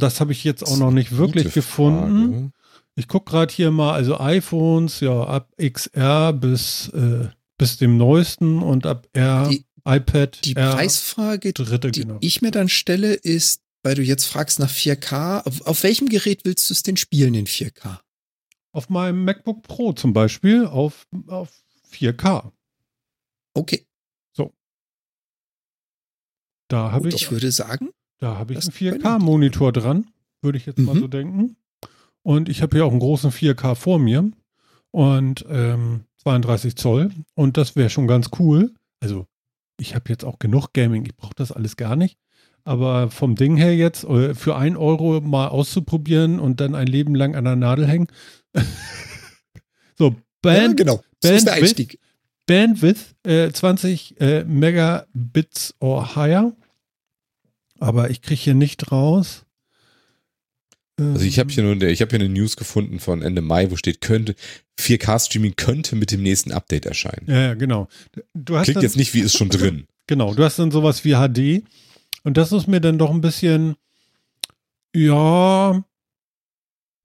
Das 0.00 0.20
habe 0.20 0.32
ich 0.32 0.42
jetzt 0.42 0.64
auch 0.64 0.76
noch 0.78 0.90
nicht 0.90 1.16
wirklich 1.16 1.52
gefunden. 1.54 2.32
Frage. 2.32 2.50
Ich 2.96 3.06
gucke 3.06 3.30
gerade 3.30 3.54
hier 3.54 3.70
mal, 3.70 3.92
also 3.92 4.18
iPhones, 4.18 4.98
ja, 4.98 5.22
ab 5.22 5.48
XR 5.60 6.32
bis 6.32 6.88
äh, 6.88 7.28
bis 7.56 7.76
dem 7.76 7.96
neuesten 7.96 8.60
und 8.62 8.86
ab 8.86 9.06
R, 9.12 9.48
Die- 9.48 9.64
iPad, 9.84 10.44
Die 10.44 10.56
R, 10.56 10.72
Preisfrage, 10.74 11.52
dritte, 11.52 11.90
die 11.92 12.00
genau. 12.02 12.16
ich 12.20 12.42
mir 12.42 12.50
dann 12.50 12.68
stelle, 12.68 13.14
ist, 13.14 13.62
weil 13.82 13.94
du 13.94 14.02
jetzt 14.02 14.24
fragst 14.26 14.58
nach 14.58 14.70
4K, 14.70 15.46
auf, 15.46 15.66
auf 15.66 15.82
welchem 15.82 16.08
Gerät 16.08 16.40
willst 16.44 16.68
du 16.70 16.74
es 16.74 16.82
denn 16.82 16.96
spielen 16.96 17.34
in 17.34 17.46
4K? 17.46 17.98
Auf 18.72 18.88
meinem 18.90 19.24
MacBook 19.24 19.62
Pro 19.62 19.92
zum 19.92 20.12
Beispiel 20.12 20.66
auf, 20.66 21.06
auf 21.26 21.62
4K. 21.90 22.52
Okay, 23.54 23.86
Da 26.68 26.92
habe 26.92 27.08
ich, 27.08 27.14
ich 27.14 27.30
würde 27.30 27.50
sagen, 27.50 27.90
da 28.18 28.36
habe 28.36 28.52
ich 28.52 28.60
einen 28.62 28.72
können 28.72 29.00
4K-Monitor 29.02 29.72
dran, 29.72 30.06
würde 30.42 30.58
ich 30.58 30.66
jetzt 30.66 30.78
mal 30.78 30.94
Mhm. 30.94 31.00
so 31.00 31.08
denken. 31.08 31.56
Und 32.22 32.48
ich 32.48 32.60
habe 32.62 32.76
hier 32.76 32.84
auch 32.84 32.90
einen 32.90 33.00
großen 33.00 33.30
4K 33.30 33.74
vor 33.74 33.98
mir 33.98 34.30
und 34.90 35.46
ähm, 35.48 36.04
32 36.18 36.76
Zoll. 36.76 37.10
Und 37.34 37.56
das 37.56 37.74
wäre 37.74 37.88
schon 37.88 38.06
ganz 38.06 38.28
cool. 38.38 38.74
Also 39.00 39.26
ich 39.80 39.94
habe 39.94 40.10
jetzt 40.10 40.24
auch 40.24 40.38
genug 40.38 40.72
Gaming, 40.74 41.06
ich 41.06 41.16
brauche 41.16 41.34
das 41.34 41.52
alles 41.52 41.76
gar 41.76 41.96
nicht. 41.96 42.18
Aber 42.68 43.10
vom 43.10 43.34
Ding 43.34 43.56
her 43.56 43.74
jetzt, 43.74 44.04
äh, 44.04 44.34
für 44.34 44.54
ein 44.56 44.76
Euro 44.76 45.22
mal 45.22 45.48
auszuprobieren 45.48 46.38
und 46.38 46.60
dann 46.60 46.74
ein 46.74 46.86
Leben 46.86 47.14
lang 47.14 47.34
an 47.34 47.44
der 47.44 47.56
Nadel 47.56 47.86
hängen. 47.86 48.08
so, 49.96 50.08
ja, 50.10 50.16
Band, 50.42 50.76
genau, 50.76 51.00
so 51.22 51.30
ist 51.30 51.46
der 51.46 51.52
Bandwidth. 51.52 51.62
Einstieg. 51.62 51.98
Bandwidth 52.44 53.14
äh, 53.26 53.50
20 53.50 54.20
äh, 54.20 54.44
Megabits 54.44 55.76
or 55.80 56.14
higher. 56.14 56.52
Aber 57.78 58.10
ich 58.10 58.20
kriege 58.20 58.38
hier 58.38 58.54
nicht 58.54 58.92
raus. 58.92 59.46
Also 60.98 61.24
ich 61.24 61.38
habe 61.38 61.50
hier 61.50 61.62
nur, 61.62 61.80
ich 61.80 62.02
habe 62.02 62.10
hier 62.10 62.20
eine 62.20 62.28
News 62.28 62.58
gefunden 62.58 63.00
von 63.00 63.22
Ende 63.22 63.40
Mai, 63.40 63.70
wo 63.70 63.76
steht, 63.76 64.02
könnte 64.02 64.34
4K-Streaming 64.78 65.54
könnte 65.56 65.96
mit 65.96 66.10
dem 66.10 66.22
nächsten 66.22 66.52
Update 66.52 66.84
erscheinen. 66.84 67.24
Ja, 67.28 67.40
ja, 67.40 67.54
genau. 67.54 67.88
Du 68.34 68.58
hast 68.58 68.64
Klingt 68.64 68.76
dann, 68.76 68.82
jetzt 68.82 68.96
nicht 68.96 69.14
wie 69.14 69.20
ist 69.20 69.38
schon 69.38 69.48
drin. 69.48 69.86
Genau, 70.06 70.34
du 70.34 70.44
hast 70.44 70.58
dann 70.58 70.70
sowas 70.70 71.04
wie 71.06 71.14
HD. 71.14 71.64
Und 72.28 72.36
das 72.36 72.52
ist 72.52 72.68
mir 72.68 72.82
dann 72.82 72.98
doch 72.98 73.08
ein 73.10 73.22
bisschen, 73.22 73.76
ja, 74.94 75.82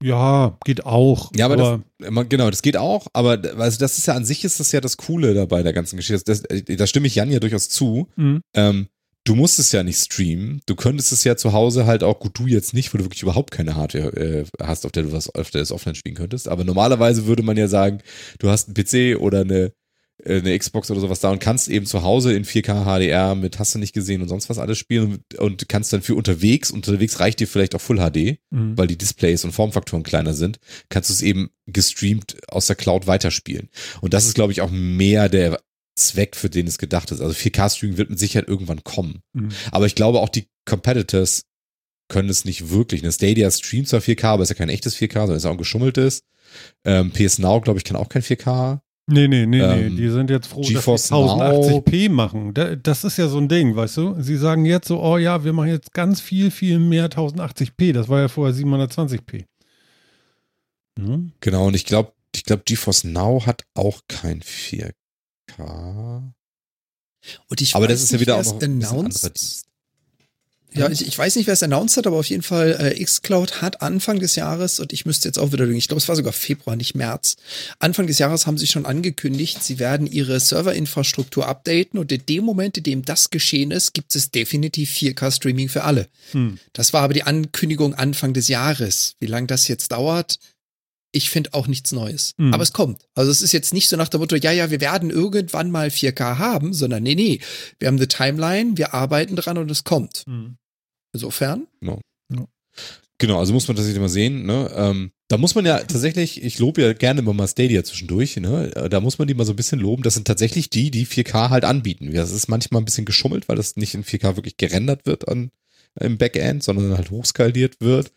ja, 0.02 0.58
geht 0.66 0.84
auch. 0.84 1.32
Ja, 1.34 1.46
aber 1.46 1.56
das, 1.56 1.80
immer- 2.06 2.26
genau, 2.26 2.50
das 2.50 2.60
geht 2.60 2.76
auch, 2.76 3.06
aber 3.14 3.40
also 3.56 3.78
das 3.78 3.96
ist 3.96 4.06
ja 4.06 4.12
an 4.12 4.26
sich 4.26 4.44
ist 4.44 4.60
das 4.60 4.70
ja 4.72 4.82
das 4.82 4.98
Coole 4.98 5.32
dabei 5.32 5.62
der 5.62 5.72
ganzen 5.72 5.96
Geschichte. 5.96 6.24
Das, 6.26 6.42
das, 6.42 6.62
da 6.76 6.86
stimme 6.86 7.06
ich 7.06 7.14
Jan 7.14 7.30
ja 7.30 7.40
durchaus 7.40 7.70
zu. 7.70 8.06
Mhm. 8.16 8.42
Ähm, 8.54 8.88
du 9.24 9.34
musst 9.34 9.58
es 9.58 9.72
ja 9.72 9.82
nicht 9.82 9.98
streamen. 9.98 10.60
Du 10.66 10.74
könntest 10.76 11.10
es 11.10 11.24
ja 11.24 11.38
zu 11.38 11.54
Hause 11.54 11.86
halt 11.86 12.02
auch, 12.04 12.20
gut, 12.20 12.38
du 12.38 12.46
jetzt 12.46 12.74
nicht, 12.74 12.92
wo 12.92 12.98
du 12.98 13.04
wirklich 13.04 13.22
überhaupt 13.22 13.50
keine 13.50 13.76
Hardware 13.76 14.14
äh, 14.14 14.44
hast, 14.62 14.84
auf 14.84 14.92
der 14.92 15.04
du 15.04 15.12
was 15.12 15.34
auf 15.34 15.50
der 15.50 15.62
das 15.62 15.72
offline 15.72 15.94
spielen 15.94 16.16
könntest. 16.16 16.48
Aber 16.48 16.64
normalerweise 16.64 17.24
würde 17.24 17.42
man 17.42 17.56
ja 17.56 17.66
sagen, 17.68 18.02
du 18.40 18.50
hast 18.50 18.68
einen 18.68 18.74
PC 18.74 19.18
oder 19.18 19.40
eine, 19.40 19.54
äh, 19.58 19.70
eine 20.26 20.58
Xbox 20.58 20.90
oder 20.90 21.00
sowas 21.00 21.20
da 21.20 21.30
und 21.30 21.38
kannst 21.40 21.68
eben 21.68 21.86
zu 21.86 22.02
Hause 22.02 22.34
in 22.34 22.44
4K 22.44 22.84
HDR 22.84 23.34
mit 23.34 23.58
hast 23.58 23.74
du 23.74 23.78
nicht 23.78 23.92
gesehen 23.92 24.22
und 24.22 24.28
sonst 24.28 24.48
was 24.48 24.58
alles 24.58 24.78
spielen 24.78 25.20
und, 25.38 25.68
kannst 25.68 25.92
dann 25.92 26.02
für 26.02 26.14
unterwegs, 26.14 26.70
unterwegs 26.70 27.20
reicht 27.20 27.40
dir 27.40 27.48
vielleicht 27.48 27.74
auch 27.74 27.80
Full 27.80 27.98
HD, 27.98 28.38
Mhm. 28.50 28.76
weil 28.78 28.86
die 28.86 28.98
Displays 28.98 29.44
und 29.44 29.52
Formfaktoren 29.52 30.02
kleiner 30.02 30.34
sind, 30.34 30.58
kannst 30.88 31.10
du 31.10 31.14
es 31.14 31.22
eben 31.22 31.50
gestreamt 31.66 32.36
aus 32.48 32.66
der 32.66 32.76
Cloud 32.76 33.06
weiterspielen. 33.06 33.68
Und 34.00 34.14
das 34.14 34.26
ist, 34.26 34.34
glaube 34.34 34.52
ich, 34.52 34.60
auch 34.60 34.70
mehr 34.70 35.28
der 35.28 35.60
Zweck, 35.96 36.36
für 36.36 36.50
den 36.50 36.66
es 36.66 36.78
gedacht 36.78 37.10
ist. 37.12 37.20
Also 37.20 37.34
4K-Streaming 37.34 37.96
wird 37.96 38.10
mit 38.10 38.18
Sicherheit 38.18 38.48
irgendwann 38.48 38.82
kommen. 38.82 39.20
Mhm. 39.32 39.50
Aber 39.70 39.86
ich 39.86 39.94
glaube 39.94 40.20
auch 40.20 40.28
die 40.28 40.46
Competitors 40.64 41.44
können 42.08 42.28
es 42.28 42.44
nicht 42.44 42.70
wirklich. 42.70 43.02
Eine 43.02 43.12
Stadia 43.12 43.50
streamt 43.50 43.88
zwar 43.88 44.00
4K, 44.00 44.24
aber 44.24 44.42
ist 44.42 44.48
ja 44.50 44.54
kein 44.54 44.68
echtes 44.68 44.96
4K, 44.96 45.12
sondern 45.20 45.36
ist 45.36 45.44
ja 45.44 45.50
auch 45.50 45.54
ein 45.54 45.58
geschummeltes. 45.58 46.22
Ähm, 46.84 47.10
PS 47.12 47.38
Now, 47.38 47.60
glaube 47.60 47.78
ich, 47.78 47.84
kann 47.84 47.96
auch 47.96 48.08
kein 48.08 48.22
4K. 48.22 48.80
Nee, 49.06 49.28
nee, 49.28 49.44
nee, 49.44 49.60
Ähm, 49.60 49.94
nee. 49.94 49.96
Die 50.00 50.08
sind 50.08 50.30
jetzt 50.30 50.46
froh, 50.46 50.62
GeForce 50.62 51.08
dass 51.08 51.08
sie 51.08 51.14
1080p 51.14 52.08
machen. 52.08 52.54
Da- 52.54 52.74
Das 52.74 53.04
ist 53.04 53.18
ja 53.18 53.28
so 53.28 53.36
ein 53.38 53.48
Ding, 53.48 53.76
weißt 53.76 53.98
du? 53.98 54.14
Sie 54.20 54.36
sagen 54.38 54.64
jetzt 54.64 54.88
so, 54.88 55.02
oh 55.02 55.18
ja, 55.18 55.44
wir 55.44 55.52
machen 55.52 55.68
jetzt 55.68 55.92
ganz 55.92 56.20
viel, 56.22 56.50
viel 56.50 56.78
mehr 56.78 57.10
1080p. 57.10 57.92
Das 57.92 58.08
war 58.08 58.20
ja 58.20 58.28
vorher 58.28 58.54
720p. 58.54 59.44
Hm? 60.98 61.32
Genau, 61.40 61.66
und 61.66 61.74
ich 61.74 61.84
glaube, 61.84 62.12
ich 62.34 62.44
glaube, 62.44 62.62
GeForce 62.64 63.04
Now 63.04 63.44
hat 63.44 63.64
auch 63.74 64.00
kein 64.08 64.40
4K. 64.40 64.92
Und 67.48 67.60
ich 67.60 67.74
Aber 67.74 67.84
weiß 67.84 67.92
das 67.92 68.02
ist 68.04 68.12
ja 68.12 68.20
wieder 68.20 68.36
auch 68.36 68.44
noch 68.44 68.60
ein 68.62 68.82
announced. 68.82 69.64
Ja, 70.76 70.90
ich, 70.90 71.06
ich 71.06 71.16
weiß 71.16 71.36
nicht, 71.36 71.46
wer 71.46 71.54
es 71.54 71.62
announced 71.62 71.96
hat, 71.96 72.06
aber 72.06 72.16
auf 72.16 72.28
jeden 72.28 72.42
Fall 72.42 72.72
äh, 72.80 73.02
xCloud 73.02 73.62
hat 73.62 73.80
Anfang 73.80 74.18
des 74.18 74.34
Jahres, 74.34 74.80
und 74.80 74.92
ich 74.92 75.06
müsste 75.06 75.28
jetzt 75.28 75.38
auch 75.38 75.52
wieder 75.52 75.64
lügen, 75.64 75.78
ich 75.78 75.88
glaube, 75.88 76.00
es 76.00 76.08
war 76.08 76.16
sogar 76.16 76.32
Februar, 76.32 76.74
nicht 76.74 76.94
März. 76.94 77.36
Anfang 77.78 78.06
des 78.06 78.18
Jahres 78.18 78.46
haben 78.46 78.58
sie 78.58 78.66
schon 78.66 78.84
angekündigt, 78.84 79.62
sie 79.62 79.78
werden 79.78 80.06
ihre 80.06 80.40
Serverinfrastruktur 80.40 81.46
updaten 81.46 81.98
und 81.98 82.10
in 82.10 82.26
dem 82.26 82.44
Moment, 82.44 82.76
in 82.76 82.82
dem 82.82 83.04
das 83.04 83.30
geschehen 83.30 83.70
ist, 83.70 83.94
gibt 83.94 84.14
es 84.16 84.30
definitiv 84.30 84.90
4K-Streaming 84.90 85.68
für 85.68 85.84
alle. 85.84 86.08
Hm. 86.32 86.58
Das 86.72 86.92
war 86.92 87.02
aber 87.02 87.14
die 87.14 87.22
Ankündigung 87.22 87.94
Anfang 87.94 88.32
des 88.34 88.48
Jahres. 88.48 89.14
Wie 89.20 89.26
lange 89.26 89.46
das 89.46 89.68
jetzt 89.68 89.92
dauert, 89.92 90.38
ich 91.14 91.30
finde 91.30 91.54
auch 91.54 91.68
nichts 91.68 91.92
Neues. 91.92 92.34
Hm. 92.38 92.52
Aber 92.52 92.62
es 92.64 92.72
kommt. 92.72 93.06
Also 93.14 93.30
es 93.30 93.40
ist 93.40 93.52
jetzt 93.52 93.72
nicht 93.72 93.88
so 93.88 93.96
nach 93.96 94.08
dem 94.08 94.20
Motto, 94.20 94.34
ja, 94.34 94.50
ja, 94.50 94.70
wir 94.70 94.80
werden 94.80 95.10
irgendwann 95.10 95.70
mal 95.70 95.88
4K 95.88 96.38
haben, 96.38 96.74
sondern 96.74 97.04
nee, 97.04 97.14
nee. 97.14 97.40
Wir 97.78 97.88
haben 97.88 97.96
eine 97.96 98.08
Timeline, 98.08 98.76
wir 98.76 98.92
arbeiten 98.92 99.36
dran 99.36 99.56
und 99.56 99.70
es 99.70 99.84
kommt. 99.84 100.24
Hm. 100.26 100.56
Insofern, 101.14 101.66
Genau, 103.18 103.38
also 103.38 103.52
muss 103.52 103.68
man 103.68 103.76
tatsächlich 103.76 104.00
mal 104.00 104.08
sehen, 104.08 104.44
ne? 104.44 104.70
Ähm, 104.74 105.12
da 105.28 105.38
muss 105.38 105.54
man 105.54 105.64
ja 105.64 105.78
tatsächlich, 105.78 106.42
ich 106.42 106.58
lobe 106.58 106.82
ja 106.82 106.92
gerne 106.92 107.20
immer 107.20 107.32
mal 107.32 107.46
Stadia 107.46 107.84
zwischendurch, 107.84 108.36
ne? 108.36 108.72
Äh, 108.74 108.88
Da 108.88 109.00
muss 109.00 109.18
man 109.18 109.28
die 109.28 109.34
mal 109.34 109.46
so 109.46 109.52
ein 109.52 109.56
bisschen 109.56 109.78
loben. 109.78 110.02
Das 110.02 110.14
sind 110.14 110.26
tatsächlich 110.26 110.68
die, 110.68 110.90
die 110.90 111.06
4K 111.06 111.48
halt 111.48 111.64
anbieten. 111.64 112.12
Das 112.12 112.32
ist 112.32 112.48
manchmal 112.48 112.82
ein 112.82 112.84
bisschen 112.84 113.04
geschummelt, 113.04 113.48
weil 113.48 113.56
das 113.56 113.76
nicht 113.76 113.94
in 113.94 114.04
4K 114.04 114.36
wirklich 114.36 114.56
gerendert 114.56 115.06
wird 115.06 115.28
an, 115.28 115.52
im 116.00 116.18
Backend, 116.18 116.64
sondern 116.64 116.96
halt 116.96 117.12
hochskaliert 117.12 117.76
wird. 117.80 118.12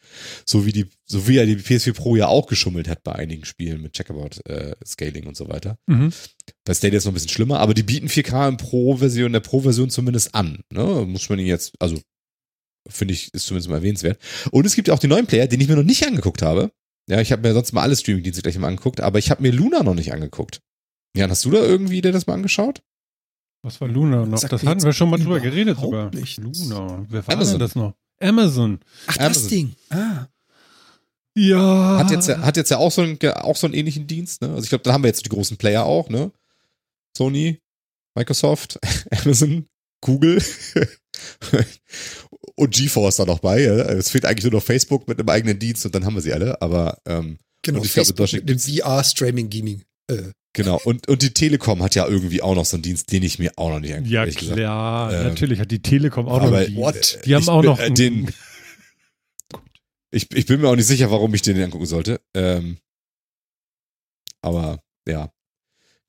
So 0.45 0.65
wie 0.65 0.71
die, 0.71 0.87
so 1.05 1.27
wie 1.27 1.35
ja 1.35 1.45
die 1.45 1.57
PS4 1.57 1.93
Pro 1.93 2.15
ja 2.15 2.27
auch 2.27 2.47
geschummelt 2.47 2.89
hat 2.89 3.03
bei 3.03 3.13
einigen 3.13 3.45
Spielen 3.45 3.83
mit 3.83 3.93
Checkerboard 3.93 4.45
äh, 4.49 4.75
Scaling 4.83 5.27
und 5.27 5.37
so 5.37 5.47
weiter. 5.47 5.77
Mhm. 5.85 6.11
Bei 6.65 6.73
Stadia 6.73 6.97
ist 6.97 7.05
noch 7.05 7.11
ein 7.11 7.13
bisschen 7.13 7.29
schlimmer, 7.29 7.59
aber 7.59 7.75
die 7.75 7.83
bieten 7.83 8.07
4K 8.07 8.49
in 8.49 8.57
Pro-Version, 8.57 9.31
der 9.31 9.41
Pro-Version 9.41 9.91
zumindest 9.91 10.33
an. 10.33 10.61
Ne? 10.71 11.05
Muss 11.07 11.29
man 11.29 11.37
ihn 11.37 11.45
jetzt, 11.45 11.73
also 11.79 11.99
finde 12.89 13.13
ich, 13.13 13.33
ist 13.33 13.45
zumindest 13.47 13.69
mal 13.69 13.77
erwähnenswert. 13.77 14.19
Und 14.51 14.65
es 14.65 14.75
gibt 14.75 14.87
ja 14.87 14.93
auch 14.93 14.99
die 14.99 15.07
neuen 15.07 15.27
Player, 15.27 15.47
den 15.47 15.61
ich 15.61 15.67
mir 15.67 15.75
noch 15.75 15.83
nicht 15.83 16.05
angeguckt 16.05 16.41
habe. 16.41 16.71
Ja, 17.09 17.21
ich 17.21 17.31
habe 17.31 17.41
mir 17.47 17.53
sonst 17.53 17.71
mal 17.71 17.81
alle 17.81 17.95
Streaming-Dienste 17.95 18.41
gleich 18.41 18.57
mal 18.57 18.67
angeguckt, 18.67 18.99
aber 19.01 19.17
ich 19.19 19.29
habe 19.31 19.41
mir 19.41 19.51
Luna 19.51 19.83
noch 19.83 19.93
nicht 19.95 20.11
angeguckt. 20.13 20.61
Jan, 21.15 21.29
hast 21.29 21.45
du 21.45 21.51
da 21.51 21.59
irgendwie 21.59 22.01
dir 22.01 22.11
das 22.11 22.27
mal 22.27 22.33
angeschaut? 22.33 22.81
Was 23.63 23.79
war 23.81 23.87
Luna 23.87 24.25
noch? 24.25 24.37
Sagt 24.37 24.53
das 24.53 24.63
hatten 24.65 24.83
wir 24.83 24.93
schon 24.93 25.09
mal 25.09 25.17
drüber 25.19 25.39
geredet 25.39 25.77
nichts. 26.13 26.37
Luna. 26.37 27.05
Wer 27.09 27.25
war 27.27 27.33
Amazon. 27.33 27.53
denn 27.53 27.59
das 27.59 27.75
noch? 27.75 27.93
Amazon. 28.19 28.79
ach, 29.07 29.17
das 29.17 29.25
Amazon. 29.25 29.49
Ding. 29.49 29.75
Ah. 29.89 30.27
Ja. 31.35 31.97
Hat 31.99 32.11
jetzt, 32.11 32.27
ja- 32.27 32.39
hat 32.41 32.57
jetzt 32.57 32.71
ja 32.71 32.77
auch 32.77 32.91
so 32.91 33.01
einen, 33.01 33.19
auch 33.35 33.55
so 33.55 33.67
einen 33.67 33.73
ähnlichen 33.73 34.07
Dienst, 34.07 34.41
ne? 34.41 34.49
Also 34.49 34.63
ich 34.63 34.69
glaube, 34.69 34.83
da 34.83 34.93
haben 34.93 35.03
wir 35.03 35.07
jetzt 35.07 35.23
die 35.25 35.29
großen 35.29 35.57
Player 35.57 35.85
auch, 35.85 36.09
ne? 36.09 36.31
Sony, 37.15 37.59
Microsoft, 38.15 38.79
Amazon, 39.11 39.67
Google 40.01 40.41
und 42.55 42.73
GeForce 42.73 43.17
da 43.17 43.25
noch 43.25 43.39
bei. 43.39 43.61
Ja? 43.63 43.73
Es 43.73 44.09
fehlt 44.09 44.25
eigentlich 44.25 44.43
nur 44.43 44.59
noch 44.59 44.65
Facebook 44.65 45.07
mit 45.07 45.19
einem 45.19 45.29
eigenen 45.29 45.59
Dienst 45.59 45.85
und 45.85 45.93
dann 45.95 46.05
haben 46.05 46.15
wir 46.15 46.21
sie 46.21 46.33
alle, 46.33 46.61
aber 46.61 46.99
ähm, 47.05 47.37
Genau, 47.63 47.79
Und 47.79 47.85
ich 47.85 47.93
glaube, 47.93 48.05
Facebook 48.05 48.17
Deutschland 48.17 48.45
mit 48.45 48.49
dem 48.49 48.59
VR-Streaming-Gaming. 48.59 49.83
Äh, 50.09 50.31
Genau, 50.53 50.81
und, 50.85 51.07
und 51.07 51.21
die 51.21 51.35
Telekom 51.35 51.83
hat 51.83 51.93
ja 51.93 52.07
irgendwie 52.07 52.41
auch 52.41 52.55
noch 52.55 52.65
so 52.65 52.77
einen 52.77 52.81
Dienst, 52.81 53.11
den 53.11 53.21
ich 53.21 53.37
mir 53.37 53.51
auch 53.57 53.69
noch 53.69 53.79
nicht 53.79 53.91
angeguckt 53.93 54.11
Ja, 54.11 54.21
ehrlich 54.21 54.37
gesagt. 54.37 54.57
klar. 54.57 55.13
Ähm, 55.13 55.27
natürlich 55.27 55.59
hat 55.59 55.69
die 55.69 55.83
Telekom 55.83 56.27
auch 56.27 56.41
noch 56.41 56.51
einen 56.51 56.65
Dienst. 56.65 56.77
what? 56.81 57.19
Die 57.25 57.35
haben 57.35 57.43
ich 57.43 57.49
auch 57.49 57.61
bin, 57.61 57.69
noch 57.69 57.79
äh, 57.79 57.91
den. 57.91 58.31
Ich, 60.09 60.31
ich 60.35 60.45
bin 60.47 60.61
mir 60.61 60.69
auch 60.69 60.75
nicht 60.75 60.87
sicher, 60.87 61.11
warum 61.11 61.31
ich 61.35 61.43
den 61.43 61.61
angucken 61.61 61.85
sollte. 61.85 62.21
Ähm, 62.33 62.77
aber 64.41 64.81
ja. 65.07 65.31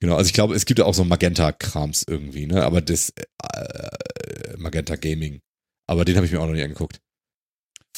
Genau, 0.00 0.16
also 0.16 0.28
ich 0.28 0.32
glaube, 0.34 0.54
es 0.54 0.64
gibt 0.64 0.78
ja 0.78 0.84
auch 0.84 0.94
so 0.94 1.04
Magenta-Krams 1.04 2.04
irgendwie, 2.08 2.46
ne? 2.46 2.64
Aber 2.64 2.80
das 2.80 3.10
äh, 3.10 4.56
Magenta 4.56 4.96
Gaming. 4.96 5.40
Aber 5.86 6.04
den 6.04 6.16
habe 6.16 6.26
ich 6.26 6.32
mir 6.32 6.40
auch 6.40 6.46
noch 6.46 6.52
nicht 6.52 6.62
angeguckt. 6.62 7.00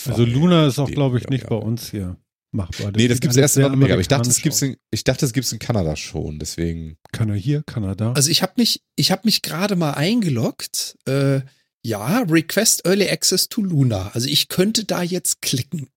Also 0.07 0.24
Luna 0.24 0.66
ist 0.66 0.78
auch, 0.78 0.90
glaube 0.90 1.18
ich, 1.18 1.28
nicht 1.28 1.42
ja. 1.42 1.48
bei 1.51 1.57
uns 1.57 1.90
hier 1.90 2.16
machbar. 2.53 2.92
Nee, 2.96 3.09
das 3.09 3.20
gibt's 3.20 3.36
alles 3.36 3.57
erst 3.57 3.59
in 3.59 3.64
Amerika, 3.64 3.94
aber 3.94 4.01
ich 4.01 4.09
dachte, 4.09 4.30
es 4.30 4.40
gibt's 4.40 4.62
in, 4.62 4.76
ich 4.90 5.05
dachte, 5.05 5.26
es 5.26 5.32
gibt's 5.32 5.53
in 5.53 5.59
Kanada 5.59 5.94
schon, 5.96 6.38
deswegen. 6.38 6.96
Kann 7.12 7.28
er 7.28 7.36
hier, 7.36 7.62
kann 7.64 7.84
er 7.84 7.96
da? 7.96 8.12
Also 8.12 8.30
ich 8.30 8.42
habe 8.42 8.55
mich, 8.57 8.82
ich 8.96 9.11
habe 9.11 9.22
mich 9.24 9.42
gerade 9.42 9.76
mal 9.76 9.92
eingeloggt. 9.92 10.96
Äh, 11.07 11.42
ja, 11.84 12.20
Request 12.28 12.86
Early 12.86 13.09
Access 13.09 13.48
to 13.48 13.62
Luna. 13.62 14.11
Also 14.14 14.28
ich 14.28 14.48
könnte 14.48 14.84
da 14.84 15.03
jetzt 15.03 15.42
klicken 15.42 15.88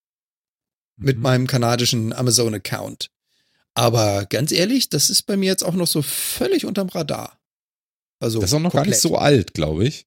mit 0.98 1.18
Mhm. 1.18 1.24
meinem 1.24 1.48
kanadischen 1.48 2.14
Amazon-Account. 2.14 3.10
Aber 3.76 4.26
ganz 4.28 4.52
ehrlich, 4.52 4.90
das 4.90 5.10
ist 5.10 5.24
bei 5.24 5.36
mir 5.38 5.48
jetzt 5.48 5.64
auch 5.64 5.74
noch 5.74 5.88
so 5.88 6.02
völlig 6.02 6.66
unterm 6.66 6.90
Radar. 6.90 7.40
Also 8.20 8.40
Das 8.40 8.52
ist 8.52 8.54
auch 8.54 8.60
noch 8.60 8.72
gar 8.74 8.86
nicht 8.86 9.02
komplett. 9.02 9.02
so 9.02 9.18
alt, 9.18 9.54
glaube 9.54 9.86
ich, 9.88 10.06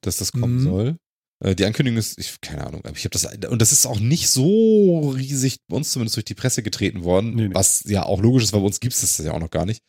dass 0.00 0.16
das 0.16 0.32
kommen 0.32 0.56
Mhm. 0.58 0.64
soll. 0.64 0.96
Äh, 1.42 1.54
Die 1.54 1.64
Ankündigung 1.64 1.98
ist, 1.98 2.18
ich 2.18 2.40
keine 2.40 2.66
Ahnung, 2.66 2.84
aber 2.84 2.96
ich 2.96 3.04
habe 3.04 3.10
das 3.10 3.24
und 3.48 3.62
das 3.62 3.72
ist 3.72 3.86
auch 3.86 4.00
nicht 4.00 4.28
so 4.28 5.10
riesig 5.10 5.58
bei 5.68 5.76
uns 5.76 5.92
zumindest 5.92 6.16
durch 6.16 6.24
die 6.24 6.34
Presse 6.34 6.62
getreten 6.62 7.04
worden, 7.04 7.34
Nee, 7.34 7.48
nee. 7.48 7.54
was 7.54 7.84
ja 7.86 8.02
auch 8.04 8.20
logisch 8.20 8.42
ist, 8.44 8.52
weil 8.52 8.60
bei 8.60 8.66
uns 8.66 8.80
gibt 8.80 8.92
es 8.94 9.00
das 9.00 9.24
ja 9.24 9.32
auch 9.32 9.38
noch 9.40 9.50
gar 9.50 9.64
nicht. 9.66 9.82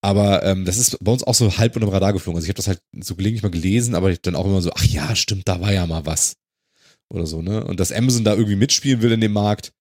Aber 0.00 0.42
ähm, 0.42 0.64
das 0.64 0.78
ist 0.78 0.98
bei 1.04 1.12
uns 1.12 1.22
auch 1.22 1.34
so 1.36 1.56
halb 1.58 1.76
unter 1.76 1.86
dem 1.86 1.92
Radar 1.92 2.12
geflogen. 2.12 2.36
Also 2.36 2.46
ich 2.46 2.48
habe 2.48 2.56
das 2.56 2.66
halt 2.66 2.80
so 3.00 3.14
gelegentlich 3.14 3.44
mal 3.44 3.50
gelesen, 3.52 3.94
aber 3.94 4.12
dann 4.16 4.34
auch 4.34 4.46
immer 4.46 4.60
so, 4.60 4.72
ach 4.74 4.84
ja, 4.84 5.14
stimmt, 5.14 5.46
da 5.46 5.60
war 5.60 5.72
ja 5.72 5.86
mal 5.86 6.04
was. 6.06 6.34
Oder 7.08 7.26
so, 7.26 7.40
ne? 7.42 7.62
Und 7.64 7.78
dass 7.78 7.92
Amazon 7.92 8.24
da 8.24 8.32
irgendwie 8.32 8.56
mitspielen 8.56 9.02
will 9.02 9.12
in 9.12 9.20
dem 9.20 9.32
Markt, 9.32 9.72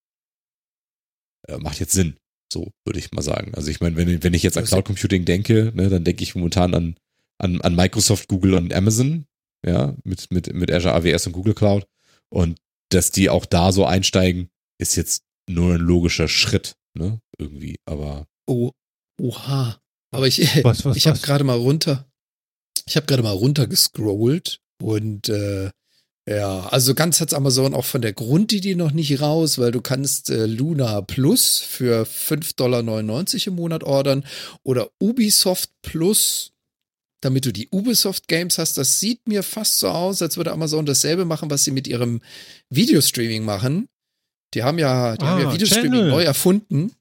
äh, 1.48 1.58
macht 1.58 1.80
jetzt 1.80 1.94
Sinn. 1.94 2.18
So, 2.52 2.74
würde 2.86 3.00
ich 3.00 3.12
mal 3.14 3.22
sagen. 3.22 3.54
Also 3.56 3.72
ich 3.72 3.80
meine, 3.80 3.96
wenn, 3.96 4.24
wenn 4.24 4.34
ich 4.34 4.44
jetzt 4.44 4.58
an 4.58 4.66
Cloud 4.66 4.84
Computing 4.86 5.24
denke, 5.24 5.72
ne, 5.74 5.90
dann 5.90 6.04
denke 6.04 6.22
ich 6.22 6.36
momentan 6.36 6.74
an, 6.76 6.96
an, 7.38 7.62
an 7.62 7.76
Microsoft, 7.76 8.28
Google 8.28 8.56
und 8.56 8.74
Amazon, 8.74 9.26
ja, 9.66 9.96
mit, 10.04 10.30
mit, 10.32 10.54
mit 10.54 10.72
Azure 10.72 10.94
AWS 10.94 11.28
und 11.28 11.34
Google 11.34 11.54
Cloud. 11.54 11.88
Und 12.30 12.60
dass 12.90 13.12
die 13.12 13.30
auch 13.30 13.46
da 13.46 13.72
so 13.72 13.86
einsteigen, 13.86 14.50
ist 14.80 14.98
jetzt 14.98 15.24
nur 15.48 15.76
ein 15.76 15.80
logischer 15.80 16.28
Schritt, 16.28 16.76
ne? 16.94 17.22
Irgendwie. 17.38 17.78
Aber. 17.86 18.28
Oh, 18.48 18.72
oha. 19.18 19.80
Aber 20.14 20.28
ich, 20.28 20.64
Was, 20.64 20.84
was, 20.84 20.98
ich 20.98 21.08
habe 21.08 21.20
gerade 21.20 21.46
mal 21.46 21.58
runter, 21.58 22.06
ich 22.86 22.98
habe 22.98 23.06
gerade 23.06 23.24
mal 23.24 23.32
runter 23.32 23.66
gescrollt 23.66 24.60
und 24.82 25.30
äh, 25.30 25.72
ja, 26.28 26.68
also 26.68 26.94
ganz 26.94 27.20
hat's 27.20 27.34
Amazon 27.34 27.74
auch 27.74 27.86
von 27.86 28.02
der 28.02 28.14
Grundidee 28.14 28.76
noch 28.76 28.92
nicht 28.92 29.22
raus, 29.22 29.58
weil 29.58 29.72
du 29.72 29.82
kannst 29.82 30.30
äh, 30.30 30.46
Luna 30.46 31.02
Plus 31.02 31.60
für 31.60 32.04
5,99 32.04 32.56
Dollar 32.56 33.48
im 33.48 33.56
Monat 33.56 33.84
ordern 33.84 34.24
oder 34.64 34.90
Ubisoft 35.00 35.72
Plus, 35.82 36.52
damit 37.22 37.46
du 37.46 37.52
die 37.52 37.70
Ubisoft 37.70 38.28
Games 38.28 38.58
hast. 38.60 38.78
Das 38.78 39.00
sieht 39.00 39.28
mir 39.28 39.42
fast 39.42 39.80
so 39.80 39.90
aus, 39.90 40.22
als 40.22 40.38
würde 40.38 40.52
Amazon 40.52 40.86
dasselbe 40.86 41.26
machen, 41.26 41.50
was 41.50 41.64
sie 41.64 41.72
mit 41.72 41.88
ihrem 41.88 42.22
Videostreaming 42.70 43.44
machen. 43.44 43.88
Die 44.54 44.64
haben 44.64 44.78
ja, 44.80 45.18
die 45.18 45.26
haben 45.26 45.42
ja 45.42 45.50
Ah, 45.50 45.54
Videostreaming 45.54 45.92
Channel. 45.92 46.10
neu 46.10 46.24
erfunden. 46.24 46.92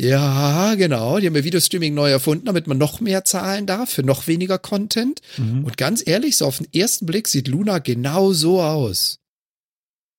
Ja, 0.00 0.74
genau. 0.76 1.18
Die 1.18 1.26
haben 1.26 1.36
ja 1.36 1.44
Videostreaming 1.44 1.92
neu 1.92 2.10
erfunden, 2.10 2.46
damit 2.46 2.66
man 2.66 2.78
noch 2.78 3.00
mehr 3.00 3.24
zahlen 3.24 3.66
darf 3.66 3.90
für 3.90 4.02
noch 4.02 4.26
weniger 4.26 4.58
Content. 4.58 5.20
Mhm. 5.36 5.64
Und 5.64 5.76
ganz 5.76 6.02
ehrlich, 6.06 6.38
so 6.38 6.46
auf 6.46 6.56
den 6.56 6.72
ersten 6.72 7.04
Blick 7.04 7.28
sieht 7.28 7.48
Luna 7.48 7.80
genau 7.80 8.32
so 8.32 8.62
aus. 8.62 9.18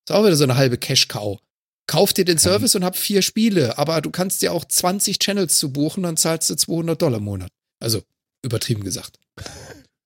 Ist 0.07 0.11
auch 0.15 0.23
wieder 0.23 0.35
so 0.35 0.43
eine 0.43 0.55
halbe 0.55 0.77
Cash-Cow. 0.77 1.39
Kauf 1.87 2.13
dir 2.13 2.25
den 2.25 2.37
Service 2.37 2.75
und 2.75 2.83
hab 2.85 2.95
vier 2.95 3.23
Spiele, 3.23 3.77
aber 3.79 4.01
du 4.01 4.11
kannst 4.11 4.43
dir 4.43 4.53
auch 4.53 4.65
20 4.65 5.17
Channels 5.17 5.57
zu 5.57 5.73
buchen, 5.73 6.03
dann 6.03 6.15
zahlst 6.15 6.49
du 6.51 6.55
200 6.55 7.01
Dollar 7.01 7.17
im 7.17 7.23
Monat. 7.23 7.49
Also, 7.79 8.03
übertrieben 8.43 8.83
gesagt. 8.83 9.17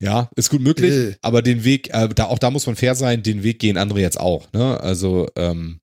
Ja, 0.00 0.30
ist 0.36 0.50
gut 0.50 0.62
möglich, 0.62 0.92
Äh. 0.92 1.16
aber 1.20 1.42
den 1.42 1.64
Weg, 1.64 1.92
äh, 1.92 2.08
da, 2.08 2.26
auch 2.26 2.38
da 2.38 2.50
muss 2.50 2.66
man 2.66 2.76
fair 2.76 2.94
sein, 2.94 3.22
den 3.22 3.42
Weg 3.42 3.58
gehen 3.58 3.76
andere 3.76 4.00
jetzt 4.00 4.18
auch, 4.18 4.50
ne? 4.52 4.80
Also, 4.80 5.28
ähm, 5.36 5.80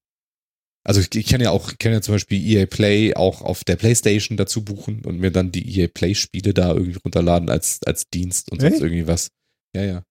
also 0.83 0.99
ich, 0.99 1.13
ich 1.15 1.27
kann 1.27 1.41
ja 1.41 1.51
auch, 1.51 1.71
ich 1.71 1.77
kann 1.77 1.93
ja 1.93 2.01
zum 2.01 2.15
Beispiel 2.15 2.45
EA 2.45 2.65
Play 2.65 3.15
auch 3.15 3.41
auf 3.41 3.63
der 3.63 3.77
Playstation 3.77 4.37
dazu 4.37 4.63
buchen 4.63 5.03
und 5.05 5.19
mir 5.19 5.31
dann 5.31 5.51
die 5.51 5.79
EA 5.79 5.87
Play 5.87 6.13
Spiele 6.13 6.53
da 6.53 6.73
irgendwie 6.73 6.99
runterladen 7.03 7.49
als, 7.49 7.79
als 7.85 8.09
Dienst 8.09 8.51
und 8.51 8.61
sonst 8.61 8.73
Echt? 8.73 8.83
irgendwie 8.83 9.07
was. 9.07 9.29
Ja, 9.75 9.83
ja. 9.83 10.03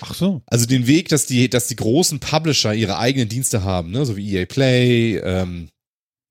Ach 0.00 0.14
so. 0.14 0.42
Also 0.46 0.66
den 0.66 0.86
Weg, 0.86 1.08
dass 1.08 1.26
die, 1.26 1.48
dass 1.48 1.66
die 1.66 1.76
großen 1.76 2.20
Publisher 2.20 2.74
ihre 2.74 2.98
eigenen 2.98 3.28
Dienste 3.28 3.64
haben, 3.64 3.90
ne, 3.90 4.04
so 4.04 4.16
wie 4.16 4.36
EA 4.36 4.44
Play, 4.44 5.16
ähm, 5.16 5.70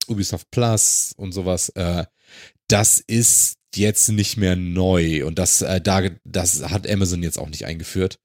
Ubisoft 0.08 0.50
Plus 0.52 1.14
und 1.18 1.34
sowas, 1.34 1.70
äh, 1.70 2.06
das 2.68 3.00
ist 3.00 3.58
jetzt 3.76 4.10
nicht 4.10 4.38
mehr 4.38 4.56
neu 4.56 5.26
und 5.26 5.40
das, 5.40 5.62
äh, 5.62 5.82
da, 5.82 6.02
das 6.24 6.70
hat 6.70 6.90
Amazon 6.90 7.24
jetzt 7.24 7.40
auch 7.40 7.50
nicht 7.50 7.66
eingeführt. 7.66 8.20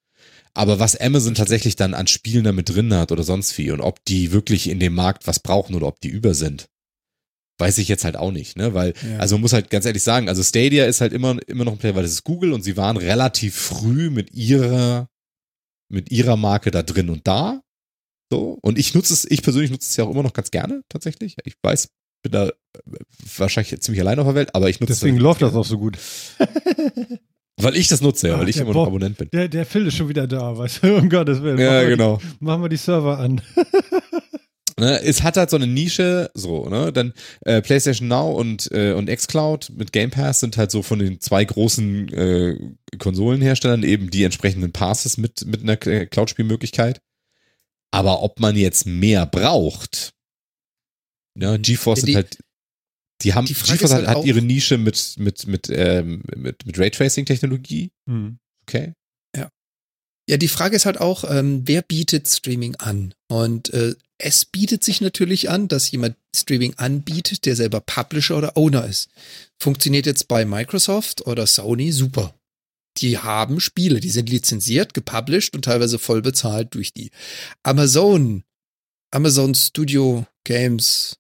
Aber 0.55 0.79
was 0.79 0.97
Amazon 0.97 1.35
tatsächlich 1.35 1.77
dann 1.77 1.95
an 1.95 2.07
Spielen 2.07 2.45
damit 2.45 2.69
drin 2.69 2.93
hat 2.93 3.11
oder 3.11 3.23
sonst 3.23 3.57
wie 3.57 3.71
und 3.71 3.81
ob 3.81 4.05
die 4.05 4.33
wirklich 4.33 4.69
in 4.69 4.81
dem 4.81 4.95
Markt 4.95 5.27
was 5.27 5.41
brauchen 5.41 5.75
oder 5.75 5.87
ob 5.87 6.01
die 6.01 6.09
über 6.09 6.35
sind, 6.35 6.67
weiß 7.59 7.79
ich 7.79 7.89
jetzt 7.89 8.05
halt 8.05 8.17
auch 8.17 8.33
nicht, 8.33 8.57
ne? 8.57 8.75
Weil, 8.75 8.93
Ja. 9.09 9.19
also 9.19 9.37
man 9.37 9.43
muss 9.43 9.53
halt 9.55 9.71
ganz 9.71 9.87
ehrlich 9.87 10.03
sagen, 10.03 10.29
also 10.29 10.43
Stadia 10.43 10.85
ist 10.85 11.01
halt 11.01 11.13
immer, 11.15 11.37
immer 11.49 11.65
noch 11.65 11.73
ein 11.73 11.79
Player, 11.79 11.95
weil 11.95 12.03
das 12.03 12.13
ist 12.13 12.25
Google 12.25 12.53
und 12.53 12.63
sie 12.63 12.77
waren 12.77 12.97
relativ 12.99 13.55
früh 13.55 14.11
mit 14.11 14.33
ihrer, 14.35 15.09
mit 15.91 16.11
ihrer 16.11 16.37
Marke 16.37 16.71
da 16.71 16.83
drin 16.83 17.09
und 17.09 17.27
da. 17.27 17.63
So. 18.31 18.59
Und 18.63 18.79
ich 18.79 18.95
nutze 18.95 19.13
es, 19.15 19.25
ich 19.31 19.43
persönlich 19.43 19.71
nutze 19.71 19.89
es 19.89 19.97
ja 19.97 20.05
auch 20.05 20.11
immer 20.11 20.23
noch 20.23 20.33
ganz 20.35 20.51
gerne, 20.51 20.83
tatsächlich. 20.89 21.37
Ich 21.45 21.55
weiß, 21.63 21.89
bin 22.23 22.33
da 22.33 22.49
äh, 22.49 22.53
wahrscheinlich 23.37 23.81
ziemlich 23.81 24.01
allein 24.01 24.19
auf 24.19 24.27
der 24.27 24.35
Welt, 24.35 24.55
aber 24.55 24.69
ich 24.69 24.81
nutze 24.81 24.93
Deswegen 24.95 25.17
es. 25.17 25.23
läuft 25.23 25.41
das 25.43 25.55
auch 25.55 25.65
so 25.67 25.79
gut. 25.79 25.99
Weil 27.63 27.77
ich 27.77 27.89
das 27.89 28.01
nutze, 28.01 28.29
ja, 28.29 28.35
Ah, 28.37 28.41
weil 28.41 28.49
ich 28.49 28.57
der 28.57 28.65
immer 28.65 28.73
noch 28.75 28.81
Bob. 28.81 28.89
Abonnent 28.89 29.17
bin. 29.19 29.29
Der, 29.33 29.49
der 29.49 29.65
Phil 29.67 29.87
ist 29.87 29.97
schon 29.97 30.09
wieder 30.09 30.27
da, 30.27 30.57
weißt 30.57 30.83
du? 30.83 30.97
Um 30.99 31.09
Gottes 31.09 31.43
Willen. 31.43 31.59
Ja, 31.59 31.77
Machen 31.79 31.89
genau. 31.89 32.17
Die, 32.19 32.45
machen 32.45 32.63
wir 32.63 32.69
die 32.69 32.77
Server 32.77 33.19
an. 33.19 33.41
Ne, 34.81 35.01
es 35.03 35.23
hat 35.23 35.37
halt 35.37 35.51
so 35.51 35.57
eine 35.57 35.67
Nische, 35.67 36.31
so, 36.33 36.67
ne? 36.69 36.93
Dann 36.93 37.13
äh, 37.43 37.61
PlayStation 37.61 38.09
Now 38.09 38.33
und, 38.33 38.71
äh, 38.73 38.95
und 38.95 39.07
xCloud 39.15 39.71
mit 39.77 39.93
Game 39.93 40.11
Pass 40.11 40.41
sind 40.41 40.57
halt 40.57 40.71
so 40.71 40.83
von 40.83 40.99
den 40.99 41.21
zwei 41.21 41.45
großen 41.45 42.09
äh, 42.09 42.59
Konsolenherstellern 42.99 43.83
eben 43.83 44.11
die 44.11 44.25
entsprechenden 44.25 44.73
Passes 44.73 45.19
mit, 45.19 45.45
mit 45.45 45.63
einer 45.63 45.75
äh, 45.87 46.07
Cloud-Spielmöglichkeit. 46.07 47.01
Aber 47.91 48.23
ob 48.23 48.41
man 48.41 48.57
jetzt 48.57 48.87
mehr 48.87 49.27
braucht, 49.27 50.15
ne, 51.35 51.59
GeForce 51.61 51.99
Ja, 51.99 52.01
sind 52.01 52.09
die- 52.09 52.17
halt, 52.17 52.39
die 53.23 53.35
haben, 53.35 53.47
die 53.47 53.55
GeForce 53.55 53.93
hat, 53.93 54.07
halt 54.07 54.09
hat 54.09 54.25
ihre 54.25 54.43
Nische 54.43 54.79
mit, 54.79 55.15
mit, 55.19 55.47
mit, 55.47 55.69
ähm, 55.71 56.23
mit, 56.37 56.67
mit 56.67 56.79
Raytracing-Technologie, 56.79 57.91
Hm. 58.09 58.39
okay? 58.63 58.93
Ja, 60.29 60.37
die 60.37 60.49
Frage 60.49 60.77
ist 60.77 60.87
halt 60.87 61.01
auch, 61.01 61.25
ähm, 61.29 61.63
wer 61.67 61.83
bietet 61.83 62.29
Streaming 62.29 62.77
an? 62.77 63.13
Und 63.29 63.73
äh, 63.75 63.97
es 64.19 64.45
bietet 64.45 64.85
sich 64.85 65.01
natürlich 65.01 65.51
an, 65.51 65.67
dass 65.67 65.91
jemand 65.91 66.17
Streaming 66.35 66.75
anbietet, 66.77 67.45
der 67.45 67.57
selber 67.57 67.81
Publisher 67.81 68.39
oder 68.39 68.57
Owner 68.57 68.87
ist. 68.87 69.11
Funktioniert 69.61 70.07
jetzt 70.07 70.29
bei 70.29 70.45
Microsoft 70.45 71.27
oder 71.27 71.47
Sony 71.47 71.91
super. 71.91 72.35
Die 72.99 73.19
haben 73.19 73.59
Spiele, 73.59 73.99
die 74.01 74.11
sind 74.11 74.31
lizenziert, 74.31 74.95
gepublished 74.95 75.55
und 75.55 75.65
teilweise 75.65 75.99
voll 75.99 76.23
bezahlt 76.23 76.75
durch 76.75 76.93
die. 76.93 77.11
Amazon, 77.65 78.45
Amazon 79.11 79.55
Studio 79.55 80.27
Games. 80.45 81.17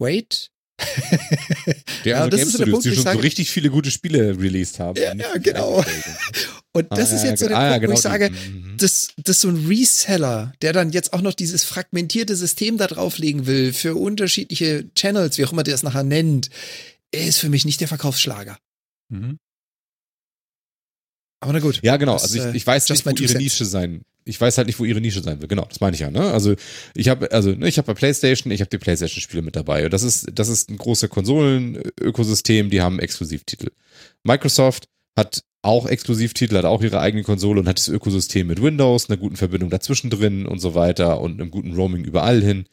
Wait? 0.00 0.50
Der 2.04 2.12
Ja, 2.12 2.16
also 2.18 2.30
das 2.30 2.38
Game 2.40 2.48
ist 2.48 2.52
so 2.52 2.58
der 2.64 2.70
Punkt, 2.70 2.84
die 2.84 2.88
wo 2.90 2.92
ich 2.92 2.96
schon 2.96 3.04
so 3.04 3.10
sage- 3.10 3.22
richtig 3.22 3.50
viele 3.50 3.70
gute 3.70 3.90
Spiele 3.90 4.38
released 4.38 4.78
haben. 4.78 5.00
Ja, 5.00 5.14
ja, 5.14 5.36
genau. 5.38 5.84
Und 6.72 6.86
das 6.92 7.10
Ah, 7.12 7.16
ist 7.16 7.22
ja, 7.24 7.30
jetzt 7.30 7.40
so 7.40 7.48
der 7.48 7.58
ah, 7.58 7.64
ja, 7.64 7.78
Punkt, 7.78 7.88
wo 7.88 7.92
ich 7.94 8.02
genau, 8.02 8.12
sage, 8.12 8.30
die- 8.30 8.50
mhm. 8.50 8.76
das, 8.78 9.08
das 9.16 9.40
so 9.40 9.48
ein 9.48 9.66
Reseller, 9.66 10.52
der 10.62 10.72
dann 10.72 10.90
jetzt 10.90 11.12
auch 11.12 11.20
noch 11.20 11.34
dieses 11.34 11.64
fragmentierte 11.64 12.36
System 12.36 12.78
da 12.78 12.86
drauflegen 12.86 13.46
will 13.46 13.72
für 13.72 13.96
unterschiedliche 13.96 14.84
Channels, 14.94 15.38
wie 15.38 15.44
auch 15.44 15.52
immer 15.52 15.64
der 15.64 15.74
es 15.74 15.82
nachher 15.82 16.04
nennt, 16.04 16.50
ist 17.10 17.38
für 17.38 17.48
mich 17.48 17.64
nicht 17.64 17.80
der 17.80 17.88
Verkaufsschlager. 17.88 18.58
Mhm. 19.08 19.38
Aber 21.40 21.52
na 21.52 21.60
gut. 21.60 21.80
Ja, 21.82 21.96
genau. 21.96 22.14
Das, 22.14 22.24
also 22.24 22.38
äh, 22.40 22.50
ich, 22.50 22.56
ich 22.56 22.66
weiß 22.66 22.88
nicht, 22.90 23.06
wo 23.06 23.10
ihre. 23.10 23.38
Nische 23.38 23.64
sein. 23.64 24.02
Ich 24.28 24.40
weiß 24.40 24.58
halt 24.58 24.66
nicht, 24.66 24.78
wo 24.78 24.84
ihre 24.84 25.00
Nische 25.00 25.22
sein 25.22 25.40
will. 25.40 25.48
Genau, 25.48 25.64
das 25.68 25.80
meine 25.80 25.94
ich 25.94 26.00
ja. 26.00 26.10
Ne? 26.10 26.30
Also 26.30 26.54
ich 26.94 27.08
habe, 27.08 27.32
also 27.32 27.50
ne, 27.50 27.68
ich 27.68 27.78
habe 27.78 27.86
bei 27.86 27.94
PlayStation, 27.94 28.52
ich 28.52 28.60
habe 28.60 28.70
die 28.70 28.78
PlayStation-Spiele 28.78 29.42
mit 29.42 29.56
dabei. 29.56 29.84
Und 29.84 29.92
das 29.92 30.02
ist, 30.02 30.28
das 30.32 30.48
ist 30.48 30.70
ein 30.70 30.78
großes 30.78 31.10
Konsolen-Ökosystem. 31.10 32.70
Die 32.70 32.80
haben 32.82 32.98
Exklusivtitel. 32.98 33.70
Microsoft 34.24 34.88
hat 35.16 35.42
auch 35.62 35.86
Exklusivtitel, 35.86 36.56
hat 36.56 36.64
auch 36.64 36.82
ihre 36.82 37.00
eigene 37.00 37.24
Konsole 37.24 37.60
und 37.60 37.68
hat 37.68 37.78
das 37.78 37.88
Ökosystem 37.88 38.46
mit 38.46 38.62
Windows, 38.62 39.10
einer 39.10 39.16
guten 39.16 39.36
Verbindung 39.36 39.70
dazwischen 39.70 40.08
drin 40.08 40.46
und 40.46 40.60
so 40.60 40.74
weiter 40.74 41.20
und 41.20 41.40
einem 41.40 41.50
guten 41.50 41.74
Roaming 41.74 42.04
überall 42.04 42.42
hin. 42.42 42.66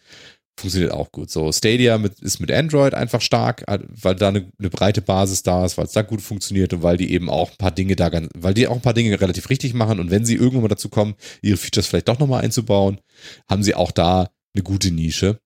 Funktioniert 0.57 0.93
auch 0.93 1.11
gut. 1.11 1.29
So, 1.29 1.51
Stadia 1.51 1.97
mit, 1.97 2.19
ist 2.21 2.39
mit 2.39 2.49
Android 2.49 2.93
einfach 2.93 3.19
stark, 3.19 3.65
weil 3.67 4.15
da 4.15 4.29
eine, 4.29 4.49
eine 4.57 4.69
breite 4.69 5.01
Basis 5.01 5.43
da 5.43 5.65
ist, 5.65 5.77
weil 5.77 5.85
es 5.85 5.91
da 5.91 6.01
gut 6.01 6.21
funktioniert 6.21 6.71
und 6.73 6.81
weil 6.81 6.95
die 6.95 7.11
eben 7.11 7.29
auch 7.29 7.51
ein 7.51 7.57
paar 7.57 7.71
Dinge 7.71 7.97
da 7.97 8.07
ganz, 8.07 8.29
weil 8.37 8.53
die 8.53 8.67
auch 8.67 8.75
ein 8.75 8.81
paar 8.81 8.93
Dinge 8.93 9.19
relativ 9.19 9.49
richtig 9.49 9.73
machen 9.73 9.99
und 9.99 10.11
wenn 10.11 10.23
sie 10.23 10.35
irgendwann 10.35 10.61
mal 10.61 10.67
dazu 10.69 10.87
kommen, 10.87 11.15
ihre 11.41 11.57
Features 11.57 11.87
vielleicht 11.87 12.07
doch 12.07 12.19
nochmal 12.19 12.43
einzubauen, 12.43 13.01
haben 13.49 13.63
sie 13.63 13.75
auch 13.75 13.91
da 13.91 14.29
eine 14.53 14.63
gute 14.63 14.91
Nische. 14.91 15.39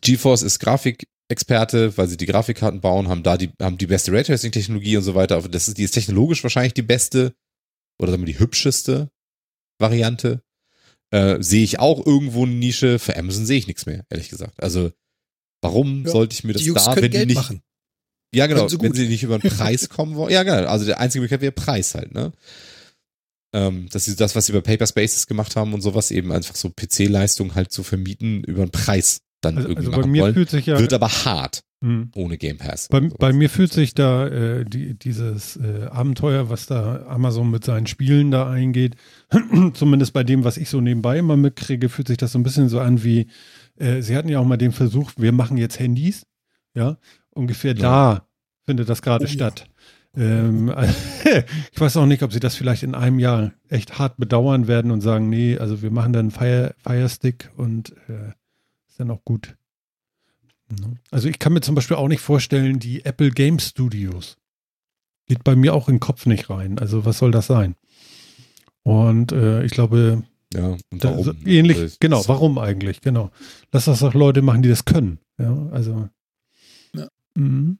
GeForce 0.00 0.42
ist 0.42 0.58
Grafikexperte, 0.58 1.96
weil 1.96 2.08
sie 2.08 2.16
die 2.16 2.26
Grafikkarten 2.26 2.80
bauen, 2.80 3.08
haben 3.08 3.22
da 3.22 3.36
die, 3.36 3.50
haben 3.62 3.78
die 3.78 3.86
beste 3.86 4.10
Raytracing-Technologie 4.10 4.96
und 4.96 5.04
so 5.04 5.14
weiter. 5.14 5.40
Das 5.42 5.68
ist, 5.68 5.78
die 5.78 5.84
ist 5.84 5.92
technologisch 5.92 6.42
wahrscheinlich 6.42 6.74
die 6.74 6.82
beste 6.82 7.34
oder 8.00 8.10
sagen 8.10 8.22
wir 8.22 8.32
die 8.32 8.40
hübscheste 8.40 9.10
Variante. 9.78 10.42
Äh, 11.10 11.42
sehe 11.42 11.64
ich 11.64 11.78
auch 11.78 12.04
irgendwo 12.06 12.44
eine 12.44 12.52
Nische. 12.54 12.98
Für 12.98 13.16
Amazon 13.16 13.46
sehe 13.46 13.58
ich 13.58 13.66
nichts 13.66 13.86
mehr, 13.86 14.04
ehrlich 14.10 14.28
gesagt. 14.28 14.62
Also, 14.62 14.92
warum 15.62 16.04
Ja, 16.04 16.10
sollte 16.12 16.34
ich 16.34 16.44
mir 16.44 16.52
das 16.52 16.62
die 16.62 16.72
da, 16.72 16.94
wenn 16.96 17.02
die 17.04 17.08
Geld 17.10 17.28
nicht, 17.28 17.36
machen. 17.36 17.62
ja, 18.34 18.46
genau. 18.46 18.68
Wenn 18.70 18.92
sie 18.92 19.08
nicht 19.08 19.22
über 19.22 19.38
den 19.38 19.50
Preis 19.56 19.88
kommen 19.88 20.16
wollen. 20.16 20.32
Ja, 20.32 20.42
genau. 20.42 20.68
Also 20.68 20.84
der 20.84 21.00
einzige 21.00 21.22
Möglichkeit 21.22 21.40
wäre 21.42 21.52
Preis 21.52 21.94
halt, 21.94 22.12
ne? 22.12 22.32
Ähm, 23.54 23.88
dass 23.90 24.04
sie 24.04 24.14
das, 24.14 24.36
was 24.36 24.44
sie 24.44 24.52
bei 24.52 24.60
Paper 24.60 24.86
Spaces 24.86 25.26
gemacht 25.26 25.56
haben 25.56 25.72
und 25.72 25.80
sowas, 25.80 26.10
eben 26.10 26.30
einfach 26.32 26.54
so 26.54 26.68
PC-Leistung 26.68 27.54
halt 27.54 27.72
zu 27.72 27.82
vermieten 27.82 28.44
über 28.44 28.66
den 28.66 28.70
Preis 28.70 29.22
dann 29.40 29.56
Also, 29.56 29.68
irgendwie 29.70 29.86
also 29.86 29.90
bei 29.92 29.96
machen 29.98 30.10
mir 30.10 30.22
wollen. 30.24 30.34
fühlt 30.34 30.50
sich 30.50 30.66
ja. 30.66 30.78
Wird 30.78 30.92
aber 30.92 31.08
hart 31.08 31.62
Hm. 31.80 32.10
ohne 32.16 32.38
Game 32.38 32.58
Pass. 32.58 32.88
Bei, 32.88 33.00
bei 33.00 33.32
mir 33.32 33.48
fühlt 33.48 33.72
sich 33.72 33.94
da 33.94 34.26
äh, 34.26 34.64
die, 34.64 34.98
dieses 34.98 35.56
äh, 35.56 35.84
Abenteuer, 35.90 36.50
was 36.50 36.66
da 36.66 37.06
Amazon 37.06 37.50
mit 37.52 37.64
seinen 37.64 37.86
Spielen 37.86 38.32
da 38.32 38.50
eingeht, 38.50 38.96
zumindest 39.74 40.12
bei 40.12 40.24
dem, 40.24 40.42
was 40.42 40.56
ich 40.56 40.70
so 40.70 40.80
nebenbei 40.80 41.18
immer 41.18 41.36
mitkriege, 41.36 41.88
fühlt 41.88 42.08
sich 42.08 42.16
das 42.16 42.32
so 42.32 42.38
ein 42.40 42.42
bisschen 42.42 42.68
so 42.68 42.80
an 42.80 43.04
wie, 43.04 43.28
äh, 43.76 44.02
sie 44.02 44.16
hatten 44.16 44.28
ja 44.28 44.40
auch 44.40 44.44
mal 44.44 44.56
den 44.56 44.72
Versuch, 44.72 45.12
wir 45.18 45.30
machen 45.30 45.56
jetzt 45.56 45.78
Handys, 45.78 46.26
ja, 46.74 46.96
ungefähr 47.30 47.76
Ja. 47.76 47.80
da 48.16 48.26
findet 48.66 48.88
das 48.88 49.00
gerade 49.00 49.24
Oh 49.24 49.28
ja. 49.28 49.32
statt. 49.32 49.66
Ähm, 50.16 50.74
ich 51.72 51.80
weiß 51.80 51.96
auch 51.98 52.06
nicht, 52.06 52.24
ob 52.24 52.32
sie 52.32 52.40
das 52.40 52.56
vielleicht 52.56 52.82
in 52.82 52.96
einem 52.96 53.20
Jahr 53.20 53.52
echt 53.68 54.00
hart 54.00 54.16
bedauern 54.16 54.66
werden 54.66 54.90
und 54.90 55.00
sagen, 55.00 55.28
nee, 55.28 55.56
also 55.58 55.80
wir 55.80 55.92
machen 55.92 56.12
dann 56.12 56.32
Fire, 56.32 56.74
Fire 56.78 57.08
Stick 57.08 57.50
und 57.56 57.90
äh, 58.08 58.30
ist 58.88 58.98
dann 58.98 59.12
auch 59.12 59.24
gut. 59.24 59.54
Ne? 60.70 60.96
Also 61.10 61.28
ich 61.28 61.38
kann 61.38 61.52
mir 61.52 61.60
zum 61.60 61.74
Beispiel 61.74 61.96
auch 61.96 62.08
nicht 62.08 62.20
vorstellen, 62.20 62.78
die 62.78 63.04
Apple 63.04 63.30
Game 63.30 63.58
Studios. 63.58 64.36
Geht 65.26 65.44
bei 65.44 65.56
mir 65.56 65.74
auch 65.74 65.88
in 65.88 65.96
den 65.96 66.00
Kopf 66.00 66.26
nicht 66.26 66.48
rein. 66.50 66.78
Also 66.78 67.04
was 67.04 67.18
soll 67.18 67.30
das 67.30 67.46
sein? 67.46 67.74
Und 68.82 69.32
äh, 69.32 69.64
ich 69.64 69.72
glaube, 69.72 70.22
Ja, 70.54 70.68
und 70.68 70.82
warum? 71.04 71.24
da, 71.24 71.32
ähnlich, 71.50 71.78
Also 71.78 71.96
genau, 72.00 72.22
warum 72.28 72.58
eigentlich, 72.58 73.00
genau. 73.02 73.30
Lass 73.72 73.84
das 73.86 74.00
doch 74.00 74.14
Leute 74.14 74.40
machen, 74.42 74.62
die 74.62 74.68
das 74.70 74.84
können. 74.84 75.18
Ja, 75.38 75.68
also. 75.70 76.08
Ja. 76.94 77.08
Mhm. 77.34 77.78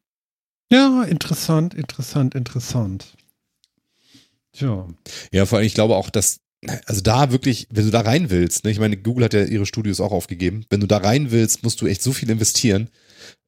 Ja, 0.70 1.04
interessant, 1.04 1.72
interessant, 1.72 2.34
interessant. 2.34 3.16
Tja. 4.52 4.86
Ja, 5.32 5.46
vor 5.46 5.58
allem, 5.58 5.66
ich 5.66 5.74
glaube 5.74 5.96
auch, 5.96 6.10
dass, 6.10 6.40
also 6.86 7.00
da 7.00 7.30
wirklich, 7.30 7.68
wenn 7.70 7.84
du 7.84 7.90
da 7.90 8.00
rein 8.00 8.30
willst, 8.30 8.64
ne, 8.64 8.70
ich 8.70 8.80
meine, 8.80 8.96
Google 8.96 9.24
hat 9.24 9.34
ja 9.34 9.44
ihre 9.44 9.66
Studios 9.66 10.00
auch 10.00 10.10
aufgegeben, 10.10 10.64
wenn 10.70 10.80
du 10.80 10.86
da 10.86 10.98
rein 10.98 11.30
willst, 11.30 11.62
musst 11.62 11.80
du 11.80 11.86
echt 11.86 12.02
so 12.02 12.12
viel 12.12 12.30
investieren, 12.30 12.90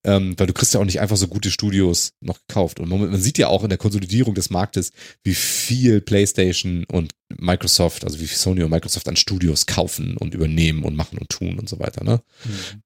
ähm, 0.05 0.35
weil 0.39 0.47
du 0.47 0.53
kriegst 0.53 0.73
ja 0.75 0.81
auch 0.81 0.85
nicht 0.85 1.01
einfach 1.01 1.17
so 1.17 1.27
gute 1.27 1.51
Studios 1.51 2.13
noch 2.21 2.39
gekauft. 2.47 2.79
Und 2.79 2.89
man, 2.89 3.11
man 3.11 3.21
sieht 3.21 3.39
ja 3.39 3.49
auch 3.49 3.65
in 3.65 3.69
der 3.69 3.79
Konsolidierung 3.79 4.35
des 4.35 4.51
Marktes, 4.51 4.93
wie 5.25 5.35
viel 5.35 6.01
PlayStation 6.01 6.85
und 6.85 7.13
Microsoft, 7.37 8.05
also 8.05 8.21
wie 8.21 8.27
viel 8.27 8.39
Sony 8.39 8.63
und 8.63 8.71
Microsoft 8.71 9.09
an 9.09 9.17
Studios 9.17 9.67
kaufen 9.67 10.17
und 10.17 10.35
übernehmen 10.35 10.85
und 10.85 10.95
machen 10.95 11.19
und 11.19 11.29
tun 11.29 11.59
und 11.59 11.69
so 11.69 11.81
weiter, 11.81 12.05
ne? 12.05 12.23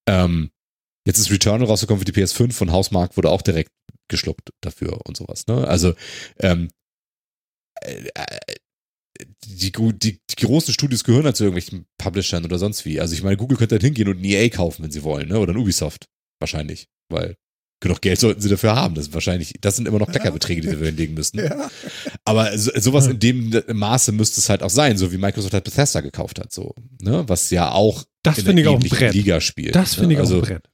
Ähm, 0.07 0.51
jetzt 1.07 1.19
ist 1.19 1.31
Returnal 1.31 1.69
rausgekommen 1.69 2.05
für 2.05 2.11
die 2.11 2.19
PS5 2.19 2.63
und 2.63 2.73
Hausmark 2.73 3.17
wurde 3.17 3.29
auch 3.29 3.43
direkt 3.43 3.71
geschluckt 4.09 4.51
dafür 4.61 5.01
und 5.07 5.17
sowas. 5.17 5.47
Ne? 5.47 5.67
Also 5.67 5.95
ähm, 6.41 6.71
äh, 7.81 8.09
äh, 8.15 8.55
die, 9.45 9.73
die, 9.73 10.21
die 10.29 10.47
großen 10.47 10.75
Studios 10.75 11.05
gehören 11.05 11.25
halt 11.25 11.37
zu 11.37 11.45
irgendwelchen 11.45 11.87
Publishern 11.99 12.45
oder 12.45 12.59
sonst 12.59 12.85
wie. 12.85 13.01
Also 13.01 13.15
ich 13.15 13.23
meine, 13.23 13.37
Google 13.37 13.57
könnte 13.57 13.75
halt 13.75 13.83
hingehen 13.83 14.09
und 14.09 14.21
ein 14.21 14.25
EA 14.25 14.49
kaufen, 14.49 14.83
wenn 14.83 14.91
sie 14.91 15.03
wollen, 15.03 15.29
ne? 15.29 15.39
Oder 15.39 15.53
ein 15.53 15.59
Ubisoft. 15.59 16.07
Wahrscheinlich. 16.41 16.89
Weil 17.09 17.37
genug 17.81 18.01
Geld 18.01 18.19
sollten 18.19 18.41
sie 18.41 18.49
dafür 18.49 18.75
haben. 18.75 18.95
Das 18.95 19.09
ist 19.09 19.15
wahrscheinlich, 19.15 19.55
das 19.61 19.77
sind 19.77 19.87
immer 19.87 19.99
noch 19.99 20.11
Kleckerbeträge, 20.11 20.63
die 20.63 20.69
sie 20.69 20.81
wir 20.81 20.87
hinlegen 20.87 21.15
müssten. 21.15 21.39
Ja. 21.45 21.71
Aber 22.25 22.57
so, 22.57 22.71
sowas 22.77 23.07
in 23.07 23.19
dem 23.19 23.63
Maße 23.71 24.13
müsste 24.13 24.41
es 24.41 24.49
halt 24.49 24.63
auch 24.63 24.71
sein, 24.71 24.97
so 24.97 25.13
wie 25.13 25.19
Microsoft 25.19 25.53
halt 25.53 25.65
Bethesda 25.65 26.01
gekauft 26.01 26.41
hat, 26.41 26.53
so, 26.53 26.75
ne? 27.03 27.25
Was 27.27 27.51
ja 27.51 27.71
auch 27.71 28.05
Das 28.23 28.39
in 28.39 28.47
finde 28.47 28.63
ich 28.63 28.69
einer 28.69 28.79
auch 28.79 28.83
Brett. 28.83 29.13
Liga 29.15 29.41
spielt. 29.41 29.75
Das 29.75 29.95
finde 29.95 30.13
ich 30.15 30.19
ne? 30.19 30.25
auch 30.25 30.27
also, 30.27 30.37
ein 30.37 30.43
Brett. 30.43 30.71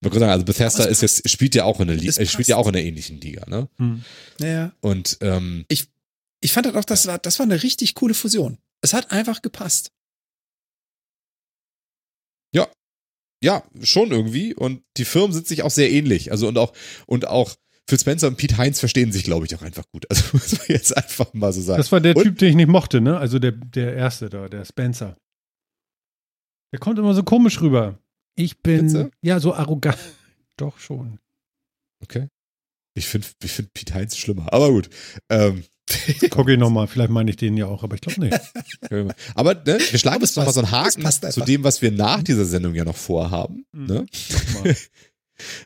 Ich 0.00 0.04
wollte 0.06 0.18
sagen, 0.20 0.32
also 0.32 0.44
Bethesda 0.44 0.84
ist 0.84 1.02
jetzt, 1.02 1.28
spielt 1.28 1.54
ja 1.54 1.64
auch 1.64 1.80
in 1.80 1.88
der 1.88 1.96
Liga, 1.96 2.20
äh, 2.20 2.26
spielt 2.26 2.48
ja 2.48 2.56
auch 2.56 2.68
in 2.68 2.74
einer 2.74 2.84
ähnlichen 2.84 3.20
Liga, 3.20 3.48
ne? 3.48 3.68
Hm. 3.78 4.02
ja. 4.40 4.72
Und 4.80 5.18
ähm, 5.20 5.64
Ich 5.68 5.91
fand 6.50 6.66
halt 6.66 6.74
auch, 6.76 6.84
das 6.84 7.06
war, 7.06 7.18
das 7.18 7.38
war 7.38 7.46
eine 7.46 7.62
richtig 7.62 7.94
coole 7.94 8.14
Fusion. 8.14 8.58
Es 8.80 8.92
hat 8.94 9.12
einfach 9.12 9.42
gepasst. 9.42 9.92
ja, 13.44 13.64
schon 13.82 14.12
irgendwie. 14.12 14.54
Und 14.54 14.84
die 14.96 15.04
Firmen 15.04 15.32
sind 15.32 15.48
sich 15.48 15.64
auch 15.64 15.70
sehr 15.72 15.90
ähnlich. 15.90 16.30
Also 16.30 16.46
und 16.46 16.56
auch, 16.58 16.72
und 17.06 17.26
auch 17.26 17.56
Phil 17.88 17.98
Spencer 17.98 18.28
und 18.28 18.36
Pete 18.36 18.56
Heinz 18.56 18.78
verstehen 18.78 19.10
sich, 19.10 19.24
glaube 19.24 19.46
ich, 19.46 19.54
auch 19.56 19.62
einfach 19.62 19.84
gut. 19.90 20.08
Also 20.08 20.22
muss 20.32 20.52
man 20.56 20.66
jetzt 20.68 20.96
einfach 20.96 21.34
mal 21.34 21.52
so 21.52 21.60
sagen. 21.60 21.78
Das 21.78 21.90
war 21.90 22.00
der 22.00 22.16
Und- 22.16 22.22
Typ, 22.22 22.38
den 22.38 22.50
ich 22.50 22.54
nicht 22.54 22.68
mochte, 22.68 23.00
ne? 23.00 23.18
Also 23.18 23.40
der, 23.40 23.50
der 23.50 23.94
erste 23.94 24.30
da, 24.30 24.48
der 24.48 24.64
Spencer. 24.64 25.16
Der 26.72 26.78
kommt 26.78 27.00
immer 27.00 27.14
so 27.14 27.24
komisch 27.24 27.60
rüber. 27.60 27.98
Ich 28.36 28.58
bin, 28.62 28.88
Findest 28.88 29.10
ja, 29.22 29.40
so 29.40 29.54
arrogant. 29.54 29.98
Doch 30.56 30.78
schon. 30.78 31.18
Okay. 32.00 32.28
Ich 32.94 33.06
finde 33.08 33.26
ich 33.42 33.50
find 33.50 33.74
Pete 33.74 33.94
Heinz 33.94 34.16
schlimmer. 34.16 34.52
Aber 34.52 34.70
gut. 34.70 34.88
Ähm, 35.28 35.64
Gucke 36.30 36.52
ich 36.52 36.58
nochmal, 36.58 36.86
vielleicht 36.86 37.10
meine 37.10 37.30
ich 37.30 37.36
den 37.36 37.56
ja 37.56 37.66
auch, 37.66 37.82
aber 37.82 37.94
ich 37.94 38.00
glaube 38.00 38.20
nicht. 38.20 38.40
aber 39.34 39.54
ne, 39.54 39.78
wir 39.90 39.98
schlagen 39.98 40.22
es 40.22 40.30
jetzt 40.30 40.36
nochmal 40.36 40.54
so 40.54 40.60
einen. 40.60 40.68
Es 40.68 40.72
Haken 40.72 41.02
passt 41.02 41.32
zu 41.32 41.40
dem, 41.40 41.64
was 41.64 41.82
wir 41.82 41.90
nach 41.90 42.22
dieser 42.22 42.44
Sendung 42.44 42.74
ja 42.74 42.84
noch 42.84 42.96
vorhaben. 42.96 43.64
Mhm. 43.72 43.86
Ne? 43.86 44.06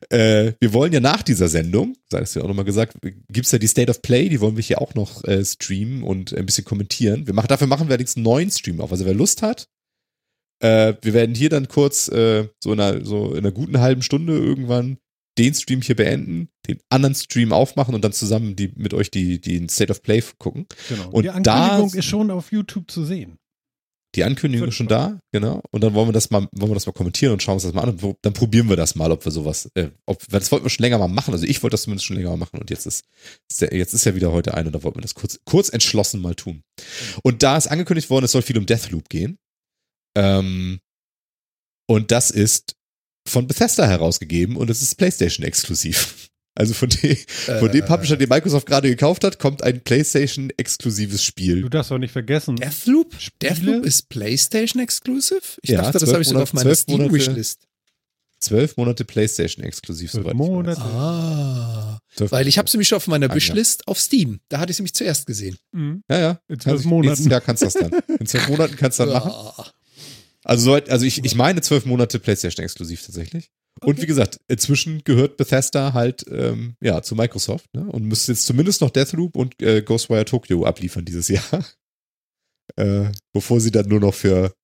Äh, 0.09 0.53
wir 0.59 0.73
wollen 0.73 0.93
ja 0.93 1.01
nach 1.01 1.23
dieser 1.23 1.49
Sendung, 1.49 1.97
sei 2.09 2.21
es 2.21 2.33
ja 2.33 2.41
auch 2.41 2.49
nochmal 2.49 2.65
gesagt, 2.65 2.97
gibt's 3.29 3.53
ja 3.53 3.59
die 3.59 3.67
State 3.67 3.91
of 3.91 4.01
Play, 4.01 4.31
die 4.31 4.41
wollen 4.41 4.57
wir 4.57 4.63
hier 4.63 4.81
auch 4.81 4.95
noch 4.95 5.23
äh, 5.25 5.45
streamen 5.45 6.03
und 6.03 6.33
ein 6.33 6.47
bisschen 6.47 6.65
kommentieren. 6.65 7.27
Wir 7.27 7.35
machen, 7.35 7.49
dafür 7.49 7.67
machen 7.67 7.87
wir 7.87 7.91
allerdings 7.91 8.17
einen 8.17 8.25
neuen 8.25 8.51
Stream 8.51 8.81
auf. 8.81 8.91
Also 8.91 9.05
wer 9.05 9.13
Lust 9.13 9.43
hat, 9.43 9.69
äh, 10.61 10.95
wir 11.03 11.13
werden 11.13 11.35
hier 11.35 11.51
dann 11.51 11.69
kurz 11.69 12.09
äh, 12.09 12.49
so, 12.63 12.73
in 12.73 12.81
einer, 12.81 13.05
so 13.05 13.33
in 13.33 13.39
einer 13.39 13.53
guten 13.53 13.81
halben 13.81 14.03
Stunde 14.03 14.39
irgendwann 14.39 14.99
den 15.39 15.55
Stream 15.55 15.83
hier 15.83 15.97
beenden, 15.97 16.49
den 16.67 16.79
anderen 16.89 17.15
Stream 17.15 17.53
aufmachen 17.53 17.95
und 17.95 18.03
dann 18.05 18.13
zusammen 18.13 18.57
die, 18.57 18.73
mit 18.77 18.95
euch 18.95 19.11
die, 19.11 19.41
die 19.41 19.67
State 19.69 19.91
of 19.91 20.03
Play 20.03 20.23
gucken. 20.39 20.67
Genau. 20.89 21.11
Und 21.11 21.23
die 21.25 21.31
Ankündigung 21.31 21.91
da- 21.93 21.99
ist 21.99 22.05
schon 22.05 22.31
auf 22.31 22.53
YouTube 22.53 22.91
zu 22.91 23.05
sehen. 23.05 23.39
Die 24.15 24.25
Ankündigung 24.25 24.69
ist 24.69 24.77
schon 24.77 24.89
da, 24.89 25.21
genau. 25.31 25.61
Und 25.73 25.85
dann 25.85 25.93
wollen 25.93 26.09
wir 26.09 26.13
das 26.15 26.31
mal, 26.31 26.49
wollen 26.53 26.71
wir 26.71 26.75
das 26.75 26.87
mal 26.87 26.93
kommentieren 26.93 27.35
und 27.35 27.43
schauen 27.43 27.55
uns 27.55 27.65
das 27.65 27.75
mal 27.75 27.83
an. 27.83 27.99
Und 28.01 28.17
dann 28.23 28.33
probieren 28.33 28.67
wir 28.71 28.77
das 28.77 28.95
mal, 28.95 29.13
ob 29.13 29.23
wir 29.27 29.31
sowas, 29.33 29.69
äh, 29.75 29.91
ob, 30.07 30.27
das 30.29 30.51
wollten 30.51 30.65
wir 30.65 30.71
schon 30.71 30.85
länger 30.85 30.97
mal 30.97 31.09
machen. 31.09 31.35
Also 31.35 31.45
ich 31.45 31.63
wollte 31.63 31.75
das 31.75 31.83
zumindest 31.83 32.07
schon 32.07 32.17
länger 32.17 32.31
mal 32.31 32.39
machen 32.39 32.59
und 32.59 32.71
jetzt 32.71 32.87
ist, 32.87 33.05
ist 33.51 33.61
der, 33.61 33.75
jetzt 33.75 33.93
ist 33.93 34.07
ja 34.07 34.15
wieder 34.15 34.33
heute 34.33 34.55
ein 34.55 34.65
und 34.67 34.73
da 34.73 34.83
wollten 34.85 34.97
wir 34.97 35.03
das 35.03 35.15
kurz, 35.15 35.39
kurz 35.45 35.69
entschlossen 35.69 36.23
mal 36.23 36.35
tun. 36.35 36.63
Und 37.25 37.43
da 37.43 37.59
ist 37.59 37.67
angekündigt 37.67 38.09
worden, 38.09 38.25
es 38.25 38.33
soll 38.33 38.41
viel 38.41 38.57
um 38.57 38.65
Deathloop 38.65 39.11
gehen. 39.11 39.37
Ähm, 40.17 40.81
und 41.87 42.11
das 42.11 42.31
ist 42.31 42.75
von 43.27 43.47
Bethesda 43.47 43.87
herausgegeben 43.87 44.57
und 44.57 44.71
es 44.71 44.83
ist 44.83 44.95
PlayStation 44.97 45.45
exklusiv. 45.47 46.29
Also 46.59 46.73
von, 46.73 46.89
dem 46.89 47.17
von 47.61 47.71
dem 47.71 47.83
Äh, 47.85 47.87
Publisher, 47.87 48.17
den 48.17 48.31
Microsoft 48.31 48.67
gerade 48.67 48.89
gekauft 48.89 49.25
hat, 49.25 49.39
kommt 49.39 49.63
ein 49.63 49.83
PlayStation 49.83 50.51
exklusives 50.57 51.23
Spiel. 51.23 51.61
Du 51.61 51.69
darfst 51.69 51.91
doch 51.91 51.99
nicht 51.99 52.13
vergessen. 52.13 52.57
Deathloop? 52.57 53.15
Spiele? 53.21 53.37
Deathloop 53.55 53.85
ist 53.85 54.09
PlayStation 54.09 54.83
Exclusive? 54.83 55.43
Ich 55.61 55.69
Ja, 55.71 55.83
dachte, 55.83 55.99
das 55.99 56.11
habe 56.11 56.23
ich 56.23 56.29
sogar 56.29 56.45
auf 56.45 56.55
meiner 56.55 56.75
Steam-Wishlist. 56.75 57.61
Zwölf 58.39 58.77
Monate 58.77 59.05
PlayStation 59.05 59.65
exklusiv, 59.65 60.11
Zwölf 60.13 60.25
soweit. 60.25 60.35
Monate. 60.37 60.81
Ah. 60.81 61.99
Zwölf 62.15 62.33
Weil 62.33 62.47
ich 62.49 62.59
habe 62.59 62.69
sie 62.71 62.77
mich 62.79 62.87
schon 62.89 62.97
auf 62.97 63.07
meiner 63.07 63.27
Ah, 63.27 63.31
ja. 63.31 63.35
Wishlist 63.35 63.87
auf 63.89 63.99
Steam. 63.99 64.41
Da 64.49 64.59
hatte 64.59 64.71
ich 64.71 64.77
sie 64.77 64.83
mich 64.83 64.95
zuerst 64.95 65.27
gesehen. 65.27 65.57
Mhm. 65.73 66.03
Ja, 66.11 66.19
ja. 66.19 66.41
In 66.49 66.61
zwölf 66.61 66.85
Monaten. 66.85 67.09
Nächstes 67.09 67.31
Jahr 67.31 67.41
kannst 67.41 67.63
du 67.63 67.67
das 67.67 67.75
dann. 67.75 67.91
In 68.19 68.27
zwölf 68.27 68.49
Monaten 68.49 68.77
kannst 68.77 68.99
du 69.01 69.05
dann 69.05 69.13
machen. 69.15 69.71
Also, 70.47 70.67
soweit- 70.67 70.91
also 70.91 71.05
ich, 71.05 71.25
ich 71.25 71.35
meine 71.35 71.61
zwölf 71.61 71.87
Monate 71.87 72.19
PlayStation 72.19 72.65
exklusiv 72.65 73.05
tatsächlich. 73.05 73.51
Und 73.83 74.01
wie 74.01 74.07
gesagt, 74.07 74.41
inzwischen 74.49 75.05
gehört 75.05 75.37
Bethesda 75.37 75.93
halt 75.93 76.25
ähm, 76.31 76.77
ja 76.81 77.03
zu 77.03 77.15
Microsoft 77.15 77.67
ne? 77.75 77.83
und 77.83 78.05
müsste 78.05 78.33
jetzt 78.33 78.47
zumindest 78.47 78.81
noch 78.81 78.89
Deathloop 78.91 79.37
und 79.37 79.61
äh, 79.61 79.83
Ghostwire 79.83 80.25
Tokyo 80.25 80.65
abliefern 80.65 81.05
dieses 81.05 81.29
Jahr, 81.37 81.65
äh, 82.77 83.11
bevor 83.35 83.61
sie 83.61 83.71
dann 83.71 83.89
nur 83.89 84.01
noch 84.01 84.15
für 84.15 84.55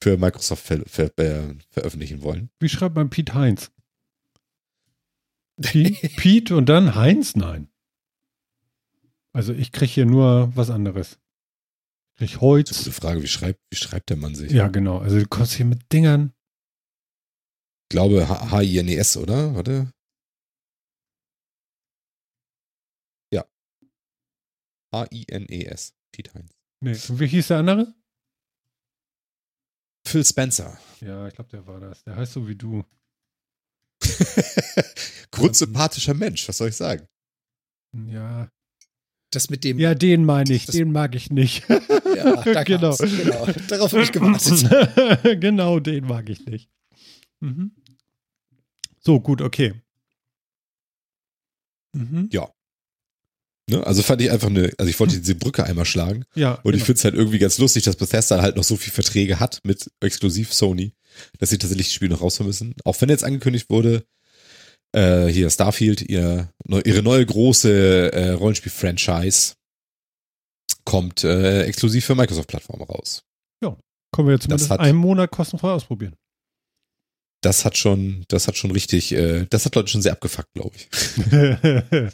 für 0.00 0.16
Microsoft 0.16 0.64
ver 0.64 0.82
ver 0.86 1.10
äh, 1.18 1.54
veröffentlichen 1.70 2.22
wollen. 2.22 2.50
Wie 2.60 2.68
schreibt 2.68 2.94
man 2.94 3.10
Pete 3.10 3.34
Heinz? 3.34 3.70
Pete 5.60 6.56
und 6.56 6.68
dann 6.68 6.94
Heinz? 6.94 7.34
Nein. 7.36 7.68
Also 9.32 9.52
ich 9.52 9.72
kriege 9.72 9.90
hier 9.90 10.06
nur 10.06 10.52
was 10.54 10.70
anderes. 10.70 11.18
Holz. 12.28 12.70
eine 12.70 12.78
gute 12.78 12.92
Frage, 12.92 13.22
wie 13.22 13.28
schreibt 13.28 13.60
wie 13.70 13.76
schreibt 13.76 14.10
der 14.10 14.16
Mann 14.16 14.34
sich? 14.34 14.50
Ja, 14.52 14.68
genau. 14.68 14.98
Also 14.98 15.18
du 15.18 15.26
kommst 15.26 15.54
hier 15.54 15.66
mit 15.66 15.92
Dingern. 15.92 16.32
Ich 17.84 17.94
glaube 17.94 18.28
H-I-N-E-S, 18.28 19.16
oder? 19.16 19.54
Warte. 19.54 19.92
Ja. 23.32 23.44
H-I-N-E-S. 24.94 25.94
Pete 26.12 26.32
Heinz. 26.34 26.52
Nee. 26.80 26.92
Und 26.92 27.20
wie 27.20 27.26
hieß 27.26 27.48
der 27.48 27.58
andere? 27.58 27.94
Phil 30.06 30.24
Spencer. 30.24 30.78
Ja, 31.00 31.28
ich 31.28 31.34
glaube, 31.34 31.50
der 31.50 31.66
war 31.66 31.80
das. 31.80 32.02
Der 32.04 32.16
heißt 32.16 32.32
so 32.32 32.48
wie 32.48 32.56
du. 32.56 32.84
Grundsympathischer 35.30 36.14
Mensch, 36.14 36.48
was 36.48 36.58
soll 36.58 36.68
ich 36.68 36.76
sagen? 36.76 37.06
Ja. 38.08 38.50
Das 39.32 39.50
mit 39.50 39.64
dem. 39.64 39.78
Ja, 39.80 39.94
den 39.94 40.24
meine 40.24 40.52
ich. 40.54 40.66
Das- 40.66 40.76
Den 40.76 40.92
mag 40.92 41.14
ich 41.16 41.30
nicht. 41.30 41.64
Ja, 41.68 42.42
da 42.44 42.62
Genau. 42.64 42.96
genau. 42.96 43.46
Darauf 43.68 43.92
habe 43.92 44.02
ich 44.04 44.12
gewartet. 44.12 45.40
genau, 45.40 45.80
den 45.80 46.04
mag 46.06 46.28
ich 46.28 46.44
nicht. 46.46 46.68
Mhm. 47.40 47.72
So, 49.00 49.18
gut, 49.20 49.42
okay. 49.42 49.74
Mhm. 51.92 52.28
Ne? 53.70 53.86
Also 53.86 54.02
fand 54.02 54.20
ich 54.20 54.30
einfach 54.30 54.48
eine, 54.48 54.72
also 54.78 54.88
ich 54.90 54.98
wollte 54.98 55.18
diese 55.18 55.34
Brücke 55.34 55.64
einmal 55.64 55.84
schlagen 55.84 56.24
Ja, 56.34 56.54
und 56.62 56.72
ich 56.74 56.78
genau. 56.80 56.86
finde 56.86 56.98
es 56.98 57.04
halt 57.04 57.14
irgendwie 57.14 57.38
ganz 57.38 57.58
lustig, 57.58 57.84
dass 57.84 57.96
Bethesda 57.96 58.42
halt 58.42 58.56
noch 58.56 58.64
so 58.64 58.76
viel 58.76 58.92
Verträge 58.92 59.38
hat 59.40 59.60
mit 59.64 59.90
exklusiv 60.00 60.52
Sony, 60.52 60.94
dass 61.38 61.50
sie 61.50 61.58
tatsächlich 61.58 61.86
das 61.88 61.94
Spiel 61.94 62.08
noch 62.08 62.22
müssen. 62.40 62.74
Auch 62.84 63.00
wenn 63.00 63.08
jetzt 63.08 63.24
angekündigt 63.24 63.70
wurde, 63.70 64.04
äh, 64.92 65.26
hier 65.26 65.48
Starfield, 65.50 66.02
ihr, 66.02 66.52
neu- 66.64 66.82
ihre 66.84 67.02
neue 67.02 67.24
große 67.26 68.12
äh, 68.12 68.30
Rollenspiel-Franchise 68.30 69.54
kommt 70.84 71.24
äh, 71.24 71.62
exklusiv 71.64 72.04
für 72.04 72.14
Microsoft-Plattformen 72.14 72.82
raus. 72.84 73.22
können 74.14 74.28
wir 74.28 74.34
jetzt 74.34 74.42
das 74.42 74.48
zumindest 74.48 74.70
hat- 74.70 74.80
einen 74.80 74.98
Monat 74.98 75.30
kostenfrei 75.30 75.70
ausprobieren. 75.70 76.14
Das 77.40 77.64
hat 77.64 77.76
schon, 77.78 78.24
das 78.28 78.46
hat 78.46 78.56
schon 78.56 78.70
richtig, 78.70 79.10
äh, 79.12 79.46
das 79.50 79.64
hat 79.64 79.74
Leute 79.74 79.88
schon 79.88 80.02
sehr 80.02 80.12
abgefuckt, 80.12 80.52
glaube 80.54 80.76
ich. 80.76 80.88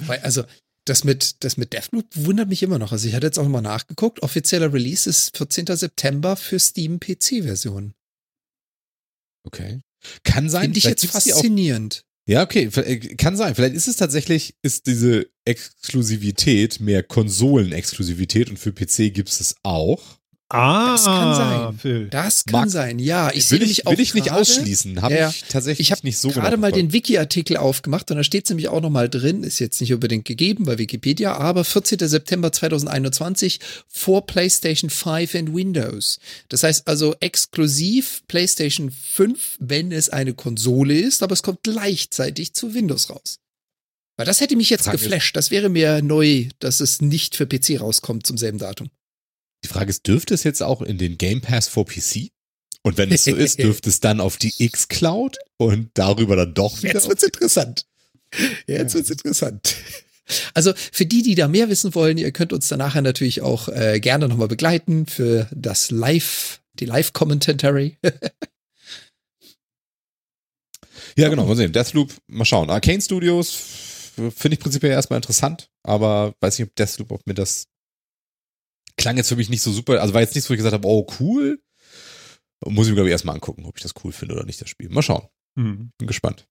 Weil, 0.09 0.21
also, 0.21 0.45
das 0.85 1.05
mit, 1.05 1.45
das 1.45 1.57
mit 1.59 1.73
Deathloop 1.75 2.07
wundert 2.15 2.49
mich 2.49 2.63
immer 2.63 2.79
noch. 2.79 2.93
Also 2.93 3.09
ich 3.09 3.15
hatte 3.15 3.27
jetzt 3.27 3.39
auch 3.39 3.47
mal 3.49 3.61
nachgeguckt. 3.61 4.23
Offizieller 4.23 4.73
Release 4.73 5.11
ist 5.11 5.37
14. 5.37 5.67
September 5.77 6.35
für 6.37 6.59
Steam 6.59 6.99
PC-Version. 6.99 7.93
Okay. 9.45 9.81
Kann 10.23 10.49
sein. 10.49 10.63
Finde 10.63 10.79
ich 10.79 10.85
jetzt 10.85 11.05
faszinierend. 11.07 12.05
Ja, 12.29 12.43
okay, 12.43 12.69
äh, 12.77 12.99
kann 13.17 13.37
sein. 13.37 13.55
Vielleicht 13.55 13.75
ist 13.75 13.89
es 13.89 13.97
tatsächlich, 13.97 14.55
ist 14.61 14.87
diese 14.87 15.31
Exklusivität 15.47 16.79
mehr 16.79 17.03
Konsolen-Exklusivität 17.03 18.51
und 18.51 18.59
für 18.59 18.71
PC 18.71 19.15
gibt 19.15 19.31
es 19.31 19.41
es 19.41 19.57
auch. 19.63 20.18
Ah, 20.51 20.93
Das 20.93 21.05
kann 21.05 21.35
sein. 21.35 21.79
Phil. 21.79 22.09
Das 22.09 22.45
kann 22.47 22.61
Mag- 22.63 22.71
sein, 22.71 22.99
ja. 22.99 23.31
Ich 23.35 23.45
sehe 23.45 23.53
will 23.53 23.59
nämlich 23.67 23.81
ich, 23.81 23.87
auch 23.87 23.93
will 23.93 24.01
ich 24.01 24.15
nicht 24.15 24.29
gerade- 24.29 24.41
ausschließen. 24.41 25.03
Habe 25.03 25.15
Ja, 25.15 25.29
ich 25.29 25.45
tatsächlich 25.47 25.89
Ich 25.89 25.91
habe 25.93 26.01
nicht 26.07 26.17
so 26.17 26.31
gerade 26.31 26.57
mal 26.57 26.73
den. 26.73 26.91
Wiki-Artikel 26.95 27.59
aufgemacht 27.59 28.11
und 28.11 28.17
da 28.17 28.25
steht 28.25 28.45
es 28.45 28.49
nämlich 28.51 28.69
auch 28.69 28.81
nochmal 28.81 29.11
drin, 29.11 29.43
ist 29.43 29.59
jetzt 29.59 29.79
nicht 29.83 29.93
unbedingt 29.93 30.25
gegeben 30.25 30.65
bei 30.65 30.79
Wikipedia, 30.79 31.35
aber 31.37 31.65
14. 31.65 31.99
September 32.09 32.51
2021 32.51 33.61
vor 33.89 34.25
PlayStation 34.25 34.89
5 34.89 35.35
und 35.35 35.55
Windows. 35.55 36.19
Das 36.49 36.63
heißt 36.63 36.89
also 36.89 37.15
exklusiv 37.21 38.23
PlayStation 38.27 38.91
5, 38.91 39.57
wenn 39.61 39.93
es 39.93 40.09
eine 40.09 40.33
Konsole 40.33 40.99
ist, 40.99 41.23
aber 41.23 41.35
es 41.35 41.43
kommt 41.43 41.63
gleichzeitig 41.63 42.55
zu 42.55 42.73
Windows 42.73 43.11
raus. 43.11 43.39
Weil 44.17 44.25
das 44.25 44.41
hätte 44.41 44.57
mich 44.57 44.71
jetzt 44.71 44.85
Frage 44.85 44.97
ist- 44.97 45.03
geflasht. 45.05 45.37
Das 45.37 45.51
wäre 45.51 45.69
mir 45.69 46.01
neu, 46.01 46.47
dass 46.59 46.81
es 46.81 47.03
nicht 47.03 47.37
für 47.37 47.47
PC 47.47 47.79
rauskommt 47.81 48.27
zum 48.27 48.39
selben 48.39 48.59
Datum. 48.59 48.89
Die 49.65 49.69
Frage 49.69 49.91
ist, 49.91 50.07
dürfte 50.07 50.35
es 50.35 50.45
jetzt 50.45 50.63
auch 50.63 50.83
in 50.83 50.99
den 50.99 51.19
Game 51.19 51.41
Pass 51.41 51.69
for 51.69 51.85
PC? 51.85 52.31
Und 52.83 52.97
wenn 52.97 53.11
es 53.11 53.25
so 53.25 53.35
ist, 53.35 53.59
dürfte 53.63 53.89
es 53.89 54.01
dann 54.01 54.21
auf 54.21 54.37
die 54.37 54.53
X-Cloud 54.59 55.39
und 55.57 55.91
darüber 55.95 56.37
dann 56.37 56.55
doch 56.55 56.83
wieder. 56.83 56.95
Jetzt 56.95 57.09
wird's 57.09 57.23
interessant. 57.23 57.87
Jetzt 58.67 58.95
wird's 58.95 59.11
interessant. 59.11 59.77
Also 60.55 60.73
für 60.93 61.07
die, 61.07 61.23
die 61.23 61.35
da 61.35 61.49
mehr 61.49 61.71
wissen 61.71 61.95
wollen, 61.95 62.19
ihr 62.19 62.33
könnt 62.33 62.53
uns 62.53 62.69
dann 62.69 62.79
nachher 62.79 63.03
natürlich 63.03 63.41
auch 63.41 63.69
äh, 63.69 63.99
gerne 63.99 64.29
nochmal 64.29 64.49
begleiten 64.49 65.07
für 65.07 65.49
das 65.51 65.91
Live, 65.91 66.61
die 66.75 66.85
Live-Commentary. 66.85 67.97
Ja, 71.17 71.29
genau, 71.29 71.47
mal 71.47 71.57
sehen. 71.57 71.73
Deathloop, 71.73 72.13
mal 72.29 72.45
schauen. 72.45 72.71
Arcane 72.71 73.01
Studios 73.01 73.53
finde 74.15 74.55
ich 74.55 74.61
prinzipiell 74.61 74.93
erstmal 74.93 75.17
interessant, 75.17 75.69
aber 75.83 76.33
weiß 76.41 76.59
nicht, 76.59 76.69
ob 76.69 76.77
Deathloop, 76.77 77.11
ob 77.11 77.27
mir 77.27 77.35
das 77.35 77.67
klang 78.99 79.17
jetzt 79.17 79.29
für 79.29 79.37
mich 79.37 79.49
nicht 79.49 79.63
so 79.63 79.73
super. 79.73 80.01
Also 80.03 80.13
war 80.13 80.21
jetzt 80.21 80.35
nichts, 80.35 80.51
wo 80.51 80.55
ich 80.55 80.59
gesagt 80.59 80.75
habe, 80.75 80.87
oh, 80.87 81.07
cool. 81.21 81.61
Muss 82.67 82.87
ich 82.87 82.91
mir, 82.91 82.97
glaube 82.97 83.09
ich, 83.09 83.13
erstmal 83.13 83.37
angucken, 83.37 83.65
ob 83.65 83.77
ich 83.77 83.83
das 83.83 83.95
cool 84.05 84.13
finde 84.13 84.35
oder 84.35 84.45
nicht, 84.45 84.61
das 84.61 84.69
Spiel. 84.69 84.91
Mal 84.91 85.03
schauen. 85.03 85.27
Hm. 85.57 85.93
Bin 85.97 86.07
gespannt. 86.07 86.47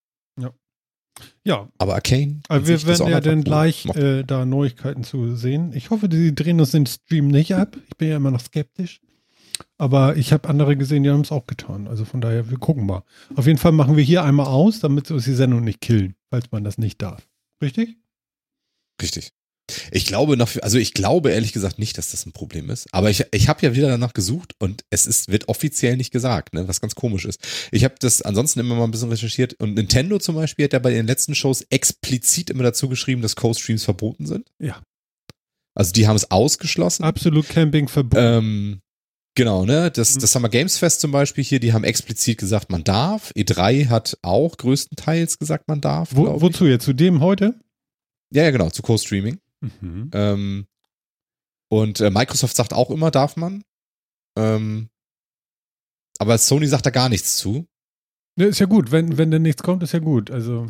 Ja, 1.44 1.70
Aber 1.78 1.96
Arcane. 1.96 2.42
an 2.48 2.58
aber 2.58 2.68
wir 2.68 2.84
werden 2.86 3.08
ja 3.08 3.22
dann 3.22 3.44
gleich 3.44 3.86
äh, 3.96 4.24
da 4.24 4.46
Neuigkeiten 4.46 5.04
zu 5.04 5.36
sehen. 5.36 5.72
Ich 5.74 5.90
hoffe, 5.90 6.10
die 6.10 6.36
drehen 6.36 6.60
uns 6.60 6.72
den 6.72 6.86
Stream 6.86 7.28
nicht 7.28 7.56
ab. 7.56 7.78
Ich 7.88 7.98
bin 7.98 8.10
ja 8.10 8.18
immer 8.18 8.32
noch 8.32 8.42
skeptisch. 8.42 9.02
Aber 9.80 10.18
ich 10.18 10.34
habe 10.34 10.48
andere 10.50 10.78
gesehen, 10.78 11.04
die 11.04 11.10
haben 11.10 11.22
es 11.22 11.32
auch 11.32 11.48
getan. 11.48 11.88
Also 11.88 12.06
von 12.06 12.22
daher, 12.22 12.50
wir 12.52 12.60
gucken 12.60 12.86
mal. 12.86 13.04
Auf 13.36 13.48
jeden 13.48 13.58
Fall 13.58 13.72
machen 13.72 13.96
wir 13.98 14.04
hier 14.04 14.24
einmal 14.24 14.48
aus, 14.48 14.80
damit 14.80 15.08
sie 15.08 15.16
uns 15.16 15.26
die 15.26 15.34
Sendung 15.34 15.64
nicht 15.64 15.82
killen, 15.82 16.16
falls 16.30 16.52
man 16.52 16.64
das 16.64 16.78
nicht 16.78 17.02
darf. 17.02 17.28
Richtig? 17.62 17.98
Richtig. 19.02 19.32
Ich 19.92 20.06
glaube 20.06 20.38
noch, 20.38 20.50
also 20.62 20.78
ich 20.78 20.94
glaube 20.94 21.32
ehrlich 21.32 21.52
gesagt 21.54 21.78
nicht, 21.80 21.98
dass 21.98 22.12
das 22.12 22.26
ein 22.26 22.32
Problem 22.32 22.70
ist. 22.70 22.88
Aber 22.94 23.10
ich, 23.10 23.26
ich 23.32 23.48
habe 23.50 23.66
ja 23.66 23.76
wieder 23.76 23.90
danach 23.90 24.14
gesucht 24.14 24.54
und 24.60 24.84
es 24.90 25.06
ist, 25.06 25.30
wird 25.30 25.50
offiziell 25.50 25.98
nicht 25.98 26.12
gesagt, 26.12 26.54
ne, 26.54 26.68
was 26.68 26.80
ganz 26.82 26.96
komisch 26.96 27.26
ist. 27.26 27.40
Ich 27.72 27.84
habe 27.84 27.96
das 28.00 28.22
ansonsten 28.22 28.60
immer 28.62 28.76
mal 28.76 28.86
ein 28.86 28.92
bisschen 28.92 29.10
recherchiert 29.10 29.56
und 29.60 29.74
Nintendo 29.74 30.20
zum 30.20 30.36
Beispiel 30.36 30.66
hat 30.66 30.74
ja 30.74 30.80
bei 30.80 30.92
den 30.92 31.06
letzten 31.08 31.36
Shows 31.36 31.64
explizit 31.70 32.50
immer 32.50 32.64
dazu 32.64 32.88
geschrieben, 32.90 33.22
dass 33.22 33.36
Co-Streams 33.36 33.84
verboten 33.84 34.26
sind. 34.26 34.50
Ja. 34.60 34.82
Also 35.76 35.92
die 35.92 36.08
haben 36.08 36.16
es 36.16 36.32
ausgeschlossen. 36.32 37.04
Absolut 37.04 37.48
Camping 37.50 37.88
verboten. 37.88 38.24
Ähm, 38.24 38.80
genau, 39.36 39.66
ne? 39.66 39.92
Das, 39.92 40.16
Mhm. 40.16 40.20
das 40.22 40.32
Summer 40.32 40.50
Games 40.50 40.78
Fest 40.78 41.02
zum 41.02 41.12
Beispiel 41.12 41.44
hier, 41.44 41.60
die 41.60 41.74
haben 41.74 41.84
explizit 41.84 42.38
gesagt, 42.40 42.72
man 42.72 42.84
darf. 42.84 43.32
E3 43.36 43.90
hat 43.90 44.18
auch 44.24 44.58
größtenteils 44.58 45.38
gesagt, 45.38 45.68
man 45.68 45.82
darf. 45.82 46.10
Wo, 46.14 46.42
wozu 46.42 46.66
jetzt? 46.66 46.86
Zu 46.86 46.94
dem 46.94 47.20
heute? 47.22 47.54
Ja, 48.34 48.44
ja, 48.44 48.52
genau, 48.52 48.70
zu 48.70 48.82
Co-Streaming. 48.82 49.38
Mhm. 49.62 50.12
Ähm, 50.14 50.68
und 51.70 52.00
äh, 52.00 52.10
Microsoft 52.10 52.56
sagt 52.56 52.74
auch 52.74 52.90
immer, 52.90 53.12
darf 53.12 53.36
man. 53.36 53.64
Ähm, 54.38 54.90
aber 56.20 56.38
Sony 56.38 56.68
sagt 56.68 56.86
da 56.86 56.90
gar 56.90 57.10
nichts 57.10 57.38
zu. 57.38 57.68
Ne, 58.38 58.46
ist 58.46 58.60
ja 58.60 58.66
gut. 58.66 58.92
Wenn, 58.92 59.18
wenn 59.18 59.32
denn 59.32 59.42
nichts 59.42 59.64
kommt, 59.64 59.84
ist 59.84 59.94
ja 59.94 60.00
gut. 60.00 60.32
Also, 60.32 60.68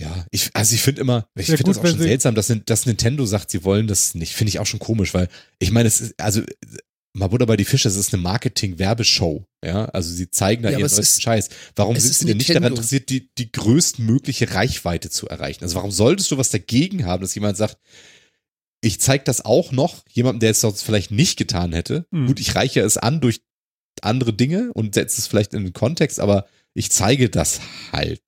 Ja, 0.00 0.26
ich, 0.30 0.50
also 0.54 0.74
ich 0.74 0.82
finde 0.82 1.00
immer, 1.00 1.26
ich 1.34 1.46
finde 1.46 1.64
das 1.64 1.78
auch 1.78 1.86
schon 1.86 1.98
seltsam, 1.98 2.34
dass, 2.34 2.52
dass 2.66 2.86
Nintendo 2.86 3.26
sagt, 3.26 3.50
sie 3.50 3.64
wollen 3.64 3.86
das 3.86 4.14
nicht. 4.14 4.34
Finde 4.34 4.50
ich 4.50 4.58
auch 4.58 4.66
schon 4.66 4.80
komisch, 4.80 5.14
weil 5.14 5.28
ich 5.58 5.70
meine, 5.70 5.88
es 5.88 6.00
ist, 6.00 6.20
also 6.20 6.42
mal 7.12 7.26
Butter 7.28 7.46
bei 7.46 7.56
die 7.56 7.64
Fische, 7.64 7.88
es 7.88 7.96
ist 7.96 8.12
eine 8.14 8.22
Marketing-Werbeshow. 8.22 9.44
Ja, 9.64 9.86
also 9.86 10.12
sie 10.12 10.30
zeigen 10.30 10.62
da 10.62 10.70
Ja, 10.70 10.78
ihren 10.78 10.86
es 10.86 10.96
neuesten 10.96 11.16
ist- 11.18 11.22
Scheiß. 11.22 11.48
Warum 11.76 11.96
sind 11.98 12.14
sie 12.14 12.24
denn 12.26 12.36
nicht 12.36 12.50
daran 12.50 12.64
interessiert, 12.64 13.08
die, 13.10 13.30
die 13.36 13.50
größtmögliche 13.52 14.54
Reichweite 14.54 15.10
zu 15.10 15.28
erreichen? 15.28 15.64
Also 15.64 15.74
warum 15.76 15.90
solltest 15.90 16.30
du 16.30 16.38
was 16.38 16.50
dagegen 16.50 17.04
haben, 17.06 17.20
dass 17.22 17.34
jemand 17.34 17.56
sagt, 17.56 17.76
ich 18.82 19.00
zeige 19.00 19.24
das 19.24 19.44
auch 19.44 19.72
noch 19.72 20.04
jemandem, 20.08 20.40
der 20.40 20.50
es 20.52 20.60
sonst 20.60 20.82
vielleicht 20.82 21.10
nicht 21.10 21.36
getan 21.36 21.72
hätte. 21.72 22.06
Hm. 22.12 22.26
Gut, 22.28 22.40
ich 22.40 22.54
reiche 22.54 22.80
es 22.80 22.96
an 22.96 23.20
durch 23.20 23.42
andere 24.00 24.32
Dinge 24.32 24.70
und 24.72 24.94
setze 24.94 25.20
es 25.20 25.26
vielleicht 25.26 25.52
in 25.52 25.64
den 25.64 25.72
Kontext, 25.74 26.18
aber 26.20 26.46
ich 26.72 26.90
zeige 26.90 27.28
das 27.28 27.60
halt. 27.92 28.22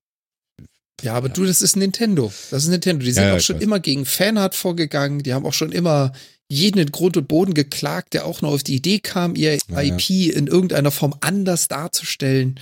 Ja, 1.01 1.15
aber 1.15 1.27
du, 1.29 1.43
das 1.45 1.61
ist 1.61 1.75
Nintendo. 1.75 2.31
Das 2.51 2.63
ist 2.63 2.69
Nintendo. 2.69 3.03
Die 3.03 3.11
sind 3.11 3.23
Ja, 3.23 3.29
ja, 3.29 3.35
auch 3.37 3.41
schon 3.41 3.55
weiß. 3.57 3.63
immer 3.63 3.79
gegen 3.79 4.05
Fanart 4.05 4.53
vorgegangen. 4.55 5.23
Die 5.23 5.33
haben 5.33 5.45
auch 5.45 5.53
schon 5.53 5.71
immer 5.71 6.13
jeden 6.49 6.79
in 6.79 6.91
Grund 6.91 7.17
und 7.17 7.27
Boden 7.27 7.53
geklagt, 7.53 8.13
der 8.13 8.25
auch 8.25 8.41
noch 8.41 8.51
auf 8.53 8.63
die 8.63 8.75
Idee 8.75 8.99
kam, 8.99 9.35
ihr 9.35 9.55
Ja, 9.69 9.81
ja. 9.81 9.95
IP 9.95 10.09
in 10.35 10.47
irgendeiner 10.47 10.91
Form 10.91 11.15
anders 11.21 11.67
darzustellen. 11.67 12.59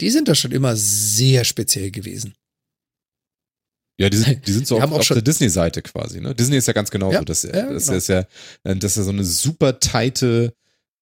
Die 0.00 0.10
sind 0.10 0.28
da 0.28 0.34
schon 0.34 0.52
immer 0.52 0.76
sehr 0.76 1.44
speziell 1.44 1.90
gewesen. 1.90 2.34
Ja, 3.98 4.10
die 4.10 4.18
sind, 4.18 4.46
die 4.46 4.52
sind 4.52 4.66
so 4.66 4.76
auf, 4.76 4.82
haben 4.82 4.92
auch 4.92 4.98
auf 4.98 5.04
schon- 5.04 5.14
der 5.16 5.22
Disney-Seite 5.22 5.80
quasi. 5.82 6.20
Ne? 6.20 6.34
Disney 6.34 6.56
ist 6.58 6.66
ja 6.66 6.74
ganz 6.74 6.90
genau 6.90 7.10
Ja, 7.12 7.18
so. 7.20 7.24
Das, 7.24 7.42
ja, 7.44 7.72
das 7.72 7.86
genau. 7.86 7.96
ist 7.96 8.08
ja, 8.08 8.26
das 8.62 8.84
ist 8.92 8.96
ja 8.98 9.02
so 9.04 9.10
eine 9.10 9.24
super 9.24 9.80
tighte, 9.80 10.52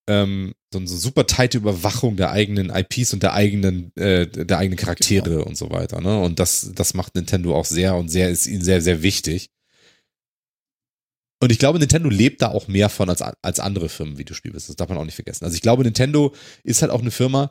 ähm, 0.09 0.55
so 0.73 0.79
eine 0.79 0.87
super 0.87 1.27
tighte 1.27 1.59
Überwachung 1.59 2.17
der 2.17 2.31
eigenen 2.31 2.71
IPs 2.71 3.13
und 3.13 3.23
der 3.25 3.33
eigenen, 3.33 3.91
äh, 3.97 4.27
der 4.29 4.59
eigenen 4.59 4.77
Charaktere 4.79 5.29
Genau. 5.31 5.43
und 5.45 5.57
so 5.57 5.71
weiter. 5.71 6.01
Ne? 6.01 6.21
Und 6.21 6.39
das, 6.39 6.71
das 6.75 6.95
macht 6.95 7.17
Nintendo 7.17 7.57
auch 7.57 7.65
sehr 7.65 7.97
und 7.97 8.11
sehr 8.11 8.31
ist 8.31 8.47
ihnen 8.47 8.63
sehr, 8.63 8.81
sehr 8.81 9.03
wichtig. 9.03 9.51
Und 11.45 11.53
ich 11.53 11.59
glaube, 11.59 11.79
Nintendo 11.79 12.09
lebt 12.09 12.41
da 12.41 12.49
auch 12.49 12.69
mehr 12.69 12.89
von 12.89 13.11
als, 13.11 13.21
als 13.21 13.61
andere 13.61 13.91
Firmen 13.91 14.17
Videospielbusiness. 14.17 14.69
Das 14.69 14.77
darf 14.77 14.89
man 14.89 14.97
auch 14.97 15.05
nicht 15.05 15.15
vergessen. 15.15 15.45
Also 15.45 15.55
ich 15.55 15.61
glaube, 15.61 15.83
Nintendo 15.83 16.35
ist 16.63 16.81
halt 16.81 16.91
auch 16.91 17.03
eine 17.03 17.11
Firma, 17.11 17.51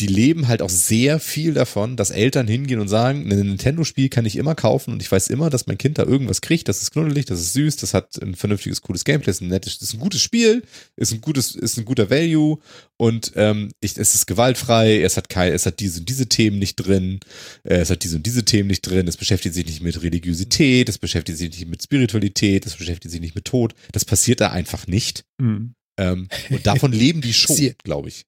die 0.00 0.06
leben 0.06 0.46
halt 0.48 0.62
auch 0.62 0.70
sehr 0.70 1.18
viel 1.18 1.54
davon, 1.54 1.96
dass 1.96 2.10
Eltern 2.10 2.46
hingehen 2.46 2.80
und 2.80 2.88
sagen, 2.88 3.22
ein 3.22 3.38
Nintendo-Spiel 3.38 4.08
kann 4.08 4.26
ich 4.26 4.36
immer 4.36 4.54
kaufen 4.54 4.92
und 4.92 5.02
ich 5.02 5.10
weiß 5.10 5.28
immer, 5.28 5.50
dass 5.50 5.66
mein 5.66 5.78
Kind 5.78 5.98
da 5.98 6.04
irgendwas 6.04 6.40
kriegt, 6.40 6.68
das 6.68 6.82
ist 6.82 6.92
knuddelig, 6.92 7.26
das 7.26 7.40
ist 7.40 7.52
süß, 7.54 7.76
das 7.76 7.94
hat 7.94 8.20
ein 8.22 8.34
vernünftiges, 8.34 8.82
cooles 8.82 9.04
Gameplay, 9.04 9.30
ist 9.30 9.40
ein 9.40 9.48
nettes, 9.48 9.76
ist 9.82 9.94
ein 9.94 10.00
gutes 10.00 10.22
Spiel, 10.22 10.62
ist 10.96 11.12
ein 11.12 11.20
gutes, 11.20 11.54
ist 11.54 11.78
ein 11.78 11.84
guter 11.84 12.10
Value 12.10 12.58
und 12.96 13.32
ähm, 13.34 13.70
ich, 13.80 13.96
es 13.96 14.14
ist 14.14 14.26
gewaltfrei, 14.26 15.02
es 15.02 15.16
hat 15.16 15.28
kein, 15.28 15.52
es 15.52 15.66
hat 15.66 15.80
diese 15.80 16.00
und 16.00 16.08
diese 16.08 16.28
Themen 16.28 16.58
nicht 16.58 16.76
drin, 16.76 17.18
äh, 17.64 17.78
es 17.78 17.90
hat 17.90 18.04
diese 18.04 18.16
und 18.16 18.26
diese 18.26 18.44
Themen 18.44 18.68
nicht 18.68 18.82
drin, 18.82 19.08
es 19.08 19.16
beschäftigt 19.16 19.54
sich 19.54 19.66
nicht 19.66 19.82
mit 19.82 20.02
Religiosität, 20.02 20.88
es 20.88 20.98
beschäftigt 20.98 21.38
sich 21.38 21.50
nicht 21.50 21.68
mit 21.68 21.82
Spiritualität, 21.82 22.66
es 22.66 22.76
beschäftigt 22.76 23.10
sich 23.10 23.20
nicht 23.20 23.34
mit 23.34 23.46
Tod, 23.46 23.74
das 23.92 24.04
passiert 24.04 24.40
da 24.40 24.50
einfach 24.50 24.86
nicht. 24.86 25.24
hm. 25.40 25.74
Ähm, 25.98 26.28
und 26.50 26.64
davon 26.64 26.92
leben 26.92 27.20
die 27.20 27.32
schon, 27.34 27.74
glaube 27.82 28.08
ich. 28.08 28.24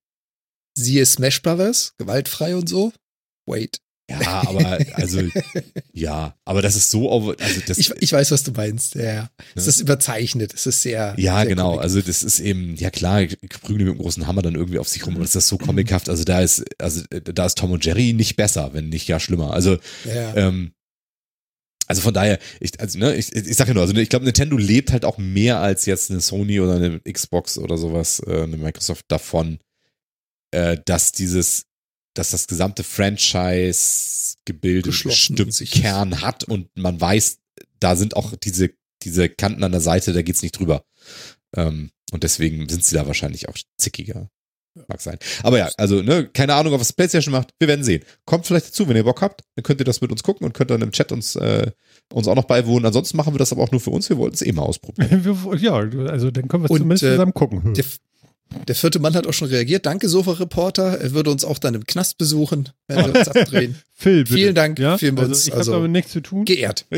Siehe 0.81 1.05
Smash 1.07 1.43
Brothers, 1.43 1.95
gewaltfrei 1.99 2.57
und 2.57 2.69
so. 2.69 2.93
Wait. 3.47 3.79
Ja, 4.11 4.43
aber 4.49 4.79
also 4.95 5.21
ja, 5.93 6.35
aber 6.45 6.63
das 6.63 6.75
ist 6.75 6.91
so 6.91 7.09
also 7.13 7.61
das 7.67 7.79
Ich, 7.79 7.93
ich 8.01 8.13
weiß, 8.13 8.33
was 8.33 8.43
du 8.43 8.51
meinst. 8.51 8.97
Ja, 8.97 9.03
ja. 9.05 9.31
Es 9.55 9.69
ist 9.69 9.81
überzeichnet. 9.81 10.53
Es 10.53 10.67
ist 10.67 10.83
sehr. 10.83 11.15
ja 11.17 11.37
sehr 11.37 11.47
genau, 11.47 11.71
comic. 11.73 11.83
also 11.85 12.01
das 12.01 12.25
ist 12.25 12.41
eben 12.41 12.75
ja 12.75 12.91
klar, 12.91 13.25
prügeln 13.63 13.87
mit 13.89 13.97
dem 13.97 14.03
großen 14.03 14.27
Hammer 14.27 14.43
dann 14.43 14.57
irgendwie 14.57 14.81
auf 14.81 14.89
sich 14.89 15.07
rum, 15.07 15.15
aber 15.15 15.23
das 15.25 15.37
ist 15.37 15.47
so 15.47 15.59
comichaft, 15.59 16.09
also 16.09 16.25
da 16.25 16.41
ist 16.41 16.65
also 16.79 17.05
da 17.11 17.47
ist 17.47 17.59
Tom 17.59 17.71
und 17.71 17.85
Jerry 17.85 18.13
nicht 18.13 18.35
besser, 18.35 18.71
wenn 18.73 18.89
nicht 18.89 19.07
ja 19.07 19.21
schlimmer. 19.21 19.53
Also 19.53 19.77
Ja. 20.05 20.35
ähm, 20.35 20.73
also 21.87 22.03
von 22.03 22.15
daher, 22.15 22.39
ich, 22.61 22.79
also, 22.79 23.01
ne, 23.01 23.17
ich, 23.17 23.35
ich 23.35 23.57
sage 23.57 23.71
ja 23.71 23.75
nur, 23.75 23.83
also 23.83 23.93
ich 23.97 24.09
glaube, 24.09 24.25
Nintendo 24.25 24.57
lebt 24.57 24.93
halt 24.93 25.05
auch 25.05 25.19
mehr 25.19 25.59
als 25.59 25.87
jetzt 25.87 26.09
eine 26.13 26.21
Sony 26.21 26.61
oder 26.61 26.77
eine 26.77 27.01
Xbox 27.01 27.59
oder 27.59 27.77
sowas, 27.79 28.23
äh, 28.29 28.43
eine 28.43 28.57
Microsoft 28.57 29.07
davon, 29.09 29.59
äh, 30.51 30.77
dass 30.85 31.13
dieses, 31.13 31.67
dass 32.15 32.31
das 32.31 32.47
gesamte 32.47 32.85
Franchise-Gebilde 32.85 34.91
einen 34.91 35.01
in 35.01 35.09
bestimmten. 35.09 35.67
Kern 35.67 36.23
hat 36.23 36.45
und 36.45 36.69
man 36.77 37.01
weiß, 37.01 37.39
da 37.79 37.97
sind 37.97 38.17
auch 38.17 38.35
diese, 38.37 38.71
diese 39.03 39.29
Kanten 39.29 39.65
an 39.65 39.73
der 39.73 39.81
Seite, 39.81 40.13
da 40.13 40.23
geht's 40.23 40.43
nicht 40.43 40.59
drüber. 40.59 40.85
Ähm, 41.57 41.91
und 42.13 42.23
deswegen 42.23 42.69
sind 42.69 42.85
sie 42.85 42.97
da 42.97 43.07
wahrscheinlich 43.07 43.49
auch 43.49 43.57
zickiger. 43.77 44.31
Mag 44.89 45.01
sein. 45.01 45.19
Aber 45.43 45.59
ja, 45.59 45.69
also, 45.77 46.01
ne, 46.01 46.29
keine 46.33 46.55
Ahnung, 46.55 46.73
was 46.79 46.93
PlayStation 46.93 47.33
macht. 47.33 47.53
Wir 47.59 47.67
werden 47.67 47.85
sehen. 47.85 48.05
Kommt 48.25 48.47
vielleicht 48.47 48.69
dazu, 48.69 48.89
wenn 48.89 48.97
ihr 48.97 49.03
Bock 49.03 49.21
habt, 49.21 49.43
dann 49.57 49.65
könnt 49.65 49.81
ihr 49.81 49.85
das 49.85 50.01
mit 50.01 50.13
uns 50.13 50.23
gucken 50.23 50.47
und 50.47 50.55
könnt 50.55 50.71
dann 50.71 50.81
im 50.81 50.93
Chat 50.93 51.11
uns, 51.11 51.35
äh, 51.35 51.73
uns 52.13 52.29
auch 52.29 52.37
noch 52.37 52.45
beiwohnen. 52.45 52.87
Ansonsten 52.87 53.17
machen 53.17 53.35
wir 53.35 53.39
das 53.39 53.53
aber 53.53 53.63
auch 53.63 53.73
nur 53.73 53.81
für 53.81 53.91
uns. 53.91 54.09
Wir 54.09 54.17
wollten 54.17 54.35
es 54.35 54.43
eh 54.43 54.53
mal 54.53 54.63
ausprobieren. 54.63 55.39
Ja, 55.61 55.75
also 55.75 56.31
dann 56.31 56.47
können 56.47 56.65
wir 56.65 56.71
Und, 56.71 56.79
zumindest 56.79 57.03
äh, 57.03 57.13
zusammen 57.13 57.35
gucken. 57.35 57.75
Der, 57.75 57.85
der 58.69 58.75
vierte 58.75 58.99
Mann 58.99 59.15
hat 59.15 59.27
auch 59.27 59.33
schon 59.33 59.49
reagiert. 59.49 59.87
Danke, 59.87 60.09
Sofa-Reporter. 60.09 61.01
Er 61.01 61.13
würde 61.13 61.31
uns 61.31 61.45
auch 61.45 61.59
dann 61.59 61.75
im 61.75 61.85
Knast 61.87 62.19
besuchen, 62.19 62.69
wenn 62.89 62.99
wir 62.99 63.15
uns 63.19 63.29
abdrehen. 63.29 63.77
Phil, 63.95 64.25
bitte. 64.25 64.35
vielen 64.35 64.55
Dank, 64.55 64.79
Ja? 64.79 64.99
wir 65.01 65.17
also 65.19 65.33
ich 65.35 65.47
habe 65.51 65.59
also- 65.59 65.73
damit 65.73 65.91
nichts 65.91 66.13
zu 66.13 66.21
tun. 66.21 66.45
Geehrt. 66.45 66.87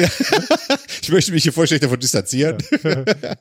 Ich 1.02 1.10
möchte 1.10 1.32
mich 1.32 1.42
hier 1.42 1.52
vollständig 1.52 1.82
davon 1.82 1.98
distanzieren. 1.98 2.58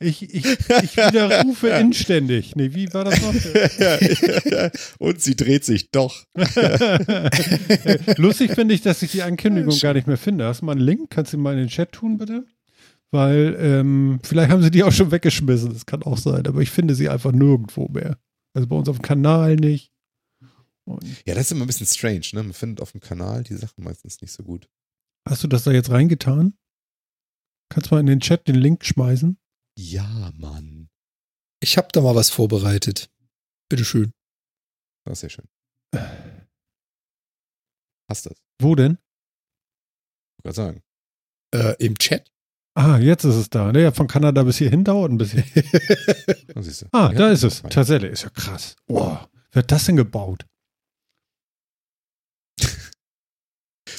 ich, 0.00 0.22
ich, 0.22 0.44
ich 0.44 0.96
widerrufe 0.96 1.68
inständig. 1.80 2.56
Nee, 2.56 2.70
wie 2.74 2.92
war 2.92 3.04
das 3.04 3.20
noch? 3.22 3.32
und 4.98 5.22
sie 5.22 5.36
dreht 5.36 5.64
sich 5.64 5.92
doch. 5.92 6.24
Lustig 8.16 8.52
finde 8.54 8.74
ich, 8.74 8.82
dass 8.82 9.02
ich 9.02 9.12
die 9.12 9.22
Ankündigung 9.22 9.78
gar 9.78 9.94
nicht 9.94 10.06
mehr 10.08 10.16
finde. 10.16 10.46
Hast 10.46 10.62
du 10.62 10.66
mal 10.66 10.72
einen 10.72 10.80
Link? 10.80 11.10
Kannst 11.10 11.32
du 11.32 11.38
mal 11.38 11.52
in 11.52 11.60
den 11.60 11.68
Chat 11.68 11.92
tun, 11.92 12.18
bitte? 12.18 12.44
Weil 13.12 13.56
ähm, 13.58 14.20
vielleicht 14.24 14.50
haben 14.50 14.62
sie 14.62 14.70
die 14.70 14.82
auch 14.84 14.92
schon 14.92 15.10
weggeschmissen. 15.10 15.72
Das 15.72 15.84
kann 15.84 16.02
auch 16.02 16.16
sein. 16.16 16.46
Aber 16.46 16.60
ich 16.60 16.70
finde 16.70 16.94
sie 16.94 17.08
einfach 17.10 17.32
nirgendwo 17.32 17.88
mehr. 17.88 18.18
Also 18.54 18.66
bei 18.68 18.76
uns 18.76 18.88
auf 18.88 18.96
dem 18.98 19.02
Kanal 19.02 19.56
nicht. 19.56 19.92
Und 20.84 21.04
Ja, 21.26 21.34
das 21.34 21.46
ist 21.46 21.52
immer 21.52 21.64
ein 21.64 21.66
bisschen 21.66 21.86
strange, 21.86 22.26
ne? 22.32 22.42
Man 22.42 22.54
findet 22.54 22.80
auf 22.80 22.92
dem 22.92 23.00
Kanal 23.00 23.44
die 23.44 23.54
Sachen 23.54 23.84
meistens 23.84 24.20
nicht 24.20 24.32
so 24.32 24.42
gut. 24.42 24.68
hast 25.28 25.44
du 25.44 25.48
das 25.48 25.64
da 25.64 25.72
jetzt 25.72 25.90
reingetan? 25.90 26.54
Kannst 27.70 27.90
du 27.90 27.94
mal 27.94 28.00
in 28.00 28.06
den 28.06 28.20
Chat 28.20 28.48
den 28.48 28.56
Link 28.56 28.84
schmeißen? 28.84 29.38
Ja, 29.78 30.32
Mann. 30.36 30.88
Ich 31.62 31.76
habe 31.78 31.88
da 31.92 32.00
mal 32.00 32.14
was 32.14 32.30
vorbereitet. 32.30 33.10
Bitteschön. 33.70 34.12
Das 35.04 35.14
ist 35.14 35.20
sehr 35.20 35.30
schön. 35.30 35.48
Hast 38.10 38.26
das? 38.26 38.36
Wo 38.60 38.74
denn? 38.74 38.98
Ich 40.38 40.44
gerade 40.44 40.54
sagen. 40.56 40.82
Äh, 41.54 41.76
Im 41.84 41.96
Chat? 41.98 42.30
Ah, 42.74 42.98
jetzt 42.98 43.24
ist 43.24 43.34
es 43.34 43.50
da. 43.50 43.70
Naja, 43.72 43.92
von 43.92 44.06
Kanada 44.06 44.42
bis 44.44 44.56
hierhin 44.58 44.82
dauert 44.84 45.10
ein 45.12 45.18
bisschen. 45.18 45.44
Oh. 46.54 46.60
Ah, 46.92 47.10
Ja, 47.12 47.18
da 47.18 47.30
ist 47.30 47.42
es. 47.42 47.62
Tatsächlich. 47.62 48.12
Ist 48.12 48.22
ja 48.24 48.30
krass. 48.30 48.76
Boah, 48.86 49.28
wer 49.52 49.62
hat 49.62 49.72
das 49.72 49.84
denn 49.86 49.96
gebaut? 49.96 50.46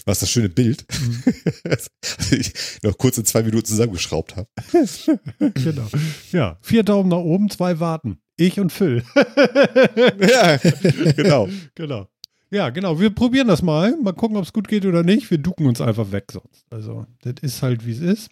Was 0.06 0.20
das 0.20 0.30
schöne 0.32 0.50
Bild, 0.50 0.86
Mhm. 1.02 1.24
das 1.64 1.90
ich 2.32 2.54
noch 2.84 2.98
kurz 2.98 3.18
in 3.18 3.26
zwei 3.26 3.44
Minuten 3.44 3.66
zusammengeschraubt 3.66 4.36
habe. 4.36 4.48
genau. 5.54 5.88
Ja, 6.32 6.58
vier 6.62 6.84
Daumen 6.84 7.10
nach 7.10 7.18
oben, 7.18 7.50
zwei 7.50 7.80
warten. 7.80 8.20
Ich 8.38 8.60
und 8.60 8.72
Phil. 8.72 9.04
ja, 10.20 10.58
genau. 11.16 11.48
genau. 11.76 12.08
Ja, 12.50 12.70
genau. 12.70 13.00
Wir 13.00 13.10
probieren 13.12 13.48
das 13.48 13.62
mal. 13.62 13.96
Mal 14.02 14.14
gucken, 14.14 14.38
ob 14.38 14.44
es 14.44 14.54
gut 14.54 14.68
geht 14.68 14.86
oder 14.86 15.04
nicht. 15.04 15.30
Wir 15.32 15.38
ducken 15.38 15.66
uns 15.68 15.82
einfach 15.82 16.12
weg 16.12 16.26
sonst. 16.32 16.66
Also, 16.70 17.06
das 17.22 17.36
ist 17.42 17.62
halt, 17.62 17.86
wie 17.86 17.92
es 17.92 18.00
ist. 18.00 18.30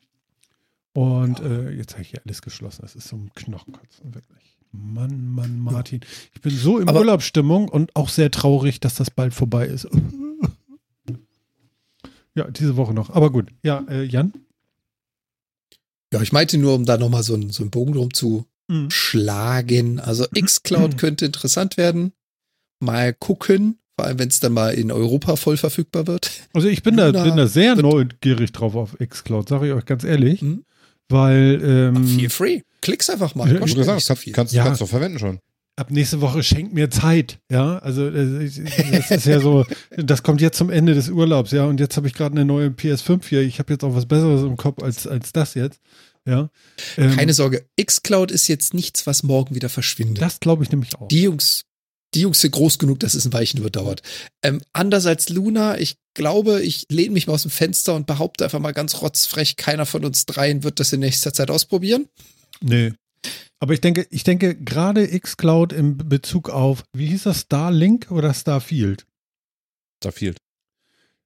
Und 0.93 1.39
äh, 1.39 1.71
jetzt 1.71 1.93
habe 1.93 2.01
ich 2.03 2.09
hier 2.09 2.21
alles 2.25 2.41
geschlossen. 2.41 2.81
Das 2.81 2.95
ist 2.95 3.07
so 3.07 3.15
ein 3.15 3.31
Knochenkotzen, 3.35 4.13
wirklich. 4.13 4.57
Mann, 4.73 5.27
Mann, 5.27 5.59
Martin. 5.59 6.01
Ich 6.33 6.41
bin 6.41 6.51
so 6.55 6.77
in 6.79 6.87
Aber- 6.89 6.99
Urlaubsstimmung 6.99 7.67
und 7.69 7.95
auch 7.95 8.09
sehr 8.09 8.31
traurig, 8.31 8.79
dass 8.79 8.95
das 8.95 9.09
bald 9.11 9.33
vorbei 9.33 9.65
ist. 9.67 9.87
Ja, 12.33 12.49
diese 12.49 12.77
Woche 12.77 12.93
noch. 12.93 13.09
Aber 13.09 13.29
gut. 13.29 13.49
Ja, 13.61 13.83
äh, 13.89 14.03
Jan? 14.03 14.31
Ja, 16.13 16.21
ich 16.21 16.31
meinte 16.31 16.57
nur, 16.57 16.75
um 16.75 16.85
da 16.85 16.97
nochmal 16.97 17.23
so, 17.23 17.33
einen- 17.33 17.49
so 17.49 17.61
einen 17.63 17.71
Bogen 17.71 17.93
drum 17.93 18.13
zu 18.13 18.45
Mhm. 18.69 18.89
schlagen. 18.89 19.99
Also 19.99 20.25
Xcloud 20.41 20.97
könnte 20.97 21.25
interessant 21.25 21.75
werden. 21.75 22.13
Mal 22.79 23.13
gucken. 23.13 23.79
Vor 23.97 24.05
allem, 24.05 24.17
wenn 24.19 24.29
es 24.29 24.39
dann 24.39 24.53
mal 24.53 24.73
in 24.73 24.91
Europa 24.93 25.35
voll 25.35 25.57
verfügbar 25.57 26.07
wird. 26.07 26.31
Also 26.53 26.69
ich 26.69 26.81
bin 26.83 26.95
da, 26.95 27.11
bin 27.11 27.35
da 27.35 27.47
sehr 27.47 27.75
neugierig 27.75 28.53
drauf 28.53 28.75
auf 28.75 28.95
Xcloud, 28.97 29.49
sage 29.49 29.67
ich 29.67 29.73
euch 29.73 29.85
ganz 29.85 30.05
ehrlich. 30.05 30.41
Mhm. 30.41 30.63
Weil 31.11 31.61
ähm, 31.63 32.07
Feel 32.07 32.29
free. 32.29 32.61
Klick's 32.81 33.09
einfach 33.09 33.35
mal. 33.35 33.43
Kostet 33.59 33.85
sagen, 33.85 33.95
nicht 33.95 34.05
so 34.05 34.13
kannst, 34.13 34.23
viel. 34.23 34.33
kannst, 34.33 34.53
Ja. 34.53 34.63
kannst 34.63 34.81
du 34.81 34.85
verwenden 34.87 35.19
schon. 35.19 35.39
ab 35.75 35.91
nächste 35.91 36.21
Woche 36.21 36.41
schenkt 36.43 36.73
mir 36.73 36.89
Zeit. 36.89 37.39
Ja, 37.51 37.77
also 37.79 38.09
das 38.09 38.57
ist 38.57 39.25
ja 39.25 39.39
so, 39.39 39.65
das 39.95 40.23
kommt 40.23 40.41
jetzt 40.41 40.57
zum 40.57 40.69
Ende 40.69 40.93
des 40.93 41.09
Urlaubs, 41.09 41.51
ja. 41.51 41.65
Und 41.65 41.79
jetzt 41.79 41.97
habe 41.97 42.07
ich 42.07 42.13
gerade 42.13 42.33
eine 42.35 42.45
neue 42.45 42.67
PS5 42.69 43.23
hier. 43.27 43.41
Ich 43.41 43.59
habe 43.59 43.73
jetzt 43.73 43.83
auch 43.83 43.95
was 43.95 44.05
Besseres 44.07 44.41
im 44.43 44.57
Kopf 44.57 44.81
als, 44.83 45.05
als 45.07 45.31
das 45.31 45.53
jetzt. 45.53 45.79
Ja. 46.25 46.49
Ähm, 46.97 47.15
Keine 47.15 47.33
Sorge. 47.33 47.65
Xcloud 47.83 48.31
ist 48.31 48.47
jetzt 48.47 48.73
nichts, 48.75 49.07
was 49.07 49.23
morgen 49.23 49.55
wieder 49.55 49.69
verschwindet. 49.69 50.21
das 50.21 50.39
glaube 50.39 50.63
ich 50.63 50.71
nämlich 50.71 50.95
auch. 50.97 51.07
Die 51.07 51.23
Jungs, 51.23 51.63
die 52.13 52.21
Jungs 52.21 52.41
sind 52.41 52.51
groß 52.51 52.79
genug, 52.79 52.99
dass 52.99 53.13
es 53.13 53.25
ein 53.25 53.33
Weichen 53.33 53.59
überdauert. 53.59 54.01
Ähm, 54.43 54.61
anders 54.73 55.05
als 55.05 55.29
Luna, 55.29 55.77
ich 55.77 55.97
glaube, 56.13 56.61
ich 56.61 56.85
lehne 56.89 57.11
mich 57.11 57.27
mal 57.27 57.33
aus 57.33 57.43
dem 57.43 57.51
Fenster 57.51 57.95
und 57.95 58.07
behaupte 58.07 58.43
einfach 58.43 58.59
mal 58.59 58.73
ganz 58.73 59.01
rotzfrech, 59.01 59.55
keiner 59.55 59.85
von 59.85 60.03
uns 60.03 60.25
dreien 60.25 60.63
wird 60.63 60.79
das 60.79 60.93
in 60.93 60.99
nächster 60.99 61.33
Zeit 61.33 61.49
ausprobieren. 61.49 62.07
Nee. 62.59 62.93
Aber 63.59 63.73
ich 63.73 63.81
denke, 63.81 64.07
ich 64.09 64.23
denke 64.23 64.55
gerade 64.55 65.07
Xcloud 65.07 65.71
im 65.71 65.97
Bezug 65.97 66.49
auf, 66.49 66.83
wie 66.93 67.07
hieß 67.07 67.23
das, 67.23 67.41
Starlink 67.41 68.09
oder 68.09 68.33
Starfield? 68.33 69.05
Fehlt. 70.03 70.37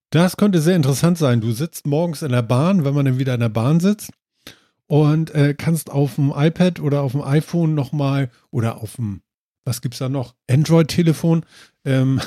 Das 0.09 0.35
könnte 0.35 0.61
sehr 0.61 0.75
interessant 0.75 1.17
sein. 1.17 1.39
Du 1.39 1.53
sitzt 1.53 1.87
morgens 1.87 2.21
in 2.21 2.31
der 2.33 2.41
Bahn, 2.41 2.83
wenn 2.83 2.93
man 2.93 3.05
dann 3.05 3.19
wieder 3.19 3.33
in 3.33 3.39
der 3.39 3.49
Bahn 3.49 3.79
sitzt 3.79 4.11
und 4.87 5.33
äh, 5.33 5.53
kannst 5.53 5.89
auf 5.89 6.15
dem 6.15 6.33
iPad 6.35 6.79
oder 6.79 7.01
auf 7.01 7.13
dem 7.13 7.21
iPhone 7.21 7.73
nochmal 7.73 8.29
oder 8.51 8.81
auf 8.81 8.97
dem, 8.97 9.21
was 9.65 9.81
gibt's 9.81 9.97
da 9.97 10.07
noch? 10.07 10.35
Android-Telefon. 10.49 11.45
Ähm, 11.83 12.21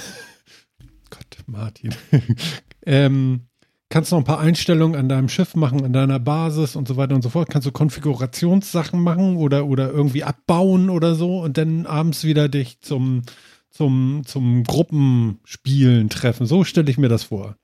Gott, 1.11 1.39
Martin. 1.47 1.95
ähm, 2.87 3.49
kannst 3.89 4.13
noch 4.13 4.19
ein 4.19 4.25
paar 4.25 4.41
Einstellungen 4.41 4.99
an 4.99 5.09
deinem 5.09 5.29
Schiff 5.29 5.55
machen, 5.55 5.85
an 5.85 5.93
deiner 5.93 6.19
Basis 6.19 6.77
und 6.77 6.87
so 6.87 6.97
weiter 6.97 7.15
und 7.15 7.23
so 7.23 7.31
fort. 7.31 7.49
Kannst 7.49 7.67
du 7.67 7.73
Konfigurationssachen 7.73 9.01
machen 9.01 9.37
oder, 9.37 9.67
oder 9.67 9.91
irgendwie 9.91 10.25
abbauen 10.25 10.91
oder 10.91 11.15
so 11.15 11.41
und 11.41 11.57
dann 11.57 11.87
abends 11.87 12.25
wieder 12.25 12.49
dich 12.49 12.81
zum, 12.81 13.23
zum, 13.71 14.23
zum 14.27 14.65
Gruppenspielen 14.65 16.11
treffen. 16.11 16.47
So 16.47 16.65
stelle 16.65 16.91
ich 16.91 16.99
mir 16.99 17.09
das 17.09 17.25
vor. 17.25 17.57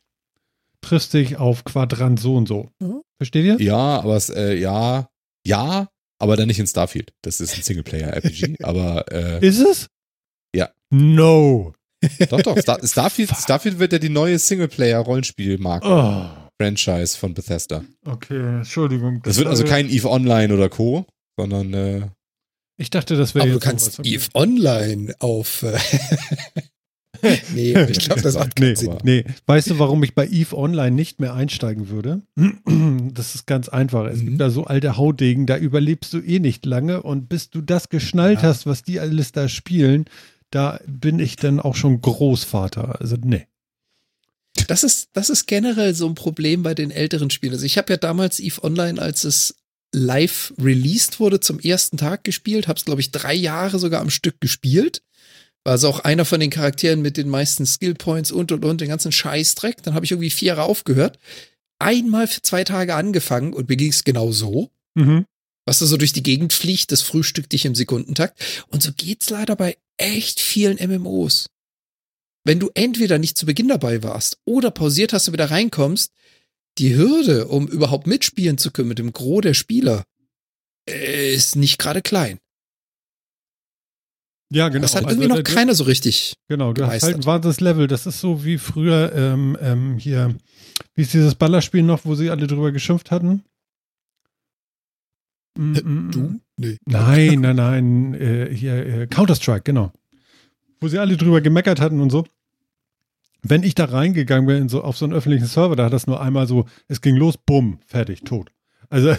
Triffst 0.81 1.15
dich 1.15 1.37
auf 1.39 1.65
Quadrant 1.65 2.21
so 2.21 2.37
und 2.37 2.47
so. 2.47 2.71
Mhm. 2.79 3.03
Versteht 3.17 3.45
ihr? 3.45 3.61
Ja, 3.61 4.01
aber 4.01 4.17
es, 4.17 4.31
äh, 4.31 4.55
ja, 4.55 5.09
ja, 5.47 5.89
aber 6.19 6.37
dann 6.37 6.47
nicht 6.49 6.59
in 6.61 6.67
Starfield. 6.67 7.13
Das 7.23 7.41
ist 7.41 7.55
ein 7.57 7.63
Singleplayer-RPG. 7.63 8.57
aber 8.63 9.05
äh, 9.13 9.47
Ist 9.47 9.61
es? 9.61 9.87
Ja. 10.55 10.71
No. 10.91 11.73
doch, 12.31 12.43
doch. 12.43 12.59
Star 12.59 12.79
Starfield, 12.87 13.31
Starfield 13.37 13.79
wird 13.79 13.93
ja 13.93 13.99
die 13.99 14.09
neue 14.11 14.39
Singleplayer-Rollenspiel-Marke-Franchise 14.39 17.17
Oh, 17.17 17.21
von 17.21 17.35
Bethesda. 17.35 17.85
okay, 18.07 18.39
Entschuldigung. 18.59 19.23
Das 19.23 19.37
wird 19.39 19.49
also 19.49 19.65
kein 19.65 19.89
EVE 19.89 20.09
Online 20.11 20.53
oder 20.55 20.69
Co., 20.69 21.07
sondern 21.39 21.73
äh, 21.75 22.03
Ich 22.77 22.91
dachte, 22.91 23.17
das 23.17 23.35
wäre 23.35 23.45
Aber 23.45 23.55
du 23.55 23.59
kannst 23.61 23.87
sowas. 23.87 23.99
Okay. 24.01 24.15
Eve 24.15 24.29
Online 24.35 25.15
auf. 25.19 25.65
Nee, 27.55 27.73
ich 27.91 27.99
glaube, 28.01 28.23
das 28.23 28.35
macht 28.35 28.57
keinen 28.57 28.69
Nee, 28.71 28.75
Sinn. 28.75 28.99
nee, 29.03 29.25
weißt 29.47 29.71
du, 29.71 29.79
warum 29.79 30.03
ich 30.05 30.15
bei 30.15 30.27
Eve 30.27 30.57
Online 30.57 30.91
nicht 30.95 31.21
mehr 31.21 31.35
einsteigen 31.35 31.89
würde? 31.89 32.23
Das 33.15 33.35
ist 33.35 33.47
ganz 33.47 33.69
einfach. 33.69 34.07
Es 34.07 34.21
Mhm. 34.21 34.27
gibt 34.27 34.41
da 34.41 34.51
so 34.51 34.65
alte 34.65 34.97
Haudegen, 34.97 35.47
da 35.47 35.57
überlebst 35.57 36.13
du 36.13 36.19
eh 36.21 36.39
nicht 36.41 36.65
lange 36.67 37.03
und 37.03 37.29
bis 37.29 37.51
du 37.51 37.61
das 37.61 37.89
geschnallt 37.89 38.43
Ja. 38.43 38.49
hast, 38.49 38.67
was 38.67 38.83
die 38.83 38.99
alles 39.01 39.33
da 39.33 39.49
spielen, 39.49 40.07
da 40.51 40.81
bin 40.87 41.19
ich 41.19 41.37
dann 41.37 41.61
auch 41.61 41.75
schon 41.77 42.01
Großvater. 42.01 43.01
Also 43.01 43.17
nee. 43.23 43.47
Das 44.69 44.85
ist, 44.85 45.09
das 45.13 45.31
ist 45.31 45.47
generell 45.47 45.95
so 45.95 46.07
ein 46.09 46.15
Problem 46.15 46.63
bei 46.63 46.75
den 46.75 46.91
älteren 46.91 47.31
Spielen. 47.31 47.53
Also 47.53 47.67
ich 47.67 47.77
habe 47.77 47.93
ja 47.93 47.97
damals 47.97 48.39
Eve 48.41 48.63
Online, 48.63 49.01
als 49.01 49.25
es 49.25 49.57
live 49.93 50.53
released 50.61 51.21
wurde, 51.21 51.41
zum 51.41 51.59
ersten 51.61 51.97
Tag 51.97 52.25
gespielt, 52.25 52.67
habe 52.69 52.79
es, 52.79 52.85
glaube 52.85 53.01
ich, 53.01 53.11
drei 53.13 53.35
Jahre 53.35 53.79
sogar 53.79 54.01
am 54.01 54.11
Stück 54.11 54.41
gespielt. 54.41 55.03
War 55.65 55.73
also 55.73 55.89
auch 55.89 56.01
einer 56.01 56.25
von 56.25 56.41
den 56.41 56.51
Charakteren 56.51 57.03
mit 57.03 57.17
den 57.17 57.29
meisten 57.29 57.67
Skillpoints 57.67 58.31
und 58.31 58.53
und 58.53 58.65
und, 58.65 58.81
den 58.81 58.89
ganzen 58.89 59.13
Scheißdreck. 59.13 59.83
Dann 59.83 59.95
habe 59.95 60.05
ich 60.05 60.13
irgendwie 60.13 60.31
vier 60.31 60.49
Jahre 60.49 60.65
aufgehört. 60.65 61.19
Einmal 61.79 62.29
für 62.29 62.43
zwei 62.43 62.65
Tage 62.65 62.95
angefangen 62.95 63.53
und 63.53 63.69
mir 63.69 63.77
ging 63.77 63.91
es 63.91 64.05
genau 64.05 64.31
so. 64.31 64.71
Mhm. 64.97 65.27
was 65.67 65.81
da 65.81 65.87
so 65.87 65.97
durch 65.97 66.13
die 66.13 66.23
Gegend 66.23 66.53
fliegt, 66.53 66.93
das 66.93 67.03
frühstückt 67.03 67.53
dich 67.53 67.65
im 67.65 67.75
Sekundentakt. 67.75 68.65
Und 68.69 68.83
so 68.83 68.93
geht's 68.93 69.31
leider 69.31 69.57
bei 69.57 69.77
echt 69.97 70.39
vielen 70.39 70.77
MMOs. 70.77 71.49
Wenn 72.45 72.61
du 72.61 72.71
entweder 72.75 73.19
nicht 73.19 73.39
zu 73.39 73.47
Beginn 73.47 73.69
dabei 73.69 74.03
warst 74.03 74.39
oder 74.45 74.71
pausiert 74.71 75.13
hast 75.13 75.27
und 75.27 75.33
wieder 75.33 75.51
reinkommst, 75.51 76.13
die 76.79 76.95
Hürde, 76.95 77.49
um 77.49 77.67
überhaupt 77.67 78.07
mitspielen 78.07 78.59
zu 78.59 78.71
können 78.71 78.89
mit 78.89 78.99
dem 78.99 79.13
Gros 79.13 79.41
der 79.41 79.55
Spieler, 79.55 80.05
äh, 80.89 81.35
ist 81.35 81.57
nicht 81.57 81.79
gerade 81.79 82.03
klein. 82.03 82.39
Ja, 84.55 84.69
genau. 84.69 84.83
das 84.83 84.95
hat 84.95 85.05
Also, 85.05 85.17
irgendwie 85.17 85.29
noch 85.29 85.41
äh, 85.41 85.43
keiner 85.43 85.75
so 85.75 85.85
richtig. 85.85 86.35
Genau, 86.49 86.73
du 86.73 86.83
hast 86.83 86.91
gemeistert. 86.91 87.15
halt 87.15 87.23
ein 87.23 87.27
wahnsinniges 87.27 87.61
Level. 87.61 87.87
Das 87.89 88.07
ist 88.07 88.21
so 88.21 88.45
wie 88.45 88.59
früher 88.59 89.13
ähm, 89.15 89.59
ähm, 89.61 89.99
hier, 89.99 90.35
wie 90.95 91.03
ist 91.03 91.13
dieses 91.13 91.35
Ballerspiel 91.35 91.83
noch, 91.83 92.05
wo 92.05 92.15
sie 92.15 92.31
alle 92.31 92.47
drüber 92.47 92.71
geschimpft 92.71 93.11
hatten? 93.11 93.43
Mm, 95.57 95.73
mm, 95.73 95.79
mm. 95.83 96.11
Du? 96.11 96.41
Nee. 96.57 96.77
Nein, 96.87 97.41
nein, 97.41 97.57
nein, 97.57 98.15
äh, 98.15 98.55
hier 98.55 98.75
äh, 98.87 99.07
Counter-Strike, 99.09 99.63
genau. 99.65 99.93
wo 100.81 100.87
sie 100.87 100.99
alle 100.99 101.17
drüber 101.17 101.41
gemeckert 101.41 101.81
hatten 101.81 102.01
und 102.01 102.11
so. 102.11 102.25
Wenn 103.43 103.63
ich 103.63 103.75
da 103.75 103.87
reingegangen 103.87 104.47
bin, 104.47 104.69
so 104.69 104.83
auf 104.83 104.97
so 104.97 105.05
einen 105.05 105.15
öffentlichen 105.15 105.47
Server, 105.47 105.77
da 105.77 105.87
hat 105.87 105.93
das 105.93 106.07
nur 106.07 106.21
einmal 106.21 106.47
so, 106.47 106.67
es 106.89 107.01
ging 107.01 107.17
los, 107.17 107.37
bumm, 107.37 107.79
fertig, 107.87 108.23
tot. 108.23 108.54
Also, 108.91 109.17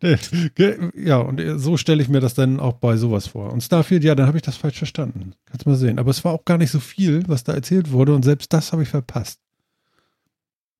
ja, 0.94 1.18
und 1.18 1.58
so 1.58 1.76
stelle 1.76 2.02
ich 2.02 2.08
mir 2.08 2.20
das 2.20 2.34
dann 2.34 2.60
auch 2.60 2.74
bei 2.74 2.96
sowas 2.96 3.28
vor. 3.28 3.52
Und 3.52 3.62
Starfield, 3.62 4.04
ja, 4.04 4.14
dann 4.14 4.26
habe 4.26 4.38
ich 4.38 4.42
das 4.42 4.56
falsch 4.56 4.78
verstanden. 4.78 5.34
Kannst 5.46 5.66
mal 5.66 5.76
sehen. 5.76 5.98
Aber 5.98 6.10
es 6.10 6.24
war 6.24 6.32
auch 6.32 6.44
gar 6.44 6.58
nicht 6.58 6.70
so 6.70 6.80
viel, 6.80 7.22
was 7.28 7.44
da 7.44 7.52
erzählt 7.52 7.90
wurde 7.90 8.14
und 8.14 8.24
selbst 8.24 8.52
das 8.52 8.72
habe 8.72 8.82
ich 8.82 8.88
verpasst. 8.88 9.40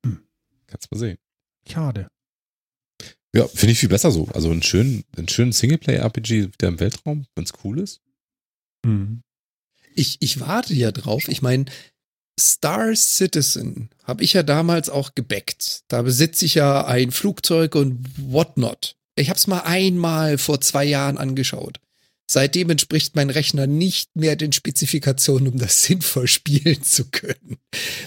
Hm. 0.05 0.21
Kannst 0.67 0.91
mal 0.91 0.99
sehen. 0.99 1.19
Schade. 1.69 2.09
Ja, 3.35 3.47
finde 3.49 3.73
ich 3.73 3.81
viel 3.81 3.89
besser 3.89 4.11
so. 4.11 4.29
Also 4.33 4.51
einen 4.51 4.63
schönen, 4.63 5.05
einen 5.17 5.29
schönen 5.29 5.53
Singleplayer-RPG 5.53 6.51
der 6.61 6.71
im 6.71 6.81
Weltraum, 6.81 7.27
wenn 7.35 7.45
es 7.45 7.53
cool 7.65 7.81
ist. 7.81 8.01
Mhm. 8.85 9.23
Ich, 9.95 10.19
ich 10.21 10.41
warte 10.41 10.75
ja 10.75 10.93
drauf. 10.93 11.29
Ich 11.29 11.43
meine, 11.43 11.67
Star 12.39 12.95
Citizen 12.95 13.91
habe 14.05 14.23
ich 14.23 14.35
ja 14.35 14.43
damals 14.43 14.91
auch 14.91 15.15
gebackt. 15.15 15.83
Da 15.89 16.03
besitze 16.03 16.45
ich 16.45 16.55
ja 16.55 16.85
ein 16.85 17.11
Flugzeug 17.11 17.75
und 17.75 18.05
whatnot. 18.17 18.97
Ich 19.17 19.31
habe 19.31 19.39
es 19.39 19.47
mal 19.47 19.61
einmal 19.61 20.37
vor 20.37 20.61
zwei 20.61 20.85
Jahren 20.85 21.17
angeschaut. 21.17 21.81
Seitdem 22.29 22.71
entspricht 22.71 23.15
mein 23.15 23.31
Rechner 23.31 23.69
nicht 23.69 24.17
mehr 24.17 24.35
den 24.35 24.53
Spezifikationen, 24.53 25.49
um 25.49 25.59
das 25.59 25.83
sinnvoll 25.85 26.27
spielen 26.27 26.83
zu 26.83 27.07
können. 27.07 27.57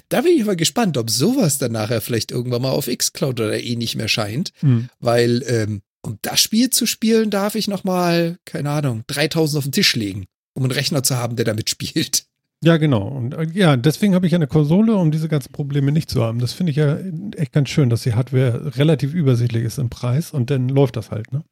Da 0.09 0.21
bin 0.21 0.35
ich 0.35 0.43
aber 0.43 0.55
gespannt, 0.55 0.97
ob 0.97 1.09
sowas 1.09 1.57
dann 1.57 1.71
nachher 1.71 2.01
vielleicht 2.01 2.31
irgendwann 2.31 2.61
mal 2.61 2.71
auf 2.71 2.87
Xcloud 2.87 3.39
oder 3.39 3.61
eh 3.61 3.75
nicht 3.75 3.95
mehr 3.95 4.09
scheint, 4.09 4.51
mhm. 4.61 4.89
weil 4.99 5.43
ähm, 5.47 5.81
um 6.01 6.17
das 6.21 6.41
Spiel 6.41 6.69
zu 6.69 6.85
spielen, 6.85 7.29
darf 7.29 7.55
ich 7.55 7.67
noch 7.67 7.83
mal, 7.83 8.37
keine 8.45 8.69
Ahnung, 8.71 9.03
3000 9.07 9.57
auf 9.57 9.63
den 9.65 9.71
Tisch 9.71 9.95
legen, 9.95 10.25
um 10.53 10.63
einen 10.63 10.71
Rechner 10.71 11.03
zu 11.03 11.15
haben, 11.17 11.35
der 11.35 11.45
damit 11.45 11.69
spielt. 11.69 12.25
Ja, 12.61 12.77
genau. 12.77 13.07
Und 13.07 13.33
äh, 13.33 13.47
ja, 13.53 13.77
deswegen 13.77 14.15
habe 14.15 14.27
ich 14.27 14.35
eine 14.35 14.47
Konsole, 14.47 14.95
um 14.95 15.11
diese 15.11 15.29
ganzen 15.29 15.51
Probleme 15.51 15.91
nicht 15.91 16.09
zu 16.09 16.23
haben. 16.23 16.39
Das 16.39 16.51
finde 16.51 16.71
ich 16.71 16.77
ja 16.77 16.97
echt 17.35 17.53
ganz 17.53 17.69
schön, 17.69 17.89
dass 17.89 18.03
die 18.03 18.13
Hardware 18.13 18.75
relativ 18.77 19.13
übersichtlich 19.13 19.63
ist 19.63 19.77
im 19.77 19.89
Preis 19.89 20.31
und 20.31 20.49
dann 20.49 20.67
läuft 20.67 20.97
das 20.97 21.11
halt, 21.11 21.31
ne? 21.31 21.43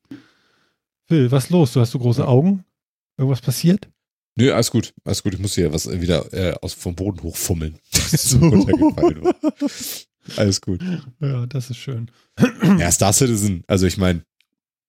Phil, 1.07 1.31
was 1.31 1.45
ist 1.45 1.49
los? 1.51 1.71
Du 1.71 1.79
hast 1.79 1.91
so 1.91 1.99
große 1.99 2.27
Augen? 2.27 2.65
Irgendwas 3.17 3.39
passiert? 3.39 3.87
Nö, 4.35 4.51
alles 4.51 4.69
gut. 4.69 4.93
Alles 5.05 5.23
gut. 5.23 5.33
Ich 5.33 5.39
muss 5.39 5.55
hier 5.55 5.73
was 5.73 5.89
wieder 5.89 6.31
äh, 6.33 6.53
aus, 6.61 6.73
vom 6.73 6.93
Boden 6.93 7.23
hochfummeln. 7.23 7.79
so. 7.91 8.37
alles 10.35 10.61
gut. 10.61 10.81
Ja, 11.21 11.45
das 11.45 11.69
ist 11.69 11.77
schön. 11.77 12.11
Ja, 12.77 12.91
Star 12.91 13.13
Citizen, 13.13 13.63
also 13.67 13.87
ich 13.87 13.97
meine. 13.97 14.23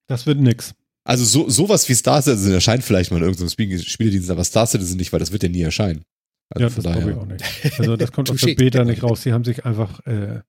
Das 0.09 0.27
wird 0.27 0.41
nix. 0.41 0.75
Also 1.09 1.25
so, 1.25 1.49
sowas 1.49 1.89
wie 1.89 1.95
Star 1.95 2.21
Citizen 2.21 2.53
erscheint 2.53 2.85
vielleicht 2.85 3.11
mal 3.11 3.17
in 3.17 3.23
irgendeinem 3.23 3.49
Spiel 3.49 3.83
Spieledienst, 3.83 4.31
aber 4.31 4.45
Star 4.45 4.67
Citizen 4.67 4.99
nicht, 4.99 5.11
weil 5.11 5.21
das 5.21 5.33
wird 5.33 5.43
ja 5.43 5.49
nie 5.49 5.63
erscheinen. 5.63 6.05
Also 6.51 6.69
ja, 6.69 6.75
das 6.75 6.85
glaube 6.85 7.11
ich 7.11 7.17
auch 7.17 7.25
nicht. 7.25 7.45
Also 7.79 7.97
das 7.97 8.13
kommt 8.13 8.31
aus 8.31 8.41
der 8.43 8.55
Beta 8.55 8.85
nicht 8.85 9.03
raus. 9.03 9.23
Sie 9.23 9.33
haben 9.33 9.43
sich 9.43 9.65
einfach 9.65 10.05
äh, 10.07 10.43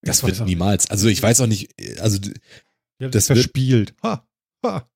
Das 0.00 0.22
wird 0.22 0.40
niemals. 0.46 0.88
Also 0.88 1.08
ich 1.08 1.22
weiß 1.22 1.42
auch 1.42 1.46
nicht, 1.46 1.68
also 2.00 2.18
das, 2.98 3.10
das 3.10 3.26
verspielt. 3.26 3.94
Ha, 4.02 4.26
ha. 4.64 4.90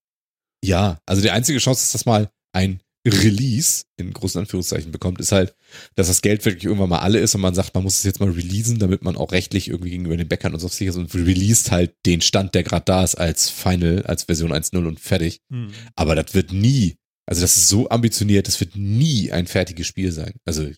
Ja, 0.64 1.02
also 1.04 1.20
die 1.20 1.30
einzige 1.30 1.58
Chance 1.58 1.84
ist, 1.84 1.94
dass 1.94 2.06
mal 2.06 2.30
ein 2.52 2.80
Release 3.06 3.84
in 3.96 4.12
großen 4.12 4.40
Anführungszeichen 4.40 4.92
bekommt, 4.92 5.20
ist 5.20 5.32
halt, 5.32 5.54
dass 5.94 6.08
das 6.08 6.20
Geld 6.20 6.44
wirklich 6.44 6.64
irgendwann 6.64 6.90
mal 6.90 6.98
alle 6.98 7.18
ist 7.18 7.34
und 7.34 7.40
man 7.40 7.54
sagt, 7.54 7.74
man 7.74 7.82
muss 7.82 7.98
es 7.98 8.04
jetzt 8.04 8.20
mal 8.20 8.30
releasen, 8.30 8.78
damit 8.78 9.02
man 9.02 9.16
auch 9.16 9.32
rechtlich 9.32 9.68
irgendwie 9.68 9.90
gegenüber 9.90 10.16
den 10.16 10.28
Bäckern 10.28 10.52
und 10.52 10.60
so 10.60 10.68
sicher 10.68 10.90
ist 10.90 10.96
und 10.96 11.14
released 11.14 11.70
halt 11.70 11.94
den 12.04 12.20
Stand, 12.20 12.54
der 12.54 12.62
gerade 12.62 12.84
da 12.84 13.02
ist, 13.02 13.14
als 13.14 13.48
Final, 13.48 14.02
als 14.02 14.24
Version 14.24 14.52
1.0 14.52 14.86
und 14.86 15.00
fertig. 15.00 15.40
Hm. 15.50 15.70
Aber 15.96 16.14
das 16.14 16.34
wird 16.34 16.52
nie, 16.52 16.96
also 17.26 17.40
das 17.40 17.56
ist 17.56 17.68
so 17.68 17.88
ambitioniert, 17.88 18.48
das 18.48 18.60
wird 18.60 18.76
nie 18.76 19.32
ein 19.32 19.46
fertiges 19.46 19.86
Spiel 19.86 20.12
sein. 20.12 20.34
Also 20.44 20.68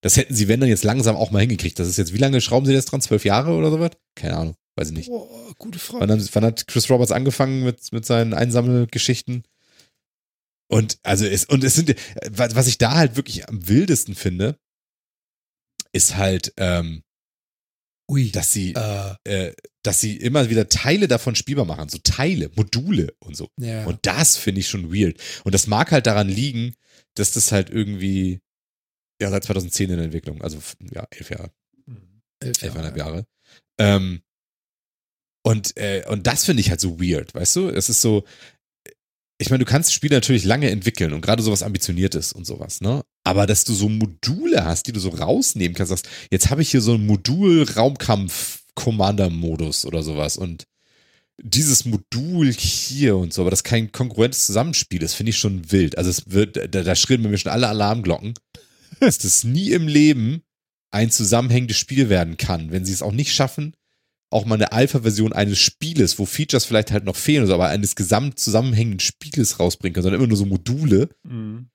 das 0.00 0.16
hätten 0.16 0.34
sie, 0.34 0.48
wenn 0.48 0.60
dann 0.60 0.68
jetzt 0.68 0.84
langsam 0.84 1.16
auch 1.16 1.30
mal 1.30 1.40
hingekriegt. 1.40 1.78
Das 1.78 1.88
ist 1.88 1.96
jetzt, 1.96 2.12
wie 2.12 2.18
lange 2.18 2.40
schrauben 2.40 2.66
sie 2.66 2.74
das 2.74 2.84
dran? 2.84 3.00
Zwölf 3.00 3.24
Jahre 3.24 3.52
oder 3.52 3.70
sowas? 3.70 3.92
Keine 4.14 4.36
Ahnung, 4.36 4.54
weiß 4.76 4.88
ich 4.88 4.96
nicht. 4.96 5.10
Oh, 5.10 5.28
gute 5.58 5.78
Frage. 5.78 6.06
Wann, 6.06 6.28
wann, 6.32 6.44
hat 6.44 6.66
Chris 6.66 6.90
Roberts 6.90 7.10
angefangen 7.10 7.64
mit, 7.64 7.90
mit 7.90 8.04
seinen 8.04 8.34
Einsammelgeschichten? 8.34 9.44
Und 10.68 10.98
also 11.02 11.26
es, 11.26 11.44
und 11.44 11.62
es 11.62 11.74
sind, 11.74 11.94
was 12.30 12.66
ich 12.66 12.78
da 12.78 12.94
halt 12.94 13.16
wirklich 13.16 13.48
am 13.48 13.68
wildesten 13.68 14.14
finde, 14.14 14.58
ist 15.92 16.16
halt, 16.16 16.52
ähm, 16.56 17.02
Ui, 18.10 18.30
dass 18.30 18.52
sie, 18.52 18.74
äh, 18.74 19.14
äh, 19.24 19.54
dass 19.82 20.00
sie 20.00 20.16
immer 20.16 20.50
wieder 20.50 20.68
Teile 20.68 21.08
davon 21.08 21.34
spielbar 21.36 21.64
machen, 21.64 21.88
so 21.88 21.98
Teile, 21.98 22.50
Module 22.54 23.14
und 23.18 23.34
so. 23.34 23.48
Ja. 23.58 23.86
Und 23.86 24.00
das 24.02 24.36
finde 24.36 24.60
ich 24.60 24.68
schon 24.68 24.92
weird. 24.92 25.18
Und 25.44 25.54
das 25.54 25.66
mag 25.66 25.90
halt 25.90 26.06
daran 26.06 26.28
liegen, 26.28 26.74
dass 27.14 27.32
das 27.32 27.50
halt 27.50 27.70
irgendwie, 27.70 28.40
ja, 29.20 29.30
seit 29.30 29.44
2010 29.44 29.90
in 29.90 29.96
der 29.96 30.04
Entwicklung, 30.04 30.42
also 30.42 30.58
ja, 30.92 31.06
elf 31.10 31.30
Jahre. 31.30 31.50
Mhm. 31.86 32.22
Elf, 32.40 32.62
elfeinhalb 32.62 32.96
Jahre. 32.96 33.26
Jahre. 33.78 33.96
Ähm, 33.96 34.22
und, 35.42 35.76
äh, 35.76 36.04
und 36.08 36.26
das 36.26 36.44
finde 36.44 36.60
ich 36.60 36.70
halt 36.70 36.80
so 36.80 37.00
weird, 37.00 37.34
weißt 37.34 37.56
du? 37.56 37.68
Es 37.68 37.88
ist 37.88 38.02
so, 38.02 38.24
ich 39.38 39.50
meine, 39.50 39.64
du 39.64 39.70
kannst 39.70 39.92
Spiele 39.92 40.14
natürlich 40.14 40.44
lange 40.44 40.70
entwickeln 40.70 41.12
und 41.12 41.20
gerade 41.20 41.42
sowas 41.42 41.64
Ambitioniertes 41.64 42.32
und 42.32 42.46
sowas, 42.46 42.80
ne? 42.80 43.02
Aber 43.24 43.46
dass 43.46 43.64
du 43.64 43.74
so 43.74 43.88
Module 43.88 44.64
hast, 44.64 44.86
die 44.86 44.92
du 44.92 45.00
so 45.00 45.08
rausnehmen 45.08 45.74
kannst, 45.74 45.90
sagst, 45.90 46.08
jetzt 46.30 46.50
habe 46.50 46.62
ich 46.62 46.70
hier 46.70 46.80
so 46.80 46.94
ein 46.94 47.04
Modul-Raumkampf-Commander-Modus 47.06 49.86
oder 49.86 50.02
sowas 50.02 50.36
und 50.36 50.66
dieses 51.42 51.84
Modul 51.84 52.52
hier 52.52 53.16
und 53.16 53.32
so, 53.32 53.42
aber 53.42 53.50
das 53.50 53.64
kein 53.64 53.90
kongruentes 53.90 54.46
Zusammenspiel 54.46 55.02
ist, 55.02 55.14
finde 55.14 55.30
ich 55.30 55.38
schon 55.38 55.72
wild. 55.72 55.98
Also 55.98 56.10
es 56.10 56.30
wird, 56.30 56.56
da, 56.56 56.82
da 56.82 56.94
schrillen 56.94 57.24
bei 57.24 57.28
mir 57.28 57.38
schon 57.38 57.50
alle 57.50 57.66
Alarmglocken, 57.68 58.34
dass 59.00 59.18
das 59.18 59.42
nie 59.42 59.72
im 59.72 59.88
Leben 59.88 60.44
ein 60.92 61.10
zusammenhängendes 61.10 61.76
Spiel 61.76 62.08
werden 62.08 62.36
kann, 62.36 62.70
wenn 62.70 62.84
sie 62.84 62.92
es 62.92 63.02
auch 63.02 63.10
nicht 63.10 63.34
schaffen, 63.34 63.74
auch 64.30 64.44
mal 64.44 64.56
eine 64.56 64.72
Alpha-Version 64.72 65.32
eines 65.32 65.58
Spieles, 65.58 66.18
wo 66.18 66.26
Features 66.26 66.64
vielleicht 66.64 66.90
halt 66.90 67.04
noch 67.04 67.16
fehlen, 67.16 67.50
aber 67.50 67.68
eines 67.68 67.94
gesamt 67.94 68.38
zusammenhängenden 68.38 69.00
Spieles 69.00 69.60
rausbringen 69.60 69.94
kann, 69.94 70.02
sondern 70.02 70.20
immer 70.20 70.28
nur 70.28 70.36
so 70.36 70.46
Module, 70.46 71.08
mhm. 71.22 71.68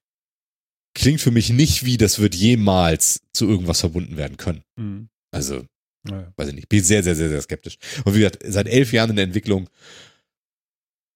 klingt 0.94 1.22
für 1.22 1.32
mich 1.32 1.52
nicht 1.52 1.86
wie, 1.86 1.98
das 1.98 2.20
wird 2.20 2.36
jemals 2.36 3.22
zu 3.34 3.48
irgendwas 3.48 3.80
verbunden 3.80 4.18
werden 4.18 4.38
können. 4.38 4.64
Mhm. 4.78 5.10
Also, 5.32 5.66
naja. 6.04 6.34
weiß 6.36 6.50
ich 6.50 6.56
nicht. 6.56 6.70
Bin 6.70 6.84
sehr, 6.84 7.04
sehr, 7.04 7.16
sehr, 7.16 7.30
sehr 7.30 7.42
skeptisch. 7.42 7.78
Und 8.04 8.16
wie 8.16 8.20
gesagt, 8.20 8.40
seit 8.46 8.68
elf 8.68 8.92
Jahren 8.92 9.12
in 9.12 9.16
der 9.16 9.26
Entwicklung 9.26 9.70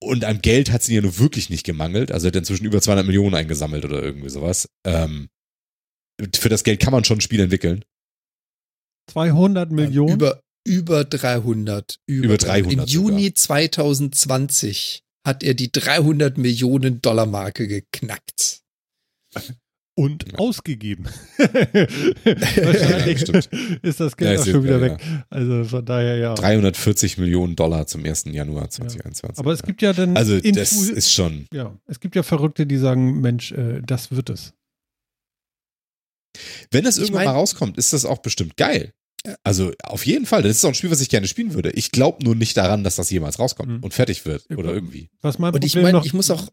und 0.03 0.25
an 0.25 0.41
Geld 0.41 0.71
hat 0.71 0.83
sie 0.83 0.95
ja 0.95 1.01
nur 1.01 1.17
wirklich 1.17 1.49
nicht 1.49 1.65
gemangelt. 1.65 2.11
Also 2.11 2.27
hat 2.27 2.35
inzwischen 2.35 2.65
über 2.65 2.81
200 2.81 3.05
Millionen 3.05 3.35
eingesammelt 3.35 3.85
oder 3.85 4.03
irgendwie 4.03 4.29
sowas. 4.29 4.69
Ähm, 4.85 5.29
für 6.35 6.49
das 6.49 6.63
Geld 6.63 6.79
kann 6.79 6.91
man 6.91 7.03
schon 7.03 7.17
ein 7.17 7.21
Spiel 7.21 7.39
entwickeln. 7.39 7.83
200 9.11 9.71
Millionen? 9.71 10.13
Über, 10.13 10.41
über 10.65 11.03
300. 11.05 11.99
Über, 12.07 12.25
über 12.25 12.37
300. 12.37 12.73
Im 12.73 12.85
Juni 12.85 13.23
sogar. 13.23 13.35
2020 13.35 15.03
hat 15.25 15.43
er 15.43 15.53
die 15.53 15.71
300 15.71 16.37
Millionen 16.37 17.01
Dollar 17.01 17.25
Marke 17.25 17.67
geknackt. 17.67 18.61
Und 19.95 20.25
ja. 20.31 20.39
ausgegeben. 20.39 21.05
Wahrscheinlich 21.37 23.27
ja, 23.27 23.41
ist 23.83 23.99
das 23.99 24.17
Geld 24.17 24.33
ja, 24.33 24.41
auch 24.41 24.45
schon 24.45 24.63
wieder 24.63 24.81
weg. 24.81 24.99
Also 25.29 25.65
von 25.65 25.85
daher 25.85 26.17
ja. 26.17 26.33
340 26.33 27.19
Millionen 27.19 27.55
Dollar 27.55 27.85
zum 27.85 28.03
1. 28.03 28.25
Januar 28.31 28.71
2021. 28.71 29.37
Aber 29.37 29.51
es 29.51 29.61
gibt 29.61 29.83
ja 29.83 29.93
dann. 29.93 30.17
Also 30.17 30.39
das 30.39 30.73
ist 30.73 31.13
schon. 31.13 31.45
Ja, 31.53 31.77
es 31.85 31.99
gibt 31.99 32.15
ja 32.15 32.23
Verrückte, 32.23 32.65
die 32.65 32.77
sagen, 32.77 33.21
Mensch, 33.21 33.51
äh, 33.51 33.81
das 33.85 34.11
wird 34.11 34.31
es. 34.31 34.53
Wenn 36.71 36.85
das 36.85 36.97
irgendwann 36.97 37.21
ich 37.21 37.25
mein, 37.25 37.33
mal 37.35 37.39
rauskommt, 37.39 37.77
ist 37.77 37.93
das 37.93 38.05
auch 38.05 38.17
bestimmt 38.17 38.57
geil. 38.57 38.93
Also 39.43 39.71
auf 39.83 40.05
jeden 40.05 40.25
Fall, 40.25 40.41
das 40.41 40.57
ist 40.57 40.65
auch 40.65 40.69
ein 40.69 40.75
Spiel, 40.75 40.91
was 40.91 40.99
ich 40.99 41.09
gerne 41.09 41.27
spielen 41.27 41.53
würde. 41.53 41.71
Ich 41.71 41.91
glaube 41.91 42.23
nur 42.23 42.35
nicht 42.35 42.57
daran, 42.57 42.83
dass 42.83 42.97
das 42.97 43.09
jemals 43.09 43.39
rauskommt 43.39 43.69
mhm. 43.69 43.79
und 43.83 43.93
fertig 43.93 44.25
wird 44.25 44.45
oder 44.55 44.73
irgendwie. 44.73 45.09
Was 45.21 45.39
mein 45.39 45.53
und 45.53 45.63
ich 45.63 45.75
meine, 45.75 46.01
ich 46.03 46.13
muss 46.13 46.29
auch, 46.29 46.49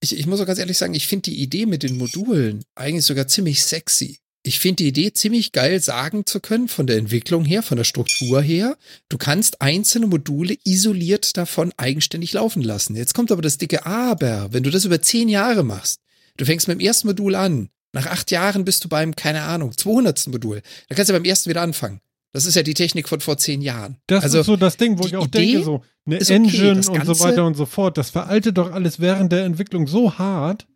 ich, 0.00 0.18
ich 0.18 0.26
muss 0.26 0.40
auch 0.40 0.46
ganz 0.46 0.58
ehrlich 0.58 0.78
sagen, 0.78 0.94
ich 0.94 1.06
finde 1.06 1.30
die 1.30 1.40
Idee 1.40 1.66
mit 1.66 1.82
den 1.82 1.96
Modulen 1.96 2.64
eigentlich 2.74 3.04
sogar 3.04 3.28
ziemlich 3.28 3.62
sexy. 3.62 4.18
Ich 4.42 4.58
finde 4.58 4.76
die 4.76 4.88
Idee 4.88 5.12
ziemlich 5.12 5.52
geil, 5.52 5.80
sagen 5.80 6.24
zu 6.24 6.40
können, 6.40 6.66
von 6.66 6.86
der 6.86 6.96
Entwicklung 6.96 7.44
her, 7.44 7.62
von 7.62 7.76
der 7.76 7.84
Struktur 7.84 8.40
her, 8.40 8.78
du 9.10 9.18
kannst 9.18 9.60
einzelne 9.60 10.06
Module 10.06 10.56
isoliert 10.64 11.36
davon 11.36 11.72
eigenständig 11.76 12.32
laufen 12.32 12.62
lassen. 12.62 12.96
Jetzt 12.96 13.12
kommt 13.12 13.30
aber 13.30 13.42
das 13.42 13.58
dicke 13.58 13.84
Aber, 13.84 14.52
wenn 14.52 14.62
du 14.62 14.70
das 14.70 14.86
über 14.86 15.02
zehn 15.02 15.28
Jahre 15.28 15.62
machst, 15.62 16.00
du 16.38 16.46
fängst 16.46 16.68
mit 16.68 16.80
dem 16.80 16.86
ersten 16.86 17.08
Modul 17.08 17.34
an, 17.34 17.68
nach 17.92 18.06
acht 18.06 18.30
Jahren 18.30 18.64
bist 18.64 18.84
du 18.84 18.88
beim, 18.88 19.16
keine 19.16 19.42
Ahnung, 19.42 19.76
200. 19.76 20.28
Modul. 20.28 20.62
Da 20.88 20.94
kannst 20.94 21.10
du 21.10 21.14
beim 21.14 21.24
ersten 21.24 21.50
wieder 21.50 21.62
anfangen. 21.62 22.00
Das 22.32 22.46
ist 22.46 22.54
ja 22.54 22.62
die 22.62 22.74
Technik 22.74 23.08
von 23.08 23.20
vor 23.20 23.38
zehn 23.38 23.60
Jahren. 23.60 23.96
Das 24.06 24.22
also, 24.22 24.40
ist 24.40 24.46
so 24.46 24.56
das 24.56 24.76
Ding, 24.76 24.98
wo 24.98 25.06
ich 25.06 25.16
auch 25.16 25.26
Idee 25.26 25.52
denke, 25.52 25.64
so 25.64 25.82
eine 26.06 26.16
okay, 26.16 26.34
Engine 26.34 26.76
und 26.76 27.04
so 27.04 27.18
weiter 27.20 27.44
und 27.44 27.56
so 27.56 27.66
fort. 27.66 27.98
Das 27.98 28.10
veraltet 28.10 28.56
doch 28.56 28.70
alles 28.70 29.00
während 29.00 29.32
der 29.32 29.44
Entwicklung 29.44 29.88
so 29.88 30.16
hart. 30.16 30.66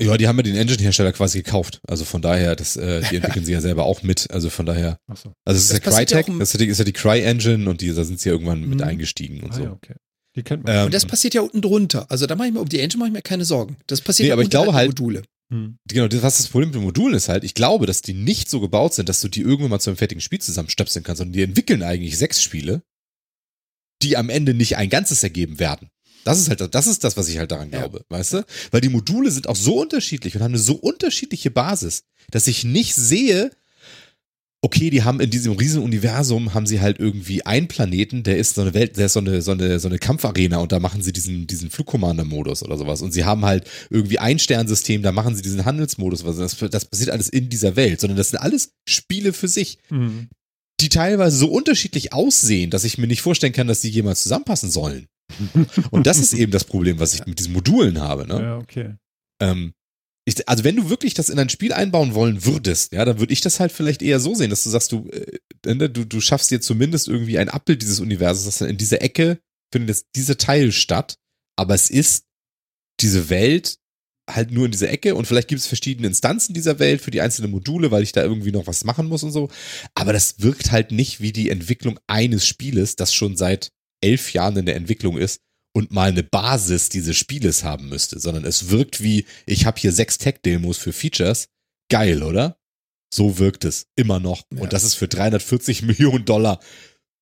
Ja, 0.00 0.16
die 0.16 0.26
haben 0.26 0.36
ja 0.38 0.42
den 0.42 0.56
Engine-Hersteller 0.56 1.12
quasi 1.12 1.42
gekauft. 1.42 1.80
Also 1.86 2.04
von 2.06 2.22
daher, 2.22 2.56
das, 2.56 2.76
äh, 2.76 3.02
die 3.10 3.16
entwickeln 3.16 3.44
sie 3.44 3.52
ja 3.52 3.60
selber 3.60 3.84
auch 3.84 4.02
mit. 4.02 4.30
Also 4.30 4.48
von 4.48 4.64
daher. 4.64 4.98
So. 5.08 5.34
Also 5.44 5.58
es 5.58 5.70
ist 5.70 5.86
das 5.86 5.94
ja 5.94 6.04
Crytek, 6.04 6.26
das 6.38 6.48
ist 6.48 6.54
ja 6.54 6.58
die, 6.58 6.66
ist 6.66 6.78
ja 6.78 6.84
die 6.84 6.92
Cry-Engine 6.92 7.68
und 7.68 7.82
die, 7.82 7.94
da 7.94 8.02
sind 8.02 8.18
sie 8.18 8.30
ja 8.30 8.32
irgendwann 8.32 8.62
mhm. 8.62 8.70
mit 8.70 8.82
eingestiegen 8.82 9.42
und 9.42 9.52
ah, 9.52 9.56
so. 9.56 9.62
Ja, 9.64 9.72
okay. 9.72 9.94
Die 10.34 10.42
kennt 10.42 10.64
man. 10.64 10.74
Ähm, 10.74 10.84
Und 10.86 10.94
das 10.94 11.04
passiert 11.04 11.34
ja 11.34 11.42
unten 11.42 11.60
drunter. 11.60 12.06
Also 12.10 12.26
da 12.26 12.34
mache 12.34 12.48
ich 12.48 12.54
mir 12.54 12.60
um 12.60 12.68
die 12.68 12.80
Engine 12.80 12.98
mache 12.98 13.08
ich 13.08 13.12
mir 13.12 13.22
keine 13.22 13.44
Sorgen. 13.44 13.76
Das 13.86 14.00
passiert 14.00 14.24
Nee, 14.24 14.28
ja 14.28 14.34
aber 14.34 14.42
ich 14.42 14.46
unterhalb 14.46 14.64
glaube 14.64 14.78
halt- 14.78 14.88
Module. 14.88 15.22
Hm. 15.52 15.76
Genau, 15.86 16.08
das, 16.08 16.22
was 16.22 16.38
das 16.38 16.48
Problem 16.48 16.70
mit 16.70 16.76
den 16.76 16.84
Modulen 16.84 17.14
ist 17.14 17.28
halt, 17.28 17.44
ich 17.44 17.52
glaube, 17.52 17.84
dass 17.84 18.00
die 18.00 18.14
nicht 18.14 18.48
so 18.48 18.58
gebaut 18.60 18.94
sind, 18.94 19.10
dass 19.10 19.20
du 19.20 19.28
die 19.28 19.42
irgendwann 19.42 19.68
mal 19.70 19.80
zu 19.80 19.90
einem 19.90 19.98
fertigen 19.98 20.22
Spiel 20.22 20.40
zusammenstöpseln 20.40 21.04
kannst, 21.04 21.18
sondern 21.18 21.34
die 21.34 21.42
entwickeln 21.42 21.82
eigentlich 21.82 22.16
sechs 22.16 22.42
Spiele, 22.42 22.82
die 24.02 24.16
am 24.16 24.30
Ende 24.30 24.54
nicht 24.54 24.78
ein 24.78 24.88
ganzes 24.88 25.22
ergeben 25.22 25.58
werden. 25.58 25.90
Das 26.24 26.38
ist 26.38 26.48
halt, 26.48 26.74
das 26.74 26.86
ist 26.86 27.04
das, 27.04 27.16
was 27.18 27.28
ich 27.28 27.36
halt 27.36 27.50
daran 27.50 27.70
Ja. 27.70 27.80
glaube, 27.80 28.04
weißt 28.08 28.32
du? 28.34 28.46
Weil 28.70 28.80
die 28.80 28.88
Module 28.88 29.30
sind 29.30 29.46
auch 29.46 29.56
so 29.56 29.80
unterschiedlich 29.80 30.34
und 30.34 30.42
haben 30.42 30.52
eine 30.52 30.58
so 30.58 30.74
unterschiedliche 30.74 31.50
Basis, 31.50 32.04
dass 32.30 32.46
ich 32.46 32.64
nicht 32.64 32.94
sehe, 32.94 33.50
okay, 34.64 34.90
die 34.90 35.02
haben 35.02 35.18
in 35.20 35.28
diesem 35.28 35.54
riesen 35.54 35.82
Universum 35.82 36.54
haben 36.54 36.66
sie 36.66 36.80
halt 36.80 37.00
irgendwie 37.00 37.44
einen 37.44 37.66
Planeten, 37.66 38.22
der 38.22 38.38
ist 38.38 38.54
so 38.54 38.60
eine 38.62 38.74
Welt, 38.74 38.96
der 38.96 39.06
ist 39.06 39.14
so 39.14 39.20
eine, 39.20 39.42
so 39.42 39.50
eine, 39.50 39.80
so 39.80 39.88
eine 39.88 39.98
Kampfarena 39.98 40.58
und 40.58 40.70
da 40.70 40.78
machen 40.78 41.02
sie 41.02 41.12
diesen, 41.12 41.48
diesen 41.48 41.68
Flugkommander-Modus 41.68 42.62
oder 42.62 42.78
sowas. 42.78 43.02
Und 43.02 43.12
sie 43.12 43.24
haben 43.24 43.44
halt 43.44 43.68
irgendwie 43.90 44.20
ein 44.20 44.38
Sternsystem, 44.38 45.02
da 45.02 45.10
machen 45.10 45.34
sie 45.34 45.42
diesen 45.42 45.64
Handelsmodus, 45.64 46.24
was 46.24 46.36
das, 46.36 46.56
das 46.70 46.84
passiert 46.84 47.10
alles 47.10 47.28
in 47.28 47.48
dieser 47.48 47.74
Welt, 47.74 48.00
sondern 48.00 48.16
das 48.16 48.30
sind 48.30 48.38
alles 48.38 48.72
Spiele 48.88 49.32
für 49.32 49.48
sich, 49.48 49.78
Hm. 49.88 50.28
die 50.80 50.88
teilweise 50.88 51.36
so 51.36 51.50
unterschiedlich 51.50 52.12
aussehen, 52.12 52.70
dass 52.70 52.84
ich 52.84 52.98
mir 52.98 53.08
nicht 53.08 53.22
vorstellen 53.22 53.52
kann, 53.52 53.66
dass 53.66 53.80
die 53.80 53.90
jemals 53.90 54.22
zusammenpassen 54.22 54.70
sollen. 54.70 55.06
Und 55.90 56.06
das 56.06 56.18
ist 56.18 56.34
eben 56.34 56.52
das 56.52 56.64
Problem, 56.64 57.00
was 57.00 57.14
ich 57.14 57.26
mit 57.26 57.38
diesen 57.38 57.52
Modulen 57.52 58.00
habe, 58.00 58.26
ne? 58.28 58.40
Ja, 58.40 58.58
okay. 58.58 58.94
Ähm, 59.40 59.72
ich, 60.24 60.48
also 60.48 60.64
wenn 60.64 60.76
du 60.76 60.88
wirklich 60.88 61.14
das 61.14 61.28
in 61.28 61.38
ein 61.38 61.48
Spiel 61.48 61.72
einbauen 61.72 62.14
wollen 62.14 62.44
würdest, 62.44 62.92
ja, 62.92 63.04
dann 63.04 63.18
würde 63.18 63.32
ich 63.32 63.40
das 63.40 63.58
halt 63.58 63.72
vielleicht 63.72 64.02
eher 64.02 64.20
so 64.20 64.34
sehen, 64.34 64.50
dass 64.50 64.62
du 64.62 64.70
sagst, 64.70 64.92
du, 64.92 65.08
äh, 65.10 65.74
ne, 65.74 65.90
du, 65.90 66.04
du 66.04 66.20
schaffst 66.20 66.50
dir 66.50 66.60
zumindest 66.60 67.08
irgendwie 67.08 67.38
ein 67.38 67.48
Abbild 67.48 67.82
dieses 67.82 68.00
Universums, 68.00 68.44
dass 68.44 68.58
dann 68.58 68.68
in 68.68 68.76
dieser 68.76 69.02
Ecke 69.02 69.40
findet 69.72 69.88
jetzt 69.88 70.06
dieser 70.14 70.38
Teil 70.38 70.70
statt, 70.70 71.16
aber 71.56 71.74
es 71.74 71.90
ist 71.90 72.24
diese 73.00 73.30
Welt 73.30 73.78
halt 74.30 74.52
nur 74.52 74.66
in 74.66 74.70
dieser 74.70 74.90
Ecke 74.90 75.16
und 75.16 75.26
vielleicht 75.26 75.48
gibt 75.48 75.60
es 75.60 75.66
verschiedene 75.66 76.06
Instanzen 76.06 76.54
dieser 76.54 76.78
Welt 76.78 77.00
für 77.00 77.10
die 77.10 77.20
einzelnen 77.20 77.50
Module, 77.50 77.90
weil 77.90 78.04
ich 78.04 78.12
da 78.12 78.22
irgendwie 78.22 78.52
noch 78.52 78.68
was 78.68 78.84
machen 78.84 79.08
muss 79.08 79.24
und 79.24 79.32
so. 79.32 79.50
Aber 79.94 80.12
das 80.12 80.36
wirkt 80.38 80.70
halt 80.70 80.92
nicht 80.92 81.20
wie 81.20 81.32
die 81.32 81.50
Entwicklung 81.50 81.98
eines 82.06 82.46
Spieles, 82.46 82.94
das 82.94 83.12
schon 83.12 83.36
seit 83.36 83.72
elf 84.00 84.32
Jahren 84.32 84.56
in 84.56 84.66
der 84.66 84.76
Entwicklung 84.76 85.18
ist 85.18 85.40
und 85.74 85.90
mal 85.90 86.10
eine 86.10 86.22
Basis 86.22 86.88
dieses 86.88 87.16
Spieles 87.16 87.64
haben 87.64 87.88
müsste, 87.88 88.18
sondern 88.18 88.44
es 88.44 88.70
wirkt 88.70 89.02
wie, 89.02 89.26
ich 89.46 89.66
habe 89.66 89.80
hier 89.80 89.92
sechs 89.92 90.18
Tech-Demos 90.18 90.78
für 90.78 90.92
Features. 90.92 91.48
Geil, 91.90 92.22
oder? 92.22 92.58
So 93.12 93.38
wirkt 93.38 93.64
es 93.64 93.86
immer 93.96 94.20
noch. 94.20 94.42
Ja. 94.52 94.62
Und 94.62 94.72
das 94.72 94.84
ist 94.84 94.94
für 94.94 95.08
340 95.08 95.82
Millionen 95.82 96.24
Dollar 96.24 96.60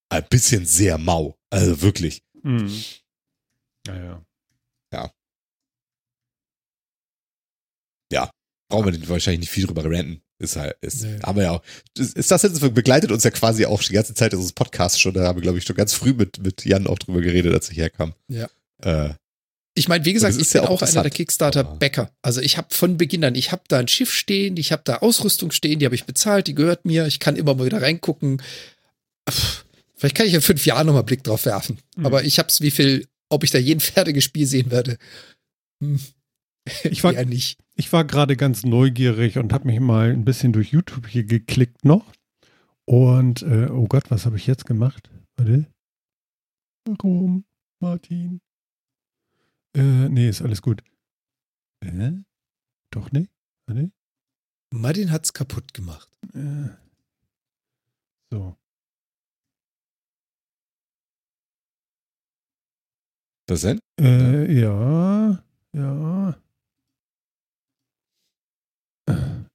ein 0.08 0.26
bisschen 0.28 0.66
sehr 0.66 0.98
mau. 0.98 1.36
Also 1.50 1.82
wirklich. 1.82 2.22
Hm. 2.42 2.68
Ja, 3.86 3.96
ja. 8.12 8.30
Brauchen 8.70 8.92
wir 8.92 9.08
wahrscheinlich 9.08 9.40
nicht 9.40 9.50
viel 9.50 9.66
drüber 9.66 9.84
ranten. 9.84 10.22
Ist 10.40 10.56
halt, 10.56 10.74
ist, 10.80 11.02
Nee. 11.04 11.18
haben 11.22 11.36
wir 11.36 11.44
ja 11.44 11.50
auch. 11.52 11.62
Ist, 11.96 12.16
ist 12.16 12.30
das 12.30 12.42
jetzt, 12.42 12.60
begleitet 12.74 13.12
uns 13.12 13.22
ja 13.24 13.30
quasi 13.30 13.66
auch 13.66 13.82
die 13.82 13.92
ganze 13.92 14.14
Zeit 14.14 14.32
unseres 14.34 14.52
Podcasts 14.52 14.98
schon. 14.98 15.12
Da 15.14 15.24
haben 15.24 15.36
wir, 15.36 15.42
glaube 15.42 15.58
ich, 15.58 15.64
schon 15.64 15.76
ganz 15.76 15.92
früh 15.92 16.12
mit, 16.14 16.42
mit 16.42 16.64
Jan 16.64 16.86
auch 16.86 16.98
drüber 16.98 17.20
geredet, 17.20 17.52
als 17.54 17.70
ich 17.70 17.76
herkam. 17.76 18.14
Ja. 18.28 18.48
Äh, 18.82 19.10
Ich 19.74 19.86
meine, 19.86 20.04
wie 20.06 20.14
gesagt, 20.14 20.34
ich 20.34 20.40
ist 20.40 20.52
bin 20.54 20.62
ja 20.62 20.68
auch 20.68 20.82
auch 20.82 20.88
einer 20.88 21.02
der 21.02 21.10
Kickstarter-Bäcker. 21.10 22.10
Also 22.22 22.40
ich 22.40 22.56
habe 22.56 22.68
von 22.74 22.96
Beginn 22.96 23.22
an, 23.22 23.34
ich 23.34 23.52
habe 23.52 23.62
da 23.68 23.78
ein 23.78 23.88
Schiff 23.88 24.12
stehen, 24.12 24.56
ich 24.56 24.72
habe 24.72 24.82
da 24.84 24.96
Ausrüstung 24.96 25.50
stehen, 25.52 25.78
die 25.78 25.84
habe 25.84 25.94
ich 25.94 26.04
bezahlt, 26.06 26.46
die 26.46 26.54
gehört 26.54 26.86
mir. 26.86 27.06
Ich 27.06 27.20
kann 27.20 27.36
immer 27.36 27.54
mal 27.54 27.66
wieder 27.66 27.82
reingucken. 27.82 28.42
Pff, 29.28 29.64
Vielleicht 29.94 30.16
kann 30.16 30.26
ich 30.26 30.32
in 30.32 30.40
fünf 30.40 30.64
Jahren 30.64 30.86
nochmal 30.86 31.04
Blick 31.04 31.22
drauf 31.22 31.44
werfen. 31.44 31.78
Mhm. 31.96 32.06
Aber 32.06 32.24
ich 32.24 32.38
hab's, 32.38 32.62
wie 32.62 32.70
viel, 32.70 33.06
ob 33.28 33.44
ich 33.44 33.50
da 33.50 33.58
jeden 33.58 33.80
fertiges 33.80 34.24
Spiel 34.24 34.46
sehen 34.46 34.70
werde. 34.70 34.96
Hm. 35.82 36.00
Ich 36.84 37.04
war- 37.04 37.12
ja 37.12 37.24
nicht. 37.24 37.60
Ich 37.76 37.92
war 37.92 38.04
gerade 38.04 38.36
ganz 38.36 38.64
neugierig 38.64 39.38
und 39.38 39.52
habe 39.52 39.66
mich 39.66 39.80
mal 39.80 40.10
ein 40.10 40.24
bisschen 40.24 40.52
durch 40.52 40.70
YouTube 40.72 41.06
hier 41.06 41.24
geklickt 41.24 41.84
noch. 41.84 42.12
Und, 42.84 43.42
äh, 43.42 43.68
oh 43.70 43.86
Gott, 43.86 44.10
was 44.10 44.26
habe 44.26 44.36
ich 44.36 44.46
jetzt 44.46 44.66
gemacht? 44.66 45.10
Warte. 45.36 45.66
Warum, 46.86 47.44
Martin? 47.80 48.40
Äh, 49.76 50.08
nee, 50.08 50.28
ist 50.28 50.42
alles 50.42 50.60
gut. 50.60 50.82
Äh? 51.84 52.12
Doch 52.90 53.12
nicht? 53.12 53.30
Warte. 53.66 53.92
Martin 54.72 55.10
hat's 55.10 55.32
kaputt 55.32 55.72
gemacht. 55.72 56.08
Äh. 56.34 56.68
So. 58.30 58.56
was 63.50 63.62
denn? 63.62 63.80
Äh, 64.00 64.60
ja, 64.60 65.42
ja. 65.72 66.36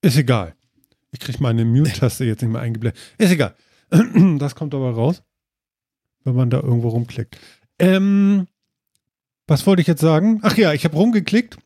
Ist 0.05 0.17
egal. 0.17 0.55
Ich 1.11 1.19
kriege 1.19 1.37
meine 1.41 1.65
Mute-Taste 1.65 2.25
jetzt 2.25 2.41
nicht 2.41 2.51
mehr 2.51 2.61
eingeblendet. 2.61 2.99
Ist 3.17 3.31
egal. 3.31 3.55
Das 4.39 4.55
kommt 4.55 4.73
aber 4.73 4.91
raus, 4.91 5.23
wenn 6.23 6.35
man 6.35 6.49
da 6.49 6.59
irgendwo 6.59 6.89
rumklickt. 6.89 7.37
Ähm, 7.79 8.47
was 9.47 9.65
wollte 9.67 9.81
ich 9.81 9.87
jetzt 9.87 10.01
sagen? 10.01 10.39
Ach 10.43 10.57
ja, 10.57 10.73
ich 10.73 10.85
habe 10.85 10.95
rumgeklickt 10.95 11.57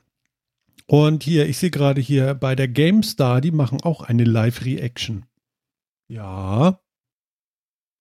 und 0.86 1.24
hier, 1.24 1.48
ich 1.48 1.57
sehe 1.57 1.70
gerade 1.72 2.02
hier 2.02 2.34
bei 2.34 2.56
der 2.56 2.68
GameStar, 2.68 3.41
die 3.41 3.52
machen 3.52 3.82
auch 3.82 4.02
eine 4.02 4.24
Live-Reaction. 4.24 5.26
Ja, 6.07 6.80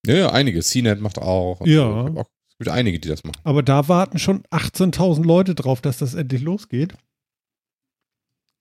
Ja, 0.07 0.15
ja, 0.15 0.31
einige. 0.33 0.61
CNET 0.63 1.01
macht 1.01 1.19
auch. 1.19 1.61
Ja. 1.67 2.01
Ich 2.03 2.07
hab 2.09 2.17
auch- 2.17 2.31
Es 2.51 2.59
gibt 2.59 2.71
einige, 2.71 2.99
die 2.99 3.09
das 3.09 3.25
machen. 3.25 3.41
aber 3.45 3.63
da 3.63 3.89
warten 3.89 4.19
schon 4.19 4.43
18.000 4.51 5.25
Leute 5.25 5.55
drauf, 5.55 5.81
dass 5.81 5.99
das 5.99 6.15
endlich 6.15 6.43
losgeht. 6.43 6.95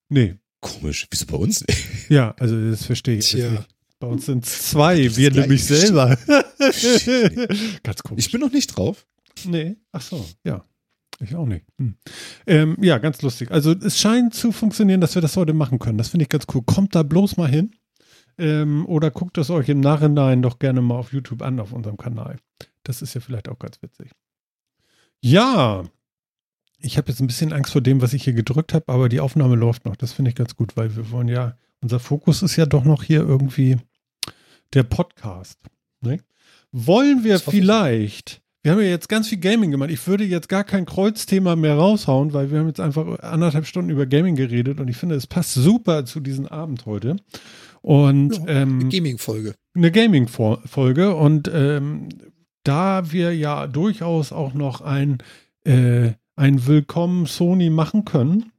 Nee, 0.10 0.36
Komisch. 0.68 1.08
Wieso 1.10 1.26
bei 1.26 1.38
uns 1.38 1.66
nicht? 1.68 2.10
Ja, 2.10 2.36
also 2.40 2.70
das 2.70 2.86
verstehe 2.86 3.18
ich 3.18 3.30
Tja. 3.30 3.66
Bei 4.00 4.08
uns 4.08 4.26
sind 4.28 4.46
es 4.46 4.70
zwei, 4.70 5.06
Das 5.06 5.18
wir 5.18 5.32
nämlich 5.32 5.66
selber. 5.66 6.18
Ganz 7.84 7.98
Ich 8.00 8.04
komisch. 8.04 8.32
bin 8.32 8.42
noch 8.42 8.52
nicht 8.52 8.68
drauf. 8.78 9.06
Nee, 9.46 9.76
ach 9.92 10.02
so, 10.02 10.26
ja. 10.44 10.64
Ich 11.20 11.36
auch 11.36 11.48
nicht. 11.48 11.66
Hm. 11.80 11.96
Ähm, 12.46 12.78
ja, 12.80 13.00
ganz 13.00 13.22
lustig. 13.24 13.50
Also 13.50 13.72
es 13.72 13.98
scheint 14.00 14.36
zu 14.36 14.52
funktionieren, 14.52 15.02
dass 15.02 15.16
wir 15.16 15.22
das 15.24 15.36
heute 15.36 15.54
machen 15.54 15.80
können. 15.80 15.98
Das 15.98 16.10
finde 16.10 16.24
ich 16.24 16.30
ganz 16.30 16.46
cool. 16.54 16.62
Kommt 16.64 16.94
da 16.94 17.02
bloß 17.02 17.38
mal 17.38 17.50
hin. 17.50 17.72
Ähm, 18.38 18.86
oder 18.86 19.10
guckt 19.10 19.40
es 19.40 19.50
euch 19.50 19.68
im 19.70 19.80
Nachhinein 19.80 20.44
doch 20.44 20.60
gerne 20.60 20.82
mal 20.82 20.96
auf 20.96 21.12
YouTube 21.12 21.42
an, 21.42 21.60
auf 21.60 21.74
unserem 21.74 21.98
Kanal. 21.98 22.38
Das 22.84 23.02
ist 23.02 23.16
ja 23.16 23.22
vielleicht 23.22 23.50
auch 23.50 23.58
ganz 23.58 23.82
witzig. 23.82 24.12
Ja, 25.22 25.86
ich 26.80 26.98
habe 26.98 27.10
jetzt 27.10 27.20
ein 27.20 27.28
bisschen 27.28 27.54
Angst 27.54 27.72
vor 27.72 27.82
dem, 27.82 28.02
was 28.02 28.14
ich 28.14 28.24
hier 28.24 28.34
gedrückt 28.34 28.74
habe, 28.74 28.86
aber 28.88 29.10
die 29.10 29.20
Aufnahme 29.20 29.56
läuft 29.56 29.86
noch. 29.86 29.96
Das 29.96 30.14
finde 30.14 30.30
ich 30.30 30.36
ganz 30.36 30.56
gut, 30.56 30.78
weil 30.78 30.96
wir 30.96 31.12
wollen 31.12 31.28
ja, 31.28 31.58
unser 31.82 32.00
Fokus 32.00 32.42
ist 32.44 32.56
ja 32.56 32.66
doch 32.66 32.84
noch 32.84 33.04
hier 33.04 33.20
irgendwie 33.22 33.78
der 34.74 34.84
Podcast. 34.84 35.60
Ne? 36.02 36.20
Wollen 36.72 37.24
wir 37.24 37.40
vielleicht, 37.40 38.42
wir 38.62 38.72
haben 38.74 38.80
ja 38.82 38.88
jetzt 38.88 39.10
ganz 39.10 39.30
viel 39.30 39.40
Gaming 39.40 39.72
gemacht. 39.72 39.90
Ich 39.90 40.06
würde 40.08 40.24
jetzt 40.26 40.50
gar 40.50 40.64
kein 40.64 40.86
Kreuzthema 40.86 41.56
mehr 41.56 41.76
raushauen, 41.76 42.34
weil 42.34 42.52
wir 42.52 42.60
haben 42.60 42.68
jetzt 42.68 42.80
einfach 42.80 43.20
anderthalb 43.20 43.66
Stunden 43.66 43.90
über 43.90 44.06
Gaming 44.06 44.36
geredet 44.36 44.80
und 44.80 44.88
ich 44.88 44.98
finde, 44.98 45.16
es 45.16 45.26
passt 45.28 45.54
super 45.54 46.06
zu 46.06 46.20
diesem 46.20 46.46
Abend 46.46 46.86
heute. 46.86 47.16
Und 47.82 48.38
Ja, 48.38 48.48
ähm, 48.48 48.90
Gaming-Folge. 48.90 49.56
eine 49.74 49.92
Gaming-Folge 49.92 51.16
und 51.16 51.50
ähm, 51.54 52.10
da 52.64 53.12
wir 53.12 53.34
ja 53.36 53.66
durchaus 53.68 54.32
auch 54.34 54.54
noch 54.54 54.82
ein, 54.82 55.20
äh, 55.64 56.12
ein 56.38 56.68
Willkommen 56.68 57.26
Sony 57.26 57.70
machen 57.70 58.06
können, 58.06 58.52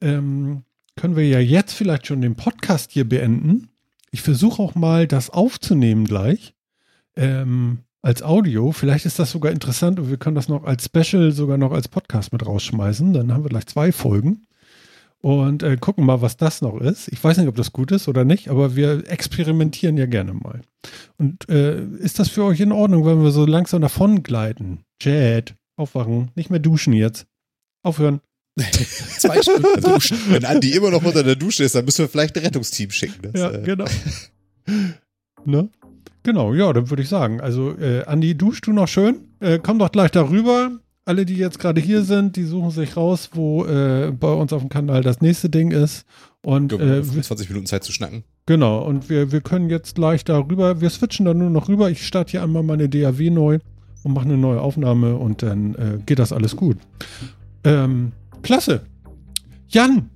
ähm, 0.00 0.62
können 0.94 1.16
wir 1.16 1.26
ja 1.26 1.40
jetzt 1.40 1.72
vielleicht 1.72 2.06
schon 2.06 2.20
den 2.20 2.36
Podcast 2.36 2.92
hier 2.92 3.08
beenden. 3.08 3.70
Ich 4.10 4.22
versuche 4.22 4.62
auch 4.62 4.74
mal 4.74 5.08
das 5.08 5.30
aufzunehmen 5.30 6.04
gleich 6.04 6.54
ähm, 7.16 7.78
als 8.02 8.22
Audio. 8.22 8.72
Vielleicht 8.72 9.06
ist 9.06 9.18
das 9.18 9.32
sogar 9.32 9.50
interessant 9.50 9.98
und 9.98 10.10
wir 10.10 10.18
können 10.18 10.36
das 10.36 10.48
noch 10.48 10.64
als 10.64 10.84
Special 10.84 11.32
sogar 11.32 11.56
noch 11.56 11.72
als 11.72 11.88
Podcast 11.88 12.32
mit 12.32 12.46
rausschmeißen. 12.46 13.14
Dann 13.14 13.32
haben 13.32 13.42
wir 13.42 13.48
gleich 13.48 13.66
zwei 13.66 13.90
Folgen 13.90 14.42
und 15.22 15.62
äh, 15.62 15.78
gucken 15.78 16.04
mal, 16.04 16.20
was 16.20 16.36
das 16.36 16.60
noch 16.60 16.78
ist. 16.78 17.08
Ich 17.08 17.24
weiß 17.24 17.38
nicht, 17.38 17.48
ob 17.48 17.56
das 17.56 17.72
gut 17.72 17.90
ist 17.90 18.06
oder 18.06 18.26
nicht, 18.26 18.50
aber 18.50 18.76
wir 18.76 19.10
experimentieren 19.10 19.96
ja 19.96 20.04
gerne 20.04 20.34
mal. 20.34 20.60
Und 21.16 21.48
äh, 21.48 21.82
ist 21.82 22.18
das 22.18 22.28
für 22.28 22.44
euch 22.44 22.60
in 22.60 22.70
Ordnung, 22.70 23.06
wenn 23.06 23.22
wir 23.22 23.30
so 23.30 23.46
langsam 23.46 23.80
davon 23.80 24.22
gleiten? 24.22 24.84
Jet, 25.00 25.56
aufwachen, 25.76 26.30
nicht 26.34 26.50
mehr 26.50 26.60
duschen 26.60 26.92
jetzt. 26.92 27.26
Aufhören. 27.82 28.20
Zwei 29.18 29.42
Stunden 29.42 29.80
duschen. 29.82 30.18
Wenn 30.28 30.44
Andi 30.44 30.72
immer 30.72 30.90
noch 30.90 31.02
unter 31.02 31.22
der 31.22 31.34
Dusche 31.36 31.64
ist, 31.64 31.74
dann 31.74 31.84
müssen 31.84 32.04
wir 32.04 32.08
vielleicht 32.08 32.36
ein 32.36 32.44
Rettungsteam 32.44 32.90
schicken. 32.90 33.32
Das, 33.32 33.40
Ja, 33.40 33.50
äh, 33.50 33.62
genau. 33.62 33.84
ne? 35.44 35.68
Genau, 36.22 36.54
ja, 36.54 36.72
dann 36.72 36.88
würde 36.88 37.02
ich 37.02 37.08
sagen. 37.08 37.40
Also, 37.40 37.76
äh, 37.78 38.04
Andi, 38.04 38.36
duschst 38.36 38.66
du 38.66 38.72
noch 38.72 38.88
schön? 38.88 39.28
Äh, 39.40 39.58
komm 39.62 39.78
doch 39.78 39.92
gleich 39.92 40.10
darüber. 40.10 40.70
Alle, 41.04 41.26
die 41.26 41.36
jetzt 41.36 41.58
gerade 41.58 41.82
hier 41.82 42.02
sind, 42.02 42.36
die 42.36 42.44
suchen 42.44 42.70
sich 42.70 42.96
raus, 42.96 43.30
wo 43.34 43.66
äh, 43.66 44.10
bei 44.10 44.32
uns 44.32 44.54
auf 44.54 44.62
dem 44.62 44.70
Kanal 44.70 45.02
das 45.02 45.20
nächste 45.20 45.50
Ding 45.50 45.70
ist. 45.70 46.06
Und 46.42 46.72
haben 46.72 46.80
äh, 46.80 47.02
25 47.02 47.50
Minuten 47.50 47.66
Zeit 47.66 47.84
zu 47.84 47.92
schnacken. 47.92 48.24
Genau, 48.46 48.82
und 48.82 49.10
wir, 49.10 49.32
wir 49.32 49.42
können 49.42 49.68
jetzt 49.68 49.96
gleich 49.96 50.24
darüber, 50.24 50.80
wir 50.80 50.88
switchen 50.88 51.26
dann 51.26 51.38
nur 51.38 51.50
noch 51.50 51.68
rüber. 51.68 51.90
Ich 51.90 52.06
starte 52.06 52.32
hier 52.32 52.42
einmal 52.42 52.62
meine 52.62 52.88
DAW 52.88 53.30
neu 53.30 53.58
und 54.04 54.12
mache 54.12 54.26
eine 54.26 54.36
neue 54.36 54.60
Aufnahme 54.60 55.16
und 55.16 55.42
dann 55.42 55.74
äh, 55.74 55.98
geht 56.06 56.20
das 56.20 56.32
alles 56.32 56.54
gut. 56.54 56.76
Ähm, 57.64 58.12
klasse. 58.42 58.82
Jan, 59.68 60.10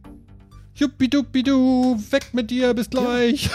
Juppidupidu, 0.78 1.98
weg 2.10 2.28
mit 2.32 2.50
dir, 2.50 2.72
bis 2.72 2.88
gleich. 2.88 3.50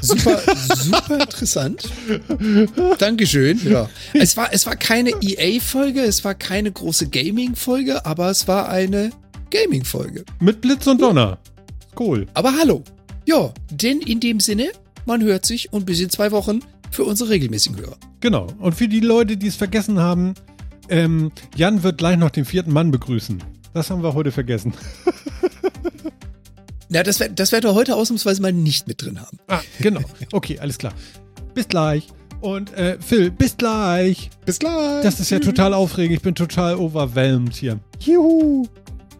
Super, 0.00 0.40
super 0.76 1.20
interessant. 1.20 1.90
Dankeschön. 2.98 3.60
Ja. 3.68 3.90
Es 4.14 4.36
war, 4.36 4.52
es 4.52 4.64
war 4.64 4.76
keine 4.76 5.10
EA-Folge, 5.20 6.00
es 6.00 6.24
war 6.24 6.34
keine 6.34 6.72
große 6.72 7.08
Gaming-Folge, 7.08 8.06
aber 8.06 8.30
es 8.30 8.48
war 8.48 8.68
eine 8.70 9.10
Gaming-Folge. 9.50 10.24
Mit 10.40 10.62
Blitz 10.62 10.86
und 10.86 11.02
Donner. 11.02 11.38
Cool. 11.98 12.26
Aber 12.32 12.56
hallo. 12.56 12.82
Ja, 13.26 13.52
denn 13.70 14.00
in 14.00 14.20
dem 14.20 14.40
Sinne, 14.40 14.68
man 15.04 15.22
hört 15.22 15.44
sich 15.44 15.70
und 15.72 15.84
bis 15.84 16.00
in 16.00 16.08
zwei 16.08 16.30
Wochen 16.30 16.60
für 16.90 17.04
unsere 17.04 17.30
regelmäßigen 17.30 17.78
Hörer. 17.78 17.98
Genau. 18.20 18.48
Und 18.58 18.74
für 18.74 18.88
die 18.88 19.00
Leute, 19.00 19.36
die 19.36 19.46
es 19.46 19.56
vergessen 19.56 19.98
haben, 19.98 20.34
ähm, 20.88 21.30
Jan 21.56 21.82
wird 21.82 21.98
gleich 21.98 22.16
noch 22.16 22.30
den 22.30 22.44
vierten 22.44 22.72
Mann 22.72 22.90
begrüßen. 22.90 23.42
Das 23.74 23.90
haben 23.90 24.02
wir 24.02 24.14
heute 24.14 24.32
vergessen. 24.32 24.72
Na, 26.88 27.02
das, 27.02 27.22
das 27.34 27.52
werden 27.52 27.64
wir 27.64 27.74
heute 27.74 27.94
ausnahmsweise 27.94 28.40
mal 28.40 28.52
nicht 28.52 28.88
mit 28.88 29.02
drin 29.02 29.20
haben. 29.20 29.38
Ah, 29.46 29.60
genau. 29.78 30.00
Okay, 30.32 30.58
alles 30.58 30.78
klar. 30.78 30.94
Bis 31.54 31.68
gleich. 31.68 32.08
Und 32.40 32.72
äh, 32.74 32.96
Phil, 33.00 33.30
bis 33.30 33.56
gleich. 33.56 34.30
Bis 34.46 34.58
gleich. 34.58 35.02
Das 35.02 35.20
ist 35.20 35.30
ja 35.30 35.38
total 35.38 35.74
aufregend. 35.74 36.16
Ich 36.16 36.22
bin 36.22 36.34
total 36.34 36.76
overwhelmed 36.76 37.54
hier. 37.54 37.78
Juhu. 38.00 38.66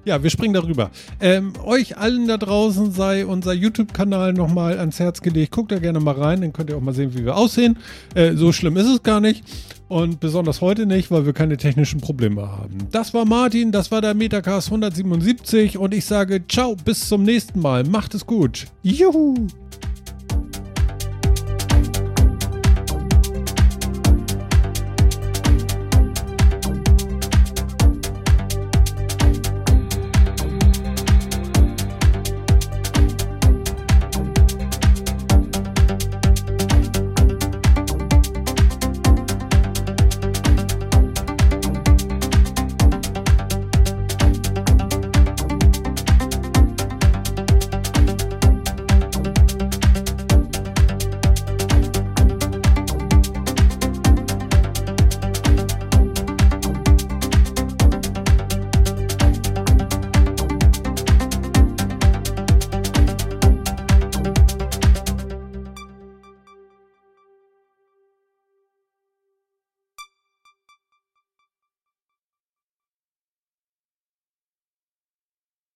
Ja, 0.09 0.22
wir 0.22 0.30
springen 0.30 0.55
darüber. 0.55 0.90
Ähm, 1.20 1.52
euch 1.66 1.98
allen 1.98 2.26
da 2.28 2.39
draußen 2.39 2.93
sei 2.93 3.26
unser 3.26 3.52
YouTube-Kanal 3.52 4.32
nochmal 4.32 4.78
ans 4.78 4.98
Herz 4.98 5.20
gelegt. 5.20 5.52
Guckt 5.52 5.70
da 5.70 5.78
gerne 5.78 6.01
mal 6.01 6.14
rein, 6.14 6.40
dann 6.40 6.55
könnt 6.55 6.70
ihr 6.70 6.78
auch 6.78 6.80
mal 6.80 6.94
sehen, 6.94 7.14
wie 7.14 7.26
wir 7.26 7.36
aussehen. 7.36 7.76
Äh, 8.14 8.32
so 8.32 8.51
schlimm 8.51 8.78
ist 8.78 8.86
es 8.86 9.02
gar 9.02 9.20
nicht. 9.20 9.44
Und 9.89 10.18
besonders 10.18 10.62
heute 10.62 10.86
nicht, 10.86 11.10
weil 11.10 11.26
wir 11.26 11.35
keine 11.35 11.59
technischen 11.59 12.01
Probleme 12.01 12.40
haben. 12.40 12.89
Das 12.90 13.12
war 13.12 13.26
Martin, 13.26 13.70
das 13.70 13.90
war 13.90 14.01
der 14.01 14.14
Metacast 14.14 14.68
177 14.68 15.76
und 15.76 15.93
ich 15.93 16.06
sage 16.06 16.43
ciao, 16.48 16.74
bis 16.74 17.06
zum 17.06 17.24
nächsten 17.24 17.60
Mal. 17.60 17.85
Macht 17.85 18.14
es 18.14 18.24
gut. 18.24 18.64
Juhu. 18.82 19.35